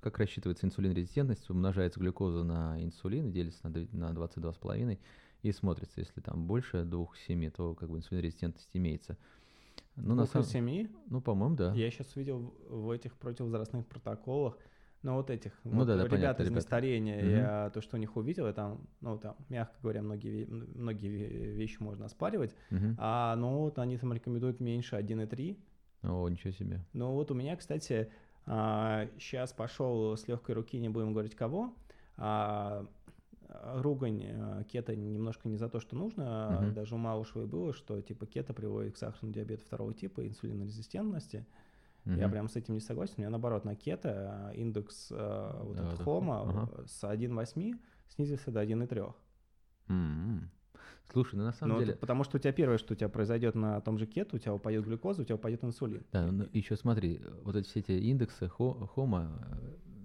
Как 0.00 0.18
рассчитывается 0.18 0.66
инсулинорезистентность? 0.66 1.48
Умножается 1.50 2.00
глюкоза 2.00 2.42
на 2.42 2.82
инсулин, 2.82 3.28
и 3.28 3.32
делится 3.32 3.68
на 3.68 3.72
дв- 3.72 3.94
на 3.94 4.12
22,5 4.12 4.98
и 5.42 5.52
смотрится, 5.52 6.00
если 6.00 6.20
там 6.20 6.46
больше 6.46 6.78
2,7, 6.84 7.50
то 7.50 7.74
как 7.74 7.90
бы 7.90 7.98
инсулинорезистентность 7.98 8.70
имеется. 8.74 9.16
Ну, 9.96 10.14
на 10.14 10.26
самом... 10.26 10.46
семи. 10.46 10.88
ну, 11.08 11.20
по-моему, 11.20 11.56
да. 11.56 11.74
Я 11.74 11.90
сейчас 11.90 12.16
видел 12.16 12.54
в 12.68 12.90
этих 12.90 13.14
противовозрастных 13.18 13.86
протоколах, 13.86 14.56
ну 15.02 15.14
вот 15.14 15.30
этих 15.30 15.52
Ну 15.64 15.78
вот 15.78 15.86
да, 15.86 15.96
да, 15.96 16.04
ребят 16.04 16.10
понятно, 16.10 16.42
из 16.42 16.46
ребята. 16.48 16.64
нестарения, 16.64 17.16
Мгм. 17.22 17.30
я 17.30 17.70
то, 17.74 17.80
что 17.82 17.96
у 17.96 18.00
них 18.00 18.16
увидел, 18.16 18.46
и 18.48 18.52
там, 18.52 18.86
ну 19.00 19.18
там, 19.18 19.36
мягко 19.50 19.76
говоря, 19.82 20.02
многие, 20.02 20.46
многие 20.46 21.08
ве- 21.10 21.52
вещи 21.54 21.76
можно 21.82 22.06
оспаривать, 22.06 22.54
Мгм. 22.70 22.96
а 22.98 23.36
ну 23.36 23.58
вот 23.60 23.78
они 23.78 23.98
там 23.98 24.12
рекомендуют 24.14 24.60
меньше 24.60 24.96
1,3. 24.96 25.58
О, 26.02 26.26
ничего 26.28 26.52
себе. 26.52 26.80
Ну 26.94 27.12
вот 27.12 27.30
у 27.30 27.34
меня, 27.34 27.56
кстати, 27.56 28.10
сейчас 29.18 29.52
пошел 29.52 30.16
с 30.16 30.26
легкой 30.26 30.56
руки, 30.56 30.78
не 30.80 30.88
будем 30.88 31.12
говорить 31.12 31.36
кого, 31.36 31.74
а, 32.16 32.86
а, 33.48 33.80
ругань 33.80 34.24
а, 34.26 34.64
кето 34.64 34.94
немножко 34.96 35.48
не 35.48 35.56
за 35.56 35.68
то, 35.68 35.78
что 35.80 35.96
нужно, 35.96 36.24
а 36.26 36.62
Мгм. 36.62 36.74
даже 36.74 36.94
у 36.94 36.98
Малышевой 36.98 37.46
было, 37.46 37.72
что 37.72 38.00
типа 38.00 38.26
кето 38.26 38.52
приводит 38.52 38.94
к 38.94 38.96
сахарному 38.96 39.32
диабету 39.32 39.64
второго 39.64 39.94
типа, 39.94 40.26
инсулинорезистентности. 40.26 41.46
Я 42.06 42.24
Мгм. 42.24 42.30
прям 42.30 42.48
с 42.48 42.56
этим 42.56 42.74
не 42.74 42.80
согласен. 42.80 43.14
У 43.18 43.20
меня 43.20 43.30
наоборот 43.30 43.64
на 43.64 43.76
кето 43.76 44.08
а, 44.10 44.52
индекс 44.52 45.12
а, 45.12 45.62
вот 45.62 45.76
Да, 45.76 45.86
этот 45.86 45.98
да, 45.98 46.04
хома 46.04 46.40
ага. 46.42 46.86
с 46.86 47.04
1,8 47.04 47.78
снизился 48.08 48.50
до 48.50 48.62
1,3. 48.62 49.14
М-м. 49.88 50.50
Слушай, 51.12 51.36
ну 51.36 51.44
на 51.44 51.52
самом 51.52 51.74
Ну, 51.76 51.80
деле... 51.80 51.94
потому 51.96 52.24
что 52.24 52.36
у 52.36 52.40
тебя 52.40 52.52
первое, 52.52 52.78
что 52.78 52.94
у 52.94 52.96
тебя 52.96 53.08
произойдет 53.08 53.54
на 53.54 53.80
том 53.80 53.98
же 53.98 54.06
кето, 54.06 54.36
у 54.36 54.38
тебя 54.38 54.54
упадет 54.54 54.84
глюкоза, 54.84 55.22
у 55.22 55.24
тебя 55.24 55.34
упадет 55.36 55.64
инсулин. 55.64 56.02
Да, 56.12 56.30
ну, 56.30 56.46
еще 56.52 56.76
смотри, 56.76 57.20
вот 57.42 57.56
эти 57.56 57.66
все 57.66 57.80
эти 57.80 57.92
индексы 57.92 58.48
хо- 58.48 58.86
хома, 58.86 59.30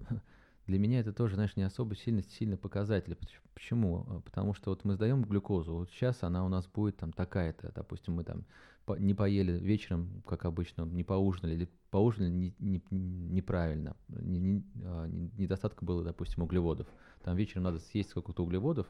э, 0.09 0.15
для 0.67 0.79
меня 0.79 0.99
это 0.99 1.13
тоже, 1.13 1.35
знаешь, 1.35 1.55
не 1.55 1.63
особо 1.63 1.95
сильно, 1.95 2.23
сильно 2.23 2.57
показатели. 2.57 3.13
Поч- 3.13 3.41
Почему? 3.53 4.05
А, 4.09 4.19
Потому 4.21 4.53
что 4.53 4.71
вот 4.71 4.83
мы 4.83 4.95
сдаем 4.95 5.23
глюкозу, 5.23 5.73
вот 5.75 5.89
сейчас 5.89 6.23
она 6.23 6.43
у 6.45 6.49
нас 6.49 6.67
будет 6.67 6.97
там 6.97 7.13
такая-то, 7.13 7.71
допустим, 7.75 8.15
мы 8.15 8.23
там 8.23 8.43
по- 8.85 8.97
не 8.97 9.13
поели 9.13 9.51
вечером, 9.53 10.23
как 10.27 10.45
обычно, 10.45 10.83
не 10.85 11.03
поужинали, 11.03 11.53
или 11.53 11.69
поужинали 11.91 12.31
не- 12.31 12.55
не- 12.59 12.81
неправильно, 12.91 13.95
не- 14.09 14.39
не- 14.39 14.63
а, 14.83 15.05
не- 15.07 15.29
недостатка 15.37 15.85
было, 15.85 16.03
допустим, 16.03 16.43
углеводов. 16.43 16.87
Там 17.23 17.35
вечером 17.37 17.63
надо 17.63 17.79
съесть 17.79 18.09
сколько-то 18.09 18.43
углеводов, 18.43 18.87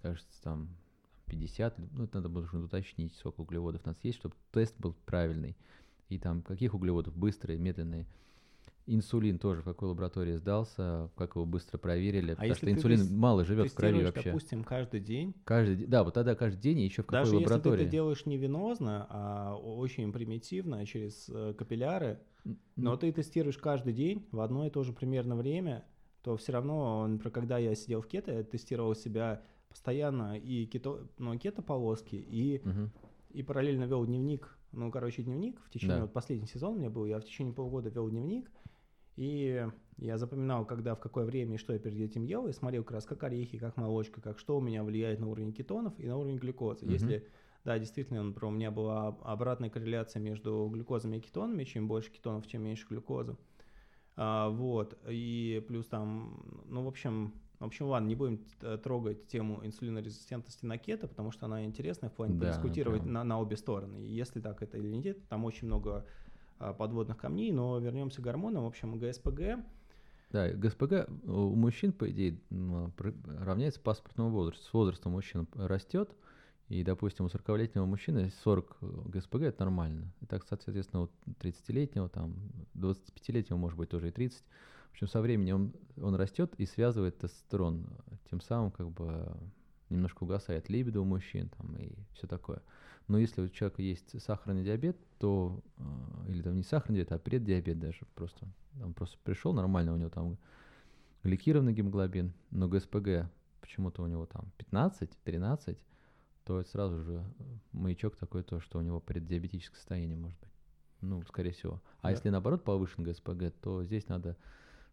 кажется, 0.00 0.42
там 0.42 0.68
50, 1.36 1.78
или- 1.78 1.88
ну, 1.92 2.04
это 2.04 2.20
надо 2.20 2.38
уже 2.38 2.58
уточнить, 2.58 3.14
сколько 3.16 3.40
углеводов 3.40 3.84
надо 3.86 3.98
съесть, 4.00 4.18
чтобы 4.18 4.34
тест 4.52 4.74
был 4.78 4.94
правильный. 5.06 5.56
И 6.10 6.18
там 6.18 6.42
каких 6.42 6.74
углеводов, 6.74 7.16
быстрые, 7.16 7.58
медленные. 7.58 8.06
Инсулин 8.86 9.38
тоже 9.38 9.60
в 9.62 9.64
какой 9.64 9.88
лаборатории 9.88 10.36
сдался, 10.36 11.08
как 11.16 11.36
его 11.36 11.46
быстро 11.46 11.78
проверили, 11.78 12.32
потому 12.32 12.42
А 12.42 12.46
если 12.48 12.58
что 12.58 12.66
ты 12.66 12.72
инсулин 12.72 12.98
тес- 12.98 13.10
мало 13.12 13.44
живет 13.44 13.70
в 13.70 13.74
крови 13.74 14.02
вообще. 14.02 14.24
допустим, 14.24 14.64
каждый 14.64 15.00
день. 15.00 15.34
Каждый, 15.44 15.76
де- 15.76 15.86
да, 15.86 16.02
вот 16.02 16.14
тогда 16.14 16.34
каждый 16.34 16.60
день 16.60 16.80
и 16.80 16.84
еще 16.84 17.02
в 17.02 17.06
какой 17.06 17.20
Даже 17.20 17.36
если 17.36 17.44
ты 17.44 17.50
лаборатории. 17.50 17.82
это 17.84 17.90
делаешь 17.90 18.26
не 18.26 18.36
венозно, 18.36 19.06
а 19.08 19.54
очень 19.56 20.12
примитивно, 20.12 20.84
через 20.84 21.28
э, 21.28 21.54
капилляры, 21.56 22.18
но 22.44 22.90
ну, 22.90 22.96
ты 22.96 23.12
тестируешь 23.12 23.56
каждый 23.56 23.92
день 23.94 24.26
в 24.32 24.40
одно 24.40 24.66
и 24.66 24.70
то 24.70 24.82
же 24.82 24.92
примерно 24.92 25.36
время, 25.36 25.84
то 26.22 26.36
все 26.36 26.50
равно, 26.52 27.06
например, 27.06 27.32
когда 27.32 27.58
я 27.58 27.74
сидел 27.76 28.02
в 28.02 28.08
кето, 28.08 28.32
я 28.32 28.42
тестировал 28.42 28.96
себя 28.96 29.42
постоянно 29.72 30.38
и 30.38 30.66
кето, 30.66 31.08
ну, 31.18 31.36
кето-полоски, 31.38 32.16
и 32.16 32.60
мгм. 32.64 32.90
и 33.30 33.42
параллельно 33.42 33.84
вел 33.84 34.04
дневник. 34.04 34.58
Ну, 34.72 34.90
короче, 34.90 35.22
дневник 35.22 35.60
в 35.60 35.70
течение, 35.70 35.96
Да. 35.96 36.02
вот 36.02 36.12
последний 36.12 36.46
сезон 36.46 36.74
у 36.74 36.78
меня 36.78 36.90
был, 36.90 37.06
я 37.06 37.18
в 37.18 37.24
течение 37.24 37.54
полгода 37.54 37.88
вел 37.88 38.08
дневник, 38.08 38.50
и 39.16 39.66
я 39.98 40.18
запоминал, 40.18 40.66
когда, 40.66 40.94
в 40.94 41.00
какое 41.00 41.24
время 41.24 41.54
и 41.54 41.58
что 41.58 41.72
я 41.72 41.78
перед 41.78 42.00
этим 42.00 42.24
ел, 42.24 42.46
и 42.46 42.52
смотрел 42.52 42.82
как 42.84 42.92
раз, 42.92 43.04
как 43.06 43.22
орехи, 43.22 43.58
как 43.58 43.76
молочка, 43.76 44.20
как 44.20 44.38
что 44.38 44.56
у 44.56 44.60
меня 44.60 44.82
влияет 44.84 45.20
на 45.20 45.28
уровень 45.28 45.52
кетонов 45.52 45.98
и 45.98 46.06
на 46.06 46.16
уровень 46.16 46.38
глюкозы. 46.38 46.84
Мгм. 46.84 46.92
Если, 46.94 47.26
да, 47.64 47.78
действительно, 47.78 48.22
например, 48.22 48.52
у 48.52 48.56
меня 48.56 48.70
была 48.70 49.08
об- 49.08 49.22
обратная 49.24 49.70
корреляция 49.70 50.20
между 50.20 50.68
глюкозами 50.72 51.16
и 51.16 51.20
кетонами, 51.20 51.64
чем 51.64 51.88
больше 51.88 52.10
кетонов, 52.10 52.46
чем 52.46 52.62
меньше 52.62 52.86
глюкозы. 52.88 53.36
А, 54.16 54.48
вот, 54.50 54.98
и 55.08 55.64
плюс 55.68 55.86
там, 55.86 56.64
ну, 56.66 56.84
в 56.84 56.88
общем, 56.88 57.32
в 57.62 57.66
общем, 57.66 57.86
ладно, 57.86 58.08
не 58.08 58.14
будем 58.16 58.40
э, 58.60 58.76
трогать 58.82 59.26
тему 59.28 59.60
инсулинорезистентности 59.64 60.66
на 60.66 60.78
кето, 60.78 61.06
потому 61.06 61.30
что 61.30 61.46
она 61.46 61.64
интересная 61.64 62.10
в 62.10 62.12
плане 62.12 62.34
Да, 62.34 62.46
подискутировать 62.46 63.02
прям- 63.02 63.12
на, 63.12 63.24
на 63.24 63.40
обе 63.40 63.56
стороны. 63.56 63.98
Если 63.98 64.40
так 64.40 64.62
это 64.62 64.78
или 64.78 64.94
нет, 64.96 65.26
там 65.28 65.44
очень 65.44 65.68
много 65.68 66.04
а, 66.58 66.72
подводных 66.72 67.16
камней, 67.16 67.52
но 67.52 67.78
вернемся 67.78 68.20
к 68.20 68.24
гормонам. 68.24 68.64
В 68.64 68.66
общем, 68.66 68.98
ГСПГ, 68.98 69.64
Да, 70.30 70.48
ГСПГ 70.50 71.08
у 71.24 71.54
мужчин, 71.54 71.92
по 71.92 72.10
идее, 72.10 72.40
равняется 73.40 73.80
паспортному 73.80 74.30
возрасту. 74.30 74.64
С 74.64 74.72
возрастом 74.72 75.12
мужчина 75.12 75.46
растет, 75.54 76.10
и, 76.68 76.82
допустим, 76.82 77.26
у 77.26 77.28
40-летнего 77.28 77.84
мужчины 77.84 78.32
40 78.42 78.78
ГСПГ 79.06 79.42
это 79.42 79.64
нормально. 79.64 80.12
И 80.20 80.26
так, 80.26 80.44
соответственно, 80.48 81.02
у 81.02 81.08
30-летнего, 81.40 82.08
там, 82.08 82.34
25-летнего, 82.74 83.56
может 83.58 83.76
быть, 83.78 83.90
тоже 83.90 84.08
и 84.08 84.10
30. 84.10 84.42
Общем, 84.92 85.08
со 85.08 85.20
временем 85.20 85.54
он, 85.96 86.04
он 86.04 86.14
растет 86.14 86.54
и 86.58 86.66
связывает 86.66 87.18
тестостерон. 87.18 87.86
Тем 88.30 88.40
самым, 88.40 88.70
как 88.70 88.90
бы, 88.90 89.36
немножко 89.88 90.24
угасает 90.24 90.68
либидо 90.68 91.00
у 91.00 91.04
мужчин 91.04 91.48
там, 91.56 91.76
и 91.76 91.92
все 92.14 92.26
такое. 92.26 92.62
Но 93.08 93.18
если 93.18 93.42
у 93.42 93.48
человека 93.48 93.82
есть 93.82 94.20
сахарный 94.22 94.64
диабет, 94.64 94.96
то, 95.18 95.60
э, 95.78 95.82
или 96.28 96.42
там 96.42 96.56
не 96.56 96.62
сахарный 96.62 96.96
диабет, 96.98 97.12
а 97.12 97.18
преддиабет 97.18 97.78
даже 97.78 98.06
просто, 98.14 98.46
он 98.82 98.94
просто 98.94 99.18
пришел, 99.24 99.52
нормально 99.52 99.92
у 99.92 99.96
него 99.96 100.10
там 100.10 100.38
гликированный 101.24 101.72
гемоглобин, 101.72 102.32
но 102.50 102.68
ГСПГ 102.68 103.30
почему-то 103.60 104.02
у 104.02 104.06
него 104.06 104.26
там 104.26 104.52
15-13, 104.58 105.78
то 106.44 106.60
это 106.60 106.70
сразу 106.70 107.00
же 107.02 107.24
маячок 107.72 108.16
такой, 108.16 108.42
то, 108.42 108.60
что 108.60 108.78
у 108.78 108.82
него 108.82 109.00
преддиабетическое 109.00 109.76
состояние 109.76 110.16
может 110.16 110.38
быть. 110.40 110.50
Ну, 111.00 111.22
скорее 111.24 111.52
всего. 111.52 111.80
А 112.00 112.04
Да. 112.04 112.10
если 112.10 112.28
наоборот 112.28 112.64
повышен 112.64 113.04
ГСПГ, 113.04 113.52
то 113.60 113.82
здесь 113.84 114.08
надо 114.08 114.36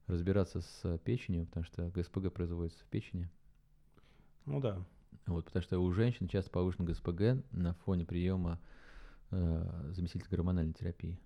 разбираться 0.09 0.61
с 0.61 0.97
печенью, 0.99 1.45
потому 1.45 1.63
что 1.65 1.89
ГСПГ 1.89 2.31
производится 2.33 2.83
в 2.83 2.87
печени. 2.87 3.29
ну 4.45 4.59
да, 4.59 4.83
Вот, 5.27 5.45
потому 5.45 5.63
что 5.63 5.79
у 5.79 5.91
женщин 5.91 6.27
часто 6.27 6.49
повышен 6.51 6.85
ГСПГ 6.85 7.43
на 7.51 7.73
фоне 7.85 8.05
приема 8.05 8.59
э, 9.31 9.91
заместительной 9.91 10.31
гормональной 10.31 10.73
терапии. 10.73 11.19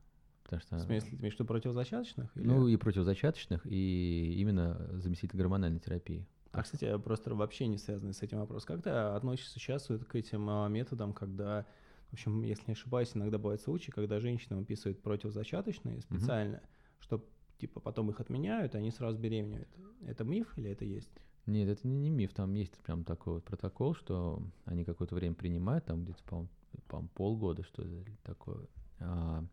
Потому 0.43 0.61
что, 0.61 0.76
в 0.77 0.81
смысле, 0.81 1.10
ты 1.10 1.15
имеешь 1.15 1.34
в 1.34 1.39
виду 1.39 1.45
противозачаточных? 1.45 2.35
или- 2.35 2.45
ну, 2.45 2.68
и 2.68 2.76
противозачаточных, 2.76 3.65
и 3.65 4.35
именно 4.39 4.99
заместительной 4.99 5.39
гормональной 5.41 5.80
терапии. 5.80 6.27
А, 6.51 6.61
кстати, 6.61 6.95
просто 6.99 7.34
вообще 7.34 7.65
не 7.68 7.77
связанный 7.77 8.14
с 8.14 8.22
этим 8.22 8.39
вопрос. 8.39 8.65
Как 8.65 8.84
ты 8.84 8.89
относишься 8.89 9.53
сейчас 9.60 9.89
вот 9.89 10.05
к 10.05 10.14
этим 10.15 10.47
а, 10.49 10.68
методам, 10.68 11.14
когда, 11.14 11.65
в 12.10 12.14
общем, 12.14 12.43
если 12.43 12.65
не 12.68 12.73
ошибаюсь, 12.73 13.11
иногда 13.15 13.38
бывают 13.39 13.61
случаи, 13.61 13.89
когда 13.89 14.19
женщинам 14.19 14.60
выписывают 14.60 15.01
противозачаточные 15.01 16.01
специально, 16.01 16.61
чтобы 16.99 17.23
типа 17.64 17.80
потом 17.80 18.10
их 18.10 18.19
отменяют, 18.19 18.76
и 18.76 18.77
они 18.77 18.91
сразу 18.91 19.18
беременеют. 19.18 19.69
Это 20.06 20.26
миф 20.26 20.57
или 20.57 20.69
это 20.69 20.84
есть? 20.84 21.10
Нет, 21.45 21.69
это 21.69 21.88
не, 21.88 21.95
не 21.95 22.10
миф, 22.10 22.34
там 22.34 22.53
есть 22.56 22.77
прям 22.80 23.06
такой 23.06 23.35
вот 23.35 23.45
протокол, 23.45 23.95
что 23.95 24.44
они 24.65 24.84
какое-то 24.84 25.15
время 25.15 25.34
принимают, 25.34 25.85
там 25.85 26.03
где-то, 26.03 26.22
по-моему, 26.26 26.49
по 26.90 27.02
полгода, 27.15 27.64
что 27.64 27.81
это 27.81 28.11
такое. 28.23 28.68
А, 28.99 29.45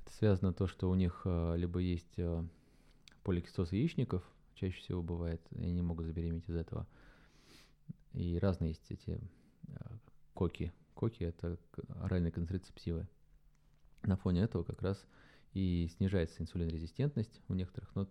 это 0.00 0.14
связано 0.14 0.54
то, 0.54 0.66
что 0.66 0.88
у 0.88 0.94
них 0.94 1.20
а, 1.26 1.54
либо 1.54 1.80
есть 1.80 2.18
а, 2.18 2.46
поликистоз 3.24 3.72
яичников, 3.72 4.22
чаще 4.54 4.78
всего 4.78 5.02
бывает, 5.02 5.42
и 5.50 5.64
они 5.64 5.82
могут 5.82 6.06
забеременеть 6.06 6.48
из 6.48 6.56
этого. 6.56 6.86
И 8.14 8.38
разные 8.38 8.70
есть 8.70 8.90
эти 8.90 9.20
а, 9.68 9.98
коки. 10.32 10.72
Коки– 10.94 11.24
это 11.24 11.58
оральные 12.00 12.32
контрацептивы. 12.32 13.06
На 14.02 14.16
фоне 14.16 14.42
этого 14.42 14.62
как 14.62 14.80
раз 14.80 15.04
и 15.54 15.88
снижается 15.96 16.42
инсулинорезистентность 16.42 17.40
у 17.48 17.54
некоторых, 17.54 17.94
но 17.94 18.08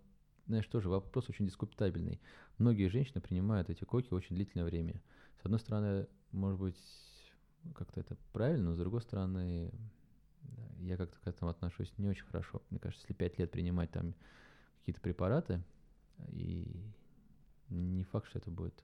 знаешь, 0.48 0.68
тоже 0.68 0.90
вопрос 0.90 1.30
очень 1.30 1.46
дискутабельный. 1.46 2.20
Многие 2.58 2.90
женщины 2.90 3.22
принимают 3.22 3.70
эти 3.70 3.84
коки 3.86 4.14
очень 4.14 4.36
длительное 4.36 4.66
время. 4.66 5.02
С 5.42 5.46
одной 5.46 5.60
стороны, 5.60 6.08
может 6.32 6.60
быть, 6.60 6.78
как-то 7.76 8.00
это 8.02 8.18
правильно, 8.34 8.70
но 8.70 8.76
с 8.76 8.80
другой 8.80 9.02
стороны, 9.02 9.72
я 10.80 10.98
как-то 10.98 11.18
к 11.20 11.28
этому 11.28 11.50
отношусь 11.52 11.94
не 11.98 12.10
очень 12.10 12.26
хорошо. 12.26 12.62
Мне 12.70 12.80
кажется, 12.80 13.04
если 13.06 13.14
пять 13.14 13.40
лет 13.40 13.52
принимать 13.52 13.92
там 13.92 14.16
какие-то 14.80 15.00
препараты, 15.00 15.64
и 16.30 16.84
не 17.70 18.04
факт, 18.04 18.28
что 18.28 18.40
это 18.40 18.52
будет 18.52 18.84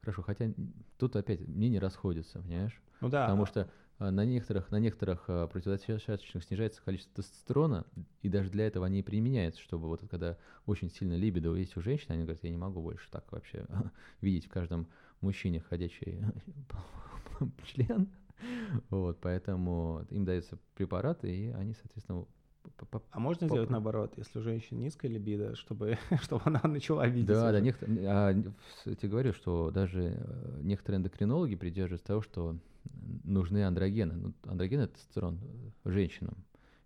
хорошо. 0.00 0.22
Хотя 0.22 0.52
тут 0.98 1.16
опять 1.16 1.40
мнения 1.46 1.78
расходятся, 1.78 2.40
понимаешь? 2.40 2.80
Ну 3.00 3.08
да. 3.08 3.26
Потому 3.26 3.46
что 3.46 3.70
на 4.10 4.24
некоторых, 4.24 4.70
на 4.70 4.78
некоторых 4.78 5.24
а, 5.28 5.46
противозачаточных 5.46 6.44
снижается 6.44 6.82
количество 6.82 7.22
тестостерона, 7.22 7.86
и 8.22 8.28
даже 8.28 8.50
для 8.50 8.66
этого 8.66 8.86
они 8.86 9.00
и 9.00 9.02
применяются, 9.02 9.60
чтобы 9.60 9.88
вот 9.88 10.02
когда 10.10 10.36
очень 10.66 10.90
сильно 10.90 11.14
либидо 11.14 11.54
есть 11.54 11.76
у 11.76 11.80
женщин, 11.80 12.06
они 12.10 12.22
говорят, 12.22 12.42
я 12.42 12.50
не 12.50 12.56
могу 12.56 12.80
больше 12.80 13.08
так 13.10 13.30
вообще 13.32 13.66
видеть 14.20 14.46
в 14.46 14.50
каждом 14.50 14.86
мужчине 15.20 15.60
ходячий 15.60 16.22
член. 17.66 18.08
Вот, 18.90 19.20
поэтому 19.20 20.04
им 20.10 20.24
даются 20.24 20.58
препараты, 20.74 21.34
и 21.34 21.48
они, 21.50 21.74
соответственно, 21.74 22.26
а 23.10 23.18
можно 23.18 23.48
сделать 23.48 23.70
наоборот, 23.70 24.14
если 24.16 24.38
у 24.38 24.42
женщины 24.42 24.78
низкая 24.78 25.10
либидо, 25.10 25.54
чтобы, 25.56 25.98
чтобы 26.22 26.42
она 26.44 26.60
начала 26.64 27.06
видеть? 27.06 27.26
Да, 27.26 27.52
да, 27.52 27.60
некоторые, 27.60 28.06
а, 28.08 28.30
я 28.84 28.94
тебе 28.94 29.08
говорю, 29.08 29.32
что 29.32 29.70
даже 29.70 30.14
э, 30.16 30.60
некоторые 30.62 30.98
эндокринологи 30.98 31.54
придерживаются 31.54 32.06
того, 32.06 32.22
что 32.22 32.56
нужны 33.24 33.64
андрогены. 33.64 34.14
Ну, 34.14 34.34
андроген– 34.44 34.80
это 34.82 34.94
тестостерон 34.94 35.38
э, 35.84 35.90
женщинам. 35.90 36.36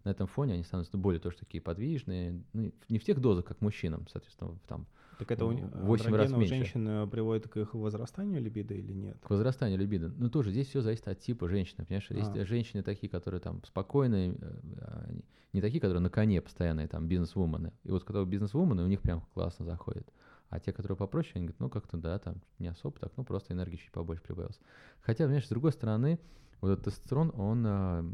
На 0.05 0.11
этом 0.11 0.27
фоне 0.27 0.55
они 0.55 0.63
становятся 0.63 0.97
более 0.97 1.21
тоже 1.21 1.37
такие 1.39 1.61
подвижные. 1.61 2.43
Ну, 2.53 2.73
не 2.89 2.99
в 2.99 3.05
тех 3.05 3.21
дозах, 3.21 3.45
как 3.45 3.61
мужчинам, 3.61 4.07
соответственно, 4.09 4.59
там 4.67 4.87
так 5.19 5.31
это 5.33 5.45
у 5.45 5.51
8 5.51 6.15
раз 6.15 6.31
меньше. 6.31 6.45
у 6.45 6.49
женщин 6.49 6.89
э, 6.89 7.07
приводит 7.09 7.49
к 7.49 7.57
их 7.57 7.75
возрастанию 7.75 8.41
либидо 8.41 8.75
или 8.75 8.93
нет? 8.93 9.19
К 9.21 9.31
возрастанию 9.31 9.79
либидо. 9.79 10.13
Ну, 10.17 10.31
тоже 10.31 10.51
здесь 10.51 10.69
все 10.69 10.81
зависит 10.81 11.09
от 11.09 11.19
типа 11.19 11.49
женщины, 11.49 11.85
понимаешь? 11.85 12.07
А. 12.11 12.15
Есть 12.15 12.49
женщины 12.49 12.83
такие, 12.83 13.11
которые 13.11 13.41
там 13.41 13.63
спокойные, 13.65 14.37
э, 14.41 15.19
не 15.53 15.61
такие, 15.61 15.81
которые 15.81 16.03
на 16.03 16.11
коне 16.11 16.41
постоянные, 16.41 16.87
там, 16.87 17.09
бизнес-вумены. 17.09 17.73
И 17.83 17.91
вот 17.91 18.05
когда 18.05 18.25
бизнес-вумены, 18.25 18.85
у 18.85 18.87
них 18.87 19.01
прям 19.01 19.23
классно 19.35 19.65
заходит. 19.65 20.09
А 20.51 20.61
те, 20.61 20.73
которые 20.73 20.97
попроще, 20.97 21.33
они 21.35 21.47
говорят, 21.47 21.61
ну 21.61 21.69
как-то 21.69 21.97
да, 21.97 22.19
там 22.19 22.37
не 22.59 22.69
особо 22.69 22.99
так, 22.99 23.13
ну 23.17 23.25
просто 23.25 23.53
энергии 23.53 23.77
чуть 23.77 23.93
побольше 23.93 24.23
прибавилось. 24.23 24.59
Хотя, 25.01 25.25
понимаешь, 25.25 25.47
с 25.47 25.51
другой 25.51 25.73
стороны, 25.73 26.19
вот 26.61 26.71
этот 26.71 26.87
тестостерон, 26.87 27.33
он 27.37 27.65
а, 27.67 28.05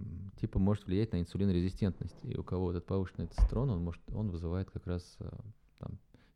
типа 0.40 0.58
может 0.58 0.86
влиять 0.86 1.12
на 1.12 1.20
инсулинорезистентность. 1.20 2.16
И 2.24 2.36
у 2.36 2.42
кого 2.42 2.70
этот 2.70 2.86
повышенный 2.86 3.28
тестостерон, 3.28 3.70
он 3.70 3.82
может, 3.82 4.02
он 4.12 4.30
вызывает 4.30 4.70
как 4.70 4.86
раз 4.86 5.16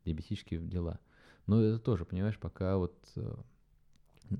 диабетические 0.05 0.59
дела. 0.61 0.99
Но 1.47 1.61
это 1.61 1.79
тоже, 1.79 2.05
понимаешь, 2.05 2.37
пока 2.37 2.77
вот 2.77 2.95
а, 3.15 3.39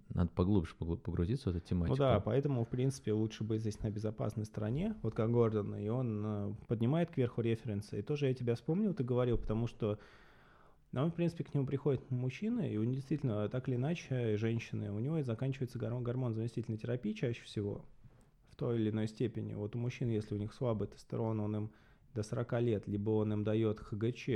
надо 0.10 0.30
поглубже 0.30 0.76
погрузиться 0.76 1.52
в 1.52 1.56
эту 1.56 1.66
тематику. 1.66 1.98
Ну 1.98 1.98
да, 1.98 2.20
поэтому, 2.20 2.64
в 2.64 2.70
принципе, 2.70 3.14
лучше 3.14 3.44
быть 3.44 3.62
здесь 3.62 3.82
на 3.82 3.90
безопасной 3.90 4.46
стороне, 4.46 4.96
вот 5.02 5.16
как 5.16 5.32
Гордон, 5.32 5.76
и 5.76 5.90
он 5.90 6.24
э, 6.26 6.54
поднимает 6.68 7.12
кверху 7.12 7.42
референсы. 7.42 8.00
И 8.00 8.02
тоже 8.02 8.28
я 8.28 8.34
тебя 8.34 8.56
вспомнил, 8.56 8.94
ты 8.94 9.04
говорил, 9.04 9.38
потому 9.38 9.68
что 9.68 10.00
но 10.92 11.04
он, 11.04 11.12
в 11.12 11.16
принципе, 11.16 11.44
к 11.44 11.54
нему 11.54 11.68
приходит 11.68 12.10
мужчина, 12.10 12.62
и 12.62 12.76
он 12.78 12.92
действительно, 12.92 13.48
так 13.48 13.68
или 13.68 13.76
иначе, 13.76 14.38
женщины, 14.38 14.92
у 14.92 15.00
него 15.00 15.22
заканчивается 15.22 15.78
гормон, 15.78 16.04
гормон 16.04 16.34
заместительной 16.34 16.80
терапии 16.80 17.14
чаще 17.14 17.44
всего, 17.44 17.86
в 18.50 18.56
той 18.56 18.80
или 18.80 18.90
иной 18.90 19.08
степени. 19.08 19.54
Вот 19.54 19.76
у 19.76 19.80
мужчин, 19.80 20.10
если 20.10 20.34
у 20.34 20.40
них 20.40 20.52
слабый 20.52 20.88
тестостерон, 20.88 21.40
он 21.42 21.56
им 21.56 21.72
до 22.16 22.24
40 22.24 22.62
лет, 22.62 22.88
либо 22.88 23.12
он 23.12 23.32
им 23.34 23.44
дает 23.44 23.80
ХГЧ 23.80 24.30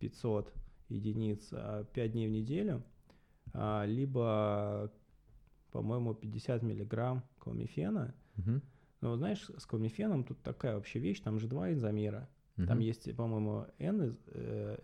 500 0.00 0.52
единиц 0.88 1.48
5 1.48 1.54
а, 1.96 2.08
дней 2.08 2.28
в 2.28 2.32
неделю, 2.32 2.82
а, 3.52 3.84
либо, 3.84 4.92
по-моему, 5.70 6.14
50 6.14 6.62
миллиграмм 6.62 7.22
кломифена. 7.38 8.14
Угу. 8.38 8.60
Но 9.00 9.16
знаешь, 9.16 9.48
с 9.56 9.66
кломифеном 9.66 10.24
тут 10.24 10.42
такая 10.42 10.74
вообще 10.74 10.98
вещь, 10.98 11.20
там 11.20 11.38
же 11.38 11.48
два 11.48 11.72
энзомера. 11.72 12.28
Угу. 12.58 12.66
Там 12.66 12.80
есть, 12.80 13.14
по-моему, 13.16 13.66
N, 13.78 14.12
э, 14.26 14.78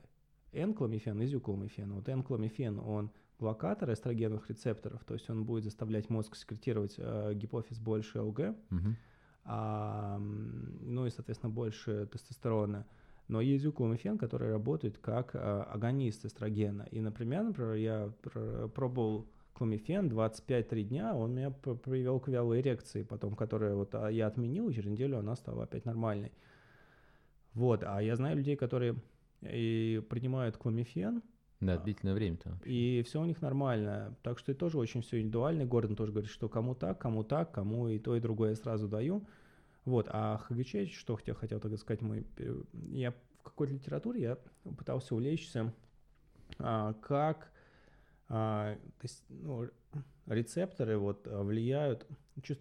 N-кломифен 0.52 1.20
и 1.20 1.26
зюкломифен. 1.26 1.93
Вот 1.93 2.09
N-кломифен, 2.09 2.78
он 2.78 3.10
блокатор 3.38 3.93
эстрогеновых 3.93 4.48
рецепторов, 4.48 5.05
то 5.05 5.14
есть 5.14 5.28
он 5.28 5.44
будет 5.44 5.64
заставлять 5.64 6.09
мозг 6.09 6.36
секретировать 6.36 6.94
э, 6.97 7.34
гипофиз 7.34 7.78
больше 7.78 8.20
ЛГ, 8.22 8.38
угу. 8.70 8.97
а, 9.44 10.18
ну 10.18 11.06
и, 11.06 11.10
соответственно, 11.10 11.52
больше 11.52 12.06
тестостерона. 12.06 12.86
Но 13.28 13.40
есть 13.40 13.65
зюкломифен, 13.65 14.19
который 14.19 14.51
работает 14.51 14.98
как 14.98 15.35
а, 15.35 15.65
агонист 15.65 16.24
эстрогена. 16.24 16.86
И, 16.90 17.01
например, 17.01 17.44
например, 17.44 17.74
я 17.74 18.12
пробовал 18.74 19.27
кломифен 19.53 20.09
25-3 20.09 20.82
дня, 20.82 21.15
он 21.15 21.35
меня 21.35 21.51
привел 21.51 22.20
к 22.20 22.28
вялой 22.28 22.61
эрекции, 22.61 23.03
потом, 23.03 23.35
которую 23.35 23.77
вот 23.77 23.94
а, 23.94 24.09
я 24.09 24.27
отменил, 24.27 24.69
и 24.69 24.74
через 24.74 24.90
неделю 24.90 25.19
она 25.19 25.35
стала 25.35 25.65
опять 25.65 25.85
нормальной. 25.85 26.32
Вот, 27.55 27.82
а 27.85 28.03
я 28.03 28.16
знаю 28.16 28.36
людей, 28.36 28.55
которые 28.55 28.97
и 29.43 30.03
принимают 30.09 30.57
кломифен. 30.57 31.23
Да, 31.61 31.74
а, 31.74 31.78
длительное 31.78 32.15
время-то. 32.15 32.59
И 32.65 33.03
все 33.07 33.20
у 33.20 33.24
них 33.24 33.40
нормально. 33.40 34.16
Так 34.23 34.39
что 34.39 34.53
это 34.53 34.61
тоже 34.61 34.78
очень 34.78 35.01
все 35.01 35.20
индивидуально. 35.20 35.65
Гордон 35.65 35.97
тоже 35.97 36.12
говорит, 36.12 36.31
что 36.31 36.48
кому 36.48 36.74
так, 36.74 36.98
кому 36.98 37.24
так, 37.24 37.53
кому 37.53 37.89
и 37.89 37.98
то, 37.98 38.15
и 38.15 38.20
другое 38.20 38.51
я 38.51 38.57
сразу 38.57 38.89
даю. 38.89 39.27
Вот, 39.87 40.09
а 40.11 40.37
ХГЧ, 40.39 40.93
что 40.93 41.19
я 41.25 41.33
хотел 41.33 41.59
тогда 41.59 41.79
сказать, 41.79 42.03
мы, 42.03 42.27
э, 42.37 42.63
я 42.91 43.13
в 43.13 43.43
какой-то 43.45 43.73
литературе 43.73 44.21
я 44.21 44.39
пытался 44.77 45.15
улечься, 45.15 45.73
а, 46.59 46.93
как 46.95 47.51
а, 48.29 48.75
то 48.75 49.05
есть, 49.05 49.25
ну, 49.29 49.69
рецепторы 50.27 50.99
вот 50.99 51.27
влияют, 51.27 52.07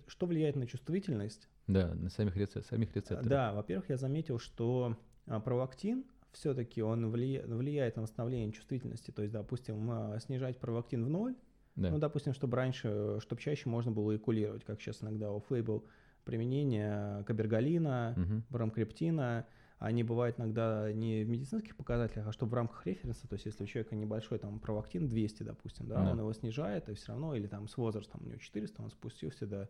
что 0.07 0.27
влияет 0.27 0.55
на 0.55 0.67
чувствительность. 0.67 1.49
Да, 1.67 1.93
на 1.95 2.09
самих, 2.09 2.35
рецеп, 2.37 2.65
самих 2.65 2.95
рецепторов. 2.95 3.27
Да, 3.27 3.53
во-первых, 3.53 3.89
я 3.89 3.97
заметил, 3.97 4.37
что 4.37 4.97
а, 5.25 5.39
пролактин 5.39 6.05
все-таки 6.31 6.83
он 6.83 7.09
влияет, 7.09 7.47
влияет 7.47 7.95
на 7.95 8.03
восстановление 8.03 8.51
чувствительности. 8.51 9.09
То 9.09 9.23
есть, 9.23 9.33
допустим, 9.33 9.89
а, 9.89 10.19
снижать 10.19 10.59
провоктин 10.59 11.05
в 11.05 11.09
ноль, 11.09 11.35
да. 11.75 11.89
ну, 11.89 11.97
допустим, 11.97 12.33
чтобы 12.33 12.55
раньше, 12.57 13.17
чтобы 13.19 13.41
чаще 13.41 13.67
можно 13.67 13.91
было 13.91 14.15
экулировать, 14.15 14.63
как 14.63 14.79
сейчас 14.79 15.01
иногда 15.01 15.31
у 15.31 15.39
флейбл 15.39 15.83
применение 16.25 17.23
кабергалина, 17.23 18.13
угу. 18.17 18.43
бромкриптина, 18.49 19.45
они 19.79 20.03
бывают 20.03 20.39
иногда 20.39 20.91
не 20.91 21.23
в 21.23 21.29
медицинских 21.29 21.75
показателях, 21.75 22.27
а 22.27 22.31
что 22.31 22.45
в 22.45 22.53
рамках 22.53 22.85
референса, 22.85 23.27
то 23.27 23.33
есть 23.33 23.45
если 23.45 23.63
у 23.63 23.67
человека 23.67 23.95
небольшой 23.95 24.39
там 24.39 24.59
провоктин 24.59 25.07
200, 25.07 25.43
допустим, 25.43 25.87
да, 25.87 26.03
да. 26.03 26.11
он 26.11 26.19
его 26.19 26.33
снижает, 26.33 26.89
и 26.89 26.93
все 26.93 27.11
равно, 27.11 27.35
или 27.35 27.47
там 27.47 27.67
с 27.67 27.77
возрастом 27.77 28.21
у 28.23 28.27
него 28.27 28.37
400, 28.37 28.81
он 28.81 28.89
спустился 28.89 29.45
до 29.45 29.69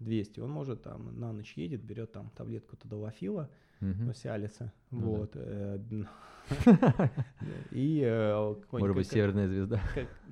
200, 0.00 0.40
он 0.40 0.50
может 0.50 0.82
там 0.82 1.18
на 1.18 1.32
ночь 1.32 1.54
едет, 1.56 1.82
берет 1.82 2.12
там 2.12 2.30
таблетку 2.30 2.76
тадалофила, 2.76 3.50
угу. 3.80 4.12
сиалиса, 4.14 4.72
ну, 4.90 5.16
вот, 5.16 5.32
э, 5.34 5.78
и 7.70 8.02
э, 8.04 8.54
Может 8.72 8.96
быть, 8.96 9.08
северная 9.08 9.48
звезда. 9.48 9.80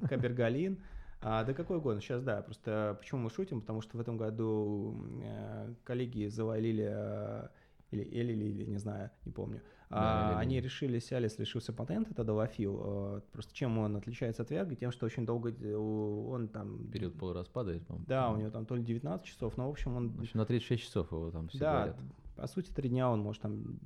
Кабергалин, 0.08 0.78
а, 1.20 1.44
да 1.44 1.52
какой 1.52 1.78
угодно, 1.78 2.00
сейчас 2.00 2.22
да, 2.22 2.42
просто 2.42 2.96
почему 3.00 3.22
мы 3.22 3.30
шутим, 3.30 3.60
потому 3.60 3.82
что 3.82 3.96
в 3.96 4.00
этом 4.00 4.16
году 4.16 5.04
э, 5.22 5.74
коллеги 5.84 6.26
завалили, 6.28 6.88
э, 6.90 7.48
или 7.90 8.04
Эли, 8.04 8.32
или, 8.32 8.64
не 8.64 8.78
знаю, 8.78 9.10
не 9.24 9.32
помню, 9.32 9.60
да, 9.90 10.36
а, 10.36 10.38
они 10.38 10.60
решили, 10.60 11.00
Сиалис 11.00 11.36
лишился 11.38 11.72
патента, 11.72 12.12
это 12.12 12.22
Долофил, 12.22 12.80
э, 12.84 13.20
просто 13.32 13.52
чем 13.52 13.76
он 13.78 13.96
отличается 13.96 14.42
от 14.42 14.50
Верга, 14.50 14.76
тем, 14.76 14.92
что 14.92 15.04
очень 15.04 15.26
долго 15.26 15.52
он 15.76 16.46
там... 16.46 16.86
Период 16.92 17.18
полураспада, 17.18 17.76
по-моему. 17.80 18.06
Да, 18.06 18.30
у 18.30 18.36
него 18.36 18.50
там 18.50 18.66
то 18.66 18.76
ли 18.76 18.84
19 18.84 19.26
часов, 19.26 19.56
но 19.56 19.66
в 19.66 19.70
общем 19.70 19.96
он... 19.96 20.10
В 20.10 20.20
общем, 20.20 20.38
на 20.38 20.46
36 20.46 20.84
часов 20.84 21.10
его 21.10 21.32
там 21.32 21.48
все 21.48 21.58
Да, 21.58 21.72
говорят. 21.72 21.96
по 22.36 22.46
сути, 22.46 22.70
три 22.70 22.88
дня 22.88 23.10
он 23.10 23.20
может 23.20 23.42
там 23.42 23.80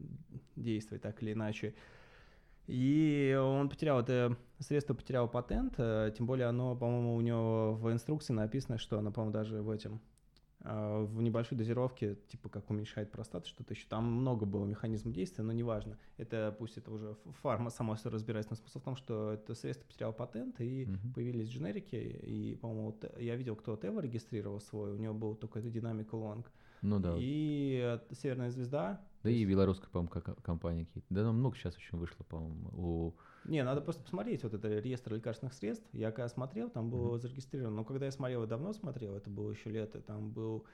действовать 0.57 1.03
так 1.03 1.23
или 1.23 1.33
иначе. 1.33 1.75
И 2.67 3.39
он 3.39 3.69
потерял 3.69 4.01
это 4.01 4.37
средство, 4.59 4.95
потерял 4.95 5.29
патент, 5.29 5.75
э, 5.77 6.13
тем 6.17 6.27
более 6.27 6.47
оно, 6.47 6.75
по-моему, 6.75 7.17
у 7.17 7.21
него 7.21 7.75
в 7.75 7.93
инструкции 7.93 8.33
написано, 8.33 8.79
что 8.79 8.99
оно, 8.99 9.13
по-моему, 9.13 9.33
даже 9.33 9.61
в 9.61 9.69
этом 9.69 10.01
а, 10.67 11.05
в 11.05 11.21
небольшой 11.21 11.59
дозировке, 11.59 12.15
типа 12.29 12.49
как 12.49 12.71
уменьшает 12.71 13.11
простату, 13.11 13.49
что-то 13.49 13.75
еще. 13.75 13.87
Там 13.87 14.05
много 14.05 14.47
было 14.47 14.65
механизмов 14.65 15.13
действия, 15.13 15.45
но 15.45 15.53
неважно. 15.53 15.99
Это 16.17 16.57
пусть 16.59 16.79
это 16.79 16.91
уже 16.91 17.17
фарма 17.43 17.69
сама 17.69 17.97
все 17.97 18.09
разбирается. 18.09 18.53
Но 18.53 18.57
смысл 18.57 18.79
в 18.79 18.83
том, 18.83 18.97
что 18.97 19.33
это 19.33 19.55
средство 19.55 19.87
потеряло 19.87 20.13
патент, 20.13 20.59
и 20.63 20.85
uh-huh. 20.85 21.15
появились 21.15 21.51
дженерики. 21.51 21.97
И, 21.97 22.57
по-моему, 22.57 22.87
вот 22.87 23.05
я 23.19 23.37
видел, 23.37 23.57
кто 23.57 23.77
Тева 23.77 24.01
регистрировал 24.01 24.59
свой, 24.59 24.93
у 24.93 24.97
него 24.97 25.13
был 25.13 25.35
только 25.35 25.59
это 25.59 25.69
Dynamic 25.69 26.09
Long. 26.11 26.47
Ну 26.81 26.99
да. 26.99 27.15
И 27.19 27.99
Северная 28.13 28.51
звезда. 28.51 29.05
Да 29.25 29.31
и 29.31 29.45
белорусская, 29.45 29.89
по-моему, 29.89 30.11
компания 30.43 30.85
какие-то. 30.85 31.07
Да, 31.09 31.23
там 31.23 31.37
много 31.39 31.57
сейчас 31.57 31.75
очень 31.77 31.99
вышло, 31.99 32.23
по-моему, 32.25 32.69
у 32.75 33.15
не, 33.45 33.63
надо 33.63 33.83
просто 33.83 34.03
посмотреть 34.03 34.43
вот 34.43 34.55
это 34.55 34.69
реестр 34.79 35.15
лекарственных 35.15 35.53
средств. 35.53 35.87
Я 35.93 36.11
когда 36.13 36.29
смотрел, 36.29 36.71
там 36.71 36.91
было 36.91 37.15
mm-hmm. 37.15 37.21
зарегистрировано. 37.21 37.77
Но 37.77 37.85
когда 37.85 38.07
я 38.07 38.11
смотрел, 38.11 38.41
я 38.43 38.47
давно 38.47 38.73
смотрел, 38.73 39.15
это 39.15 39.29
было 39.29 39.51
еще 39.51 39.69
лето, 39.71 40.01
там 40.01 40.31
был, 40.31 40.65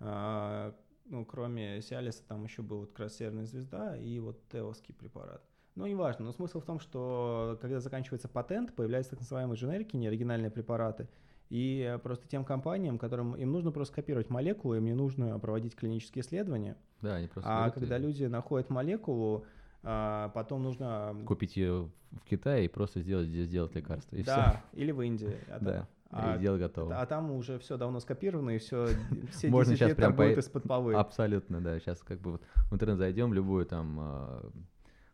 а, 0.00 0.74
ну, 1.04 1.24
кроме 1.24 1.80
Сиалиса, 1.80 2.24
там 2.26 2.44
еще 2.44 2.62
был 2.62 2.80
вот 2.80 2.90
как 2.90 3.00
раз 3.00 3.16
Северная 3.16 3.46
звезда 3.46 3.96
и 3.96 4.18
вот 4.18 4.48
Теовский 4.48 4.94
препарат. 4.94 5.44
Ну, 5.76 5.86
неважно, 5.86 6.24
но 6.24 6.32
смысл 6.32 6.60
в 6.60 6.64
том, 6.64 6.80
что 6.80 7.56
когда 7.60 7.80
заканчивается 7.80 8.28
патент, 8.28 8.74
появляются 8.74 9.10
так 9.12 9.20
называемые 9.20 9.56
дженерики, 9.56 9.96
неоригинальные 9.96 10.50
препараты, 10.50 11.08
и 11.52 11.98
просто 12.02 12.26
тем 12.28 12.46
компаниям, 12.46 12.96
которым 12.96 13.34
им 13.34 13.52
нужно 13.52 13.72
просто 13.72 13.96
копировать 13.96 14.30
молекулу, 14.30 14.74
им 14.74 14.86
не 14.86 14.94
нужно 14.94 15.38
проводить 15.38 15.76
клинические 15.76 16.24
исследования. 16.24 16.78
Да, 17.02 17.16
они 17.16 17.26
просто 17.26 17.50
а 17.50 17.70
когда 17.70 17.98
и... 17.98 18.00
люди 18.00 18.24
находят 18.24 18.70
молекулу, 18.70 19.44
а, 19.82 20.30
потом 20.30 20.62
нужно... 20.62 21.14
Купить 21.26 21.58
ее 21.58 21.90
в 22.10 22.24
Китае 22.24 22.64
и 22.64 22.68
просто 22.68 23.02
сделать 23.02 23.28
здесь 23.28 23.48
сделать 23.48 23.74
лекарство. 23.74 24.16
И 24.16 24.22
да, 24.22 24.62
все. 24.72 24.80
или 24.80 24.92
в 24.92 25.02
Индии. 25.02 25.36
А 25.50 25.58
да. 25.58 25.88
А, 26.08 26.36
и 26.36 26.40
дело 26.40 26.56
готово. 26.56 26.96
А, 26.96 27.02
а 27.02 27.06
там 27.06 27.30
уже 27.30 27.58
все 27.58 27.76
давно 27.76 28.00
скопировано, 28.00 28.52
и 28.52 28.58
все, 28.58 28.88
все 29.32 29.50
Можно 29.50 29.76
сейчас 29.76 29.94
прям 29.94 30.16
по... 30.16 30.26
из-под 30.30 30.62
полы. 30.62 30.94
Абсолютно, 30.94 31.60
да. 31.60 31.78
Сейчас 31.80 32.00
как 32.00 32.18
бы 32.18 32.32
вот 32.32 32.42
в 32.70 32.74
интернет 32.74 32.96
зайдем, 32.96 33.34
любой 33.34 33.66
там 33.66 33.98
э, 34.00 34.50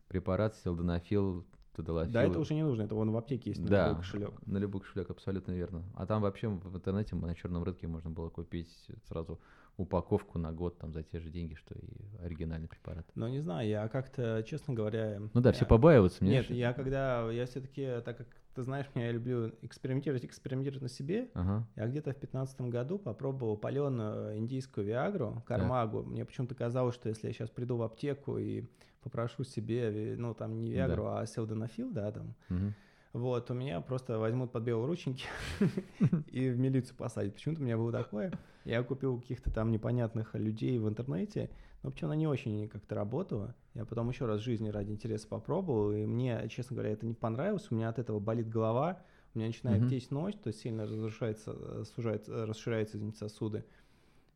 препарат, 0.07 0.55
селдонофил, 0.55 1.45
тадалофил. 1.83 2.13
Да, 2.13 2.23
это 2.23 2.39
уже 2.39 2.53
не 2.53 2.63
нужно, 2.63 2.83
это 2.83 2.95
вон 2.95 3.11
в 3.11 3.17
аптеке 3.17 3.51
есть 3.51 3.61
на 3.61 3.67
да, 3.67 3.87
любой 3.87 4.01
кошелек. 4.01 4.41
на 4.45 4.57
любой 4.57 4.81
кошелек, 4.81 5.09
абсолютно 5.09 5.51
верно. 5.51 5.83
А 5.95 6.05
там 6.05 6.21
вообще 6.21 6.47
в 6.49 6.75
интернете 6.75 7.15
на 7.15 7.33
черном 7.35 7.63
рынке 7.63 7.87
можно 7.87 8.09
было 8.09 8.29
купить 8.29 8.69
сразу 9.07 9.39
упаковку 9.77 10.37
на 10.37 10.51
год 10.51 10.77
там 10.77 10.91
за 10.91 11.03
те 11.03 11.19
же 11.19 11.29
деньги, 11.29 11.55
что 11.55 11.73
и 11.75 12.23
оригинальный 12.23 12.67
препарат. 12.67 13.05
Ну, 13.15 13.27
не 13.29 13.39
знаю, 13.39 13.67
я 13.67 13.87
как-то, 13.87 14.43
честно 14.45 14.73
говоря... 14.73 15.21
Ну 15.33 15.41
да, 15.41 15.49
я... 15.49 15.53
все 15.53 15.65
побаиваются. 15.65 16.23
Мне 16.23 16.33
Нет, 16.33 16.49
я 16.49 16.73
когда, 16.73 17.31
я 17.31 17.45
все-таки, 17.45 18.01
так 18.03 18.17
как 18.17 18.27
ты 18.55 18.63
знаешь 18.63 18.87
меня, 18.93 19.07
я 19.07 19.13
люблю 19.13 19.53
экспериментировать, 19.61 20.25
экспериментировать 20.25 20.81
на 20.81 20.89
себе. 20.89 21.29
Ага. 21.33 21.65
Я 21.77 21.87
где-то 21.87 22.11
в 22.11 22.19
2015 22.19 22.61
году 22.61 22.99
попробовал 22.99 23.55
паленую 23.55 24.37
индийскую 24.37 24.85
виагру, 24.85 25.43
кармагу. 25.47 26.03
Да. 26.03 26.09
Мне 26.09 26.25
почему-то 26.25 26.55
казалось, 26.55 26.95
что 26.95 27.07
если 27.07 27.27
я 27.27 27.33
сейчас 27.33 27.49
приду 27.49 27.77
в 27.77 27.83
аптеку 27.83 28.37
и 28.37 28.65
попрошу 29.01 29.43
себе, 29.43 30.15
ну, 30.17 30.33
там 30.33 30.59
не 30.59 30.71
виагру, 30.71 31.03
да. 31.03 31.21
а 31.21 31.25
селдонофил, 31.25 31.91
да, 31.91 32.11
там, 32.11 32.35
угу 32.49 32.73
вот, 33.13 33.49
у 33.49 33.53
меня 33.55 33.81
просто 33.81 34.19
возьмут 34.19 34.51
под 34.51 34.63
белорученьки 34.63 35.25
и 36.27 36.49
в 36.49 36.59
милицию 36.59 36.95
посадят. 36.95 37.33
Почему-то 37.33 37.61
у 37.61 37.63
меня 37.63 37.75
было 37.75 37.91
такое. 37.91 38.31
Я 38.65 38.83
купил 38.83 39.19
каких-то 39.19 39.51
там 39.51 39.71
непонятных 39.71 40.35
людей 40.35 40.77
в 40.77 40.87
интернете, 40.87 41.49
но 41.81 41.89
почему 41.89 42.09
она 42.09 42.15
не 42.15 42.27
очень 42.27 42.67
как-то 42.67 42.93
работала. 42.93 43.55
Я 43.73 43.85
потом 43.85 44.09
еще 44.09 44.25
раз 44.25 44.41
в 44.41 44.43
жизни 44.43 44.69
ради 44.69 44.91
интереса 44.91 45.27
попробовал, 45.27 45.91
и 45.91 46.05
мне, 46.05 46.47
честно 46.49 46.75
говоря, 46.75 46.91
это 46.91 47.07
не 47.07 47.15
понравилось. 47.15 47.67
У 47.71 47.75
меня 47.75 47.89
от 47.89 47.97
этого 47.97 48.19
болит 48.19 48.47
голова, 48.47 49.01
у 49.33 49.39
меня 49.39 49.47
начинает 49.47 49.83
mm-hmm. 49.83 49.89
течь 49.89 50.09
ночь, 50.11 50.35
то 50.35 50.49
есть 50.49 50.61
сильно 50.61 50.83
разрушается, 50.83 51.85
сужается, 51.85 52.45
расширяются 52.45 52.97
извините, 52.97 53.17
сосуды. 53.17 53.65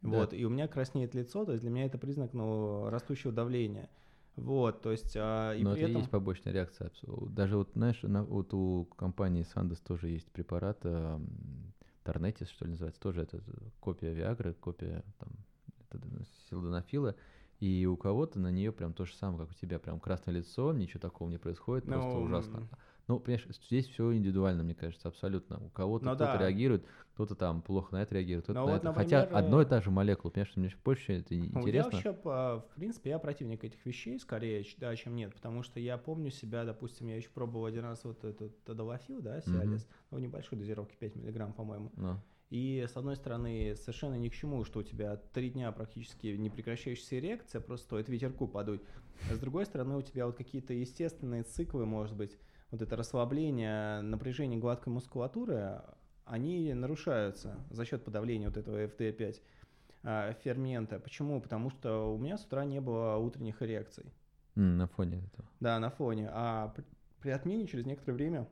Да. 0.02 0.18
Вот, 0.18 0.34
и 0.34 0.44
у 0.46 0.50
меня 0.50 0.68
краснеет 0.68 1.14
лицо, 1.14 1.46
то 1.46 1.52
есть 1.52 1.62
для 1.62 1.70
меня 1.70 1.86
это 1.86 2.00
признак 2.00 2.34
ну, 2.34 2.90
растущего 2.90 3.32
давления. 3.32 3.88
Вот, 4.36 4.82
то 4.82 4.92
есть, 4.92 5.16
а, 5.16 5.54
и 5.54 5.64
Но 5.64 5.74
при 5.74 5.82
это 5.82 5.90
этом... 5.92 6.02
есть 6.02 6.12
побочная 6.12 6.54
реакция. 6.54 6.92
Даже 7.30 7.58
вот, 7.58 7.72
знаешь, 7.74 8.02
на, 8.02 8.24
вот 8.24 8.54
у 8.54 8.86
компании 8.98 9.46
Sandoz 9.54 9.80
тоже 9.86 10.10
есть 10.10 10.32
препарат, 10.32 10.80
э, 10.84 11.20
Торнетис, 12.04 12.50
что 12.50 12.66
ли, 12.66 12.72
называется, 12.72 13.00
тоже 13.00 13.22
это 13.22 13.42
копия 13.80 14.12
Виагры, 14.12 14.54
копия 14.54 15.04
там, 15.20 15.30
силдонофила, 16.50 17.16
и 17.60 17.86
у 17.86 17.96
кого-то 17.96 18.40
на 18.40 18.52
нее 18.52 18.72
прям 18.72 18.94
то 18.94 19.06
же 19.06 19.14
самое, 19.14 19.46
как 19.46 19.52
у 19.52 19.60
тебя, 19.60 19.80
прям 19.80 20.00
красное 20.00 20.34
лицо, 20.34 20.74
ничего 20.74 21.00
такого 21.00 21.30
не 21.30 21.38
происходит, 21.38 21.88
Но... 21.88 21.94
просто 21.94 22.20
ужасно. 22.20 22.68
Ну, 23.08 23.20
понимаешь, 23.20 23.46
здесь 23.68 23.88
все 23.88 24.14
индивидуально, 24.16 24.64
мне 24.64 24.76
кажется, 24.76 25.10
абсолютно. 25.10 25.60
У 25.60 25.70
кого-то 25.70 26.06
ну, 26.06 26.16
кто-то 26.16 26.34
да. 26.34 26.40
реагирует, 26.40 26.86
кто-то 27.14 27.36
там 27.36 27.62
плохо 27.62 27.94
на 27.94 28.02
это 28.02 28.16
реагирует, 28.16 28.46
кто-то 28.46 28.60
ну, 28.60 28.66
на 28.66 28.72
вот, 28.72 28.78
это. 28.78 28.86
Например, 28.88 29.22
Хотя 29.22 29.38
одно 29.38 29.62
и 29.62 29.66
та 29.66 29.82
же 29.82 29.92
молекула, 29.92 30.32
понимаешь, 30.32 30.50
что 30.50 30.60
мне 30.60 30.72
больше 30.84 31.14
это 31.14 31.34
ну, 31.34 31.46
интересно. 31.46 31.90
Я 31.92 32.12
вообще, 32.12 32.12
в 32.12 32.66
принципе, 32.76 33.12
я 33.12 33.20
противник 33.20 33.64
этих 33.64 33.86
вещей 33.86 34.20
скорее, 34.20 34.66
да, 34.78 34.96
чем 34.96 35.16
нет, 35.16 35.34
потому 35.34 35.64
что 35.64 35.80
я 35.80 35.98
помню 35.98 36.32
себя, 36.32 36.66
допустим, 36.66 37.08
я 37.08 37.16
еще 37.16 37.30
пробовал 37.30 37.66
один 37.66 37.84
раз 37.84 38.04
вот 38.04 38.24
этот 38.24 38.64
тадалофил, 38.64 39.22
да, 39.22 39.42
Сиалис, 39.42 39.84
mm-hmm. 39.84 40.08
ну, 40.12 40.18
в 40.18 40.22
небольшой 40.22 40.58
дозировке 40.58 40.96
5 40.98 41.16
миллиграмм, 41.16 41.54
по-моему. 41.54 41.92
No. 41.96 42.18
И, 42.50 42.86
с 42.88 42.96
одной 42.96 43.16
стороны, 43.16 43.76
совершенно 43.76 44.14
ни 44.14 44.30
к 44.30 44.34
чему, 44.34 44.64
что 44.64 44.82
у 44.82 44.84
тебя 44.84 45.16
три 45.16 45.50
дня 45.50 45.72
практически 45.72 46.28
не 46.28 46.52
прекращающаяся 46.52 47.18
эрекция, 47.18 47.62
просто 47.62 47.86
стоит 47.86 48.10
ветерку 48.10 48.48
подуть. 48.48 48.82
А 49.32 49.34
с 49.34 49.40
другой 49.40 49.66
стороны, 49.66 49.98
у 49.98 50.04
тебя 50.04 50.28
вот 50.28 50.36
какие-то 50.36 50.72
естественные 50.72 51.42
циклы, 51.44 51.88
может 51.88 52.16
быть, 52.16 52.38
вот 52.70 52.84
это 52.84 52.96
расслабление, 52.96 54.02
напряжение 54.02 54.60
гладкой 54.60 54.94
мускулатуры, 54.94 55.82
они 56.26 56.74
нарушаются 56.74 57.58
за 57.70 57.86
счет 57.86 58.04
подавления 58.04 58.48
вот 58.48 58.58
этого 58.58 58.86
FD5 58.86 59.42
а, 60.04 60.34
фермента. 60.44 61.00
Почему? 61.00 61.42
Потому 61.42 61.70
что 61.70 62.14
у 62.14 62.18
меня 62.18 62.38
с 62.38 62.46
утра 62.46 62.66
не 62.66 62.80
было 62.80 63.16
утренних 63.18 63.62
эрекций. 63.62 64.06
Mm, 64.56 64.76
на 64.76 64.88
фоне 64.88 65.24
этого. 65.26 65.48
Да, 65.60 65.80
на 65.80 65.90
фоне. 65.90 66.30
А 66.32 66.74
при, 67.22 67.32
отмене 67.32 67.68
через 67.68 67.86
некоторое 67.86 68.16
время 68.16 68.48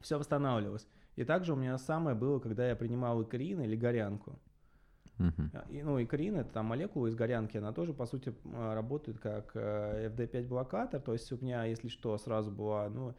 все 0.00 0.18
восстанавливалось. 0.18 0.86
И 1.16 1.24
также 1.24 1.52
у 1.52 1.56
меня 1.56 1.78
самое 1.78 2.16
было, 2.16 2.40
когда 2.40 2.68
я 2.68 2.76
принимал 2.76 3.22
икорин 3.22 3.60
или 3.60 3.76
горянку. 3.76 4.38
Uh-huh. 5.18 5.70
И, 5.70 5.80
ну, 5.82 6.02
икорин 6.02 6.36
это 6.36 6.50
там 6.50 6.66
молекула 6.66 7.06
из 7.06 7.14
горянки, 7.14 7.56
она 7.56 7.72
тоже, 7.72 7.92
по 7.94 8.04
сути, 8.04 8.34
работает 8.52 9.20
как 9.20 9.54
FD5 9.54 10.30
э, 10.32 10.42
блокатор, 10.42 11.00
то 11.00 11.12
есть 11.12 11.30
у 11.30 11.36
меня, 11.36 11.64
если 11.66 11.86
что, 11.86 12.18
сразу 12.18 12.50
была, 12.50 12.88
ну, 12.88 13.14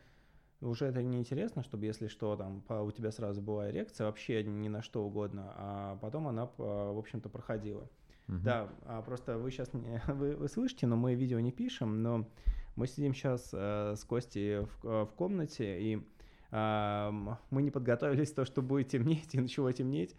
уже 0.61 0.85
это 0.85 1.01
не 1.03 1.17
интересно, 1.17 1.63
чтобы, 1.63 1.85
если 1.85 2.07
что, 2.07 2.35
там 2.35 2.63
у 2.69 2.91
тебя 2.91 3.11
сразу 3.11 3.41
была 3.41 3.69
эрекция, 3.69 4.07
вообще 4.07 4.43
ни 4.43 4.67
на 4.67 4.81
что 4.81 5.05
угодно, 5.05 5.53
а 5.55 5.97
потом 5.97 6.27
она, 6.27 6.49
в 6.57 6.97
общем-то, 6.97 7.29
проходила. 7.29 7.89
Uh-huh. 8.27 8.41
Да, 8.41 8.69
а 8.85 9.01
просто 9.03 9.37
вы 9.37 9.51
сейчас 9.51 9.71
не, 9.73 10.01
вы, 10.07 10.35
вы 10.35 10.47
слышите, 10.47 10.87
но 10.87 10.95
мы 10.95 11.13
видео 11.13 11.39
не 11.39 11.51
пишем, 11.51 12.01
но 12.01 12.27
мы 12.75 12.87
сидим 12.87 13.13
сейчас 13.13 13.51
э, 13.53 13.95
с 13.95 14.03
Костей 14.03 14.61
в, 14.61 15.05
в 15.05 15.11
комнате, 15.15 15.79
и 15.79 16.03
э, 16.51 17.11
мы 17.51 17.61
не 17.61 17.69
подготовились 17.69 18.31
то, 18.31 18.43
что 18.45 18.61
будет 18.61 18.87
темнеть, 18.89 19.35
и 19.35 19.39
начало 19.39 19.71
темнеть. 19.73 20.15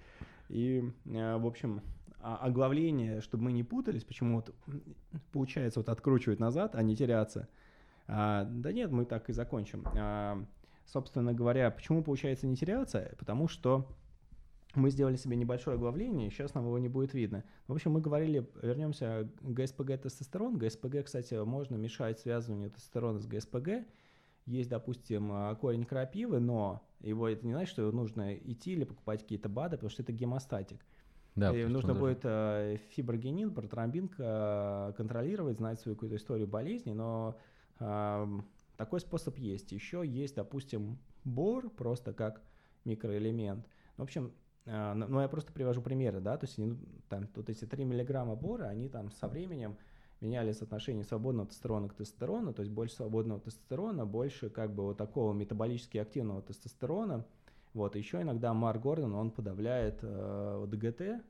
И, 0.48 0.84
э, 1.06 1.36
в 1.36 1.46
общем, 1.46 1.82
оглавление, 2.20 3.20
чтобы 3.20 3.44
мы 3.44 3.52
не 3.52 3.62
путались, 3.62 4.04
почему 4.04 4.36
вот 4.36 4.54
получается 5.32 5.80
вот 5.80 5.88
откручивать 5.88 6.40
назад, 6.40 6.74
а 6.74 6.82
не 6.82 6.96
теряться. 6.96 7.48
А, 8.08 8.44
да 8.44 8.72
нет, 8.72 8.90
мы 8.90 9.04
так 9.04 9.28
и 9.28 9.32
закончим. 9.32 9.84
А, 9.96 10.44
собственно 10.84 11.32
говоря, 11.32 11.70
почему 11.70 12.02
получается 12.02 12.46
не 12.46 12.56
теряться? 12.56 13.14
Потому 13.18 13.48
что 13.48 13.88
мы 14.74 14.90
сделали 14.90 15.16
себе 15.16 15.36
небольшое 15.36 15.76
оглавление, 15.76 16.30
сейчас 16.30 16.54
нам 16.54 16.66
его 16.66 16.78
не 16.78 16.88
будет 16.88 17.14
видно. 17.14 17.44
В 17.66 17.72
общем, 17.72 17.92
мы 17.92 18.00
говорили, 18.00 18.48
вернемся 18.62 19.28
к 19.40 19.50
ГСПГ 19.50 20.00
кстати, 21.04 21.42
можно 21.44 21.76
мешать 21.76 22.20
связыванию 22.20 22.70
тестостерона 22.70 23.18
с 23.18 23.26
ГСПГ. 23.26 23.86
Есть, 24.44 24.70
допустим, 24.70 25.56
корень 25.56 25.84
крапивы, 25.84 26.38
но 26.38 26.86
его 27.00 27.28
это 27.28 27.44
не 27.44 27.52
значит, 27.52 27.72
что 27.72 27.90
нужно 27.90 28.34
идти 28.34 28.72
или 28.72 28.84
покупать 28.84 29.22
какие-то 29.22 29.48
БАДы, 29.48 29.76
потому 29.76 29.90
что 29.90 30.02
это 30.02 30.12
гемостатик. 30.12 30.84
Да, 31.34 31.54
и 31.54 31.66
нужно 31.66 31.94
будет 31.94 32.20
э, 32.22 32.78
фиброгенин, 32.92 33.52
протромбин 33.52 34.10
э, 34.16 34.92
контролировать, 34.96 35.58
знать 35.58 35.78
свою 35.78 35.94
какую-то 35.94 36.16
историю 36.16 36.46
болезни, 36.46 36.92
но 36.92 37.36
такой 37.78 39.00
способ 39.00 39.38
есть. 39.38 39.72
Еще 39.72 40.02
есть, 40.06 40.36
допустим, 40.36 40.98
бор 41.24 41.70
просто 41.70 42.12
как 42.12 42.42
микроэлемент. 42.84 43.66
В 43.96 44.02
общем, 44.02 44.32
ну 44.64 45.20
я 45.20 45.28
просто 45.28 45.52
привожу 45.52 45.80
примеры, 45.80 46.20
да, 46.20 46.36
то 46.36 46.46
есть 46.46 46.58
там, 47.08 47.26
тут 47.28 47.48
эти 47.50 47.64
3 47.64 47.84
миллиграмма 47.84 48.34
бора, 48.34 48.64
они 48.64 48.88
там 48.88 49.10
со 49.12 49.28
временем 49.28 49.76
меняли 50.20 50.52
соотношение 50.52 51.04
свободного 51.04 51.46
тестостерона 51.46 51.88
к 51.88 51.94
тестостерону, 51.94 52.52
то 52.52 52.62
есть 52.62 52.72
больше 52.72 52.96
свободного 52.96 53.40
тестостерона, 53.40 54.06
больше 54.06 54.50
как 54.50 54.74
бы 54.74 54.84
вот 54.84 54.96
такого 54.96 55.32
метаболически 55.32 55.98
активного 55.98 56.42
тестостерона. 56.42 57.24
Вот, 57.74 57.94
еще 57.94 58.22
иногда 58.22 58.54
Марк 58.54 58.80
Гордон, 58.80 59.14
он 59.14 59.30
подавляет 59.30 59.98
э, 60.00 60.66
ДГТ, 60.66 61.22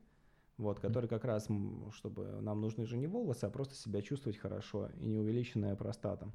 вот, 0.57 0.79
который 0.79 1.07
как 1.07 1.23
раз, 1.23 1.47
чтобы 1.91 2.41
нам 2.41 2.61
нужны 2.61 2.85
же 2.85 2.97
не 2.97 3.07
волосы, 3.07 3.45
а 3.45 3.49
просто 3.49 3.75
себя 3.75 4.01
чувствовать 4.01 4.37
хорошо 4.37 4.89
и 4.97 5.07
не 5.07 5.17
увеличенная 5.17 5.75
простата. 5.75 6.31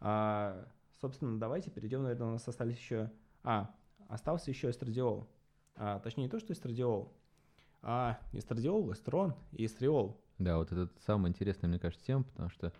А, 0.00 0.68
собственно, 1.00 1.38
давайте 1.38 1.70
перейдем, 1.70 2.02
наверное, 2.02 2.28
у 2.28 2.32
нас 2.32 2.46
остались 2.46 2.76
еще... 2.76 3.10
А, 3.42 3.74
остался 4.08 4.50
еще 4.50 4.70
эстрадиол. 4.70 5.28
А, 5.74 6.00
точнее, 6.00 6.24
не 6.24 6.30
то, 6.30 6.38
что 6.38 6.52
эстрадиол, 6.52 7.12
а 7.82 8.18
эстрадиол, 8.32 8.92
эстрон 8.92 9.34
и 9.52 9.66
эстриол. 9.66 10.20
Да, 10.38 10.58
вот 10.58 10.72
это 10.72 10.90
самая 11.06 11.30
интересная, 11.30 11.68
мне 11.68 11.78
кажется, 11.78 12.04
тема, 12.04 12.24
потому 12.24 12.50
что 12.50 12.72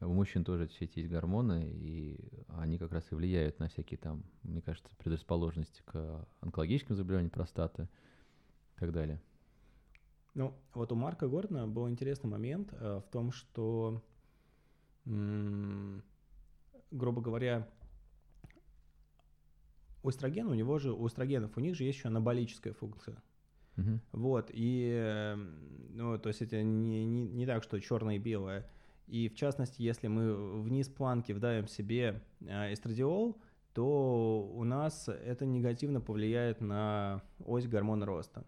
у 0.00 0.12
мужчин 0.12 0.44
тоже 0.44 0.66
все 0.68 0.84
эти 0.84 1.00
есть 1.00 1.10
гормоны, 1.10 1.68
и 1.70 2.18
они 2.48 2.78
как 2.78 2.92
раз 2.92 3.04
и 3.10 3.14
влияют 3.14 3.58
на 3.58 3.68
всякие 3.68 3.98
там, 3.98 4.24
мне 4.42 4.62
кажется, 4.62 4.94
предрасположенности 4.96 5.82
к 5.84 6.26
онкологическим 6.40 6.94
заболеваниям 6.94 7.30
простаты 7.30 7.88
и 8.76 8.80
так 8.80 8.92
далее. 8.92 9.20
Ну, 10.38 10.54
вот 10.72 10.92
у 10.92 10.94
Марка 10.94 11.26
Гордона 11.26 11.66
был 11.66 11.88
интересный 11.88 12.30
момент 12.30 12.72
э, 12.72 13.00
в 13.04 13.10
том, 13.10 13.32
что, 13.32 14.04
грубо 15.04 16.00
говоря, 17.20 17.68
у 20.04 20.10
эстрогена, 20.10 20.50
у 20.50 20.54
него 20.54 20.78
же, 20.78 20.92
у 20.92 21.08
эстрогенов, 21.08 21.56
у 21.56 21.60
них 21.60 21.74
же 21.74 21.82
есть 21.82 21.98
еще 21.98 22.06
анаболическая 22.06 22.72
функция. 22.72 23.20
Мгм. 23.74 24.00
Вот, 24.12 24.50
и, 24.52 25.34
ну, 25.90 26.16
то 26.18 26.28
есть 26.28 26.40
это 26.40 26.62
не, 26.62 27.04
не, 27.04 27.26
не 27.26 27.44
так, 27.44 27.64
что 27.64 27.80
черное 27.80 28.14
и 28.14 28.20
белое. 28.20 28.70
И 29.08 29.28
в 29.28 29.34
частности, 29.34 29.82
если 29.82 30.06
мы 30.06 30.62
вниз 30.62 30.88
планки 30.88 31.32
вдавим 31.32 31.66
себе 31.66 32.22
э, 32.42 32.72
эстрадиол, 32.72 33.42
то 33.74 34.48
у 34.54 34.62
нас 34.62 35.08
это 35.08 35.46
негативно 35.46 36.00
повлияет 36.00 36.60
на 36.60 37.22
ось 37.44 37.66
гормона 37.66 38.06
роста. 38.06 38.44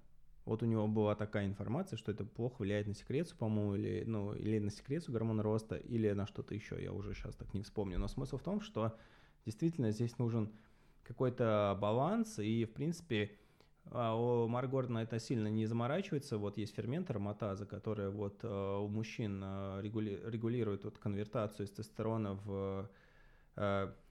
Вот 0.51 0.65
у 0.65 0.67
него 0.67 0.89
была 0.89 1.15
такая 1.15 1.47
информация, 1.47 1.97
что 1.97 2.11
это 2.11 2.25
плохо 2.25 2.63
влияет 2.63 2.89
на 2.89 2.95
секрецию, 2.95 3.39
по-моему, 3.39 3.77
или, 3.77 4.03
ну, 4.05 4.35
или 4.35 4.59
на 4.59 4.73
секрецию 4.73 5.13
гормона 5.13 5.45
роста, 5.45 5.77
или 5.77 6.11
на 6.11 6.27
что-то 6.27 6.57
еще, 6.57 6.83
я 6.83 6.93
уже 6.93 7.15
сейчас 7.15 7.37
так 7.37 7.55
не 7.55 7.63
вспомню. 7.63 8.01
Но 8.01 8.09
смысл 8.09 8.37
в 8.37 8.43
том, 8.43 8.61
что 8.61 8.99
действительно 9.47 9.93
здесь 9.93 10.19
нужен 10.19 10.51
какой-то 11.05 11.79
баланс, 11.81 12.41
и, 12.41 12.65
в 12.65 12.73
принципе, 12.73 13.31
а 13.93 14.17
у 14.17 14.49
Марк 14.49 14.75
это 14.75 15.21
сильно 15.21 15.47
не 15.47 15.67
заморачивается. 15.67 16.37
Вот 16.37 16.59
есть 16.59 16.75
фермент 16.75 17.09
ароматаза, 17.11 17.65
который 17.65 18.11
вот 18.11 18.41
э, 18.43 18.49
у 18.49 18.89
мужчин 18.89 19.45
регули- 19.45 20.21
регулирует 20.29 20.83
вот 20.83 20.99
конвертацию 20.99 21.69
тестостерона 21.69 22.35
в 22.35 22.91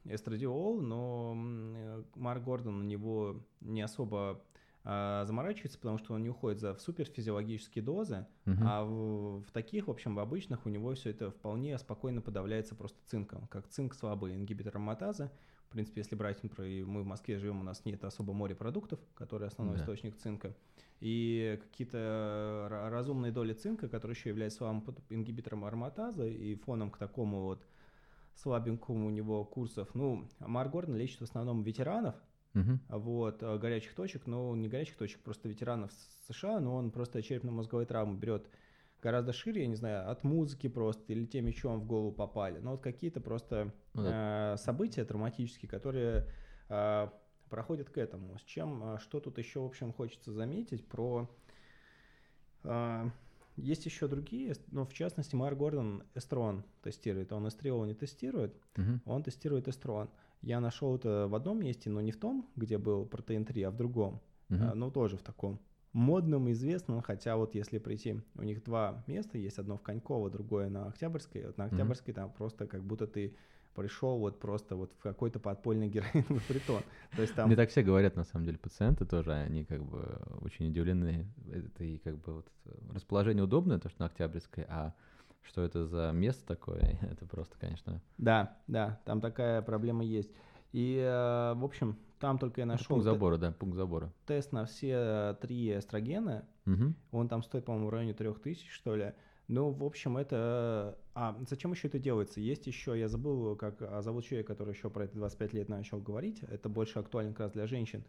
эстрадиол, 0.06 0.80
но 0.80 1.36
э, 1.36 2.04
Марк 2.16 2.44
Гордон 2.44 2.80
на 2.80 2.84
него 2.84 3.46
не 3.60 3.82
особо 3.82 4.42
э, 4.84 5.24
заморачивается, 5.26 5.78
потому 5.78 5.98
что 5.98 6.14
он 6.14 6.24
не 6.24 6.30
уходит 6.30 6.60
за 6.60 6.74
в 6.74 6.82
суперфизиологические 6.82 7.84
дозы, 7.84 8.26
Мгм. 8.46 8.64
а 8.66 8.84
в, 8.84 9.42
в 9.42 9.52
таких, 9.52 9.88
в 9.88 9.92
общем, 9.92 10.16
в 10.16 10.20
обычных 10.20 10.66
у 10.66 10.70
него 10.70 10.94
все 10.96 11.10
это 11.12 11.32
вполне 11.32 11.78
спокойно 11.78 12.22
подавляется 12.22 12.76
просто 12.76 12.98
цинком, 13.06 13.48
как 13.48 13.68
цинк 13.68 13.94
слабый 13.94 14.34
ингибитор 14.36 14.76
ароматазы. 14.76 15.30
В 15.68 15.72
принципе, 15.72 16.02
если 16.02 16.16
брать, 16.16 16.42
например, 16.42 16.88
мы 16.88 17.04
в 17.04 17.06
Москве 17.06 17.38
живем, 17.38 17.60
у 17.60 17.64
нас 17.64 17.86
нет 17.86 18.04
особо 18.04 18.34
морепродуктов, 18.34 19.00
которые 19.14 19.48
основной 19.50 19.76
Да. 19.78 19.84
источник 19.84 20.18
цинка. 20.18 20.56
И 21.00 21.60
какие-то 21.62 22.68
ра- 22.72 22.90
разумные 22.90 23.32
доли 23.32 23.54
цинка, 23.54 23.88
которые 23.88 24.16
еще 24.16 24.30
являются 24.30 24.58
слабым 24.60 24.82
под- 24.82 25.00
ингибитором 25.10 25.64
ароматазы 25.66 26.34
и 26.34 26.56
фоном 26.56 26.90
к 26.90 26.98
такому 26.98 27.42
вот 27.44 27.68
слабенькому 28.36 29.08
у 29.08 29.10
него 29.10 29.46
курсов. 29.46 29.90
Ну, 29.94 30.28
Марк 30.40 30.72
Гордон 30.72 30.96
лечит 30.96 31.20
в 31.20 31.24
основном 31.24 31.62
ветеранов, 31.64 32.16
Мгм. 32.54 32.80
вот, 32.90 33.44
э, 33.44 33.58
горячих 33.58 33.94
точек, 33.94 34.26
но 34.26 34.56
не 34.56 34.68
горячих 34.68 34.98
точек, 34.98 35.22
просто 35.22 35.48
ветеранов 35.48 35.92
США, 36.28 36.60
но 36.60 36.76
он 36.76 36.92
просто 36.92 37.22
черепно-мозговой 37.22 37.86
травмы 37.86 38.18
берет 38.18 38.50
гораздо 39.02 39.32
шире, 39.34 39.62
я 39.62 39.68
не 39.68 39.76
знаю, 39.76 40.10
от 40.10 40.24
музыки 40.24 40.68
просто 40.68 41.14
или 41.14 41.26
тем 41.26 41.46
мечом 41.46 41.80
в 41.80 41.86
голову 41.86 42.12
попали. 42.12 42.60
Но 42.60 42.72
вот 42.72 42.82
какие-то 42.82 43.22
просто 43.22 43.74
Ну 43.94 44.04
э, 44.08 44.56
события 44.58 45.06
травматические, 45.06 45.70
которые 45.70 46.28
э, 46.70 47.08
проходят 47.50 47.90
к 47.90 47.98
этому. 47.98 48.38
С 48.38 48.42
чем, 48.42 48.96
э, 48.96 49.00
что 49.00 49.20
тут 49.20 49.38
еще, 49.38 49.60
в 49.62 49.66
общем, 49.66 49.94
хочется 49.94 50.32
заметить 50.32 50.88
про... 50.88 51.30
э, 52.64 53.10
есть 53.56 53.86
еще 53.86 54.08
другие, 54.08 54.56
но 54.72 54.86
в 54.86 54.94
частности 54.94 55.36
Марк 55.36 55.58
Гордон 55.58 56.04
эстрон 56.16 56.64
тестирует. 56.82 57.32
Он 57.34 57.48
эстриол 57.48 57.86
не 57.86 57.94
тестирует, 57.94 58.56
Мгм. 58.78 59.02
он 59.06 59.24
тестирует 59.24 59.68
эстрон. 59.68 60.10
Я 60.42 60.60
нашел 60.60 60.96
это 60.96 61.28
в 61.28 61.36
одном 61.36 61.60
месте, 61.60 61.90
но 61.90 62.02
не 62.02 62.12
в 62.12 62.18
том, 62.18 62.50
где 62.56 62.78
был 62.78 63.06
протеин 63.06 63.46
3, 63.46 63.64
а 63.64 63.72
в 63.72 63.76
другом. 63.76 64.22
А, 64.50 64.74
Ну, 64.74 64.90
тоже 64.90 65.18
в 65.18 65.22
таком 65.22 65.60
модном, 65.94 66.52
известном, 66.52 67.02
хотя 67.02 67.36
вот 67.36 67.56
если 67.56 67.80
прийти, 67.80 68.22
у 68.36 68.44
них 68.44 68.64
два 68.64 69.04
места, 69.08 69.38
есть 69.38 69.58
одно 69.58 69.78
в 69.78 69.82
Коньково, 69.82 70.30
другое 70.30 70.70
на 70.70 70.88
Октябрьской. 70.88 71.48
Вот 71.48 71.58
на. 71.58 71.66
Октябрьской 71.66 72.14
там 72.14 72.32
просто 72.32 72.68
как 72.68 72.84
будто 72.84 73.08
ты 73.08 73.36
пришел 73.76 74.18
вот 74.20 74.40
просто 74.40 74.76
вот 74.76 74.92
в 74.98 75.02
какой-то 75.02 75.40
подпольный 75.40 75.88
героиновый 75.88 76.42
притон. 76.48 76.82
То 77.16 77.22
есть 77.22 77.34
там... 77.36 77.48
Мне 77.48 77.56
так 77.56 77.70
все 77.70 77.82
говорят, 77.82 78.16
на 78.16 78.24
самом 78.24 78.46
деле, 78.46 78.58
пациенты 78.58 79.06
тоже, 79.06 79.32
они 79.32 79.64
как 79.64 79.84
бы 79.84 80.20
очень 80.42 80.70
удивлены. 80.70 81.28
Это 81.52 81.84
и 81.84 81.98
как 82.00 82.18
бы 82.18 82.36
вот 82.36 82.52
расположение 82.94 83.44
удобное, 83.44 83.80
то, 83.80 83.90
что 83.90 84.02
на 84.02 84.08
Октябрьской, 84.08 84.66
а 84.68 84.94
что 85.44 85.64
это 85.64 85.86
за 85.86 86.12
место 86.14 86.46
такое, 86.46 86.98
это 87.12 87.26
просто, 87.26 87.58
конечно, 87.60 88.02
Да, 88.18 88.58
да, 88.68 89.00
там 89.06 89.22
такая 89.22 89.62
проблема 89.62 90.04
есть. 90.04 90.32
И, 90.72 90.98
э, 90.98 91.54
в 91.56 91.64
общем, 91.64 91.98
там 92.20 92.38
только 92.38 92.62
я 92.62 92.66
нашел 92.66 92.88
пункт 92.88 93.06
забора, 93.06 93.38
да, 93.38 93.52
пункт 93.52 93.76
забора. 93.76 94.14
тест 94.26 94.52
на 94.52 94.66
все 94.66 95.38
три 95.42 95.78
эстрогена, 95.78 96.46
Мгм. 96.66 96.96
Он 97.12 97.28
там 97.28 97.42
стоит, 97.42 97.66
по-моему, 97.66 97.88
в 97.88 97.90
районе 97.90 98.14
3000, 98.14 98.70
что 98.70 98.96
ли. 98.96 99.14
Ну, 99.48 99.72
в 99.72 99.84
общем, 99.84 100.18
это... 100.18 101.00
А, 101.16 101.36
зачем 101.50 101.72
еще 101.72 101.88
это 101.88 101.98
делается? 101.98 102.40
Есть 102.40 102.68
еще, 102.68 102.98
я 103.00 103.08
забыл, 103.08 103.56
как 103.56 103.82
а, 103.82 104.04
зовут 104.04 104.26
человека, 104.26 104.54
который 104.54 104.76
еще 104.76 104.92
про 104.92 105.06
это 105.06 105.16
25 105.16 105.54
лет 105.54 105.70
начал 105.70 106.00
говорить. 106.00 106.44
Это 106.44 106.70
больше 106.70 107.00
актуально 107.00 107.32
как 107.32 107.40
раз 107.40 107.52
для 107.54 107.66
женщин. 107.66 108.04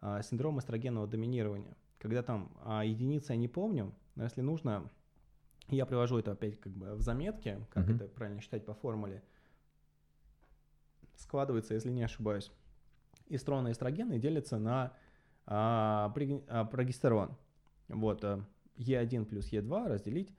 А, 0.00 0.22
синдром 0.22 0.58
эстрогенного 0.58 1.06
доминирования. 1.06 1.76
Когда 1.98 2.22
там 2.22 2.50
а, 2.64 2.82
единицы 2.82 3.32
я 3.32 3.36
не 3.36 3.48
помню, 3.48 3.92
но 4.14 4.24
если 4.24 4.40
нужно, 4.40 4.88
я 5.70 5.86
привожу 5.86 6.18
это 6.18 6.32
опять 6.32 6.58
как 6.60 6.72
бы 6.72 6.94
в 6.94 7.00
заметке, 7.00 7.60
как 7.70 7.86
Мгм. 7.86 7.96
это 7.96 8.08
правильно 8.08 8.40
считать 8.40 8.64
по 8.64 8.74
формуле. 8.74 9.22
Складывается, 11.16 11.74
если 11.74 11.90
не 11.90 12.02
ошибаюсь, 12.02 12.50
эстроны 13.28 13.68
и 13.68 13.72
эстрогены 13.72 14.18
делятся 14.18 14.58
на 14.58 14.92
а, 15.46 16.12
приг- 16.14 16.44
а, 16.48 16.64
прогестерон. 16.64 17.36
Вот, 17.88 18.24
а, 18.24 18.44
Е1 18.76 19.24
плюс 19.24 19.50
Е2 19.52 19.88
разделить 19.88 20.30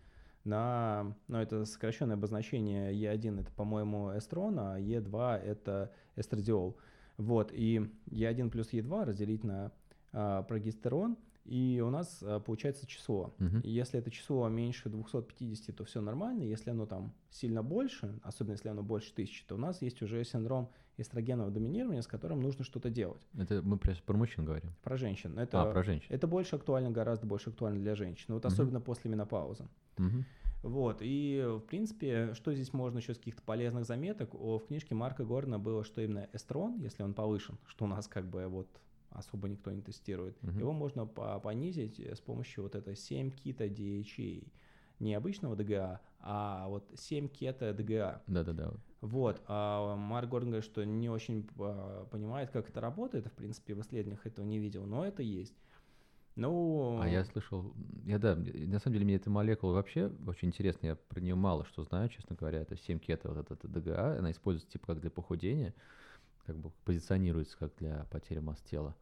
на, 0.43 1.15
ну, 1.27 1.39
это 1.39 1.65
сокращенное 1.65 2.15
обозначение 2.15 2.93
Е1 2.93 3.41
это, 3.41 3.51
по-моему, 3.51 4.17
эстрон, 4.17 4.59
а 4.59 4.79
Е2 4.79 5.37
это 5.37 5.91
эстрадиол. 6.15 6.77
Вот, 7.17 7.51
и 7.51 7.91
Е1 8.07 8.49
плюс 8.49 8.71
Е2 8.71 9.05
разделить 9.05 9.43
на 9.43 9.71
а, 10.13 10.43
прогестерон, 10.43 11.17
и 11.49 11.81
у 11.81 11.89
нас 11.89 12.19
а, 12.21 12.39
получается 12.39 12.85
число. 12.85 13.33
И 13.63 13.69
Если 13.69 13.99
это 13.99 14.11
число 14.11 14.47
меньше 14.49 14.89
250, 14.89 15.75
то 15.75 15.83
все 15.83 15.99
нормально. 16.01 16.43
Если 16.43 16.69
оно 16.69 16.85
там 16.85 17.13
сильно 17.31 17.63
больше, 17.63 18.19
особенно 18.23 18.53
если 18.53 18.69
оно 18.69 18.83
больше 18.83 19.11
1000, 19.13 19.45
то 19.47 19.55
у 19.55 19.57
нас 19.57 19.81
есть 19.81 20.01
уже 20.01 20.23
синдром 20.23 20.69
эстрогенного 20.97 21.49
доминирования, 21.49 22.01
с 22.01 22.07
которым 22.07 22.41
нужно 22.41 22.63
что-то 22.63 22.89
делать. 22.89 23.27
Это 23.37 23.61
мы 23.63 23.77
про, 23.77 23.93
про 24.05 24.17
мужчин 24.17 24.45
говорим. 24.45 24.71
Про 24.83 24.97
женщин. 24.97 25.39
Это, 25.39 25.63
А, 25.63 25.71
про 25.71 25.81
женщин. 25.83 26.07
это 26.09 26.27
больше 26.27 26.55
актуально, 26.57 26.91
гораздо 26.91 27.25
больше 27.25 27.49
актуально 27.49 27.79
для 27.79 27.95
женщин. 27.95 28.33
Вот 28.33 28.43
Мгм. 28.43 28.53
особенно 28.53 28.81
после 28.81 29.09
менопаузы. 29.09 29.67
Мгм. 29.97 30.25
Вот, 30.61 30.97
и 30.99 31.41
в 31.47 31.61
принципе, 31.61 32.33
что 32.33 32.53
здесь 32.53 32.73
можно 32.73 32.97
еще 32.97 33.13
с 33.13 33.17
каких-то 33.17 33.41
полезных 33.41 33.85
заметок? 33.85 34.35
О, 34.35 34.59
в 34.59 34.67
книжке 34.67 34.93
Марка 34.93 35.23
Горна 35.23 35.57
было, 35.57 35.85
что 35.85 36.01
именно 36.01 36.27
эстрон, 36.33 36.77
если 36.79 37.01
он 37.01 37.13
повышен, 37.13 37.57
что 37.65 37.85
у 37.85 37.87
нас 37.87 38.07
как 38.09 38.29
бы 38.29 38.45
вот 38.47 38.67
особо 39.11 39.47
никто 39.49 39.71
не 39.71 39.81
тестирует, 39.81 40.41
Мгм. 40.43 40.59
его 40.59 40.71
можно 40.71 41.05
по- 41.05 41.39
понизить 41.39 41.99
э, 41.99 42.15
с 42.15 42.19
помощью 42.19 42.63
вот 42.63 42.75
этой 42.75 42.95
7 42.95 43.31
кита 43.31 43.65
DHA. 43.65 44.51
Не 44.99 45.15
обычного 45.15 45.55
ДГА, 45.55 46.01
а 46.19 46.67
вот 46.67 46.91
7 46.95 47.29
кета 47.29 47.73
ДГА. 47.73 48.21
Да-да-да. 48.27 48.69
вот. 48.71 48.79
Вот, 49.01 49.41
а 49.47 49.95
Марк 49.95 50.29
Гордон 50.29 50.49
говорит, 50.49 50.65
что 50.69 50.83
не 50.83 51.09
очень 51.09 51.47
а, 51.57 52.05
понимает, 52.07 52.51
как 52.51 52.67
это 52.69 52.81
работает, 52.81 53.27
в 53.27 53.31
принципе, 53.31 53.73
в 53.73 53.79
исследованиях 53.79 54.25
этого 54.25 54.45
не 54.45 54.59
видел, 54.59 54.85
но 54.85 55.05
это 55.05 55.23
есть. 55.23 55.55
Ну, 56.35 56.99
А 57.01 57.07
я 57.07 57.23
слышал, 57.25 57.73
я 58.05 58.17
да, 58.17 58.35
на 58.35 58.79
самом 58.79 58.93
деле 58.93 59.05
мне 59.05 59.15
эта 59.15 59.29
молекула 59.29 59.73
вообще 59.73 60.11
очень 60.25 60.49
интересна, 60.49 60.87
я 60.87 60.95
про 60.95 61.19
нее 61.19 61.35
мало 61.35 61.65
что 61.65 61.83
знаю, 61.83 62.09
честно 62.09 62.35
говоря, 62.35 62.61
это 62.61 62.77
7 62.77 62.99
кета, 62.99 63.29
вот 63.29 63.51
это 63.51 63.67
ДГА, 63.67 64.17
она 64.19 64.31
используется 64.31 64.71
типа 64.71 64.87
как 64.87 65.01
для 65.01 65.11
похудения, 65.11 65.73
как 66.49 66.57
бы 66.57 66.71
позиционируется 66.83 67.55
как 67.59 67.75
для 67.75 68.05
потери 68.05 68.39
масс 68.39 68.59
тела. 68.61 68.95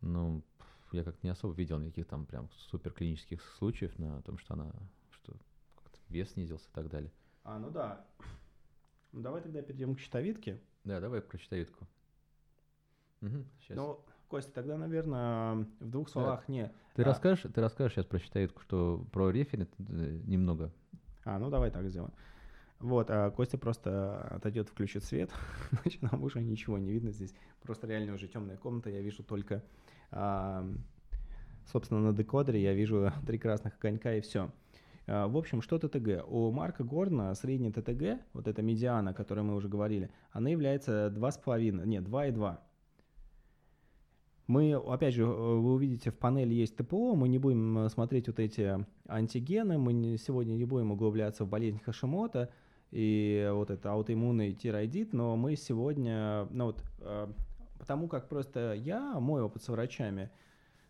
Ну, 0.00 0.44
я 0.92 1.02
как-то 1.02 1.26
не 1.26 1.30
особо 1.30 1.52
видел 1.54 1.80
никаких 1.80 2.06
там 2.06 2.24
прям 2.24 2.48
супер 2.70 2.92
клинических 2.92 3.42
случаев 3.58 3.98
на 3.98 4.22
том, 4.22 4.38
что 4.38 4.54
она, 4.54 4.72
что 5.10 5.34
вес 6.08 6.30
снизился 6.30 6.68
и 6.68 6.72
так 6.72 6.88
далее. 6.88 7.10
А, 7.42 7.58
ну 7.58 7.70
да. 7.70 8.06
Ну 9.10 9.22
давай 9.22 9.42
тогда 9.42 9.60
перейдем 9.60 9.96
к 9.96 9.98
щитовидке. 9.98 10.60
Да, 10.84 11.00
давай 11.00 11.20
про 11.20 11.36
щитовидку. 11.36 11.88
Мгм, 13.20 13.44
щас. 13.60 13.76
Ну, 13.76 14.04
Костя, 14.28 14.52
тогда, 14.52 14.76
наверное, 14.76 15.66
в 15.80 15.90
двух 15.90 16.08
словах 16.08 16.48
не. 16.48 16.72
ты 16.94 17.02
а- 17.02 17.06
расскажешь, 17.06 17.50
ты 17.52 17.60
расскажешь 17.60 17.94
сейчас 17.94 18.06
про 18.06 18.20
щитовидку, 18.20 18.62
что 18.62 19.04
про 19.10 19.30
референт 19.30 19.70
э, 19.80 20.20
немного. 20.26 20.70
А, 21.24 21.40
ну 21.40 21.50
давай 21.50 21.72
так 21.72 21.88
сделаем. 21.88 22.12
Вот, 22.80 23.10
а 23.10 23.30
Костя 23.30 23.58
просто 23.58 24.20
отойдет, 24.30 24.68
включит 24.68 25.04
свет, 25.04 25.30
значит, 25.82 26.00
нам 26.02 26.22
уже 26.22 26.40
ничего 26.40 26.78
не 26.78 26.92
видно 26.92 27.10
здесь. 27.10 27.34
Просто 27.62 27.86
реально 27.86 28.14
уже 28.14 28.28
темная 28.28 28.56
комната, 28.56 28.90
я 28.90 29.00
вижу 29.00 29.22
только 29.22 29.64
а, 30.10 30.64
собственно, 31.70 32.00
на 32.00 32.12
декодере 32.12 32.62
я 32.62 32.74
вижу 32.74 33.12
три 33.26 33.38
красных 33.38 33.76
огонька 33.78 34.14
и 34.14 34.20
все. 34.20 34.50
В 35.06 35.38
общем, 35.38 35.62
что 35.62 35.78
ТТГ? 35.78 36.28
У 36.28 36.50
Марка 36.50 36.84
Гордона 36.84 37.34
средний 37.34 37.72
ТТГ, 37.72 38.20
вот 38.34 38.46
эта 38.46 38.60
медиана, 38.60 39.12
о 39.12 39.14
которой 39.14 39.40
мы 39.40 39.54
уже 39.54 39.66
говорили, 39.66 40.10
она 40.32 40.50
является 40.50 41.10
2,5, 41.16 41.86
нет, 41.86 42.04
2,2. 42.04 42.58
Мы, 44.48 44.74
опять 44.74 45.14
же, 45.14 45.24
вы 45.24 45.72
увидите, 45.72 46.10
в 46.10 46.18
панели 46.18 46.52
есть 46.52 46.76
ТПО, 46.76 47.14
мы 47.14 47.28
не 47.28 47.38
будем 47.38 47.78
э, 47.78 47.88
смотреть 47.88 48.28
вот 48.28 48.38
эти 48.38 48.84
антигены, 49.06 49.78
мы 49.78 50.16
сегодня 50.18 50.54
не 50.54 50.64
будем 50.64 50.90
углубляться 50.90 51.44
в 51.44 51.48
болезнь 51.48 51.80
Хашимота 51.82 52.50
и 52.90 53.48
вот 53.52 53.70
это 53.70 53.92
аутоиммунный 53.92 54.54
тироидит, 54.54 55.12
но 55.12 55.36
мы 55.36 55.56
сегодня, 55.56 56.46
ну 56.50 56.66
вот, 56.66 56.82
э, 57.00 57.28
потому 57.78 58.08
как 58.08 58.28
просто 58.28 58.74
я, 58.74 59.20
мой 59.20 59.42
опыт 59.42 59.62
с 59.62 59.68
врачами, 59.68 60.30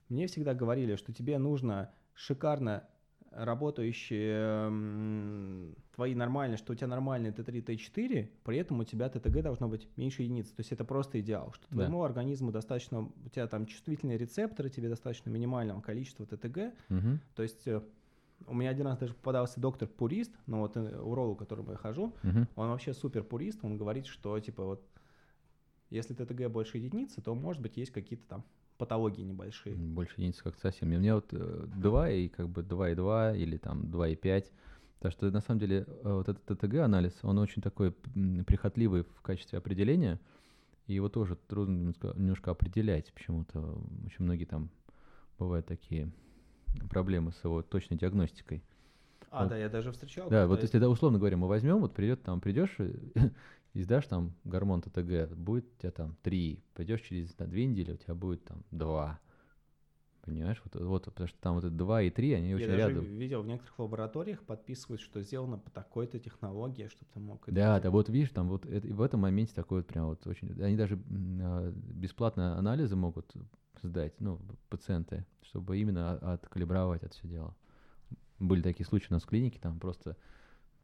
мне 0.08 0.26
всегда 0.26 0.54
говорили, 0.54 0.96
что 0.96 1.12
тебе 1.12 1.38
нужно 1.38 1.92
шикарно 2.14 2.84
работающие 3.30 4.70
твои 5.94 6.14
нормальные, 6.14 6.56
что 6.56 6.72
у 6.72 6.76
тебя 6.76 6.86
нормальный 6.86 7.30
Т3, 7.30 7.64
Т4, 7.64 8.30
при 8.42 8.56
этом 8.56 8.80
у 8.80 8.84
тебя 8.84 9.08
ТТГ 9.08 9.42
должно 9.42 9.68
быть 9.68 9.86
меньше 9.96 10.22
единиц. 10.22 10.48
То 10.48 10.60
есть 10.60 10.72
это 10.72 10.84
просто 10.84 11.20
идеал, 11.20 11.52
что 11.52 11.68
твоему 11.68 12.00
да. 12.00 12.06
организму 12.06 12.50
достаточно, 12.52 13.00
у 13.02 13.28
тебя 13.28 13.46
там 13.46 13.66
чувствительные 13.66 14.16
рецепторы, 14.18 14.70
тебе 14.70 14.88
достаточно 14.88 15.30
минимального 15.30 15.80
количества 15.80 16.26
ТТГ. 16.26 16.72
Угу. 16.90 17.18
То 17.34 17.42
есть 17.42 17.68
э, 17.68 17.82
у 18.46 18.54
меня 18.54 18.70
один 18.70 18.86
раз 18.86 18.98
даже 18.98 19.14
попадался 19.14 19.60
доктор 19.60 19.88
пурист, 19.88 20.32
ну 20.46 20.60
вот 20.60 20.76
э, 20.76 21.00
уролог, 21.00 21.38
к 21.38 21.40
которому 21.40 21.72
я 21.72 21.76
хожу, 21.76 22.14
угу. 22.22 22.46
он 22.56 22.68
вообще 22.68 22.94
супер 22.94 23.24
пурист, 23.24 23.60
он 23.62 23.76
говорит, 23.76 24.06
что 24.06 24.38
типа 24.38 24.64
вот 24.64 24.84
если 25.90 26.14
ТТГ 26.14 26.48
больше 26.48 26.78
единицы, 26.78 27.20
то 27.22 27.34
может 27.34 27.62
быть 27.62 27.76
есть 27.76 27.90
какие-то 27.90 28.26
там 28.28 28.44
патологии 28.76 29.22
небольшие. 29.22 29.74
Больше 29.74 30.14
единиц 30.18 30.40
как 30.42 30.54
совсем. 30.56 30.88
У 30.88 30.92
меня 30.92 31.16
вот 31.16 31.28
2 31.30 32.08
э, 32.10 32.18
и 32.18 32.28
как 32.28 32.48
бы 32.48 32.62
2,2 32.62 33.38
или 33.38 33.56
там 33.56 33.82
2,5. 33.82 34.46
Так 35.00 35.12
что 35.12 35.30
на 35.30 35.40
самом 35.40 35.60
деле 35.60 35.84
э, 35.86 36.12
вот 36.12 36.28
этот 36.28 36.44
ТТГ-анализ, 36.44 37.14
он 37.22 37.38
очень 37.38 37.62
такой 37.62 37.92
прихотливый 37.92 39.02
в 39.02 39.20
качестве 39.22 39.58
определения, 39.58 40.20
и 40.86 40.94
его 40.94 41.08
тоже 41.08 41.36
трудно 41.36 41.92
немножко 42.16 42.50
определять 42.50 43.12
почему-то. 43.12 43.60
Очень 44.04 44.24
многие 44.24 44.44
там 44.44 44.70
бывают 45.38 45.66
такие 45.66 46.10
проблемы 46.90 47.32
с 47.32 47.44
его 47.44 47.62
точной 47.62 47.96
диагностикой. 47.96 48.62
А, 49.30 49.42
вот. 49.42 49.50
да, 49.50 49.58
я 49.58 49.68
даже 49.68 49.92
встречал. 49.92 50.28
Да, 50.30 50.46
вот 50.46 50.62
если, 50.62 50.78
да, 50.78 50.88
условно 50.88 51.18
говоря, 51.18 51.36
мы 51.36 51.48
возьмем, 51.48 51.78
вот 51.78 51.94
придет, 51.94 52.22
там 52.22 52.40
придешь, 52.40 52.76
и 53.74 53.82
сдашь 53.82 54.06
там 54.06 54.32
гормон 54.44 54.82
ТТГ, 54.82 55.34
будет 55.34 55.66
у 55.66 55.80
тебя 55.80 55.90
там 55.90 56.16
3, 56.22 56.62
пойдешь 56.74 57.02
через 57.02 57.36
на 57.38 57.46
2 57.46 57.58
недели, 57.58 57.92
у 57.92 57.96
тебя 57.96 58.14
будет 58.14 58.44
там 58.44 58.64
2. 58.70 59.18
Понимаешь, 60.28 60.60
вот, 60.62 60.82
вот 60.82 61.04
потому 61.06 61.26
что 61.26 61.38
там 61.40 61.54
вот 61.54 61.74
2 61.74 62.02
и 62.02 62.10
3, 62.10 62.32
они 62.34 62.50
Я 62.50 62.56
очень 62.56 62.66
даже 62.66 62.78
рядом. 62.78 63.04
видел 63.04 63.42
в 63.42 63.46
некоторых 63.46 63.78
лабораториях 63.78 64.42
подписывают, 64.42 65.00
что 65.00 65.22
сделано 65.22 65.58
по 65.58 65.70
такой-то 65.70 66.18
технологии, 66.18 66.88
чтобы 66.88 67.10
ты 67.14 67.20
мог... 67.20 67.42
Да, 67.46 67.80
да, 67.80 67.90
вот 67.90 68.10
видишь, 68.10 68.30
там 68.30 68.48
вот 68.48 68.66
это, 68.66 68.86
в 68.86 69.00
этом 69.00 69.20
моменте 69.20 69.54
такой 69.54 69.78
вот 69.78 69.86
прям 69.86 70.06
вот 70.06 70.26
очень... 70.26 70.50
Они 70.62 70.76
даже 70.76 70.98
а, 71.40 71.72
бесплатно 71.72 72.58
анализы 72.58 72.94
могут 72.94 73.32
сдать, 73.82 74.20
ну, 74.20 74.38
пациенты, 74.68 75.24
чтобы 75.42 75.78
именно 75.78 76.12
откалибровать 76.34 77.02
это 77.02 77.14
все 77.14 77.26
дело. 77.26 77.56
Были 78.38 78.60
такие 78.60 78.86
случаи 78.86 79.08
у 79.10 79.14
нас 79.14 79.22
в 79.22 79.26
клинике, 79.26 79.58
там 79.58 79.80
просто 79.80 80.16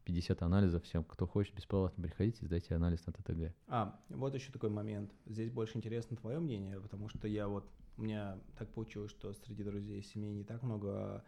50 0.05 0.43
анализов 0.43 0.85
всем, 0.85 1.05
кто 1.05 1.27
хочет, 1.27 1.55
бесплатно 1.55 2.03
приходите, 2.03 2.45
сдайте 2.45 2.75
анализ 2.75 3.05
на 3.07 3.13
ТТГ. 3.13 3.55
А, 3.69 4.01
вот 4.11 4.35
еще 4.35 4.53
такой 4.53 4.71
момент. 4.71 5.13
Здесь 5.27 5.51
больше 5.51 5.79
интересно 5.79 6.17
твое 6.17 6.39
мнение, 6.39 6.81
потому 6.81 7.09
что 7.09 7.27
я 7.27 7.49
вот, 7.49 7.69
у 7.97 8.03
меня 8.03 8.39
так 8.59 8.69
получилось, 8.71 9.11
что 9.11 9.33
среди 9.33 9.65
друзей 9.65 10.03
семей 10.03 10.35
не 10.35 10.45
так 10.45 10.63
много 10.63 11.25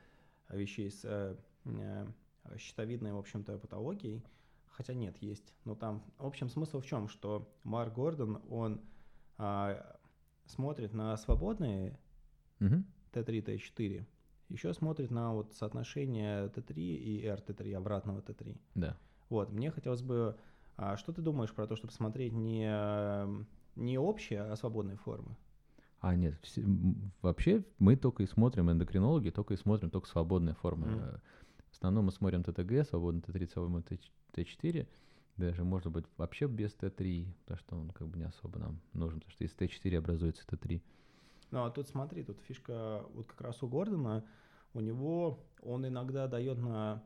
а, 0.49 0.57
вещей 0.57 0.91
с 0.91 1.05
э, 1.05 1.37
э, 1.65 2.07
щитовидной, 2.59 3.13
в 3.13 3.19
общем-то, 3.19 3.59
патологией, 3.59 4.23
хотя 4.67 4.95
нет, 4.95 5.17
есть. 5.21 5.55
Но 5.65 5.75
там, 5.75 6.03
в 6.19 6.27
общем, 6.27 6.49
смысл 6.49 6.81
в 6.81 6.87
чем, 6.87 7.09
что 7.09 7.51
Марк 7.65 7.95
Гордон, 7.95 8.43
он 8.51 8.81
а, 9.39 9.99
смотрит 10.47 10.93
на 10.93 11.17
свободные 11.17 11.99
угу. 12.61 12.85
Т3, 13.13 13.45
Т4, 13.45 14.05
еще 14.49 14.73
смотрит 14.75 15.11
на 15.11 15.33
вот 15.33 15.55
соотношение 15.55 16.47
Т3 16.47 16.75
и 16.75 17.25
РТ3, 17.27 17.75
обратного 17.75 18.21
Т3. 18.21 18.57
Да. 18.75 18.97
Вот, 19.29 19.51
мне 19.51 19.71
хотелось 19.71 20.03
бы, 20.03 20.37
а 20.77 20.97
что 20.97 21.13
ты 21.13 21.23
думаешь 21.23 21.53
про 21.53 21.67
то, 21.67 21.77
чтобы 21.77 21.93
смотреть 21.93 22.33
не, 22.33 22.71
не 23.75 23.99
общие, 23.99 24.43
а 24.43 24.57
свободные 24.57 24.97
формы? 24.97 25.37
А 26.01 26.15
нет, 26.15 26.39
все, 26.43 26.63
вообще 27.23 27.65
мы 27.79 27.97
только 27.97 28.23
и 28.23 28.27
смотрим, 28.27 28.71
эндокринологи, 28.71 29.31
только 29.31 29.55
и 29.55 29.57
смотрим 29.57 29.91
только 29.91 30.07
свободные 30.07 30.55
формы. 30.55 30.87
Mm. 30.87 31.21
В 31.71 31.73
основном 31.73 32.07
мы 32.07 32.13
смотрим 32.13 32.45
ТТГ, 32.45 32.89
свободный 32.89 33.23
Т3, 33.23 33.51
свободный 33.51 33.99
Т4, 34.33 34.87
даже 35.37 35.65
может 35.65 35.93
быть 35.93 36.05
вообще 36.17 36.47
без 36.47 36.75
Т3, 36.75 37.27
потому 37.45 37.59
что 37.59 37.77
он 37.77 37.91
как 37.91 38.09
бы 38.09 38.19
не 38.19 38.25
особо 38.25 38.59
нам 38.59 38.81
нужен, 38.93 39.21
потому 39.21 39.33
что 39.33 39.45
из 39.45 39.55
Т4 39.55 39.99
образуется 39.99 40.45
Т3. 40.47 40.77
Ну, 40.77 40.81
а 41.53 41.71
тут 41.71 41.89
смотри, 41.89 42.23
тут 42.23 42.41
фишка 42.41 43.05
вот 43.15 43.27
как 43.27 43.41
раз 43.41 43.63
у 43.63 43.69
Гордона, 43.69 44.25
у 44.75 44.81
него, 44.81 45.45
он 45.63 45.87
иногда 45.87 46.27
дает 46.27 46.59
на 46.59 47.03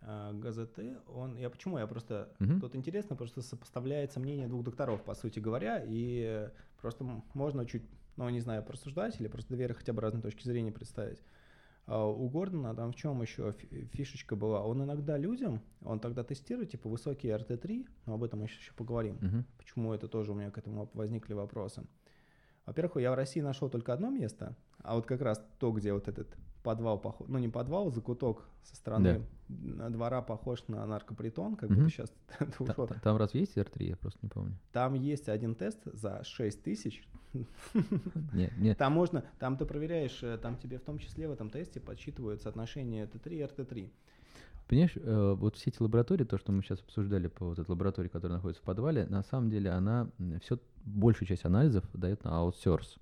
э, 0.00 0.32
ГЗТ, 0.34 0.80
он, 1.06 1.36
я 1.36 1.48
почему, 1.48 1.78
я 1.78 1.86
просто, 1.86 2.34
угу. 2.40 2.60
тут 2.60 2.76
интересно, 2.76 3.16
просто 3.16 3.42
сопоставляется 3.42 4.20
мнение 4.20 4.48
двух 4.48 4.64
докторов, 4.64 5.02
по 5.02 5.14
сути 5.14 5.38
говоря, 5.38 5.82
и 5.84 6.50
просто 6.80 7.04
можно 7.34 7.64
чуть, 7.66 7.82
ну, 8.16 8.28
не 8.28 8.40
знаю, 8.40 8.62
просуждать 8.62 9.20
или 9.20 9.28
просто 9.28 9.54
две 9.54 9.72
хотя 9.72 9.92
бы 9.92 10.02
разные 10.02 10.22
точки 10.22 10.44
зрения 10.44 10.72
представить. 10.72 11.22
А 11.86 12.06
у 12.06 12.28
Гордона 12.28 12.74
там 12.74 12.92
в 12.92 12.94
чем 12.94 13.20
еще 13.22 13.52
фишечка 13.92 14.36
была? 14.36 14.64
Он 14.64 14.84
иногда 14.84 15.18
людям, 15.18 15.60
он 15.84 15.98
тогда 15.98 16.22
тестирует, 16.22 16.70
типа, 16.70 16.88
высокие 16.88 17.36
RT3, 17.36 17.88
но 18.06 18.14
об 18.14 18.22
этом 18.22 18.40
мы 18.40 18.46
еще 18.46 18.72
поговорим. 18.74 19.16
Угу. 19.16 19.44
Почему 19.58 19.92
это 19.92 20.06
тоже 20.06 20.32
у 20.32 20.34
меня 20.34 20.50
к 20.50 20.58
этому 20.58 20.88
возникли 20.94 21.34
вопросы. 21.34 21.84
Во-первых, 22.66 22.96
я 22.96 23.10
в 23.10 23.14
России 23.14 23.40
нашел 23.40 23.68
только 23.68 23.92
одно 23.92 24.10
место, 24.10 24.56
а 24.82 24.94
вот 24.94 25.06
как 25.06 25.20
раз 25.20 25.44
то, 25.58 25.72
где 25.72 25.92
вот 25.92 26.08
этот 26.08 26.28
подвал 26.62 26.98
похож, 26.98 27.26
ну 27.28 27.38
не 27.38 27.48
подвал, 27.48 27.90
закуток 27.90 28.44
со 28.62 28.76
стороны 28.76 29.26
да. 29.48 29.88
двора 29.90 30.22
похож 30.22 30.66
на 30.68 30.86
наркопритон, 30.86 31.56
как 31.56 31.70
угу. 31.70 31.80
будто 31.80 31.90
сейчас 31.90 32.12
ушел. 32.58 32.86
Там, 32.86 33.00
там 33.00 33.16
разве 33.16 33.40
есть 33.40 33.56
R3, 33.56 33.84
я 33.84 33.96
просто 33.96 34.20
не 34.22 34.28
помню. 34.28 34.56
Там 34.72 34.94
есть 34.94 35.28
один 35.28 35.54
тест 35.54 35.80
за 35.84 36.22
6 36.22 36.62
тысяч. 36.62 37.04
Нет, 38.34 38.52
нет. 38.58 38.76
Там 38.76 38.92
можно, 38.92 39.24
там 39.38 39.56
ты 39.56 39.64
проверяешь, 39.64 40.22
э, 40.22 40.36
там 40.36 40.58
тебе 40.58 40.76
в 40.76 40.82
том 40.82 40.98
числе 40.98 41.28
в 41.28 41.32
этом 41.32 41.48
тесте 41.48 41.80
подсчитывают 41.80 42.42
соотношение 42.42 43.06
Т3 43.06 43.34
и 43.34 43.42
РТ3. 43.42 43.90
Понимаешь, 44.72 44.96
э, 44.96 45.34
вот 45.36 45.56
все 45.56 45.68
эти 45.68 45.82
лаборатории, 45.82 46.24
то, 46.24 46.38
что 46.38 46.50
мы 46.50 46.62
сейчас 46.62 46.80
обсуждали 46.80 47.26
по 47.26 47.44
вот 47.44 47.58
этой 47.58 47.68
лаборатории, 47.68 48.08
которая 48.08 48.38
находится 48.38 48.62
в 48.62 48.64
подвале, 48.64 49.04
на 49.04 49.22
самом 49.22 49.50
деле 49.50 49.70
она 49.70 50.10
все, 50.40 50.58
большую 50.86 51.28
часть 51.28 51.44
анализов 51.44 51.84
дает 51.92 52.24
на 52.24 52.38
аутсорс. 52.38 52.96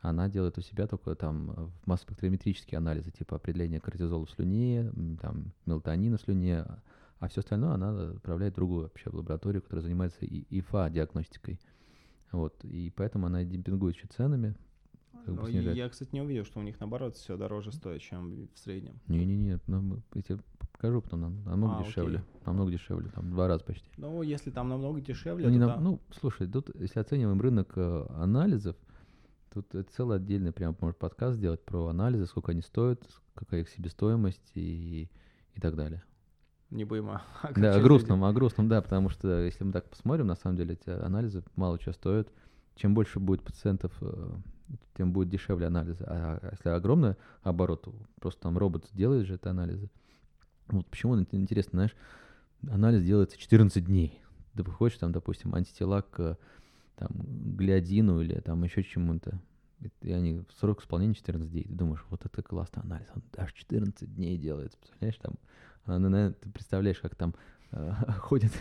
Она 0.00 0.28
делает 0.28 0.58
у 0.58 0.60
себя 0.60 0.86
только 0.86 1.14
там 1.14 1.72
масс-спектрометрические 1.86 2.76
анализы, 2.76 3.10
типа 3.10 3.36
определения 3.36 3.80
кортизола 3.80 4.26
в 4.26 4.30
слюне, 4.32 4.92
там, 5.22 5.54
мелатонина 5.64 6.18
в 6.18 6.20
слюне, 6.20 6.66
а 7.20 7.28
все 7.28 7.40
остальное 7.40 7.70
она 7.70 8.10
отправляет 8.10 8.52
в 8.52 8.56
другую 8.56 8.82
вообще 8.82 9.08
лабораторию, 9.08 9.62
которая 9.62 9.82
занимается 9.82 10.26
ИФА-диагностикой. 10.26 11.58
Вот, 12.32 12.62
и 12.66 12.92
поэтому 12.94 13.28
она 13.28 13.44
демпингует 13.44 13.96
еще 13.96 14.08
ценами, 14.08 14.54
как 15.24 15.36
бы 15.36 15.50
снижает. 15.50 15.74
Я, 15.74 15.88
кстати, 15.88 16.10
не 16.12 16.20
увидел, 16.20 16.44
что 16.44 16.60
у 16.60 16.62
них 16.62 16.78
наоборот 16.80 17.16
все 17.16 17.38
дороже 17.38 17.72
стоит, 17.72 18.02
чем 18.02 18.46
в 18.52 18.58
среднем. 18.58 19.00
Не-не-не, 19.08 19.58
ну, 19.66 20.02
тебе 20.22 20.38
покажу 20.74 21.00
потом, 21.00 21.20
нам, 21.20 21.44
намного 21.44 21.78
а, 21.78 21.84
дешевле. 21.84 22.18
Окей. 22.18 22.40
Намного 22.44 22.70
дешевле, 22.70 23.10
там 23.10 23.30
два 23.30 23.48
раза 23.48 23.64
почти. 23.64 23.88
Ну, 23.96 24.22
если 24.22 24.50
там 24.50 24.68
намного 24.68 25.00
дешевле, 25.00 25.46
ну, 25.46 25.50
то 25.50 25.58
не 25.58 25.58
да. 25.58 25.76
Ну, 25.80 26.00
слушай, 26.10 26.46
тут, 26.46 26.70
если 26.74 27.00
оцениваем 27.00 27.40
рынок 27.40 27.72
э, 27.76 28.06
анализов, 28.10 28.76
тут 29.52 29.66
целый 29.94 30.18
отдельный 30.18 30.52
прям, 30.52 30.76
может, 30.80 30.98
подкаст 30.98 31.36
сделать 31.36 31.64
про 31.64 31.86
анализы, 31.86 32.26
сколько 32.26 32.52
они 32.52 32.60
стоят, 32.60 33.02
какая 33.34 33.62
их 33.62 33.70
себестоимость 33.70 34.50
и, 34.54 35.08
и 35.54 35.60
так 35.60 35.76
далее. 35.76 36.02
Не 36.70 36.84
будем 36.84 37.10
о, 37.10 37.22
Да, 37.56 37.76
о 37.76 37.80
грустном, 37.80 38.24
о 38.24 38.32
грустном, 38.32 38.68
да, 38.68 38.82
потому 38.82 39.08
что 39.08 39.42
если 39.42 39.64
мы 39.64 39.72
так 39.72 39.88
посмотрим, 39.88 40.26
на 40.26 40.34
самом 40.34 40.56
деле 40.56 40.74
эти 40.74 40.90
анализы 40.90 41.44
мало 41.56 41.78
чего 41.78 41.92
стоят. 41.92 42.28
Чем 42.74 42.92
больше 42.92 43.20
будет 43.20 43.42
пациентов 43.42 43.92
э, 44.00 44.32
тем 44.96 45.12
будет 45.12 45.28
дешевле 45.28 45.66
анализы. 45.66 46.04
А 46.06 46.50
если 46.52 46.70
огромный 46.70 47.16
оборот, 47.42 47.86
просто 48.20 48.42
там 48.42 48.58
робот 48.58 48.88
делает 48.92 49.26
же 49.26 49.34
это 49.34 49.50
анализы. 49.50 49.90
Вот 50.68 50.86
почему 50.86 51.18
интересно, 51.18 51.78
знаешь, 51.78 51.96
анализ 52.68 53.02
делается 53.02 53.38
14 53.38 53.84
дней. 53.84 54.20
Ты 54.54 54.62
выходишь 54.62 54.98
там, 54.98 55.12
допустим, 55.12 55.54
антитела 55.54 56.02
к 56.02 56.38
там, 56.96 57.10
глиадину 57.56 58.20
или 58.20 58.40
там 58.40 58.62
еще 58.64 58.82
чему-то. 58.82 59.40
И 60.00 60.12
они 60.12 60.44
в 60.48 60.52
срок 60.58 60.82
исполнения 60.82 61.14
14 61.14 61.50
дней. 61.50 61.64
Ты 61.64 61.74
думаешь, 61.74 62.04
вот 62.08 62.24
это 62.24 62.42
классный 62.42 62.82
анализ, 62.82 63.06
он 63.14 63.22
аж 63.36 63.52
14 63.52 64.14
дней 64.14 64.38
делается. 64.38 64.78
Представляешь, 64.78 65.18
там, 65.18 65.34
а, 65.84 65.98
ну, 65.98 66.08
наверное, 66.08 66.34
ты 66.34 66.50
представляешь, 66.50 67.00
как 67.00 67.14
там 67.14 67.34
э, 67.72 67.92
ходят, 68.20 68.52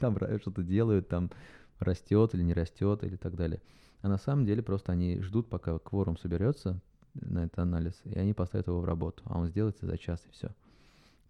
там 0.00 0.16
что-то 0.40 0.62
делают, 0.62 1.08
там 1.08 1.30
растет 1.78 2.34
или 2.34 2.42
не 2.42 2.54
растет 2.54 3.04
или 3.04 3.16
так 3.16 3.34
далее. 3.34 3.60
А 4.00 4.08
на 4.08 4.18
самом 4.18 4.46
деле 4.46 4.62
просто 4.62 4.92
они 4.92 5.20
ждут, 5.20 5.48
пока 5.48 5.78
кворум 5.78 6.16
соберется, 6.16 6.80
на 7.14 7.44
этот 7.44 7.58
анализ, 7.58 8.00
и 8.04 8.18
они 8.18 8.32
поставят 8.32 8.68
его 8.68 8.80
в 8.80 8.84
работу, 8.84 9.22
а 9.26 9.38
он 9.38 9.46
сделается 9.46 9.86
за 9.86 9.98
час, 9.98 10.24
и 10.26 10.32
все. 10.32 10.50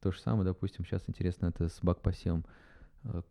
То 0.02 0.10
же 0.10 0.20
самое, 0.20 0.44
допустим, 0.44 0.84
сейчас 0.84 1.04
интересно 1.06 1.46
это 1.46 1.68
с 1.68 1.78
бак-посевом. 1.80 2.44
Э, 3.04 3.22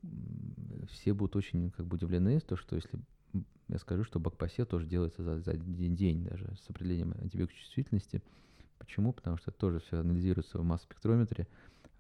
все 0.90 1.14
будут 1.14 1.36
очень 1.36 1.70
как 1.72 1.86
бы 1.86 1.98
удивлены, 1.98 2.40
то, 2.40 2.56
что 2.56 2.78
если 2.78 2.98
я 3.68 3.78
скажу, 3.78 4.06
что 4.06 4.20
бак-посев 4.20 4.68
тоже 4.68 4.86
делается 4.86 5.22
за, 5.22 5.40
за 5.40 5.52
один 5.52 5.96
день 5.96 6.24
даже 6.24 6.46
с 6.66 6.70
определением 6.70 7.14
антибиотичности. 7.20 8.24
Почему? 8.78 9.14
Потому 9.14 9.38
что 9.38 9.52
это 9.52 9.60
тоже 9.60 9.80
все 9.80 10.00
анализируется 10.00 10.58
в 10.58 10.64
масс-спектрометре, 10.64 11.48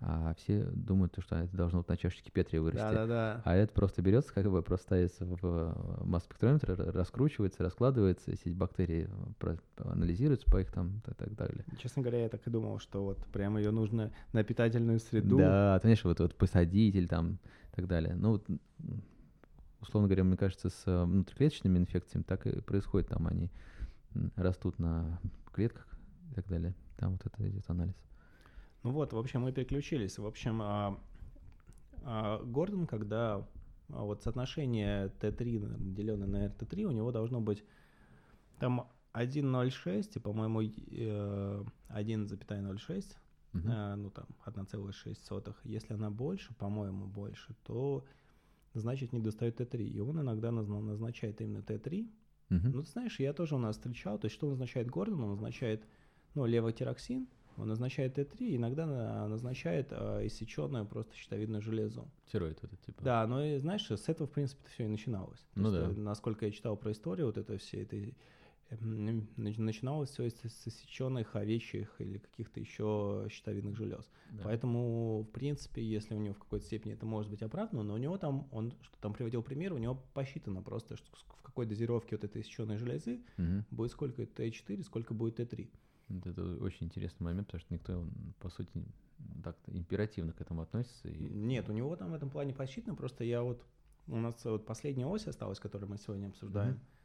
а 0.04 0.34
все 0.34 0.64
думают, 0.64 1.16
что 1.20 1.36
это 1.36 1.56
должно 1.56 1.80
вот 1.80 1.88
на 1.88 1.96
чашечке 1.96 2.32
Петри 2.32 2.58
вырасти. 2.58 2.82
Да, 2.82 2.92
да, 2.92 3.06
да. 3.06 3.42
А 3.46 3.56
это 3.56 3.72
просто 3.72 4.02
берется, 4.02 4.34
как 4.34 4.50
бы 4.50 4.64
просто 4.64 4.86
ставится 4.86 5.26
в 5.26 6.04
масс-спектрометр, 6.04 6.74
раскручивается, 6.92 7.64
раскладывается, 7.64 8.36
сеть 8.36 8.56
бактерий 8.56 9.08
анализируется 9.78 10.50
по 10.50 10.60
их 10.60 10.72
там 10.72 11.02
и 11.08 11.14
так 11.14 11.36
далее. 11.36 11.64
Честно 11.78 12.02
говоря, 12.02 12.24
я 12.24 12.30
так 12.30 12.46
и 12.48 12.50
думал, 12.50 12.80
что 12.80 13.04
вот 13.04 13.24
прямо 13.28 13.60
ее 13.60 13.70
нужно 13.70 14.12
на 14.34 14.44
питательную 14.44 15.00
среду. 15.00 15.38
Да, 15.38 15.80
конечно, 15.84 16.10
вот, 16.10 16.20
вот 16.20 16.36
посадитель 16.36 17.08
там 17.08 17.38
и 17.72 17.76
так 17.76 17.88
далее. 17.88 18.16
Ну, 18.16 18.32
вот, 18.32 18.48
условно 19.82 20.08
говоря, 20.08 20.24
мне 20.24 20.36
кажется, 20.36 20.70
с 20.70 21.06
внутриклеточными 21.06 21.78
инфекциями 21.78 22.24
так 22.24 22.48
и 22.48 22.60
происходит. 22.62 23.10
Там 23.10 23.28
они 23.28 23.52
растут 24.36 24.80
на 24.80 25.20
клетках 25.54 25.88
и 26.32 26.34
так 26.34 26.48
далее. 26.48 26.74
Там 26.98 27.12
вот 27.12 27.22
это 27.24 27.48
идет 27.48 27.70
анализ. 27.70 27.96
Ну 28.84 28.92
вот, 28.92 29.14
в 29.14 29.18
общем, 29.18 29.42
мы 29.42 29.52
переключились. 29.52 30.18
В 30.18 30.26
общем, 30.26 30.62
а, 30.62 30.98
а, 32.04 32.42
Гордон, 32.44 32.88
когда 32.88 33.48
а, 33.90 34.04
вот 34.04 34.24
соотношение 34.24 35.12
Т3 35.20 35.94
деленное 35.94 36.28
на 36.28 36.46
РТ3, 36.48 36.84
у 36.84 36.92
него 36.92 37.12
должно 37.12 37.42
быть 37.42 37.64
там 38.60 38.88
1,06 39.14 40.12
и, 40.16 40.20
по-моему, 40.20 40.62
1,06, 40.62 43.16
угу. 43.54 43.68
uh 43.68 43.96
ну 43.96 44.10
там 44.10 44.26
1,6. 44.46 45.56
Если 45.64 45.94
она 45.94 46.10
больше, 46.10 46.54
по-моему, 46.56 47.06
больше, 47.06 47.56
то 47.64 48.06
значит 48.74 49.14
не 49.14 49.20
достает 49.20 49.60
Т3. 49.60 49.84
И 49.84 50.00
он 50.00 50.22
иногда 50.22 50.52
назначает 50.52 51.42
именно 51.42 51.60
Т3. 51.60 52.10
Угу. 52.50 52.68
Ну, 52.68 52.84
ты 52.84 52.90
знаешь, 52.90 53.20
я 53.20 53.34
тоже 53.34 53.56
у 53.56 53.60
нас 53.60 53.78
встречал, 53.78 54.18
то 54.18 54.26
есть 54.26 54.36
что 54.36 54.48
он 54.48 54.54
назначает 54.54 54.90
Гордон? 54.90 55.24
Он 55.24 55.30
назначает, 55.32 55.86
ну, 56.36 56.46
левотироксин, 56.46 57.28
он 57.62 57.68
назначает 57.68 58.18
Т3, 58.18 58.56
иногда 58.56 59.28
назначает 59.28 59.90
э, 59.92 60.26
иссеченную 60.26 60.86
просто 60.86 61.16
щитовидную 61.16 61.62
железу. 61.62 62.10
Тироид 62.32 62.58
это 62.64 62.76
типа. 62.78 63.04
Да, 63.04 63.28
но 63.28 63.44
и, 63.44 63.60
знаешь, 63.60 63.90
с 63.90 64.10
этого, 64.10 64.28
в 64.28 64.32
принципе, 64.32 64.64
все 64.70 64.86
и 64.86 64.88
начиналось. 64.88 65.46
Ну 65.54 65.72
есть, 65.72 65.80
да. 65.80 65.92
Э, 65.92 65.94
насколько 65.94 66.46
я 66.46 66.52
читал 66.52 66.76
про 66.76 66.92
историю 66.92 67.28
вот 67.28 67.38
это 67.38 67.58
все, 67.60 67.84
это 67.84 67.98
эм, 68.72 69.28
начиналось 69.38 70.10
все 70.10 70.28
с 70.30 70.68
иссеченных 70.68 71.36
овечьих 71.36 71.94
или 72.00 72.18
каких-то 72.18 72.60
еще 72.60 73.28
щитовидных 73.30 73.76
желез. 73.78 74.10
Да. 74.32 74.42
Поэтому, 74.46 75.22
в 75.22 75.32
принципе, 75.32 75.84
если 75.84 76.16
у 76.16 76.20
него 76.20 76.34
в 76.34 76.40
какой-то 76.40 76.66
степени 76.66 76.94
это 76.94 77.06
может 77.06 77.30
быть 77.30 77.44
оправдано, 77.44 77.84
но 77.84 77.94
у 77.94 77.98
него 77.98 78.18
там, 78.18 78.48
он 78.52 78.74
что 78.82 78.98
там 79.02 79.14
приводил 79.14 79.44
пример, 79.44 79.74
у 79.74 79.78
него 79.78 80.02
посчитано 80.16 80.64
просто, 80.64 80.98
что 80.98 81.12
в 81.14 81.44
какой 81.44 81.68
дозировке 81.68 82.16
вот 82.16 82.24
этой 82.24 82.42
иссеченной 82.42 82.78
железы 82.78 83.20
угу. 83.38 83.66
будет 83.70 83.92
сколько 83.92 84.24
Т4, 84.24 84.84
сколько 84.84 85.14
будет 85.14 85.40
Т3. 85.40 85.70
Это 86.26 86.44
очень 86.64 86.88
интересный 86.88 87.24
момент, 87.24 87.48
потому 87.48 87.62
что 87.62 87.74
никто, 87.74 88.06
по 88.40 88.50
сути, 88.50 88.72
так 89.44 89.58
императивно 89.68 90.34
к 90.34 90.42
этому 90.42 90.62
относится. 90.62 91.08
И... 91.08 91.30
Нет, 91.30 91.70
у 91.70 91.74
него 91.74 91.96
там 91.96 92.12
в 92.12 92.14
этом 92.14 92.30
плане 92.30 92.54
посчитано, 92.54 92.96
просто 92.96 93.24
я 93.24 93.44
вот, 93.44 93.64
у 94.08 94.18
нас 94.18 94.44
вот 94.46 94.66
последняя 94.66 95.06
ось 95.06 95.28
осталась, 95.28 95.60
которую 95.60 95.90
мы 95.90 95.98
сегодня 95.98 96.28
обсуждаем. 96.28 96.74
Mm-hmm. 96.74 97.02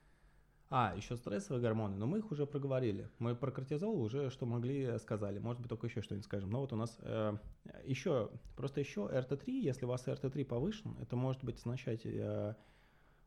А, 0.69 0.95
еще 0.97 1.17
стрессовые 1.17 1.63
гормоны, 1.63 1.97
но 1.97 2.07
мы 2.07 2.19
их 2.19 2.33
уже 2.33 2.45
проговорили. 2.45 3.09
Мы 3.21 3.37
про 3.37 3.53
кортизол 3.53 4.01
уже 4.01 4.31
что 4.31 4.47
могли 4.47 4.99
сказали. 4.99 5.39
Может 5.39 5.63
быть, 5.63 5.69
только 5.69 5.87
еще 5.87 6.03
что-нибудь 6.03 6.25
скажем. 6.25 6.51
Но 6.51 6.61
вот 6.61 6.73
у 6.73 6.77
нас 6.77 6.99
э, 7.03 7.37
еще, 7.85 8.31
просто 8.57 8.81
еще 8.81 9.03
РТ3, 9.03 9.45
если 9.47 9.85
у 9.85 9.89
вас 9.89 10.09
РТ3 10.09 10.45
повышен, 10.45 10.97
это 11.01 11.15
может 11.15 11.45
быть 11.45 11.59
означать 11.59 12.05
э, 12.05 12.57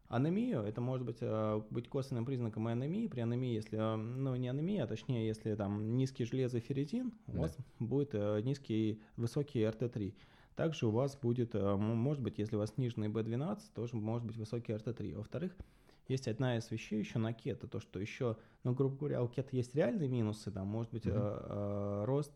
Анемию, 0.10 0.62
это 0.64 0.82
может 0.82 1.06
быть, 1.06 1.20
э, 1.22 1.62
быть 1.70 1.88
косвенным 1.88 2.26
признаком 2.26 2.66
анемии. 2.66 3.08
При 3.08 3.22
анемии, 3.22 3.54
если, 3.54 3.78
э, 3.78 3.96
ну 3.96 4.36
не 4.36 4.50
анемия, 4.50 4.86
а 4.86 4.88
точнее, 4.88 5.28
если 5.28 5.54
там 5.54 5.98
низкий 5.98 6.26
железоферритин, 6.26 7.14
у 7.28 7.32
да. 7.32 7.42
вас 7.42 7.56
будет 7.78 8.10
э, 8.14 8.42
низкий, 8.42 9.04
высокий 9.18 9.62
РТ3. 9.62 10.16
Также 10.56 10.88
у 10.88 10.90
вас 10.90 11.16
будет, 11.16 11.54
может 11.54 12.22
быть, 12.22 12.38
если 12.40 12.58
у 12.58 12.60
вас 12.60 12.72
сниженный 12.72 13.08
B12, 13.08 13.60
тоже 13.74 13.96
может 13.96 14.28
быть 14.28 14.36
высокий 14.36 14.74
РТ3. 14.74 15.16
Во-вторых, 15.16 15.56
есть 16.10 16.28
одна 16.28 16.58
из 16.58 16.70
вещей 16.70 17.00
еще 17.00 17.18
на 17.18 17.32
кето, 17.32 17.68
то, 17.68 17.80
что 17.80 18.00
еще, 18.00 18.36
ну, 18.66 18.74
грубо 18.74 18.98
говоря, 18.98 19.24
у 19.24 19.30
кета 19.30 19.56
есть 19.56 19.74
реальные 19.74 20.10
минусы, 20.10 20.52
там, 20.52 20.68
может 20.68 20.92
быть, 20.92 21.06
mm-hmm. 21.06 22.04
рост 22.06 22.34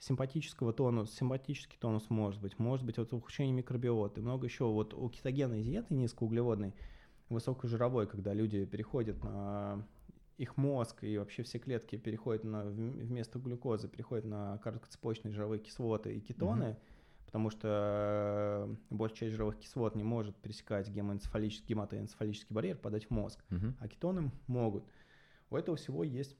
симпатического 0.00 0.72
тонуса, 0.72 1.14
симпатический 1.14 1.78
тонус 1.78 2.08
может 2.08 2.40
быть, 2.40 2.58
может 2.58 2.84
быть 2.84 2.96
вот 2.98 3.12
ухудшение 3.12 3.52
микробиоты, 3.52 4.22
много 4.22 4.46
еще 4.46 4.64
вот 4.64 4.94
у 4.94 5.08
кетогенной 5.10 5.62
диеты 5.62 5.94
низкоуглеводной, 5.94 6.74
высокожировой, 7.28 8.06
когда 8.06 8.32
люди 8.32 8.64
переходят 8.64 9.22
на 9.22 9.86
их 10.38 10.56
мозг 10.56 11.04
и 11.04 11.18
вообще 11.18 11.42
все 11.42 11.58
клетки 11.58 11.96
переходят 11.96 12.44
на, 12.44 12.64
вместо 12.64 13.38
глюкозы 13.38 13.88
переходят 13.88 14.24
на 14.24 14.56
короткоцепочные 14.58 15.32
жировые 15.32 15.60
кислоты 15.60 16.16
и 16.16 16.20
кетоны, 16.20 16.62
mm-hmm. 16.64 17.26
потому 17.26 17.50
что 17.50 18.66
э, 18.70 18.76
большая 18.88 19.18
часть 19.18 19.32
жировых 19.32 19.58
кислот 19.58 19.94
не 19.96 20.02
может 20.02 20.34
пересекать 20.36 20.88
гемоэнцефалический, 20.88 21.66
гематоэнцефалический 21.68 22.54
барьер, 22.54 22.78
подать 22.78 23.04
в 23.04 23.10
мозг, 23.10 23.44
mm-hmm. 23.50 23.74
а 23.80 23.88
кетоны 23.88 24.32
могут. 24.46 24.84
У 25.50 25.56
этого 25.56 25.76
всего 25.76 26.04
есть 26.04 26.38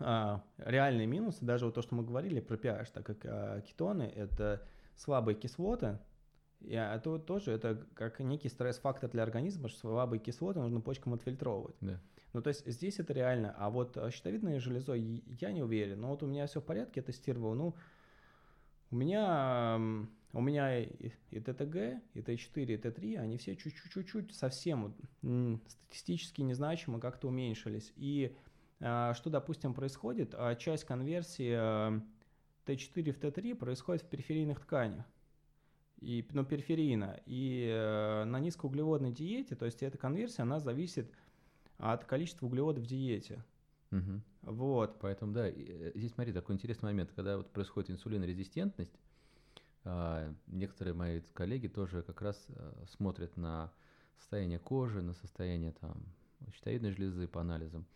а, 0.00 0.42
реальные 0.58 1.06
минусы, 1.06 1.44
даже 1.44 1.66
вот 1.66 1.74
то, 1.74 1.82
что 1.82 1.94
мы 1.94 2.04
говорили 2.04 2.40
про 2.40 2.56
pH, 2.56 2.92
так 2.92 3.06
как 3.06 3.18
а, 3.24 3.60
кетоны– 3.60 4.02
это 4.16 4.62
слабые 4.96 5.34
кислоты, 5.34 5.98
и 6.60 6.74
это 6.74 7.10
вот 7.10 7.26
тоже 7.26 7.52
это 7.52 7.86
как 7.94 8.20
некий 8.20 8.48
стресс-фактор 8.48 9.10
для 9.10 9.22
организма, 9.22 9.68
что 9.68 9.80
слабые 9.80 10.20
кислоты 10.20 10.60
нужно 10.60 10.80
почкам 10.80 11.14
отфильтровывать. 11.14 11.76
Да. 11.80 12.00
Ну, 12.32 12.42
то 12.42 12.48
есть 12.48 12.66
здесь 12.66 12.98
это 12.98 13.12
реально. 13.12 13.54
А 13.56 13.70
вот 13.70 13.96
а, 13.96 14.10
щитовидной 14.10 14.58
железой 14.58 15.22
я 15.40 15.52
не 15.52 15.62
уверен. 15.62 16.00
Но 16.00 16.08
вот 16.08 16.22
у 16.22 16.26
меня 16.26 16.46
все 16.46 16.60
в 16.60 16.64
порядке, 16.64 17.00
я 17.00 17.02
тестировал. 17.02 17.54
Ну, 17.54 17.74
у 18.90 18.96
меня, 18.96 19.78
у 20.32 20.40
меня 20.40 20.78
и, 20.78 21.12
и 21.30 21.40
ТТГ, 21.40 22.02
и 22.14 22.20
Т4, 22.20 22.64
и 22.64 22.76
Т3, 22.76 23.16
они 23.18 23.38
все 23.38 23.54
чуть-чуть, 23.56 24.34
совсем 24.34 24.94
вот, 25.22 25.62
статистически 25.68 26.42
незначимо 26.42 26.98
как-то 26.98 27.28
уменьшились. 27.28 27.92
И 27.96 28.36
что, 28.80 29.24
допустим, 29.26 29.74
происходит? 29.74 30.34
А, 30.36 30.54
часть 30.54 30.84
конверсии 30.84 31.52
Т4 32.68 33.12
в 33.12 33.18
Т3 33.18 33.54
происходит 33.54 34.02
в 34.02 34.08
периферийных 34.08 34.60
тканях. 34.60 35.04
И, 36.00 36.26
ну, 36.32 36.44
периферийно. 36.44 37.20
И 37.26 37.68
э, 37.68 38.24
на 38.24 38.38
низкоуглеводной 38.38 39.10
диете, 39.10 39.56
то 39.56 39.66
есть 39.66 39.82
эта 39.82 39.98
конверсия, 39.98 40.42
она 40.42 40.60
зависит 40.60 41.10
от 41.78 42.04
количества 42.04 42.46
углеводов 42.46 42.84
в 42.84 42.86
диете. 42.86 43.44
Угу. 43.90 44.20
Вот. 44.42 45.00
Поэтому, 45.00 45.32
да, 45.32 45.48
э, 45.48 45.92
здесь 45.94 46.12
смотри, 46.12 46.32
такой 46.32 46.54
интересный 46.54 46.86
момент, 46.86 47.10
когда 47.16 47.36
вот 47.36 47.50
происходит 47.50 47.90
инсулинорезистентность, 47.90 48.94
а, 49.84 50.32
некоторые 50.46 50.94
мои 50.94 51.20
коллеги 51.32 51.66
тоже 51.66 52.02
как 52.02 52.20
раз 52.20 52.46
э, 52.48 52.84
смотрят 52.90 53.36
на 53.36 53.72
состояние 54.18 54.58
кожи, 54.58 55.02
на 55.02 55.14
состояние 55.14 55.72
там 55.72 56.04
щитовидной 56.52 56.90
железы 56.90 57.26
по 57.26 57.40
анализам 57.40 57.86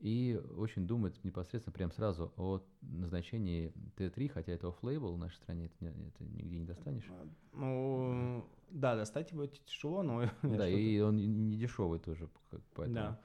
и 0.00 0.40
очень 0.56 0.86
думает 0.86 1.22
непосредственно 1.24 1.72
прям 1.72 1.90
сразу 1.90 2.32
о 2.36 2.60
назначении 2.82 3.72
Т3, 3.96 4.28
хотя 4.28 4.52
это 4.52 4.68
офф-лейбл 4.68 5.12
в 5.12 5.18
нашей 5.18 5.36
стране, 5.36 5.66
это, 5.66 5.86
это 5.86 6.24
нигде 6.24 6.58
не 6.58 6.64
достанешь. 6.64 7.06
А, 7.10 7.26
ну, 7.52 8.48
да, 8.70 8.96
достать 8.96 9.32
его 9.32 9.46
тяжело, 9.46 10.02
но... 10.02 10.30
Да, 10.42 10.68
и 10.68 11.00
он 11.00 11.16
не 11.16 11.56
дешевый 11.56 11.98
тоже, 11.98 12.28
поэтому. 12.74 12.94
Да. 12.94 13.20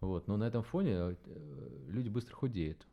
Вот, 0.00 0.28
но 0.28 0.36
на 0.36 0.44
этом 0.44 0.62
фоне 0.62 0.92
э, 0.92 1.14
люди 1.88 2.08
быстро 2.08 2.34
худеют 2.34 2.86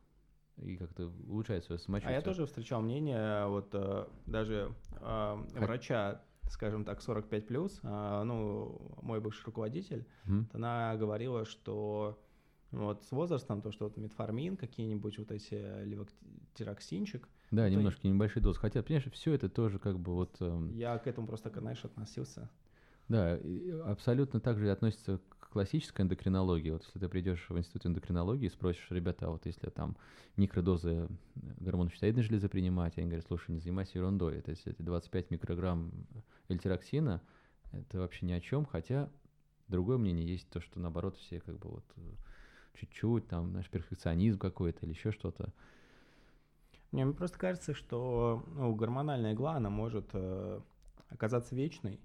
и 0.56 0.76
как-то 0.76 1.10
улучшают 1.28 1.64
свое 1.64 1.78
самочувствие. 1.78 2.16
А 2.16 2.18
я 2.18 2.22
тоже 2.22 2.46
встречал 2.46 2.80
мнение, 2.80 3.46
вот 3.46 3.70
э, 3.72 4.06
даже 4.26 4.74
э, 5.00 5.44
врача, 5.54 6.22
скажем 6.48 6.84
так, 6.84 7.02
45 7.02 7.46
плюс, 7.46 7.80
э, 7.82 8.22
ну, 8.24 8.96
мой 9.02 9.20
бывший 9.20 9.44
руководитель, 9.46 10.06
mm-hmm. 10.26 10.46
она 10.54 10.96
говорила, 10.96 11.44
что 11.44 12.18
вот 12.72 13.04
с 13.04 13.12
возрастом, 13.12 13.62
то, 13.62 13.70
что 13.70 13.84
вот 13.84 13.96
метформин, 13.96 14.56
какие-нибудь 14.56 15.18
вот 15.18 15.30
эти 15.30 15.84
левотироксинчик. 15.84 17.28
Да, 17.50 17.68
немножко 17.68 18.00
и... 18.02 18.10
небольшой 18.10 18.42
доз. 18.42 18.56
Хотя, 18.56 18.82
понимаешь, 18.82 19.06
все 19.12 19.34
это 19.34 19.48
тоже 19.48 19.78
как 19.78 19.98
бы 19.98 20.14
вот... 20.14 20.36
Эм... 20.40 20.70
Я 20.74 20.98
к 20.98 21.06
этому 21.06 21.26
просто, 21.26 21.50
знаешь, 21.50 21.84
относился. 21.84 22.50
Да, 23.08 23.38
абсолютно 23.84 24.40
так 24.40 24.58
же 24.58 24.70
относится 24.70 25.20
к 25.38 25.50
классической 25.50 26.02
эндокринологии. 26.02 26.70
Вот 26.70 26.84
если 26.84 26.98
ты 26.98 27.08
придешь 27.08 27.44
в 27.50 27.58
институт 27.58 27.84
эндокринологии 27.84 28.46
и 28.46 28.50
спросишь, 28.50 28.86
ребята, 28.90 29.26
а 29.26 29.30
вот 29.30 29.44
если 29.44 29.68
там 29.68 29.98
микродозы 30.36 31.08
гормонов 31.34 31.92
щитовидной 31.92 32.22
железы 32.22 32.48
принимать, 32.48 32.96
они 32.96 33.08
говорят, 33.08 33.26
слушай, 33.26 33.50
не 33.50 33.58
занимайся 33.58 33.98
ерундой. 33.98 34.40
То 34.40 34.50
есть 34.50 34.66
эти 34.66 34.80
25 34.80 35.30
микрограмм 35.30 35.92
эльтироксина, 36.48 37.20
это 37.72 37.98
вообще 37.98 38.24
ни 38.24 38.32
о 38.32 38.40
чем, 38.40 38.64
хотя 38.64 39.10
другое 39.68 39.98
мнение 39.98 40.26
есть 40.26 40.48
то, 40.48 40.60
что 40.60 40.80
наоборот 40.80 41.16
все 41.16 41.40
как 41.40 41.58
бы 41.58 41.68
вот 41.68 41.84
чуть-чуть, 42.74 43.28
там, 43.28 43.50
знаешь, 43.50 43.68
перфекционизм 43.68 44.38
какой-то 44.38 44.84
или 44.84 44.92
еще 44.92 45.12
что-то. 45.12 45.52
Мне 46.90 47.06
просто 47.06 47.38
кажется, 47.38 47.74
что 47.74 48.44
ну, 48.54 48.74
гормональная 48.74 49.32
игла, 49.32 49.54
она 49.54 49.70
может 49.70 50.10
э, 50.12 50.60
оказаться 51.08 51.54
вечной, 51.54 52.00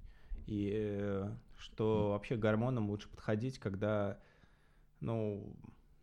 и 0.45 0.71
э, 0.73 1.29
что 1.57 2.11
вообще 2.11 2.37
гормонам 2.37 2.89
лучше 2.89 3.09
подходить, 3.09 3.59
когда, 3.59 4.19
ну, 5.01 5.53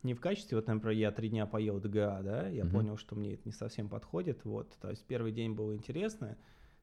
не 0.02 0.12
в 0.12 0.20
качестве, 0.20 0.58
вот, 0.58 0.66
например, 0.66 0.96
я 0.98 1.12
три 1.12 1.30
дня 1.30 1.46
поел 1.46 1.80
ДГА, 1.80 2.20
да, 2.22 2.48
я 2.48 2.64
Мгм. 2.64 2.72
понял, 2.72 2.98
что 2.98 3.16
мне 3.16 3.32
это 3.34 3.42
не 3.46 3.52
совсем 3.52 3.88
подходит, 3.88 4.44
вот, 4.44 4.76
то 4.82 4.90
есть 4.90 5.06
первый 5.06 5.32
день 5.32 5.54
было 5.54 5.74
интересно, 5.74 6.36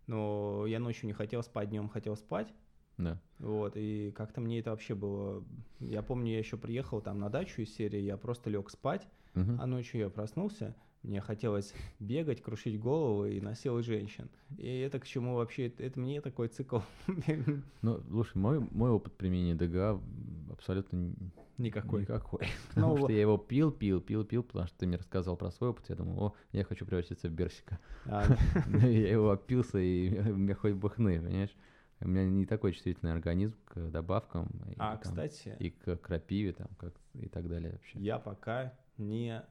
но 0.07 0.65
я 0.65 0.79
ночью 0.79 1.05
не 1.05 1.13
хотел 1.13 1.43
спать, 1.43 1.69
днем 1.69 1.87
хотел 1.87 2.15
спать, 2.15 2.51
Да. 2.97 3.19
вот, 3.39 3.73
и 3.75 4.11
как-то 4.11 4.41
мне 4.41 4.59
это 4.59 4.69
вообще 4.71 4.93
было, 4.95 5.43
я 5.79 6.01
помню, 6.03 6.31
я 6.33 6.39
еще 6.39 6.57
приехал 6.57 7.01
там 7.01 7.19
на 7.19 7.29
дачу 7.29 7.61
из 7.61 7.73
серии, 7.73 7.99
я 8.01 8.17
просто 8.17 8.49
лег 8.49 8.69
спать, 8.69 9.07
Мгм. 9.33 9.59
а 9.59 9.65
ночью 9.65 10.01
я 10.01 10.09
проснулся, 10.09 10.75
мне 11.03 11.19
хотелось 11.21 11.73
бегать, 11.99 12.41
крушить 12.43 12.79
голову 12.79 13.25
и 13.25 13.41
насиловать 13.41 13.85
женщин. 13.85 14.29
И 14.57 14.67
это 14.81 14.99
к 14.99 15.07
чему 15.07 15.35
вообще, 15.35 15.67
это, 15.67 15.81
это 15.83 15.99
мне 15.99 16.21
такой 16.21 16.47
цикл 16.49 16.79
Ну, 17.81 18.01
слушай, 18.07 18.37
мой, 18.37 18.59
мой 18.59 18.91
опыт 18.91 19.13
применения 19.13 19.55
ДГА 19.55 19.99
абсолютно 20.51 21.13
никакой. 21.57 22.01
никакой. 22.01 22.41
Ну, 22.75 22.75
Потому 22.75 22.95
что 22.97 23.01
вот. 23.07 23.11
я 23.11 23.21
его 23.21 23.37
пил, 23.37 23.71
пил, 23.71 23.99
пил, 24.01 24.23
пил, 24.25 24.43
потому 24.43 24.67
что 24.67 24.77
ты 24.77 24.85
мне 24.87 24.97
рассказал 24.97 25.35
про 25.37 25.49
свой 25.51 25.71
опыт. 25.71 25.85
Я 25.89 25.95
думал, 25.95 26.23
о, 26.23 26.33
я 26.51 26.63
хочу 26.63 26.85
превратиться 26.85 27.27
в 27.29 27.31
Берсика. 27.31 27.79
А, 28.05 28.25
Я 28.79 29.11
его 29.11 29.31
опился, 29.31 29.79
и 29.79 30.09
меня 30.09 30.53
хоть 30.55 30.73
бы 30.73 30.89
хны, 30.89 31.19
понимаешь? 31.19 31.55
У 32.01 32.07
меня 32.07 32.25
не 32.25 32.45
такой 32.45 32.73
чувствительный 32.73 33.13
организм 33.13 33.55
к 33.65 33.89
добавкам. 33.89 34.47
и 34.67 34.73
а, 34.77 34.97
там, 34.97 35.01
кстати, 35.01 35.55
И 35.59 35.69
к 35.69 35.97
крапиве, 35.97 36.53
там, 36.53 36.67
как, 36.77 36.93
и 37.13 37.27
так 37.27 37.47
далее 37.47 37.71
вообще. 37.73 37.99
я 37.99 38.17
пока 38.17 38.73
не, 38.97 39.43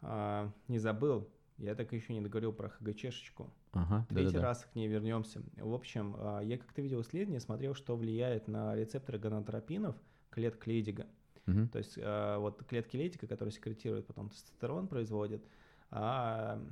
а, 0.00 0.50
не 0.68 0.78
забыл, 0.78 1.28
я 1.58 1.74
так 1.74 1.92
еще 1.92 2.14
не 2.14 2.20
договорил 2.20 2.52
про 2.52 2.70
ХГЧшечку. 2.70 3.52
Ага, 3.72 4.06
Третий 4.08 4.24
да-да-да. 4.32 4.46
раз 4.46 4.64
к 4.64 4.74
ней 4.74 4.88
вернемся. 4.88 5.42
В 5.56 5.74
общем, 5.74 6.16
а, 6.18 6.40
я 6.40 6.56
как-то 6.56 6.80
видел 6.80 7.02
исследование, 7.02 7.40
смотрел, 7.40 7.74
что 7.74 7.96
влияет 7.96 8.48
на 8.48 8.74
рецепторы 8.74 9.18
гонотропинов 9.18 9.96
клеток 10.30 10.66
Лейдига. 10.66 11.06
Мгм. 11.46 11.68
То 11.68 11.78
есть 11.78 11.98
а, 12.00 12.38
вот 12.38 12.64
клетки 12.64 12.96
лейдика, 12.96 13.26
которые 13.26 13.52
секретируют 13.52 14.06
потом 14.06 14.30
тестостерон, 14.30 14.88
производят, 14.88 15.42
а, 15.90 16.62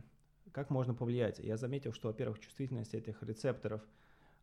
как 0.52 0.70
можно 0.70 0.94
повлиять? 0.94 1.38
Я 1.40 1.56
заметил, 1.56 1.92
что, 1.92 2.08
во-первых, 2.08 2.38
чувствительность 2.38 2.94
этих 2.94 3.22
рецепторов 3.22 3.82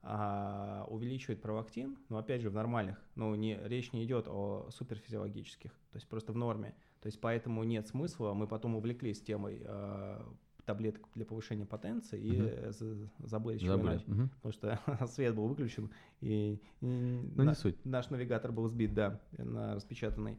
а, 0.07 0.85
увеличивает 0.87 1.41
провактин, 1.41 1.97
но 2.09 2.17
опять 2.19 2.41
же 2.41 2.49
в 2.49 2.53
нормальных, 2.53 3.01
ну 3.15 3.33
не, 3.35 3.57
речь 3.63 3.91
не 3.91 4.03
идет 4.05 4.27
о 4.27 4.69
суперфизиологических, 4.71 5.71
то 5.71 5.95
есть 5.95 6.07
просто 6.07 6.31
в 6.31 6.35
норме. 6.37 6.75
То 7.01 7.07
есть 7.07 7.19
поэтому 7.19 7.63
нет 7.63 7.87
смысла, 7.87 8.33
мы 8.33 8.47
потом 8.47 8.75
увлеклись 8.75 9.21
темой 9.21 9.63
а, 9.65 10.23
таблеток 10.65 11.07
для 11.15 11.25
повышения 11.25 11.65
потенции 11.65 12.19
и 12.21 12.71
за- 12.71 12.95
забыли, 13.19 13.57
чего 13.57 13.71
Забыли. 13.77 13.91
начать 13.93 14.07
Мгм. 14.07 14.29
потому 14.29 14.51
что 14.53 14.79
свет 15.07 15.35
был 15.35 15.47
выключен, 15.47 15.89
и, 16.21 16.61
и 16.81 16.85
Ну, 17.35 17.41
не 17.41 17.43
на- 17.45 17.55
суть. 17.55 17.83
наш 17.85 18.09
навигатор 18.11 18.51
был 18.51 18.67
сбит, 18.67 18.93
да, 18.93 19.19
на 19.37 19.75
распечатанный. 19.75 20.37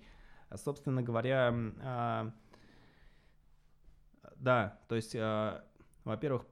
Собственно 0.55 1.02
говоря, 1.02 1.52
а, 1.82 2.32
да, 4.36 4.78
то 4.88 4.94
есть, 4.94 5.14
а, 5.16 5.64
во-первых, 6.05 6.47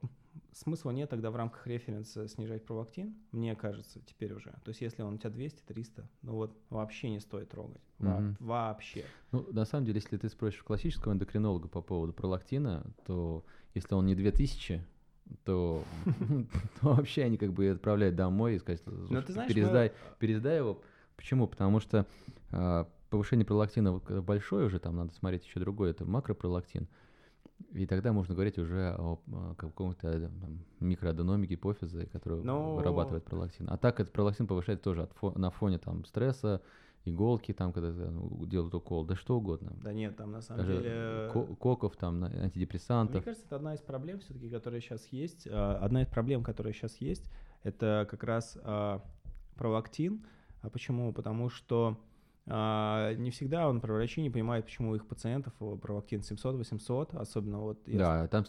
смысла 0.55 0.91
нет 0.91 1.09
тогда 1.09 1.31
в 1.31 1.35
рамках 1.35 1.67
референса 1.67 2.27
снижать 2.27 2.65
провактин, 2.65 3.15
мне 3.31 3.55
кажется, 3.55 3.99
теперь 4.05 4.33
уже. 4.33 4.51
То 4.63 4.69
есть, 4.69 4.81
если 4.81 5.01
он 5.03 5.15
у 5.15 5.17
тебя 5.17 5.29
200-300, 5.29 6.05
ну 6.21 6.33
вот 6.33 6.57
вообще 6.69 7.09
не 7.09 7.19
стоит 7.19 7.49
трогать. 7.49 7.81
Во- 7.99 8.19
Мгм. 8.21 8.37
Вообще. 8.39 9.05
Ну, 9.31 9.45
на 9.51 9.65
самом 9.65 9.85
деле, 9.85 9.99
если 10.01 10.17
ты 10.17 10.29
спросишь 10.29 10.63
классического 10.63 11.11
эндокринолога 11.13 11.67
по 11.67 11.81
поводу 11.81 12.13
пролактина, 12.13 12.85
то 13.05 13.43
если 13.73 13.93
он 13.95 14.05
не 14.05 14.15
2000, 14.15 14.85
то, 15.43 15.83
то 16.81 16.93
вообще 16.95 17.23
они 17.23 17.37
как 17.37 17.51
бы 17.53 17.69
отправляют 17.69 18.15
домой 18.15 18.55
и 18.55 18.59
сказать, 18.59 18.81
Но 18.85 19.07
«Слушай, 19.07 19.23
ты 19.25 19.33
знаешь, 19.33 19.53
пересдай, 19.53 19.91
пересдай 20.19 20.57
его. 20.57 20.81
Почему? 21.17 21.47
Потому 21.47 21.79
что 21.79 22.05
а, 22.51 22.87
повышение 23.09 23.45
пролактина 23.45 23.93
большое 23.97 24.67
уже, 24.67 24.79
там 24.79 24.95
надо 24.95 25.13
смотреть 25.13 25.45
еще 25.45 25.59
другое, 25.59 25.91
это 25.91 26.05
макропролактин. 26.05 26.87
И 27.73 27.85
тогда 27.85 28.13
можно 28.13 28.33
говорить 28.33 28.57
уже 28.57 28.95
о 28.97 29.19
каком-то 29.57 30.31
микроаденоме 30.79 31.47
гипофиза, 31.47 32.05
который 32.07 32.43
Но- 32.43 32.75
вырабатывает 32.75 33.23
пролактин. 33.25 33.67
А 33.69 33.77
так 33.77 33.99
этот 33.99 34.13
пролактин 34.13 34.47
повышает 34.47 34.81
тоже 34.81 35.03
от 35.03 35.11
фо- 35.13 35.37
на 35.37 35.49
фоне 35.51 35.77
там 35.77 36.05
стресса, 36.05 36.61
иголки 37.05 37.53
там, 37.53 37.71
когда 37.71 37.89
ну, 38.11 38.45
делают 38.45 38.73
укол, 38.75 39.05
да 39.05 39.15
что 39.15 39.37
угодно. 39.37 39.73
Да 39.83 39.93
нет, 39.93 40.15
там 40.17 40.31
на 40.31 40.41
самом 40.41 40.65
Даже 40.65 40.77
деле... 40.81 41.29
ко- 41.33 41.55
коков, 41.55 41.95
там, 41.95 42.19
на- 42.19 42.29
Мне 42.29 42.41
антидепрессантов. 42.43 43.23
кажется, 43.23 43.45
это 43.45 43.55
одна 43.57 43.73
из 43.73 43.81
проблем 43.81 44.19
все-таки, 44.19 44.49
которая 44.49 44.81
сейчас 44.81 45.05
есть. 45.07 45.47
А, 45.49 45.77
Одна 45.81 46.01
из 46.01 46.07
проблем, 46.07 46.43
которая 46.43 46.73
сейчас 46.73 46.97
есть, 46.97 47.29
это 47.63 48.07
как 48.09 48.23
раз 48.23 48.57
а, 48.63 49.01
провактин. 49.55 50.25
А 50.61 50.69
почему? 50.69 51.13
Потому 51.13 51.49
что 51.49 51.99
не 52.47 53.31
всегда 53.31 53.67
он, 53.67 53.79
врачи 53.79 54.21
не 54.21 54.29
понимают, 54.29 54.65
почему 54.65 54.91
у 54.91 54.95
их 54.95 55.07
пациентов 55.07 55.53
о, 55.59 55.77
провактин 55.77 56.19
700-800, 56.19 57.17
особенно 57.17 57.59
вот... 57.59 57.79
я 57.87 57.97
Да, 57.97 58.27
там 58.27 58.45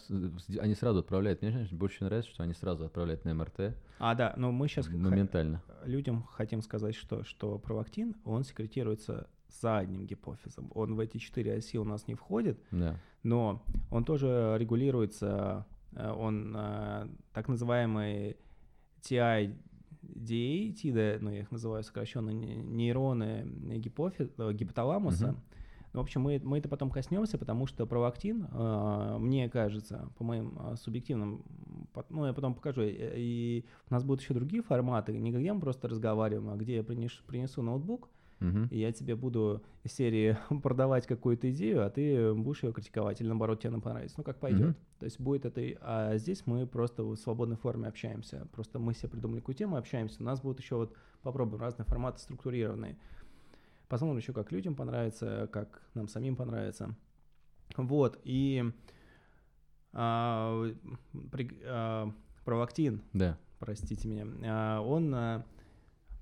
они 0.60 0.74
сразу 0.74 0.98
отправляют. 1.01 1.40
Мне 1.40 1.51
знаешь, 1.51 1.70
больше 1.73 2.05
нравится, 2.05 2.31
что 2.31 2.43
они 2.43 2.52
сразу 2.52 2.85
отправляют 2.85 3.24
на 3.24 3.32
МРТ 3.35 3.74
А, 3.98 4.14
да, 4.14 4.35
но 4.36 4.52
мы 4.52 4.68
сейчас 4.68 4.89
моментально. 4.89 5.62
людям 5.85 6.24
хотим 6.24 6.60
сказать, 6.60 6.94
что, 6.94 7.24
что 7.24 7.59
провактин, 7.59 8.14
он 8.24 8.44
секретируется 8.44 9.28
задним 9.48 10.05
гипофизом. 10.06 10.70
Он 10.74 10.94
в 10.94 11.01
эти 11.01 11.16
четыре 11.18 11.55
оси 11.55 11.78
у 11.78 11.85
нас 11.85 12.06
не 12.06 12.14
входит, 12.14 12.59
Да. 12.70 12.97
но 13.23 13.62
он 13.90 14.05
тоже 14.05 14.56
регулируется, 14.59 15.64
э, 15.93 16.10
он 16.10 16.55
э, 16.55 17.09
так 17.32 17.48
называемый 17.48 18.36
TI, 19.01 19.56
TIDA, 20.15 21.19
ну 21.20 21.31
я 21.31 21.41
их 21.41 21.51
называю 21.51 21.83
сокращенно, 21.83 22.31
не- 22.31 22.57
нейроны 22.57 23.45
гипофи- 23.78 24.31
э, 24.39 24.53
гипоталамуса. 24.53 25.27
Ну, 25.93 26.01
в 26.01 26.03
общем, 26.03 26.20
мы, 26.20 26.39
мы 26.45 26.59
это 26.59 26.69
потом 26.69 26.91
коснемся, 26.91 27.39
потому 27.39 27.66
что 27.66 27.87
провактин, 27.87 28.47
э, 28.53 29.16
мне 29.19 29.49
кажется, 29.49 30.11
по 30.19 30.24
моим 30.24 30.59
э, 30.59 30.77
субъективным, 30.77 31.43
ну, 32.11 32.27
я 32.27 32.35
потом 32.35 32.55
покажу, 32.55 32.83
и, 32.83 32.91
и 32.95 33.65
у 33.91 33.95
нас 33.95 34.05
будут 34.05 34.20
еще 34.20 34.35
другие 34.35 34.62
форматы, 34.62 35.16
не 35.16 35.33
где 35.33 35.53
мы 35.53 35.61
просто 35.61 35.89
разговариваем, 35.89 36.51
а 36.51 36.57
где 36.57 36.77
я 36.77 36.83
принес- 36.83 37.23
принесу 37.27 37.62
ноутбук, 37.62 38.11
Мгм. 38.40 38.66
и 38.70 38.78
я 38.78 38.92
тебе 38.92 39.16
буду 39.16 39.62
из 39.82 39.92
серии 39.92 40.36
продавать 40.62 41.06
какую-то 41.06 41.50
идею, 41.50 41.86
а 41.86 41.90
ты 41.90 42.34
будешь 42.34 42.62
ее 42.62 42.72
критиковать, 42.72 43.20
или 43.20 43.28
наоборот 43.28 43.60
тебе 43.60 43.70
она 43.70 43.80
понравится. 43.80 44.16
Ну, 44.18 44.24
как 44.24 44.38
пойдет. 44.38 44.60
Мгм. 44.68 44.76
То 44.98 45.04
есть 45.04 45.18
будет 45.20 45.46
это... 45.46 45.60
А 45.80 46.16
здесь 46.18 46.46
мы 46.46 46.66
просто 46.66 47.02
в 47.02 47.16
свободной 47.16 47.56
форме 47.56 47.88
общаемся. 47.88 48.46
Просто 48.52 48.78
мы 48.78 48.92
себе 48.94 49.08
придумали 49.08 49.40
какую 49.40 49.54
тему, 49.56 49.76
общаемся. 49.76 50.18
У 50.20 50.24
нас 50.24 50.40
будут 50.42 50.60
еще 50.60 50.76
вот, 50.76 50.94
попробуем, 51.22 51.62
разные 51.62 51.86
форматы 51.86 52.18
структурированные. 52.20 52.96
Посмотрим 53.88 54.18
еще, 54.18 54.32
как 54.32 54.52
людям 54.52 54.74
понравится, 54.74 55.48
как 55.52 55.80
нам 55.94 56.08
самим 56.08 56.36
понравится. 56.36 56.94
Вот, 57.76 58.18
и 58.24 58.64
а, 59.92 60.64
при- 61.32 61.58
а, 61.64 62.12
провактин, 62.44 63.02
Да. 63.12 63.38
простите 63.58 64.08
меня, 64.08 64.26
а, 64.44 64.80
он, 64.80 65.14
а, 65.14 65.44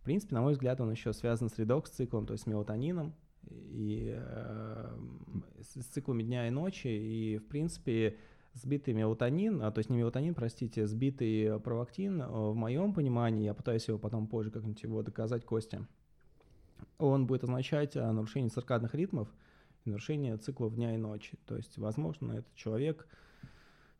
в 0.04 0.06
принципе, 0.06 0.34
на 0.34 0.42
мой 0.42 0.52
взгляд, 0.52 0.82
он 0.82 0.90
еще 0.90 1.14
связан 1.14 1.48
с 1.48 1.56
редокс-циклом, 1.58 2.26
то 2.26 2.34
есть 2.34 2.46
мелатонином, 2.46 3.14
и 3.48 4.12
э, 4.14 4.98
с 5.62 5.80
с 5.80 5.86
циклами 5.86 6.22
дня 6.22 6.46
и 6.46 6.50
ночи, 6.50 6.88
и, 6.88 7.38
в 7.38 7.48
принципе, 7.48 8.18
сбитый 8.52 8.92
мелатонин, 8.92 9.62
а, 9.62 9.70
то 9.70 9.78
есть 9.78 9.88
не 9.88 9.96
мелатонин, 9.96 10.34
простите, 10.34 10.86
сбитый 10.86 11.58
провактин, 11.58 12.20
э, 12.20 12.26
в 12.26 12.54
моем 12.54 12.92
понимании, 12.92 13.44
я 13.44 13.54
пытаюсь 13.54 13.88
его 13.88 13.96
потом 13.96 14.26
позже 14.26 14.50
как-нибудь 14.50 14.82
его 14.82 15.02
доказать, 15.02 15.46
Костя, 15.46 15.88
он 16.98 17.26
будет 17.26 17.44
означать 17.44 17.96
а, 17.96 18.12
нарушение 18.12 18.50
циркадных 18.50 18.94
ритмов 18.94 19.32
нарушение 19.86 20.36
циклов 20.36 20.74
дня 20.74 20.94
и 20.94 20.98
ночи. 20.98 21.38
То 21.46 21.56
есть, 21.56 21.78
возможно, 21.78 22.32
этот 22.32 22.54
человек 22.54 23.06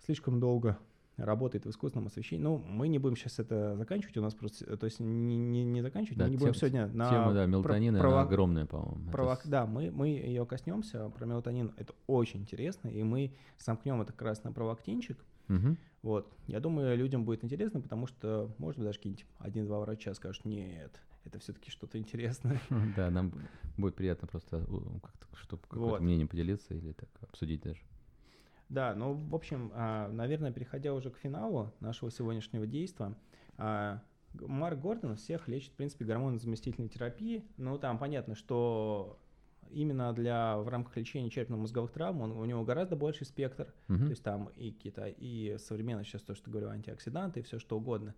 слишком 0.05 0.39
долго 0.39 0.79
работает 1.17 1.65
в 1.65 1.71
искусственном 1.71 2.09
освещении. 2.09 2.43
Ну, 2.43 2.59
мы 2.59 2.89
не 2.89 2.99
будем 2.99 3.17
сейчас 3.17 3.39
это 3.39 3.77
заканчивать, 3.77 4.17
у 4.17 4.23
нас 4.23 4.35
просто, 4.35 4.77
то 4.77 4.85
есть 4.87 4.99
не, 5.01 5.37
не, 5.37 5.65
не 5.65 5.81
заканчивать, 5.83 6.19
Да, 6.19 6.25
мы 6.25 6.31
не 6.31 6.37
тем- 6.37 6.47
будем 6.49 6.55
сегодня 6.55 6.87
на 6.89 7.09
Тема, 7.09 7.33
да, 7.33 7.43
про- 7.45 7.47
мелатонина, 7.47 7.97
прово- 7.99 8.13
она 8.13 8.23
огромная, 8.23 8.67
по-моему. 8.67 9.03
Это 9.09 9.17
провок- 9.17 9.43
с- 9.43 9.47
Да, 9.49 9.67
мы, 9.67 9.91
мы 9.91 10.09
ее 10.09 10.45
коснемся, 10.47 11.09
про 11.11 11.25
мелатонин 11.27 11.73
это 11.77 11.95
очень 12.07 12.41
интересно, 12.41 12.89
и 12.89 13.03
мы 13.03 13.33
замкнем 13.59 14.01
это 14.03 14.13
как 14.13 14.23
раз 14.23 14.43
на 14.45 14.53
провактинчик. 14.53 15.19
Мгм. 15.49 15.77
Вот, 16.03 16.33
я 16.49 16.59
думаю, 16.61 16.97
людям 16.99 17.25
будет 17.25 17.45
интересно, 17.45 17.81
потому 17.81 18.07
что, 18.07 18.51
может 18.59 18.79
быть, 18.79 18.87
даже 18.87 18.99
какие-нибудь 18.99 19.27
один-два 19.39 19.81
врача 19.81 20.13
скажут, 20.15 20.45
нет, 20.45 21.01
это 21.25 21.39
все-таки 21.39 21.71
что-то 21.71 21.97
интересное. 21.99 22.61
Да, 22.97 23.11
нам 23.11 23.33
будет 23.79 23.95
приятно 23.95 24.27
просто 24.27 24.59
как-то, 25.03 25.27
чтобы 25.37 25.63
какое-то 25.63 25.91
Вот. 25.93 26.01
мнение 26.01 26.27
поделиться 26.27 26.75
или 26.75 26.93
так 26.93 27.09
обсудить 27.23 27.63
даже. 27.63 27.81
Да, 28.75 28.93
ну, 28.97 29.15
в 29.15 29.35
общем, 29.37 29.71
а, 29.73 30.09
наверное, 30.09 30.51
переходя 30.51 30.93
уже 30.95 31.09
к 31.09 31.17
финалу 31.17 31.73
нашего 31.79 32.11
сегодняшнего 32.11 32.67
действия, 32.67 33.15
а, 33.57 34.03
Марк 34.35 34.81
Гордон 34.81 35.15
всех 35.15 35.47
лечит, 35.47 35.71
в 35.71 35.77
принципе, 35.77 36.05
гормонозаместительной 36.05 36.89
терапией. 36.89 37.45
Ну, 37.57 37.79
там 37.79 37.99
понятно, 37.99 38.35
что 38.35 39.21
именно 39.71 40.13
для 40.13 40.59
в 40.59 40.67
рамках 40.69 40.97
лечения 40.97 41.31
черепно-мозговых 41.31 41.93
травм 41.93 42.23
он, 42.23 42.33
у 42.33 42.45
него 42.45 42.65
гораздо 42.65 42.97
больший 42.97 43.27
спектр, 43.27 43.73
Мгм. 43.87 44.07
то 44.07 44.11
есть 44.11 44.25
там 44.25 44.49
и 44.57 44.73
какие-то, 44.73 45.07
и 45.07 45.57
современно 45.59 46.03
сейчас 46.03 46.23
то, 46.23 46.35
что 46.35 46.51
говорю, 46.51 46.69
антиоксиданты, 46.71 47.41
и 47.41 47.43
все 47.45 47.61
что 47.61 47.77
угодно. 47.77 48.13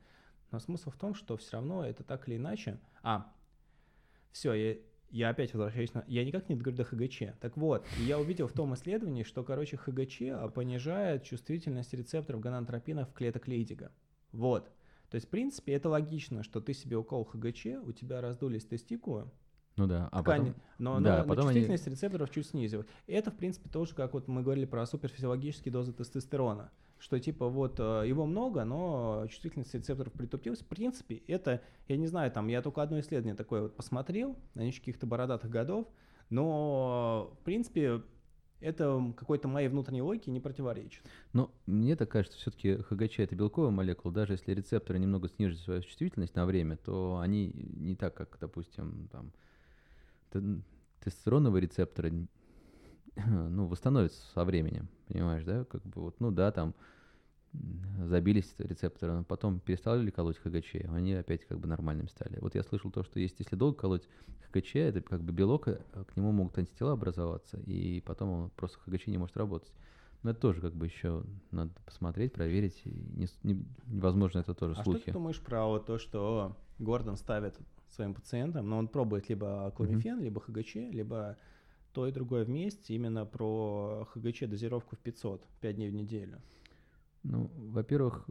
Но 0.53 0.59
смысл 0.59 0.89
в 0.89 0.97
том, 0.97 1.15
что 1.15 1.37
все 1.37 1.53
равно 1.53 1.85
это 1.85 2.03
так 2.03 2.29
или 2.29 2.37
иначе... 2.39 2.81
А, 3.03 3.31
все, 4.33 4.55
я, 4.55 4.77
я 5.11 5.29
опять 5.31 5.53
возвращаюсь 5.55 5.95
на... 5.95 6.05
Я 6.09 6.25
никак 6.25 6.49
не 6.49 6.57
договорю 6.57 6.77
до 6.79 6.85
ХГЧ. 6.85 7.23
Так 7.41 7.57
вот, 7.57 7.87
я 8.01 8.19
увидел 8.19 8.49
в 8.49 8.53
том 8.53 8.75
исследовании, 8.75 9.23
что, 9.23 9.43
короче, 9.45 9.77
ХГЧ 9.77 10.23
а, 10.33 10.49
понижает 10.49 11.23
чувствительность 11.25 11.93
рецепторов 11.95 12.41
гонадотропина 12.41 13.07
в 13.07 13.13
клеток 13.13 13.47
Лейдига. 13.49 13.93
Вот. 14.33 14.71
То 15.11 15.15
есть, 15.15 15.27
в 15.29 15.31
принципе, 15.31 15.73
это 15.75 15.89
логично, 15.89 16.43
что 16.43 16.61
ты 16.61 16.75
себе 16.75 16.97
укол 16.97 17.25
ХГЧ, 17.25 17.67
у 17.85 17.93
тебя 17.93 18.21
раздулись 18.21 18.65
тестикулы, 18.65 19.31
Ну 19.77 19.87
да, 19.87 20.09
а 20.11 20.23
ткани, 20.23 20.49
потом... 20.51 20.63
но, 20.79 21.01
да, 21.01 21.19
но- 21.19 21.23
но 21.23 21.29
потом 21.29 21.47
они- 21.49 21.61
чувствительность 21.61 21.87
рецепторов 21.87 22.31
чуть 22.31 22.47
снизилась. 22.49 22.87
Это, 23.07 23.31
в 23.31 23.37
принципе, 23.37 23.69
тоже, 23.71 23.95
как 23.95 24.13
вот 24.15 24.27
мы 24.27 24.43
говорили 24.43 24.65
про 24.67 24.85
суперфизиологические 24.85 25.73
дозы 25.73 25.93
тестостерона, 25.93 26.73
что 26.99 27.19
типа 27.19 27.49
вот 27.49 27.79
э, 27.79 28.05
его 28.07 28.27
много, 28.27 28.65
но 28.65 29.27
чувствительность 29.29 29.75
рецепторов 29.75 30.13
притупилась. 30.13 30.61
В 30.61 30.67
принципе, 30.67 31.17
это, 31.27 31.63
я 31.89 31.97
не 31.97 32.07
знаю, 32.07 32.31
там, 32.33 32.49
я 32.49 32.63
только 32.63 32.83
одно 32.83 32.99
исследование 33.01 33.35
такое 33.35 33.63
вот 33.63 33.77
посмотрел, 33.77 34.37
ночь 34.55 34.79
каких-то 34.79 35.07
бородатых 35.07 35.51
годов, 35.51 35.87
но, 36.31 37.37
в 37.41 37.45
принципе, 37.45 38.03
это 38.61 39.13
какой-то 39.17 39.49
моей 39.49 39.69
внутренней 39.69 40.03
логике 40.03 40.31
не 40.31 40.41
противоречит. 40.41 41.03
Ну, 41.33 41.51
мне 41.67 41.95
так 41.95 42.11
кажется, 42.11 42.39
все-таки 42.39 42.77
ХГЧ 42.77 43.21
это 43.21 43.37
белковая 43.37 43.71
молекула, 43.71 44.15
даже 44.15 44.33
если 44.35 44.53
рецепторы 44.53 44.99
немного 44.99 45.29
снижают 45.29 45.61
свою 45.61 45.83
чувствительность 45.83 46.35
на 46.35 46.47
время, 46.47 46.77
то 46.77 47.19
они 47.19 47.53
не 47.55 47.95
так, 47.95 48.15
как, 48.15 48.39
допустим, 48.41 49.09
там, 49.13 49.33
тестостероновые 51.01 51.63
рецепторы, 51.63 52.27
ну, 53.27 53.67
восстановятся 53.67 54.21
со 54.33 54.45
временем, 54.45 54.89
понимаешь, 55.09 55.45
да, 55.45 55.65
как 55.65 55.83
бы 55.85 56.03
вот, 56.03 56.21
ну 56.21 56.31
да, 56.31 56.53
там 56.53 56.75
забились 58.05 58.55
рецепторы, 58.59 59.15
но 59.15 59.25
потом 59.25 59.61
перестали 59.61 60.11
колоть 60.11 60.37
ХГЧ, 60.39 60.87
они 60.91 61.15
опять 61.15 61.47
как 61.47 61.59
бы 61.59 61.67
нормальными 61.69 62.09
стали. 62.09 62.39
Вот 62.41 62.55
я 62.55 62.63
слышал 62.63 62.91
то, 62.91 63.03
что 63.03 63.19
есть, 63.19 63.39
если 63.39 63.57
долго 63.57 63.79
колоть 63.79 64.07
ХГЧ, 64.53 64.77
это 64.77 65.01
как 65.01 65.23
бы 65.23 65.33
белок, 65.33 65.69
э, 65.69 65.79
к 66.07 66.17
нему 66.17 66.33
могут 66.33 66.59
антитела 66.59 66.93
образоваться, 66.93 67.59
и 67.61 68.03
потом 68.03 68.31
он 68.31 68.51
просто 68.51 68.79
ХГЧ 68.81 69.07
не 69.07 69.19
может 69.19 69.37
работать. 69.37 69.73
Но 70.23 70.31
это 70.31 70.41
тоже 70.41 70.61
как 70.61 70.75
бы 70.75 70.87
еще 70.87 71.23
надо 71.51 71.73
посмотреть, 71.85 72.33
проверить. 72.33 72.83
Не 72.85 73.27
не- 73.43 73.65
возможно, 73.87 74.41
это 74.41 74.55
тоже 74.55 74.73
А 74.73 74.83
что 74.83 74.85
слухи. 74.85 75.05
ты 75.07 75.13
думаешь 75.13 75.41
про 75.41 75.67
вот 75.67 75.87
то, 75.87 75.99
что 75.99 76.57
Гордон 76.79 77.17
ставит 77.17 77.59
своим 77.89 78.13
пациентам, 78.13 78.69
но 78.69 78.79
он 78.79 78.89
пробует 78.89 79.29
либо 79.29 79.73
кломифен, 79.77 80.21
либо 80.21 80.41
ХГЧ, 80.41 80.75
либо 80.91 81.37
то 81.97 82.07
и 82.07 82.13
другое 82.13 82.45
вместе, 82.45 82.95
именно 82.95 83.25
про 83.25 84.07
ХГЧ 84.13 84.41
дозировку 84.49 84.97
в 84.97 84.99
500, 84.99 85.43
5 85.63 85.77
дней 85.77 85.89
в 85.89 85.95
неделю. 85.95 86.43
Ну, 87.23 87.51
во-первых, 87.57 88.27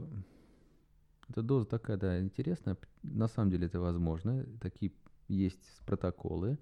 эта 1.28 1.42
доза 1.42 1.66
такая, 1.66 1.98
да, 1.98 2.22
интересная. 2.22 2.78
На 3.02 3.28
самом 3.28 3.50
деле 3.50 3.66
это 3.66 3.80
возможно. 3.80 4.46
Такие 4.62 4.92
есть 5.28 5.82
протоколы. 5.88 6.60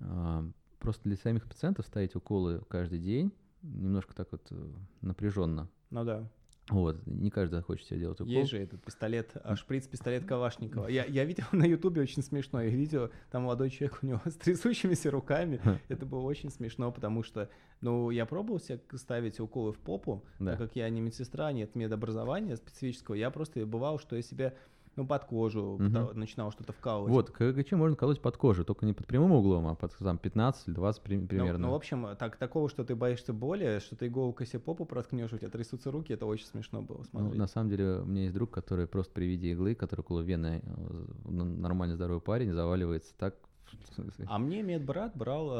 А, 0.00 0.46
Просто 0.80 1.04
для 1.04 1.16
самих 1.16 1.48
пациентов 1.48 1.86
ставить 1.86 2.14
уколы 2.14 2.60
каждый 2.68 2.98
день 2.98 3.32
немножко 3.62 4.14
так 4.14 4.28
вот 4.32 4.52
напряженно. 5.00 5.70
Ну 5.88 6.04
да. 6.04 6.28
Вот, 6.68 7.04
не 7.06 7.30
каждый 7.30 7.56
захочет 7.56 7.86
себе 7.86 7.98
делать 8.00 8.20
укол. 8.20 8.32
Есть 8.32 8.50
же 8.52 8.58
этот 8.58 8.82
пистолет, 8.84 9.32
а, 9.42 9.56
шприц-пистолет 9.56 10.24
Калашникова. 10.24 10.86
Я, 10.86 11.04
я 11.04 11.24
видел 11.24 11.44
на 11.50 11.64
Ютубе 11.64 12.00
очень 12.02 12.22
смешное 12.22 12.68
видео, 12.68 13.10
там 13.32 13.42
молодой 13.42 13.68
человек 13.68 13.98
у 14.02 14.06
него 14.06 14.20
с 14.26 14.34
трясущимися 14.34 15.10
руками. 15.10 15.60
Это 15.88 16.06
было 16.06 16.20
очень 16.20 16.50
смешно, 16.50 16.92
потому 16.92 17.24
что, 17.24 17.50
ну, 17.80 18.10
я 18.10 18.26
пробовал 18.26 18.60
себе 18.60 18.80
ставить 18.94 19.40
уколы 19.40 19.72
в 19.72 19.78
попу, 19.78 20.22
Да. 20.38 20.52
так 20.52 20.68
как 20.68 20.76
я 20.76 20.88
не 20.88 21.00
медсестра, 21.00 21.50
нет 21.52 21.74
медобразования 21.74 22.54
специфического, 22.56 23.16
я 23.16 23.30
просто 23.30 23.66
бывал, 23.66 23.98
что 23.98 24.14
я 24.14 24.22
себе, 24.22 24.56
ну, 24.96 25.06
под 25.06 25.24
кожу 25.24 25.78
пыта- 25.80 26.12
начинал 26.14 26.50
что-то 26.52 26.72
вкалывать. 26.72 27.10
Вот, 27.12 27.30
КГЧ 27.30 27.72
можно 27.72 27.96
колоть 27.96 28.20
под 28.20 28.36
кожу, 28.36 28.64
только 28.64 28.84
не 28.86 28.92
под 28.92 29.06
прямым 29.06 29.32
углом, 29.32 29.66
а 29.66 29.74
под 29.74 29.92
там, 29.96 30.18
15 30.18 30.68
или 30.68 30.74
20 30.74 31.02
при- 31.02 31.16
Ну, 31.16 31.26
примерно. 31.26 31.66
Ну, 31.66 31.72
в 31.72 31.74
общем, 31.74 32.08
так, 32.18 32.36
такого, 32.36 32.68
что 32.68 32.84
ты 32.84 32.94
боишься 32.94 33.32
боли, 33.32 33.78
что 33.80 33.96
ты 33.96 34.08
иголкой 34.08 34.46
себе 34.46 34.60
попу 34.60 34.84
проткнешь, 34.84 35.32
у 35.32 35.38
тебя 35.38 35.48
трясутся 35.50 35.90
руки, 35.90 36.12
это 36.12 36.26
очень 36.26 36.46
смешно 36.46 36.82
было 36.82 36.98
Ну, 36.98 37.04
смотреть. 37.04 37.38
на 37.38 37.46
самом 37.46 37.70
деле, 37.70 38.00
у 38.00 38.04
меня 38.04 38.22
есть 38.22 38.34
друг, 38.34 38.50
который 38.50 38.86
просто 38.86 39.12
при 39.14 39.24
виде 39.24 39.52
иглы, 39.52 39.74
который 39.74 40.00
около 40.00 40.20
вены, 40.20 40.62
э, 40.64 41.04
н- 41.28 41.60
нормально 41.60 41.94
здоровый 41.96 42.20
парень, 42.20 42.52
заваливается 42.52 43.14
так. 43.16 43.34
А 44.26 44.38
мне 44.38 44.62
медбрат 44.62 45.16
брал 45.16 45.50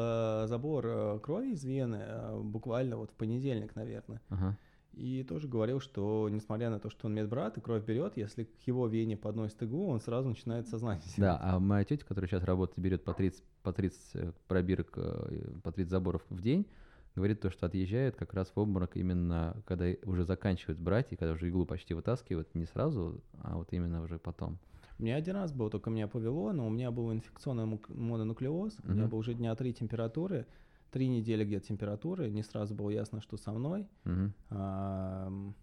э, 0.43 0.47
забор 0.47 0.85
э, 0.85 1.19
крови 1.23 1.53
из 1.53 1.63
вены 1.63 1.97
э, 1.99 2.39
буквально 2.43 2.97
вот 2.97 3.09
в 3.09 3.13
понедельник, 3.15 3.75
наверное. 3.75 4.21
Ага. 4.29 4.55
И 4.93 5.23
тоже 5.23 5.47
говорил, 5.47 5.79
что 5.79 6.29
несмотря 6.29 6.69
на 6.69 6.79
то, 6.79 6.89
что 6.89 7.07
он 7.07 7.15
медбрат 7.15 7.57
и 7.57 7.61
кровь 7.61 7.83
берет, 7.83 8.15
если 8.15 8.43
к 8.43 8.61
его 8.67 8.87
вене 8.87 9.17
подносит 9.17 9.61
иглу, 9.63 9.87
он 9.87 9.99
сразу 9.99 10.29
начинает 10.29 10.67
сознание 10.67 11.03
Да, 11.17 11.39
а 11.41 11.59
моя 11.59 11.83
тетя, 11.83 12.05
которая 12.05 12.29
сейчас 12.29 12.43
работает, 12.43 12.79
берет 12.79 13.03
по 13.03 13.13
30, 13.13 13.43
по 13.63 13.73
30 13.73 13.99
э, 14.15 14.31
пробирок, 14.47 14.93
э, 14.97 15.57
по 15.63 15.71
30 15.71 15.89
заборов 15.89 16.23
в 16.29 16.41
день, 16.41 16.67
говорит 17.15 17.41
то, 17.41 17.49
что 17.49 17.65
отъезжает 17.65 18.15
как 18.15 18.33
раз 18.33 18.51
в 18.53 18.59
обморок 18.59 18.95
именно, 18.95 19.57
когда 19.65 19.85
уже 20.05 20.25
заканчивают 20.25 20.79
брать, 20.79 21.11
и 21.11 21.15
когда 21.15 21.33
уже 21.33 21.49
иглу 21.49 21.65
почти 21.65 21.93
вытаскивают, 21.93 22.53
не 22.53 22.65
сразу, 22.65 23.21
а 23.41 23.57
вот 23.57 23.73
именно 23.73 24.03
уже 24.03 24.19
потом. 24.19 24.59
У 24.99 25.03
меня 25.03 25.15
один 25.15 25.35
раз 25.35 25.51
был, 25.51 25.69
только 25.69 25.89
меня 25.89 26.07
повело, 26.07 26.53
но 26.53 26.67
у 26.67 26.69
меня 26.69 26.91
был 26.91 27.11
инфекционный 27.11 27.79
мононуклеоз, 27.89 28.77
у 28.83 28.91
меня 28.91 29.07
был 29.07 29.17
уже 29.17 29.33
дня 29.33 29.55
три 29.55 29.73
температуры, 29.73 30.45
три 30.93 31.07
недели 31.07 31.43
где-то 31.43 31.67
температуры, 31.67 32.29
не 32.29 32.43
сразу 32.43 32.75
было 32.75 32.91
ясно, 32.91 33.19
что 33.19 33.35
со 33.35 33.51
мной. 33.51 33.87
Мгм. 34.05 34.33
Ам, 34.49 35.55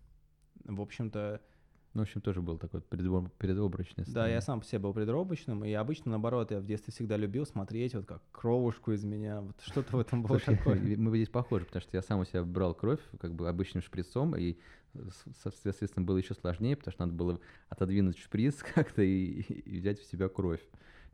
В 0.65 0.81
общем-то, 0.81 1.41
Ну, 1.95 2.01
в 2.01 2.03
общем, 2.03 2.21
тоже 2.21 2.41
был 2.43 2.59
такой 2.59 2.81
предобр- 2.81 3.31
предобморочное 3.39 4.05
Да, 4.09 4.29
я 4.29 4.41
сам 4.41 4.61
по 4.61 4.67
себе 4.67 4.81
был 4.81 4.93
предробочным, 4.93 5.65
и 5.65 5.73
обычно, 5.73 6.11
наоборот, 6.11 6.51
я 6.51 6.61
в 6.61 6.65
детстве 6.67 6.93
всегда 6.93 7.17
любил 7.17 7.47
смотреть, 7.47 7.95
вот 7.95 8.07
как 8.07 8.23
кровушку 8.33 8.93
из 8.93 9.05
меня, 9.05 9.41
вот 9.41 9.61
что-то 9.63 9.97
в 9.97 10.01
этом 10.01 10.23
было 10.23 10.39
Слушай, 10.39 10.57
такое. 10.57 10.81
мы 10.99 11.17
здесь 11.17 11.29
похожи, 11.29 11.65
потому 11.65 11.81
что 11.83 11.97
я 11.97 12.03
сам 12.03 12.21
у 12.21 12.25
себя 12.25 12.43
брал 12.45 12.75
кровь 12.75 13.01
как 13.21 13.35
бы 13.35 13.49
обычным 13.49 13.83
шприцом, 13.83 14.37
и, 14.37 14.57
соответственно, 15.43 16.05
было 16.05 16.19
еще 16.19 16.35
сложнее, 16.35 16.77
потому 16.77 16.93
что 16.93 17.07
надо 17.07 17.15
было 17.17 17.41
отодвинуть 17.69 18.19
шприц 18.19 18.63
как-то 18.75 19.03
и, 19.03 19.41
и 19.41 19.79
взять 19.81 20.01
в 20.01 20.05
себя 20.11 20.29
кровь. 20.29 20.63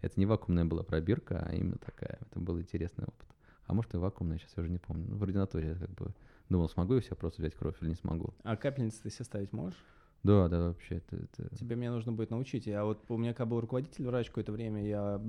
Это 0.02 0.18
не 0.20 0.26
вакуумная 0.26 0.64
была 0.64 0.82
пробирка, 0.82 1.46
а 1.48 1.54
именно 1.54 1.78
такая. 1.78 2.18
Это 2.20 2.38
был 2.40 2.58
интересный 2.60 3.04
опыт. 3.04 3.26
А 3.66 3.74
может 3.74 3.94
и 3.94 3.96
вакуумная, 3.96 4.38
сейчас 4.38 4.52
я 4.56 4.62
уже 4.62 4.70
не 4.70 4.78
помню. 4.78 5.06
Ну, 5.08 5.16
в 5.16 5.22
ординаторе 5.22 5.68
я 5.70 5.74
как 5.74 5.90
бы 5.90 6.14
думал, 6.48 6.68
смогу 6.68 6.94
я 6.94 7.00
себе 7.00 7.16
просто 7.16 7.42
взять 7.42 7.54
кровь 7.54 7.76
или 7.80 7.88
не 7.90 7.94
смогу. 7.96 8.32
А 8.44 8.56
капельницы 8.56 9.02
ты 9.02 9.10
себе 9.10 9.24
ставить 9.24 9.52
можешь? 9.52 9.78
Да, 10.22 10.48
да, 10.48 10.68
вообще, 10.68 10.96
это... 10.96 11.16
это- 11.16 11.56
Тебе 11.56 11.76
мне 11.76 11.90
нужно 11.90 12.12
будет 12.12 12.30
научить. 12.30 12.66
Я 12.66 12.84
вот, 12.84 13.04
у 13.08 13.16
меня 13.16 13.32
когда 13.32 13.46
был 13.46 13.60
руководитель 13.60 14.04
врач 14.06 14.28
какое-то 14.28 14.52
время, 14.52 14.84
я 14.86 15.20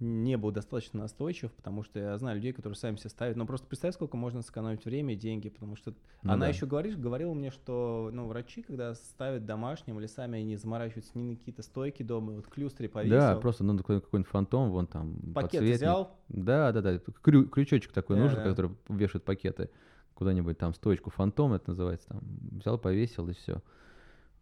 не 0.00 0.36
был 0.36 0.52
достаточно 0.52 1.00
настойчив, 1.00 1.50
потому 1.52 1.82
что 1.82 1.98
я 1.98 2.16
знаю 2.18 2.36
людей, 2.36 2.52
которые 2.52 2.76
сами 2.76 2.96
себе 2.96 3.10
ставят. 3.10 3.36
Но 3.36 3.46
просто 3.46 3.66
представь, 3.66 3.94
сколько 3.94 4.16
можно 4.16 4.42
сэкономить 4.42 4.84
время 4.84 5.14
и 5.14 5.16
деньги, 5.16 5.48
потому 5.48 5.74
что 5.74 5.92
Ну 6.22 6.32
она 6.32 6.46
да. 6.46 6.48
еще 6.48 6.66
говоришь, 6.66 6.96
говорила 6.96 7.34
мне, 7.34 7.50
что 7.50 8.10
ну, 8.12 8.26
врачи, 8.26 8.62
когда 8.62 8.94
ставят 8.94 9.44
домашним 9.44 9.98
или 9.98 10.06
сами 10.06 10.38
они 10.38 10.56
заморачиваются 10.56 11.18
ни 11.18 11.22
на 11.22 11.36
какие-то 11.36 11.62
стойки 11.62 12.02
дома, 12.04 12.34
вот 12.34 12.46
клюстры 12.46 12.88
повесил, 12.88 13.16
Да, 13.18 13.36
просто 13.36 13.64
надо 13.64 13.78
какой- 13.82 14.00
какой-нибудь 14.00 14.30
фантом, 14.30 14.70
вон 14.70 14.86
там, 14.86 15.14
пакет 15.34 15.50
подсветник. 15.60 15.76
взял, 15.76 16.16
Да, 16.28 16.70
да, 16.72 16.80
да. 16.80 16.94
крю- 17.22 17.48
крючочек 17.48 17.92
такой 17.92 18.16
Да, 18.16 18.22
нужен, 18.22 18.38
да. 18.38 18.44
который 18.44 18.70
вешает 18.88 19.24
пакеты 19.24 19.68
куда-нибудь 20.14 20.58
там, 20.58 20.74
стоечку 20.74 21.10
фантом 21.10 21.52
это 21.54 21.70
называется, 21.70 22.08
там, 22.08 22.20
взял, 22.60 22.78
повесил 22.78 23.28
и 23.28 23.32
все. 23.34 23.62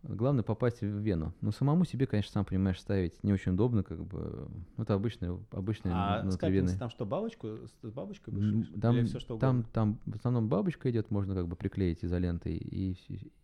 Главное 0.08 0.42
попасть 0.44 0.80
в 0.80 0.84
вену. 0.98 1.34
Ну, 1.40 1.50
самому 1.52 1.84
себе, 1.84 2.06
конечно, 2.06 2.32
сам 2.32 2.44
понимаешь, 2.44 2.80
ставить 2.80 3.22
не 3.24 3.32
очень 3.32 3.52
удобно, 3.52 3.82
как 3.82 4.04
бы. 4.04 4.48
Ну, 4.76 4.82
это 4.82 4.94
обычный, 4.94 5.36
обычный 5.50 5.90
А 5.92 6.20
с 6.20 6.22
внутривенный. 6.22 6.38
капельницей 6.38 6.78
там 6.78 6.90
что, 6.90 7.04
бабочку 7.06 7.48
с 7.82 7.90
бабочкой 7.90 8.34
будешь? 8.34 8.68
Там, 8.80 8.96
Или 8.96 9.04
все 9.06 9.18
что 9.18 9.36
там, 9.38 9.64
там 9.64 9.98
в 10.06 10.14
основном 10.14 10.48
бабочка 10.48 10.90
идет, 10.90 11.10
можно 11.10 11.34
как 11.34 11.48
бы 11.48 11.56
приклеить 11.56 12.04
изолентой, 12.04 12.56
и, 12.56 12.96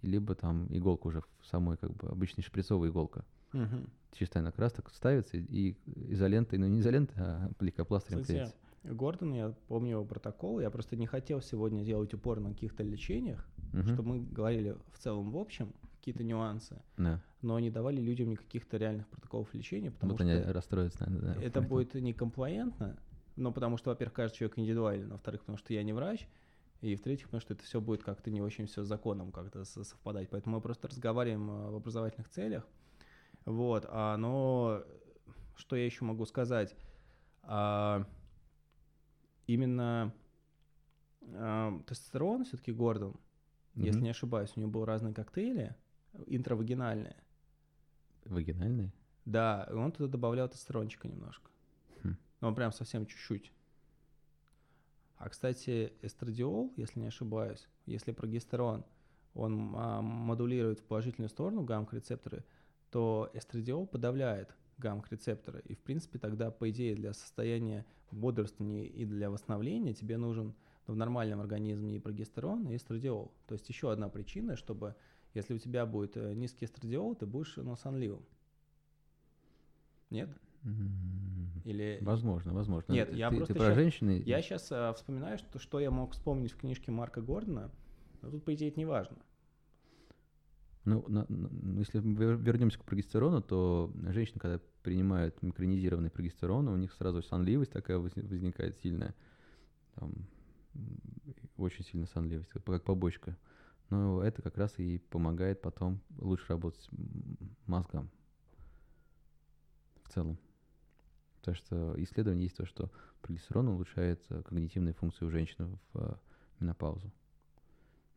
либо 0.02 0.34
там 0.34 0.66
иголка 0.70 1.08
уже 1.08 1.22
в 1.40 1.46
самой, 1.46 1.76
как 1.76 1.94
бы, 1.94 2.08
обычная 2.08 2.44
шприцовая 2.44 2.90
иголка. 2.90 3.24
Как 3.52 4.58
раз 4.58 4.72
так 4.72 4.90
ставится, 4.92 5.36
и 5.38 5.76
изолентой, 6.10 6.58
ну 6.58 6.66
не 6.66 6.80
изолентой, 6.80 7.16
а 7.18 7.50
лейкопластырем 7.60 8.24
клеится. 8.24 8.54
Гордон, 8.84 9.32
я 9.32 9.54
помню 9.68 9.92
его 9.92 10.04
протокол, 10.04 10.58
я 10.60 10.68
просто 10.70 10.96
не 10.96 11.06
хотел 11.06 11.40
сегодня 11.40 11.84
делать 11.84 12.12
упор 12.14 12.40
на 12.40 12.50
каких-то 12.50 12.82
лечениях, 12.82 13.46
Мгм. 13.72 13.92
чтобы 13.94 14.08
мы 14.08 14.20
говорили 14.20 14.76
в 14.92 14.98
целом 14.98 15.30
в 15.30 15.36
общем 15.38 15.72
какие-то 16.02 16.24
нюансы, 16.24 16.82
Да. 16.96 17.22
но 17.42 17.60
не 17.60 17.70
давали 17.70 18.00
людям 18.00 18.30
никаких-то 18.30 18.76
реальных 18.76 19.06
протоколов 19.06 19.54
лечения, 19.54 19.92
потому 19.92 20.12
Вот 20.12 20.20
что 20.20 20.28
они 20.28 20.42
расстроятся, 20.52 21.08
наверное, 21.08 21.34
да, 21.34 21.40
это 21.40 21.42
поэтому. 21.42 21.68
будет 21.68 21.94
некомплаентно, 21.94 22.98
ну, 23.36 23.52
потому 23.52 23.76
что, 23.76 23.90
во-первых, 23.90 24.12
каждый 24.12 24.38
человек 24.38 24.58
индивидуален, 24.58 25.10
во-вторых, 25.10 25.42
потому 25.42 25.58
что 25.58 25.72
я 25.72 25.84
не 25.84 25.92
врач, 25.92 26.26
и 26.80 26.96
в-третьих, 26.96 27.26
потому 27.26 27.40
что 27.40 27.54
это 27.54 27.62
все 27.62 27.80
будет 27.80 28.02
как-то 28.02 28.32
не 28.32 28.42
очень 28.42 28.66
все 28.66 28.82
с 28.82 28.88
законом 28.88 29.30
как-то 29.30 29.64
со- 29.64 29.84
совпадать. 29.84 30.28
Поэтому 30.28 30.56
мы 30.56 30.60
просто 30.60 30.88
разговариваем 30.88 31.48
э, 31.48 31.70
в 31.70 31.76
образовательных 31.76 32.28
целях. 32.28 32.66
Вот, 33.44 33.86
а, 33.88 34.16
но 34.16 34.82
что 35.54 35.76
я 35.76 35.84
еще 35.84 36.04
могу 36.04 36.26
сказать? 36.26 36.74
А, 37.44 38.04
именно 39.46 40.12
э, 41.20 41.80
тестостерон 41.86 42.44
все-таки 42.44 42.72
Гордон, 42.72 43.12
mm-hmm. 43.12 43.84
если 43.84 44.00
не 44.00 44.10
ошибаюсь, 44.10 44.50
у 44.56 44.60
него 44.60 44.72
были 44.72 44.82
разные 44.82 45.14
коктейли 45.14 45.76
интравагинальные. 46.26 47.16
Вагинальные? 48.24 48.92
Да, 49.24 49.68
и 49.70 49.74
он 49.74 49.92
туда 49.92 50.08
добавлял 50.08 50.48
тестостерончика 50.48 51.08
немножко. 51.08 51.50
Хм. 52.02 52.16
Ну, 52.40 52.48
он 52.48 52.54
прям 52.54 52.72
совсем 52.72 53.06
чуть-чуть. 53.06 53.52
А, 55.16 55.28
кстати, 55.28 55.92
эстрадиол, 56.02 56.72
если 56.76 56.98
не 56.98 57.06
ошибаюсь, 57.06 57.68
если 57.86 58.10
прогестерон, 58.10 58.84
он 59.34 59.72
а, 59.76 60.02
модулирует 60.02 60.80
в 60.80 60.84
положительную 60.84 61.28
сторону 61.28 61.62
гамма-рецепторы, 61.62 62.44
то 62.90 63.30
эстрадиол 63.32 63.86
подавляет 63.86 64.54
гамма-рецепторы. 64.78 65.62
И, 65.64 65.74
в 65.74 65.80
принципе, 65.80 66.18
тогда, 66.18 66.50
по 66.50 66.68
идее, 66.70 66.94
для 66.96 67.12
состояния 67.14 67.86
бодрствования 68.10 68.84
и 68.84 69.04
для 69.04 69.30
восстановления 69.30 69.94
тебе 69.94 70.16
нужен 70.18 70.54
в 70.86 70.96
нормальном 70.96 71.40
организме 71.40 71.96
и 71.96 71.98
прогестерон, 71.98 72.66
и 72.68 72.76
эстрадиол. 72.76 73.32
То 73.46 73.54
есть 73.54 73.68
еще 73.68 73.92
одна 73.92 74.08
причина, 74.08 74.56
чтобы, 74.56 74.96
если 75.34 75.54
у 75.54 75.58
тебя 75.58 75.86
будет 75.86 76.16
э, 76.16 76.34
низкий 76.34 76.64
эстрадиол, 76.64 77.14
ты 77.14 77.26
будешь 77.26 77.56
ну, 77.56 77.76
сонливым. 77.76 78.24
Нет? 80.10 80.30
Или... 81.64 81.98
Возможно, 82.02 82.52
возможно. 82.52 82.92
Нет, 82.92 83.12
я 83.14 83.30
ты, 83.30 83.36
просто 83.36 83.54
ты 83.54 83.58
про 83.58 83.66
сейчас, 83.66 83.76
женщины. 83.76 84.22
Я 84.24 84.42
сейчас 84.42 84.70
а, 84.70 84.92
вспоминаю, 84.92 85.38
что, 85.38 85.58
что 85.58 85.80
я 85.80 85.90
мог 85.90 86.12
вспомнить 86.12 86.52
в 86.52 86.56
книжке 86.56 86.90
Марка 86.90 87.20
Гордона, 87.20 87.70
но 88.20 88.30
тут, 88.30 88.44
по 88.44 88.54
идее, 88.54 88.68
это 88.68 88.78
не 88.78 88.84
важно. 88.84 89.16
Ну, 90.84 91.04
на, 91.08 91.24
на, 91.28 91.78
если 91.78 92.00
мы 92.00 92.36
вернемся 92.36 92.78
к 92.78 92.84
прогестерону, 92.84 93.40
то 93.40 93.92
женщины, 94.08 94.40
когда 94.40 94.60
принимают 94.82 95.40
микронизированный 95.42 96.10
прогестерон, 96.10 96.68
у 96.68 96.76
них 96.76 96.92
сразу 96.92 97.22
сонливость 97.22 97.72
такая 97.72 97.98
возникает 97.98 98.78
сильная. 98.78 99.14
Там, 99.94 100.12
очень 101.56 101.84
сильно 101.84 102.06
сонливость, 102.06 102.48
как 102.48 102.64
побочка. 102.82 103.36
Но 103.92 104.22
это 104.22 104.40
как 104.40 104.56
раз 104.56 104.78
и 104.78 104.96
помогает 104.96 105.60
потом 105.60 106.00
лучше 106.16 106.46
работать 106.48 106.88
мозгам 107.66 108.08
в 110.04 110.08
целом. 110.08 110.38
Потому 111.40 111.56
что 111.56 111.94
исследование 111.98 112.44
есть 112.44 112.56
то, 112.56 112.64
что 112.64 112.90
прогестерон 113.20 113.68
улучшает 113.68 114.26
когнитивные 114.46 114.94
функции 114.94 115.26
у 115.26 115.30
женщины 115.30 115.78
в 115.92 115.98
э, 115.98 116.14
менопаузу. 116.60 117.12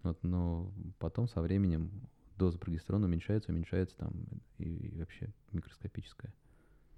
Вот, 0.03 0.23
но 0.23 0.71
потом 0.97 1.27
со 1.27 1.41
временем 1.41 1.91
доза 2.37 2.57
прогестерона 2.57 3.07
уменьшается, 3.07 3.51
уменьшается 3.51 3.97
там 3.97 4.13
и, 4.59 4.63
и 4.63 4.99
вообще 4.99 5.33
микроскопическая. 5.51 6.33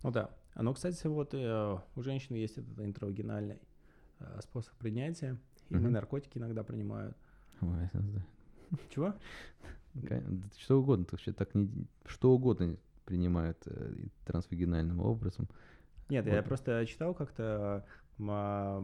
Ну 0.03 0.11
да. 0.11 0.29
А 0.53 0.61
ну, 0.61 0.71
кстати, 0.75 1.07
вот 1.07 1.33
э, 1.33 1.77
у 1.95 2.01
женщин 2.03 2.35
есть 2.35 2.59
этот 2.59 2.79
интравагинальный 2.79 3.59
э, 4.19 4.39
способ 4.43 4.75
принятия. 4.75 5.35
И 5.69 5.73
mm-hmm. 5.73 5.89
наркотики 5.89 6.37
иногда 6.37 6.63
принимают. 6.63 7.17
Ой, 7.61 7.89
да. 7.91 8.27
Чего? 8.89 9.13
Что 10.57 10.79
угодно, 10.79 11.05
вообще 11.11 11.31
так 11.31 11.55
не, 11.55 11.69
что 12.05 12.31
угодно 12.31 12.77
принимают 13.05 13.57
э, 13.65 13.93
трансвагинальным 14.25 14.99
образом. 14.99 15.47
Нет, 16.09 16.25
вот. 16.25 16.33
я 16.33 16.43
просто 16.43 16.85
читал 16.85 17.13
как-то 17.13 17.85
на 18.17 18.79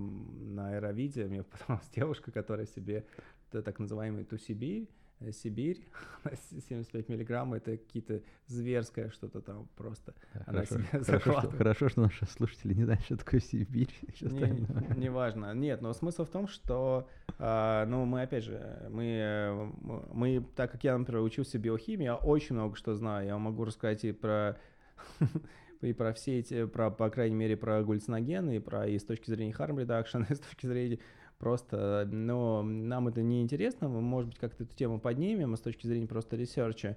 аэровиде, 0.70 1.26
мне 1.26 1.44
попалась 1.44 1.90
девушка, 1.90 2.32
которая 2.32 2.66
себе 2.66 3.06
так 3.52 3.78
называемый 3.80 4.24
тусибирь, 4.24 4.84
э, 4.84 5.03
Сибирь, 5.32 5.86
75 6.70 7.10
миллиграмм, 7.10 7.54
это 7.54 7.78
какие-то 7.78 8.22
зверское 8.48 9.10
что-то 9.10 9.42
там 9.42 9.68
просто. 9.76 10.14
Да, 10.34 10.44
Она 10.48 10.66
хорошо, 10.66 10.76
себе 10.76 11.04
хорошо, 11.04 11.40
что, 11.40 11.52
хорошо, 11.52 11.90
что 11.90 12.02
наши 12.02 12.26
слушатели 12.26 12.74
не 12.74 12.84
знают, 12.84 13.04
что 13.04 13.18
такое 13.18 13.40
Сибирь. 13.40 13.94
Не, 14.22 14.98
не 14.98 15.10
важно. 15.10 15.54
Нет, 15.54 15.82
но 15.82 15.94
смысл 15.94 16.26
в 16.26 16.30
том, 16.30 16.48
что, 16.48 17.08
э, 17.40 17.86
ну, 17.88 18.06
мы, 18.06 18.24
опять 18.24 18.44
же, 18.44 18.88
мы, 18.90 19.74
мы, 20.12 20.46
так 20.56 20.72
как 20.72 20.84
я, 20.84 20.98
например, 20.98 21.22
учился 21.24 21.58
биохимии, 21.58 22.06
я 22.06 22.16
очень 22.16 22.56
много 22.56 22.76
что 22.76 22.96
знаю. 22.96 23.28
Я 23.28 23.38
могу 23.38 23.66
рассказать 23.66 24.04
и 24.06 24.12
про 24.12 24.58
и 25.82 25.94
про 25.94 26.14
все 26.14 26.40
эти, 26.40 26.66
про, 26.66 26.90
по 26.90 27.10
крайней 27.10 27.36
мере, 27.36 27.58
про 27.58 27.84
галлюциногены, 27.84 28.58
и 28.58 28.60
про 28.60 28.88
и 28.88 28.98
с 28.98 29.04
точки 29.04 29.30
зрения 29.30 29.54
harm 29.54 29.76
reduction, 29.76 30.26
и 30.30 30.36
с 30.36 30.40
точки 30.40 30.66
зрения 30.66 31.00
просто, 31.44 32.08
но 32.10 32.64
нам 32.64 33.10
это 33.10 33.22
не 33.22 33.42
интересно, 33.42 33.90
мы, 33.90 34.00
может 34.00 34.30
быть, 34.30 34.40
как-то 34.40 34.64
эту 34.64 34.74
тему 34.78 34.98
поднимем, 34.98 35.54
а 35.54 35.58
с 35.58 35.60
точки 35.60 35.88
зрения 35.88 36.08
просто 36.08 36.38
research 36.38 36.84
а, 36.84 36.96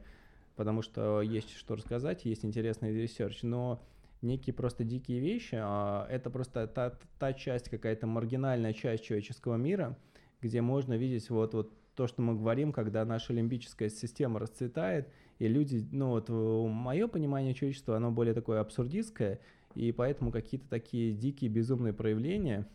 потому 0.55 0.83
что 0.83 1.21
есть 1.21 1.57
что 1.57 1.75
рассказать, 1.75 2.25
есть 2.25 2.45
интересный 2.45 2.93
research, 2.97 3.43
но 3.43 3.83
некие 4.23 4.55
просто 4.55 4.85
дикие 4.85 5.19
вещи, 5.19 5.57
а 5.61 6.07
это 6.09 6.31
просто 6.31 6.69
та, 6.69 6.97
та 7.19 7.33
часть, 7.33 7.69
какая-то 7.71 8.07
маргинальная 8.07 8.73
часть 8.73 9.03
человеческого 9.03 9.57
мира, 9.57 9.99
где 10.41 10.61
можно 10.61 10.95
видеть 10.95 11.29
вот, 11.29 11.53
вот 11.53 11.73
то, 11.97 12.07
что 12.07 12.23
мы 12.23 12.37
говорим, 12.37 12.73
когда 12.73 13.05
наша 13.05 13.33
лимбическая 13.33 13.89
система 13.89 14.39
расцветает, 14.39 15.09
и 15.41 15.49
люди, 15.49 15.85
ну 15.91 16.11
вот 16.11 16.29
мое 16.29 17.09
понимание 17.09 17.53
человечества, 17.53 17.97
оно 17.97 18.13
более 18.13 18.33
такое 18.33 18.61
абсурдистское, 18.61 19.41
и 19.75 19.91
поэтому 19.91 20.31
какие-то 20.31 20.69
такие 20.69 21.13
дикие, 21.13 21.51
безумные 21.51 21.93
проявления. 21.93 22.69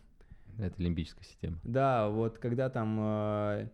Это 0.58 0.82
лимбическая 0.82 1.24
система. 1.24 1.58
Да, 1.64 2.08
вот 2.08 2.38
когда 2.38 2.68
там, 2.70 2.98
э, 3.00 3.68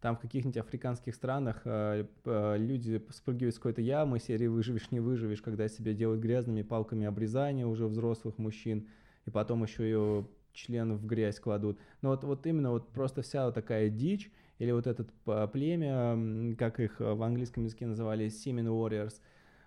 там 0.00 0.16
в 0.16 0.20
каких-нибудь 0.20 0.56
африканских 0.56 1.14
странах 1.14 1.62
э, 1.64 2.06
э, 2.24 2.56
люди 2.58 3.02
спрыгивают 3.10 3.54
с 3.54 3.58
какой-то 3.58 3.82
ямы, 3.82 4.18
серии 4.18 4.46
«выживешь, 4.46 4.90
не 4.90 5.00
выживешь», 5.00 5.42
когда 5.42 5.68
себя 5.68 5.92
делают 5.92 6.20
грязными 6.20 6.62
палками 6.62 7.06
обрезания 7.06 7.66
уже 7.66 7.86
взрослых 7.86 8.38
мужчин, 8.38 8.88
и 9.26 9.30
потом 9.30 9.62
еще 9.62 9.84
ее 9.84 10.26
член 10.52 10.96
в 10.96 11.06
грязь 11.06 11.38
кладут. 11.38 11.78
Но 12.02 12.10
вот, 12.10 12.24
вот 12.24 12.46
именно 12.46 12.70
вот 12.70 12.90
просто 12.92 13.22
вся 13.22 13.46
вот 13.46 13.54
такая 13.54 13.90
дичь, 13.90 14.30
или 14.58 14.72
вот 14.72 14.86
этот 14.88 15.12
племя, 15.52 16.56
как 16.56 16.80
их 16.80 16.98
в 16.98 17.22
английском 17.22 17.64
языке 17.64 17.86
называли, 17.86 18.26
Semen 18.26 18.66
Warriors, 18.66 19.20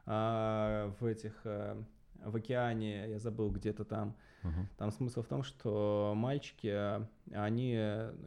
а, 0.05 0.93
в 0.99 1.05
этих, 1.05 1.33
э, 1.43 1.81
в 2.25 2.35
океане, 2.35 3.09
я 3.09 3.19
забыл, 3.19 3.49
где-то 3.51 3.85
там. 3.85 4.15
Uh-huh. 4.43 4.65
Там 4.77 4.91
смысл 4.91 5.21
в 5.21 5.27
том, 5.27 5.43
что 5.43 6.13
мальчики, 6.15 7.05
они 7.31 7.79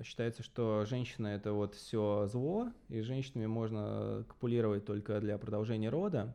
считается, 0.05 0.43
что 0.43 0.85
женщина 0.85 1.28
это 1.28 1.53
вот 1.53 1.74
все 1.74 2.27
зло, 2.27 2.70
и 2.89 3.01
женщинами 3.01 3.47
можно 3.47 4.24
копулировать 4.28 4.85
только 4.85 5.20
для 5.20 5.39
продолжения 5.39 5.89
рода. 5.89 6.35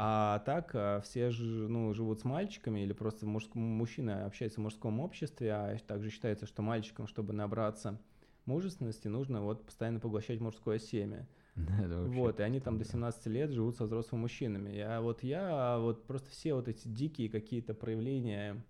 А 0.00 0.38
так 0.46 0.70
э, 0.74 1.00
все 1.02 1.30
ну, 1.30 1.92
живут 1.92 2.20
с 2.20 2.24
мальчиками 2.24 2.80
или 2.80 2.92
просто 2.92 3.26
мужском, 3.26 3.60
мужчины 3.62 4.12
общаются 4.12 4.60
в 4.60 4.62
мужском 4.62 5.00
обществе, 5.00 5.52
а 5.52 5.76
также 5.78 6.10
считается, 6.10 6.46
что 6.46 6.62
мальчикам, 6.62 7.08
чтобы 7.08 7.32
набраться 7.32 7.98
мужественности 8.44 9.08
нужно 9.08 9.42
вот 9.42 9.64
постоянно 9.64 9.98
поглощать 10.00 10.40
мужское 10.40 10.78
семя. 10.78 11.26
Да, 11.56 12.02
вот, 12.02 12.38
и 12.38 12.44
они 12.44 12.60
там 12.60 12.78
до 12.78 12.84
17 12.84 13.26
лет 13.26 13.50
живут 13.50 13.76
со 13.76 13.86
взрослыми 13.86 14.22
мужчинами. 14.22 14.70
Я 14.70 15.00
вот 15.00 15.24
я 15.24 15.78
вот 15.80 16.06
просто 16.06 16.30
все 16.30 16.54
вот 16.54 16.68
эти 16.68 16.86
дикие 16.86 17.28
какие-то 17.28 17.74
проявления 17.74 18.62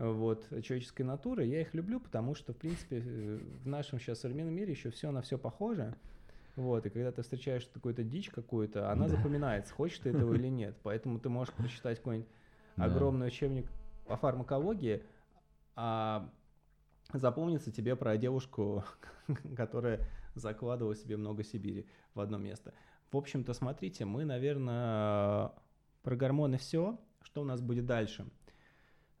вот 0.00 0.48
человеческой 0.62 1.02
натуры, 1.02 1.44
я 1.44 1.60
их 1.60 1.74
люблю, 1.74 2.00
потому 2.00 2.34
что, 2.34 2.54
в 2.54 2.56
принципе, 2.56 3.00
в 3.00 3.66
нашем 3.66 4.00
сейчас 4.00 4.20
современном 4.20 4.54
мире 4.54 4.72
еще 4.72 4.90
все 4.90 5.10
на 5.10 5.20
все 5.20 5.36
похоже. 5.36 5.94
Вот, 6.56 6.86
и 6.86 6.90
когда 6.90 7.12
ты 7.12 7.22
встречаешь 7.22 7.66
какую-то 7.66 8.02
дичь 8.02 8.30
какую-то, 8.30 8.90
она 8.90 9.08
да. 9.08 9.16
запоминается, 9.16 9.74
хочешь 9.74 9.98
ты 9.98 10.08
этого 10.08 10.34
или 10.34 10.48
нет. 10.48 10.74
Поэтому 10.82 11.18
ты 11.18 11.28
можешь 11.28 11.52
прочитать 11.52 11.98
какой-нибудь 11.98 12.28
да. 12.76 12.84
огромный 12.84 13.26
учебник 13.26 13.70
по 14.06 14.16
фармакологии, 14.16 15.02
а 15.76 16.30
запомнится 17.12 17.70
тебе 17.70 17.94
про 17.94 18.16
девушку, 18.16 18.84
которая 19.56 20.00
закладывала 20.34 20.94
себе 20.94 21.18
много 21.18 21.44
Сибири 21.44 21.86
в 22.14 22.20
одно 22.20 22.38
место. 22.38 22.72
В 23.12 23.18
общем-то, 23.18 23.52
смотрите, 23.52 24.06
мы, 24.06 24.24
наверное, 24.24 25.52
про 26.02 26.16
гормоны 26.16 26.56
все. 26.56 26.98
Что 27.22 27.42
у 27.42 27.44
нас 27.44 27.60
будет 27.60 27.84
дальше? 27.84 28.26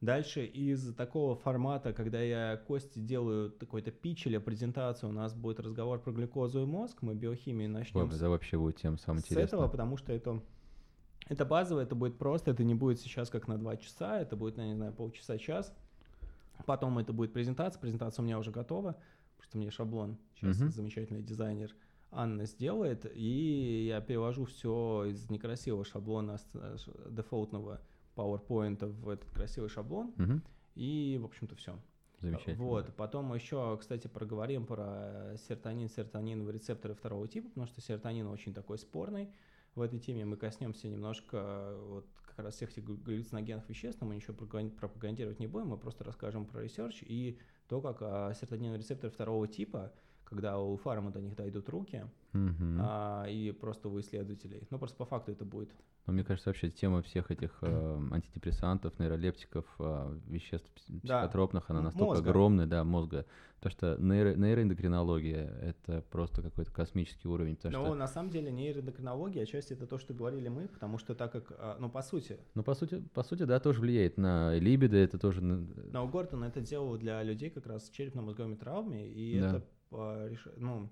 Дальше 0.00 0.46
из 0.46 0.94
такого 0.94 1.36
формата, 1.36 1.92
когда 1.92 2.20
я 2.22 2.56
Кости 2.56 2.98
делаю 2.98 3.52
какой-то 3.52 3.90
пич 3.90 4.26
или 4.26 4.38
презентацию, 4.38 5.10
у 5.10 5.12
нас 5.12 5.34
будет 5.34 5.60
разговор 5.60 6.00
про 6.00 6.10
глюкозу 6.10 6.62
и 6.62 6.64
мозг, 6.64 7.02
мы 7.02 7.14
биохимию 7.14 7.68
начнем. 7.68 8.06
Вот, 8.06 8.14
это 8.14 8.30
вообще 8.30 8.56
будет 8.56 8.76
тем 8.76 8.96
самым 8.96 9.18
интересным. 9.18 9.46
С 9.46 9.52
этого, 9.52 9.68
потому 9.68 9.98
что 9.98 10.14
это, 10.14 10.42
это 11.28 11.44
базово, 11.44 11.80
это 11.80 11.94
будет 11.94 12.16
просто, 12.16 12.52
это 12.52 12.64
не 12.64 12.74
будет 12.74 12.98
сейчас 12.98 13.28
как 13.28 13.46
на 13.46 13.58
два 13.58 13.76
часа, 13.76 14.18
это 14.18 14.36
будет, 14.36 14.56
я 14.56 14.68
не 14.68 14.74
знаю, 14.74 14.94
полчаса-час. 14.94 15.74
Потом 16.64 16.98
это 16.98 17.12
будет 17.12 17.34
презентация. 17.34 17.80
Презентация 17.80 18.22
у 18.22 18.26
меня 18.26 18.38
уже 18.38 18.50
готова. 18.50 18.96
Просто 19.36 19.58
мне 19.58 19.70
шаблон 19.70 20.18
сейчас 20.34 20.60
uh-huh. 20.60 20.70
замечательный 20.70 21.22
дизайнер 21.22 21.74
Анна 22.10 22.46
сделает. 22.46 23.10
И 23.14 23.86
я 23.86 24.00
перевожу 24.00 24.44
все 24.44 25.06
из 25.10 25.28
некрасивого 25.30 25.84
шаблона 25.84 26.38
дефолтного 27.08 27.80
PowerPoint 28.16 28.84
в 28.86 29.08
этот 29.08 29.30
красивый 29.30 29.68
шаблон. 29.68 30.12
Uh-huh. 30.16 30.40
И, 30.74 31.18
в 31.20 31.24
общем-то, 31.24 31.54
все. 31.56 31.78
Замечательно. 32.20 32.56
Вот. 32.56 32.94
Потом 32.96 33.32
еще, 33.34 33.76
кстати, 33.80 34.06
проговорим 34.06 34.66
про 34.66 35.36
серотонин, 35.48 35.88
серотониновые 35.88 36.54
рецепторы 36.54 36.94
второго 36.94 37.26
типа, 37.26 37.48
потому 37.48 37.66
что 37.66 37.80
серотонин 37.80 38.26
очень 38.26 38.52
такой 38.52 38.78
спорный. 38.78 39.30
В 39.74 39.80
этой 39.80 39.98
теме 39.98 40.24
мы 40.24 40.36
коснемся 40.36 40.88
немножко 40.88 41.76
вот 41.88 42.06
как 42.22 42.44
раз 42.44 42.56
всех 42.56 42.70
этих 42.70 42.84
галлюциногенных 42.84 43.68
веществ, 43.68 44.00
но 44.00 44.08
мы 44.08 44.16
ничего 44.16 44.34
пропагандировать 44.34 45.38
не 45.38 45.46
будем, 45.46 45.68
мы 45.68 45.78
просто 45.78 46.04
расскажем 46.04 46.44
про 46.44 46.62
research 46.62 47.02
и 47.02 47.38
то, 47.68 47.80
как 47.80 47.98
а, 48.00 48.34
серотониновые 48.34 48.80
рецепторы 48.80 49.12
второго 49.12 49.46
типа, 49.46 49.92
когда 50.24 50.58
у 50.58 50.76
фарма 50.76 51.10
до 51.10 51.20
них 51.20 51.36
дойдут 51.36 51.68
руки, 51.68 52.04
Мгм. 52.32 52.78
а, 52.80 53.26
и 53.28 53.52
просто 53.52 53.88
у 53.88 53.98
исследователей. 54.00 54.66
Ну, 54.70 54.78
просто 54.78 54.96
по 54.96 55.04
факту 55.04 55.32
это 55.32 55.44
будет. 55.44 55.70
Но 56.10 56.14
мне 56.14 56.24
кажется, 56.24 56.50
вообще 56.50 56.70
тема 56.70 57.02
всех 57.02 57.30
этих 57.30 57.56
э, 57.62 58.00
антидепрессантов, 58.10 58.98
нейролептиков, 58.98 59.64
э, 59.78 60.18
веществ 60.26 60.68
пс- 60.74 60.98
Да. 61.04 61.20
психотропных, 61.20 61.70
она 61.70 61.82
настолько 61.82 62.14
мозга. 62.14 62.30
огромная, 62.30 62.66
да, 62.66 62.82
мозга. 62.82 63.26
Потому 63.60 63.70
что 63.70 63.94
нейро- 64.02 64.34
нейроэндокринология— 64.34 65.46
это 65.62 66.02
просто 66.10 66.42
какой-то 66.42 66.72
космический 66.72 67.28
уровень. 67.28 67.56
Но 67.62 67.70
что, 67.70 67.94
на 67.94 68.08
самом 68.08 68.30
деле 68.30 68.50
нейроэндокринология, 68.50 69.44
отчасти 69.44 69.74
это 69.74 69.86
то, 69.86 69.98
что 69.98 70.12
говорили 70.12 70.48
мы, 70.48 70.66
потому 70.66 70.98
что 70.98 71.14
так 71.14 71.30
как, 71.30 71.52
а, 71.52 71.76
ну, 71.78 71.88
по 71.88 72.02
сути, 72.02 72.40
ну, 72.56 72.64
по 72.64 72.74
сути, 72.74 73.00
по 73.14 73.22
сути, 73.22 73.44
да, 73.44 73.60
тоже 73.60 73.80
влияет 73.80 74.18
на 74.18 74.56
либидо, 74.56 74.96
это 74.96 75.16
тоже... 75.16 75.40
Но 75.42 76.08
Гортон 76.08 76.42
это 76.42 76.60
делал 76.60 76.98
для 76.98 77.22
людей 77.22 77.50
как 77.50 77.66
раз 77.66 77.86
с 77.86 77.90
черепно-мозговыми 77.90 78.56
травмами, 78.56 79.06
и 79.08 79.38
Да. 79.38 79.48
это 79.48 79.64
а, 79.92 80.32
ну, 80.56 80.88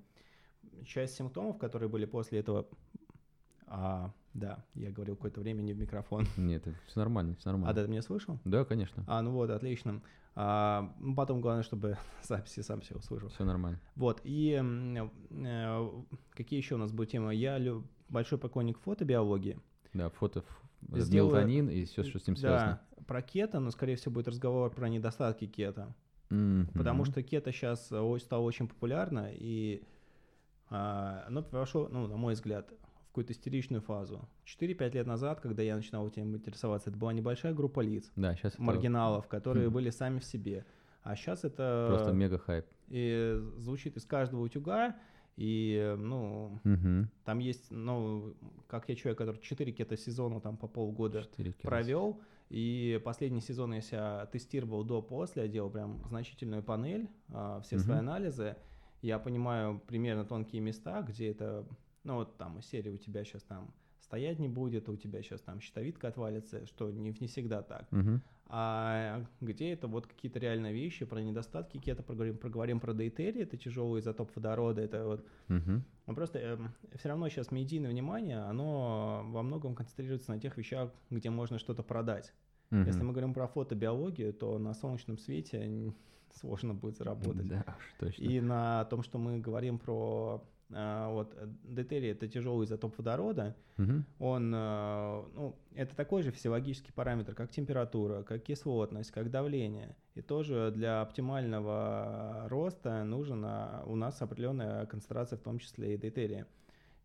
часть 0.87 1.17
симптомов, 1.17 1.59
которые 1.59 1.89
были 1.89 2.05
после 2.05 2.39
этого. 2.39 2.69
А, 3.71 4.13
да, 4.35 4.65
я 4.75 4.91
говорил 4.91 5.17
какое-то 5.17 5.41
время 5.41 5.63
не 5.63 5.73
в 5.73 5.79
микрофон. 5.79 6.27
Нет, 6.37 6.65
все 6.87 7.01
нормально, 7.01 7.35
все 7.39 7.51
А 7.51 7.53
нормально. 7.53 7.83
ты 7.83 7.89
меня 7.89 8.03
слышал? 8.03 8.39
Да, 8.45 8.65
конечно, 8.65 9.05
А, 9.07 9.23
ну 9.23 9.33
вот, 9.33 9.51
отлично. 9.51 10.01
А, 10.35 10.95
ну, 11.01 11.15
потом 11.15 11.41
главное, 11.41 11.63
чтобы 11.65 11.97
записи 12.23 12.61
сам 12.61 12.81
все 12.81 12.95
услышал. 12.95 13.29
все 13.29 13.45
нормально. 13.45 13.81
Вот, 13.97 14.21
и 14.25 14.61
э, 14.63 15.91
какие 16.31 16.59
еще 16.59 16.77
у 16.77 16.79
нас 16.79 16.93
будут 16.93 17.11
темы? 17.11 17.35
Я 17.35 17.59
лю- 17.59 17.85
большой 18.09 18.39
поклонник 18.39 18.79
фотобиологии. 18.79 19.59
Да, 19.95 20.11
фото, 20.11 20.45
Сделаю- 20.93 21.33
мелатонин 21.33 21.69
и 21.69 21.85
все, 21.85 22.05
что 22.05 22.19
с 22.21 22.27
ним 22.27 22.37
связано. 22.37 22.81
Да, 22.97 23.03
про 23.05 23.23
кето, 23.23 23.59
но, 23.61 23.71
скорее 23.71 23.97
всего, 23.97 24.13
будет 24.15 24.29
разговор 24.29 24.71
про 24.71 24.89
недостатки 24.89 25.47
кето. 25.47 25.95
Мгм. 26.31 26.69
Потому 26.75 27.05
что 27.05 27.23
кето 27.23 27.53
сейчас 27.53 27.87
стало 27.87 28.43
очень 28.43 28.69
популярно, 28.69 29.29
и 29.33 29.83
а, 30.71 31.25
оно 31.27 31.43
прошло, 31.43 31.89
ну, 31.91 32.07
на 32.07 32.17
мой 32.17 32.35
взгляд, 32.35 32.71
какую-то 33.19 33.33
истеричную 33.33 33.81
фазу. 33.83 34.29
4-5 34.45 34.95
лет 34.95 35.07
назад, 35.07 35.41
когда 35.41 35.63
я 35.63 35.75
начинал 35.75 36.07
этим 36.07 36.37
интересоваться, 36.37 36.91
это 36.91 36.99
была 36.99 37.13
небольшая 37.13 37.53
группа 37.53 37.81
лиц, 37.81 38.13
Да, 38.15 38.37
сейчас 38.37 38.55
это 38.55 38.63
маргиналов, 38.63 39.27
которые 39.27 39.69
Хм. 39.69 39.73
были 39.73 39.91
сами 39.91 40.21
в 40.21 40.25
себе. 40.25 40.65
А 41.03 41.17
сейчас 41.17 41.43
это 41.45 41.87
просто 41.89 42.13
мега 42.13 42.39
хайп. 42.39 42.65
и 42.89 43.41
звучит 43.57 43.97
из 43.97 44.05
каждого 44.05 44.43
утюга, 44.43 44.97
и, 45.37 45.97
ну, 45.99 46.61
Мгм. 46.65 47.11
там 47.25 47.41
есть, 47.41 47.71
ну, 47.73 48.35
как 48.69 48.89
я 48.89 48.95
человек, 48.95 49.19
который 49.19 49.41
4 49.41 49.73
кето-сезона 49.73 50.41
там 50.41 50.57
по 50.57 50.69
полгода 50.69 51.25
провел. 51.63 52.21
И 52.51 53.01
последний 53.05 53.41
сезон 53.41 53.75
я 53.75 53.81
себя 53.83 54.27
тестировал 54.27 54.85
до-после, 54.85 55.43
я 55.43 55.49
делал 55.49 55.71
прям 55.71 56.03
значительную 56.09 56.63
панель, 56.63 57.09
а, 57.33 57.61
все 57.63 57.79
свои 57.79 57.99
Мгм. 57.99 58.09
анализы. 58.09 58.57
Я 59.03 59.19
понимаю 59.19 59.81
примерно 59.87 60.25
тонкие 60.25 60.61
места, 60.63 61.03
где 61.03 61.29
это, 61.31 61.67
ну 62.09 62.15
вот 62.15 62.39
там 62.39 62.59
из 62.59 62.67
серии 62.67 62.89
у 62.89 62.97
тебя 62.97 63.23
сейчас 63.23 63.43
там 63.43 63.73
стоять 64.01 64.39
не 64.39 64.49
будет, 64.49 64.89
у 64.89 64.97
тебя 64.97 65.23
сейчас 65.23 65.43
там 65.43 65.61
щитовидка 65.61 66.09
отвалится, 66.09 66.67
что 66.67 66.91
не, 66.91 67.15
не 67.21 67.27
всегда 67.27 67.63
так. 67.63 67.87
А 68.51 69.27
где 69.43 69.73
это 69.73 69.89
вот 69.89 70.07
какие-то 70.07 70.39
реальные 70.39 70.73
вещи 70.73 71.05
про 71.05 71.21
недостатки 71.21 71.77
кето, 71.77 72.03
проговорим, 72.03 72.39
проговорим 72.39 72.81
про 72.81 72.95
дейтерии, 72.95 73.43
это 73.43 73.59
тяжелый 73.59 74.01
изотоп 74.01 74.35
водорода, 74.35 74.81
это 74.81 75.05
вот 75.05 75.27
ну, 76.07 76.15
просто 76.15 76.59
все 76.95 77.09
равно 77.11 77.29
сейчас 77.29 77.51
медийное 77.51 77.91
внимание, 77.91 78.39
оно 78.39 79.23
во 79.27 79.43
многом 79.43 79.75
концентрируется 79.75 80.31
на 80.31 80.41
тех 80.41 80.57
вещах, 80.57 80.91
где 81.11 81.29
можно 81.29 81.59
что-то 81.59 81.83
продать. 81.83 82.33
Если 82.71 83.01
Мгм. 83.01 83.07
мы 83.07 83.13
говорим 83.13 83.35
про 83.35 83.47
фотобиологию, 83.47 84.33
то 84.33 84.59
на 84.59 84.73
солнечном 84.75 85.19
свете 85.19 85.93
сложно 86.41 86.73
будет 86.73 86.97
заработать. 86.97 87.49
Да, 87.49 87.65
точно. 87.99 88.23
И 88.23 88.41
на 88.41 88.85
том, 88.87 89.03
что 89.03 89.19
мы 89.19 89.39
говорим 89.39 89.79
про 89.79 90.43
а, 90.43 90.58
вот 90.71 91.35
э, 91.37 91.49
дейтерий, 91.65 92.11
это 92.11 92.29
тяжелый 92.29 92.65
изотоп 92.67 92.97
водорода, 92.99 93.57
Мгм. 93.79 94.05
он, 94.19 94.53
а, 94.55 95.27
ну, 95.35 95.57
это 95.75 95.97
такой 95.97 96.23
же 96.23 96.31
физиологический 96.31 96.93
параметр, 96.93 97.35
как 97.35 97.51
температура, 97.51 98.23
как 98.23 98.43
кислотность, 98.43 99.11
как 99.11 99.31
давление. 99.31 99.97
И 100.15 100.21
тоже 100.21 100.73
для 100.75 101.01
оптимального 101.01 102.47
роста 102.49 103.05
нужна 103.05 103.83
у 103.87 103.97
нас 103.97 104.21
определенная 104.21 104.85
концентрация, 104.87 105.39
в 105.39 105.43
том 105.43 105.59
числе 105.59 105.95
и 105.95 105.99
дейтерия. 105.99 106.47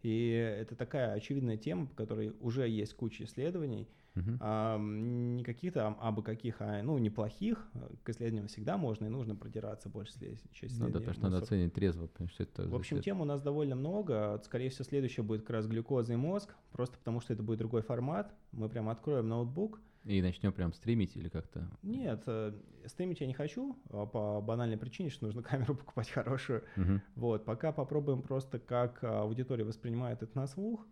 И 0.02 0.32
это 0.32 0.76
такая 0.76 1.14
очевидная 1.14 1.58
тема, 1.58 1.86
по 1.88 1.96
которой 1.96 2.36
уже 2.42 2.68
есть 2.68 2.94
куча 2.96 3.24
исследований, 3.24 3.88
Мгм. 4.16 4.38
а, 4.40 4.78
не 4.78 5.44
каких-то 5.44 5.88
а- 5.88 5.98
абы 6.08 6.22
каких, 6.22 6.62
а 6.62 6.84
ну 6.84 6.98
неплохих. 6.98 7.68
К 8.04 8.10
исследованиям 8.10 8.48
всегда 8.48 8.78
можно 8.78 9.06
и 9.06 9.10
нужно 9.10 9.36
продираться 9.36 9.90
больше 9.90 10.14
часть 10.52 10.80
Ну 10.80 10.90
да, 10.90 11.00
потому 11.00 11.14
что 11.14 11.24
надо 11.24 11.38
оценить 11.38 11.74
трезво, 11.74 12.08
потому 12.08 12.30
что 12.30 12.44
это... 12.44 12.68
В 12.68 12.76
общем, 12.76 13.02
тем 13.02 13.22
у 13.22 13.26
нас 13.26 13.42
довольно 13.42 13.76
много. 13.76 14.40
Скорее 14.44 14.70
всего, 14.70 14.86
следующее 14.86 15.24
будет 15.24 15.42
как 15.42 15.52
раз 15.52 15.68
глюкоза 15.68 16.14
и 16.14 16.16
мозг, 16.16 16.56
просто 16.72 16.98
потому 16.98 17.22
что 17.22 17.34
это 17.34 17.42
будет 17.42 17.60
другой 17.60 17.82
формат. 17.82 18.34
Мы 18.52 18.70
прям 18.70 18.90
откроем 18.90 19.28
ноутбук. 19.28 19.80
И 20.06 20.22
начнем 20.22 20.52
прям 20.52 20.74
стримить 20.74 21.16
или 21.16 21.30
как-то... 21.30 21.66
Нет, 21.82 22.24
э, 22.28 22.54
стримить 22.88 23.22
я 23.22 23.28
не 23.28 23.34
хочу 23.34 23.78
а, 23.90 24.06
по 24.06 24.42
банальной 24.42 24.78
причине, 24.78 25.10
что 25.10 25.26
нужно 25.26 25.42
камеру 25.44 25.76
покупать 25.76 26.10
хорошую. 26.10 26.64
Мгм. 26.76 27.02
Вот, 27.16 27.46
пока 27.46 27.72
попробуем 27.72 28.22
просто, 28.22 28.60
как 28.60 29.02
а, 29.04 29.22
аудитория 29.22 29.64
воспринимает 29.64 30.22
это 30.22 30.38
на 30.38 30.46
слух. 30.46 30.86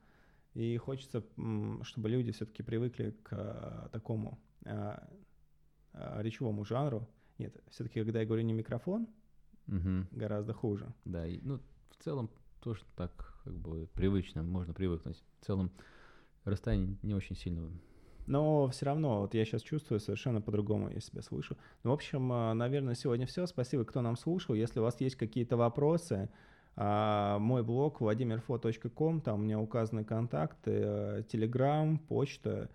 И 0.54 0.76
хочется, 0.78 1.24
чтобы 1.84 2.10
люди 2.10 2.32
все-таки 2.32 2.62
привыкли 2.62 3.12
к 3.24 3.30
а, 3.32 3.90
такому 3.92 4.38
а, 4.66 5.08
а, 5.94 6.22
речевому 6.22 6.66
жанру. 6.66 7.08
Нет, 7.38 7.56
все-таки, 7.70 8.04
когда 8.04 8.20
я 8.20 8.26
говорю 8.26 8.44
не 8.44 8.54
микрофон, 8.54 9.08
Мгм. 9.68 10.08
гораздо 10.12 10.54
хуже. 10.54 10.94
Да, 11.06 11.26
и, 11.26 11.40
ну, 11.42 11.60
в 11.90 12.04
целом 12.04 12.30
тоже 12.62 12.82
так 12.96 13.40
как 13.44 13.54
бы 13.54 13.88
привычно, 13.96 14.44
можно 14.44 14.74
привыкнуть. 14.74 15.24
В 15.40 15.46
целом 15.46 15.72
расстояние 16.44 16.98
не 17.02 17.14
очень 17.14 17.36
сильно. 17.36 17.72
Но 18.28 18.68
все 18.68 18.86
равно, 18.86 19.22
вот 19.22 19.34
я 19.34 19.46
сейчас 19.46 19.62
чувствую 19.62 20.00
совершенно 20.00 20.42
по-другому, 20.42 20.90
я 20.90 21.00
себя 21.00 21.22
слышу. 21.22 21.58
Ну, 21.84 21.90
в 21.90 21.94
общем, 21.94 22.28
наверное, 22.28 22.94
сегодня 22.94 23.26
все. 23.26 23.48
Спасибо, 23.48 23.84
кто 23.84 24.02
нам 24.02 24.16
слушал. 24.16 24.54
Если 24.54 24.80
у 24.80 24.84
вас 24.84 25.02
есть 25.02 25.16
какие-то 25.16 25.58
вопросы, 25.58 26.30
а, 26.76 27.40
мой 27.40 27.64
блог 27.64 28.02
vladimirfo.com, 28.02 29.22
там 29.22 29.40
у 29.40 29.44
меня 29.44 29.60
указаны 29.60 30.04
контакты, 30.04 31.26
телеграм, 31.30 32.00
почта. 32.00 32.70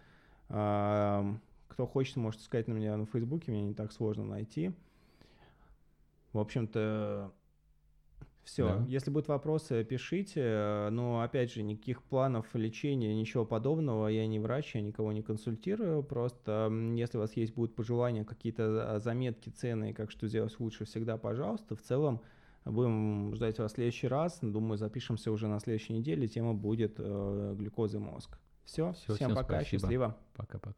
А, 0.48 1.24
Кто 1.68 1.86
хочет, 1.86 2.16
может 2.16 2.40
искать 2.40 2.68
на 2.68 2.72
меня 2.72 2.96
на 2.96 3.06
Фейсбуке, 3.06 3.52
меня 3.52 3.64
не 3.64 3.74
так 3.74 3.92
сложно 3.92 4.24
найти. 4.24 4.72
В 6.32 6.38
общем-то, 6.38 7.32
все. 8.46 8.68
Да. 8.68 8.84
Если 8.86 9.10
будут 9.10 9.26
вопросы, 9.26 9.82
пишите. 9.84 10.40
Э, 10.40 10.88
Но 10.90 11.20
опять 11.20 11.52
же, 11.52 11.64
никаких 11.64 12.02
планов 12.02 12.46
лечения, 12.54 13.12
ничего 13.14 13.44
подобного. 13.44 14.06
Я 14.06 14.26
не 14.28 14.38
врач, 14.38 14.76
я 14.76 14.82
никого 14.82 15.12
не 15.12 15.22
консультирую. 15.22 16.04
Просто 16.04 16.70
если 16.94 17.18
у 17.18 17.20
вас 17.20 17.36
есть 17.36 17.54
будут 17.54 17.74
пожелания, 17.74 18.24
какие-то 18.24 18.94
а, 18.94 19.00
заметки, 19.00 19.48
цены, 19.48 19.92
как 19.92 20.12
что 20.12 20.28
сделать 20.28 20.54
лучше, 20.60 20.84
всегда, 20.84 21.16
пожалуйста. 21.16 21.74
В 21.74 21.82
целом, 21.82 22.22
будем 22.70 23.34
ждать 23.34 23.58
вас 23.58 23.72
в 23.72 23.74
следующий 23.74 24.08
раз. 24.08 24.38
Думаю, 24.42 24.78
запишемся 24.78 25.30
уже 25.32 25.48
на 25.48 25.60
следующей 25.60 25.92
неделе. 25.94 26.26
Тема 26.28 26.54
будет 26.54 26.96
э, 26.98 27.54
глюкоза 27.56 27.98
и 27.98 28.00
мозг. 28.00 28.38
Все, 28.64 28.92
Всё, 28.92 29.14
всем 29.14 29.16
всем 29.16 29.34
пока, 29.34 29.60
спасибо. 29.60 29.80
счастливо. 29.80 30.16
Пока-пока. 30.34 30.74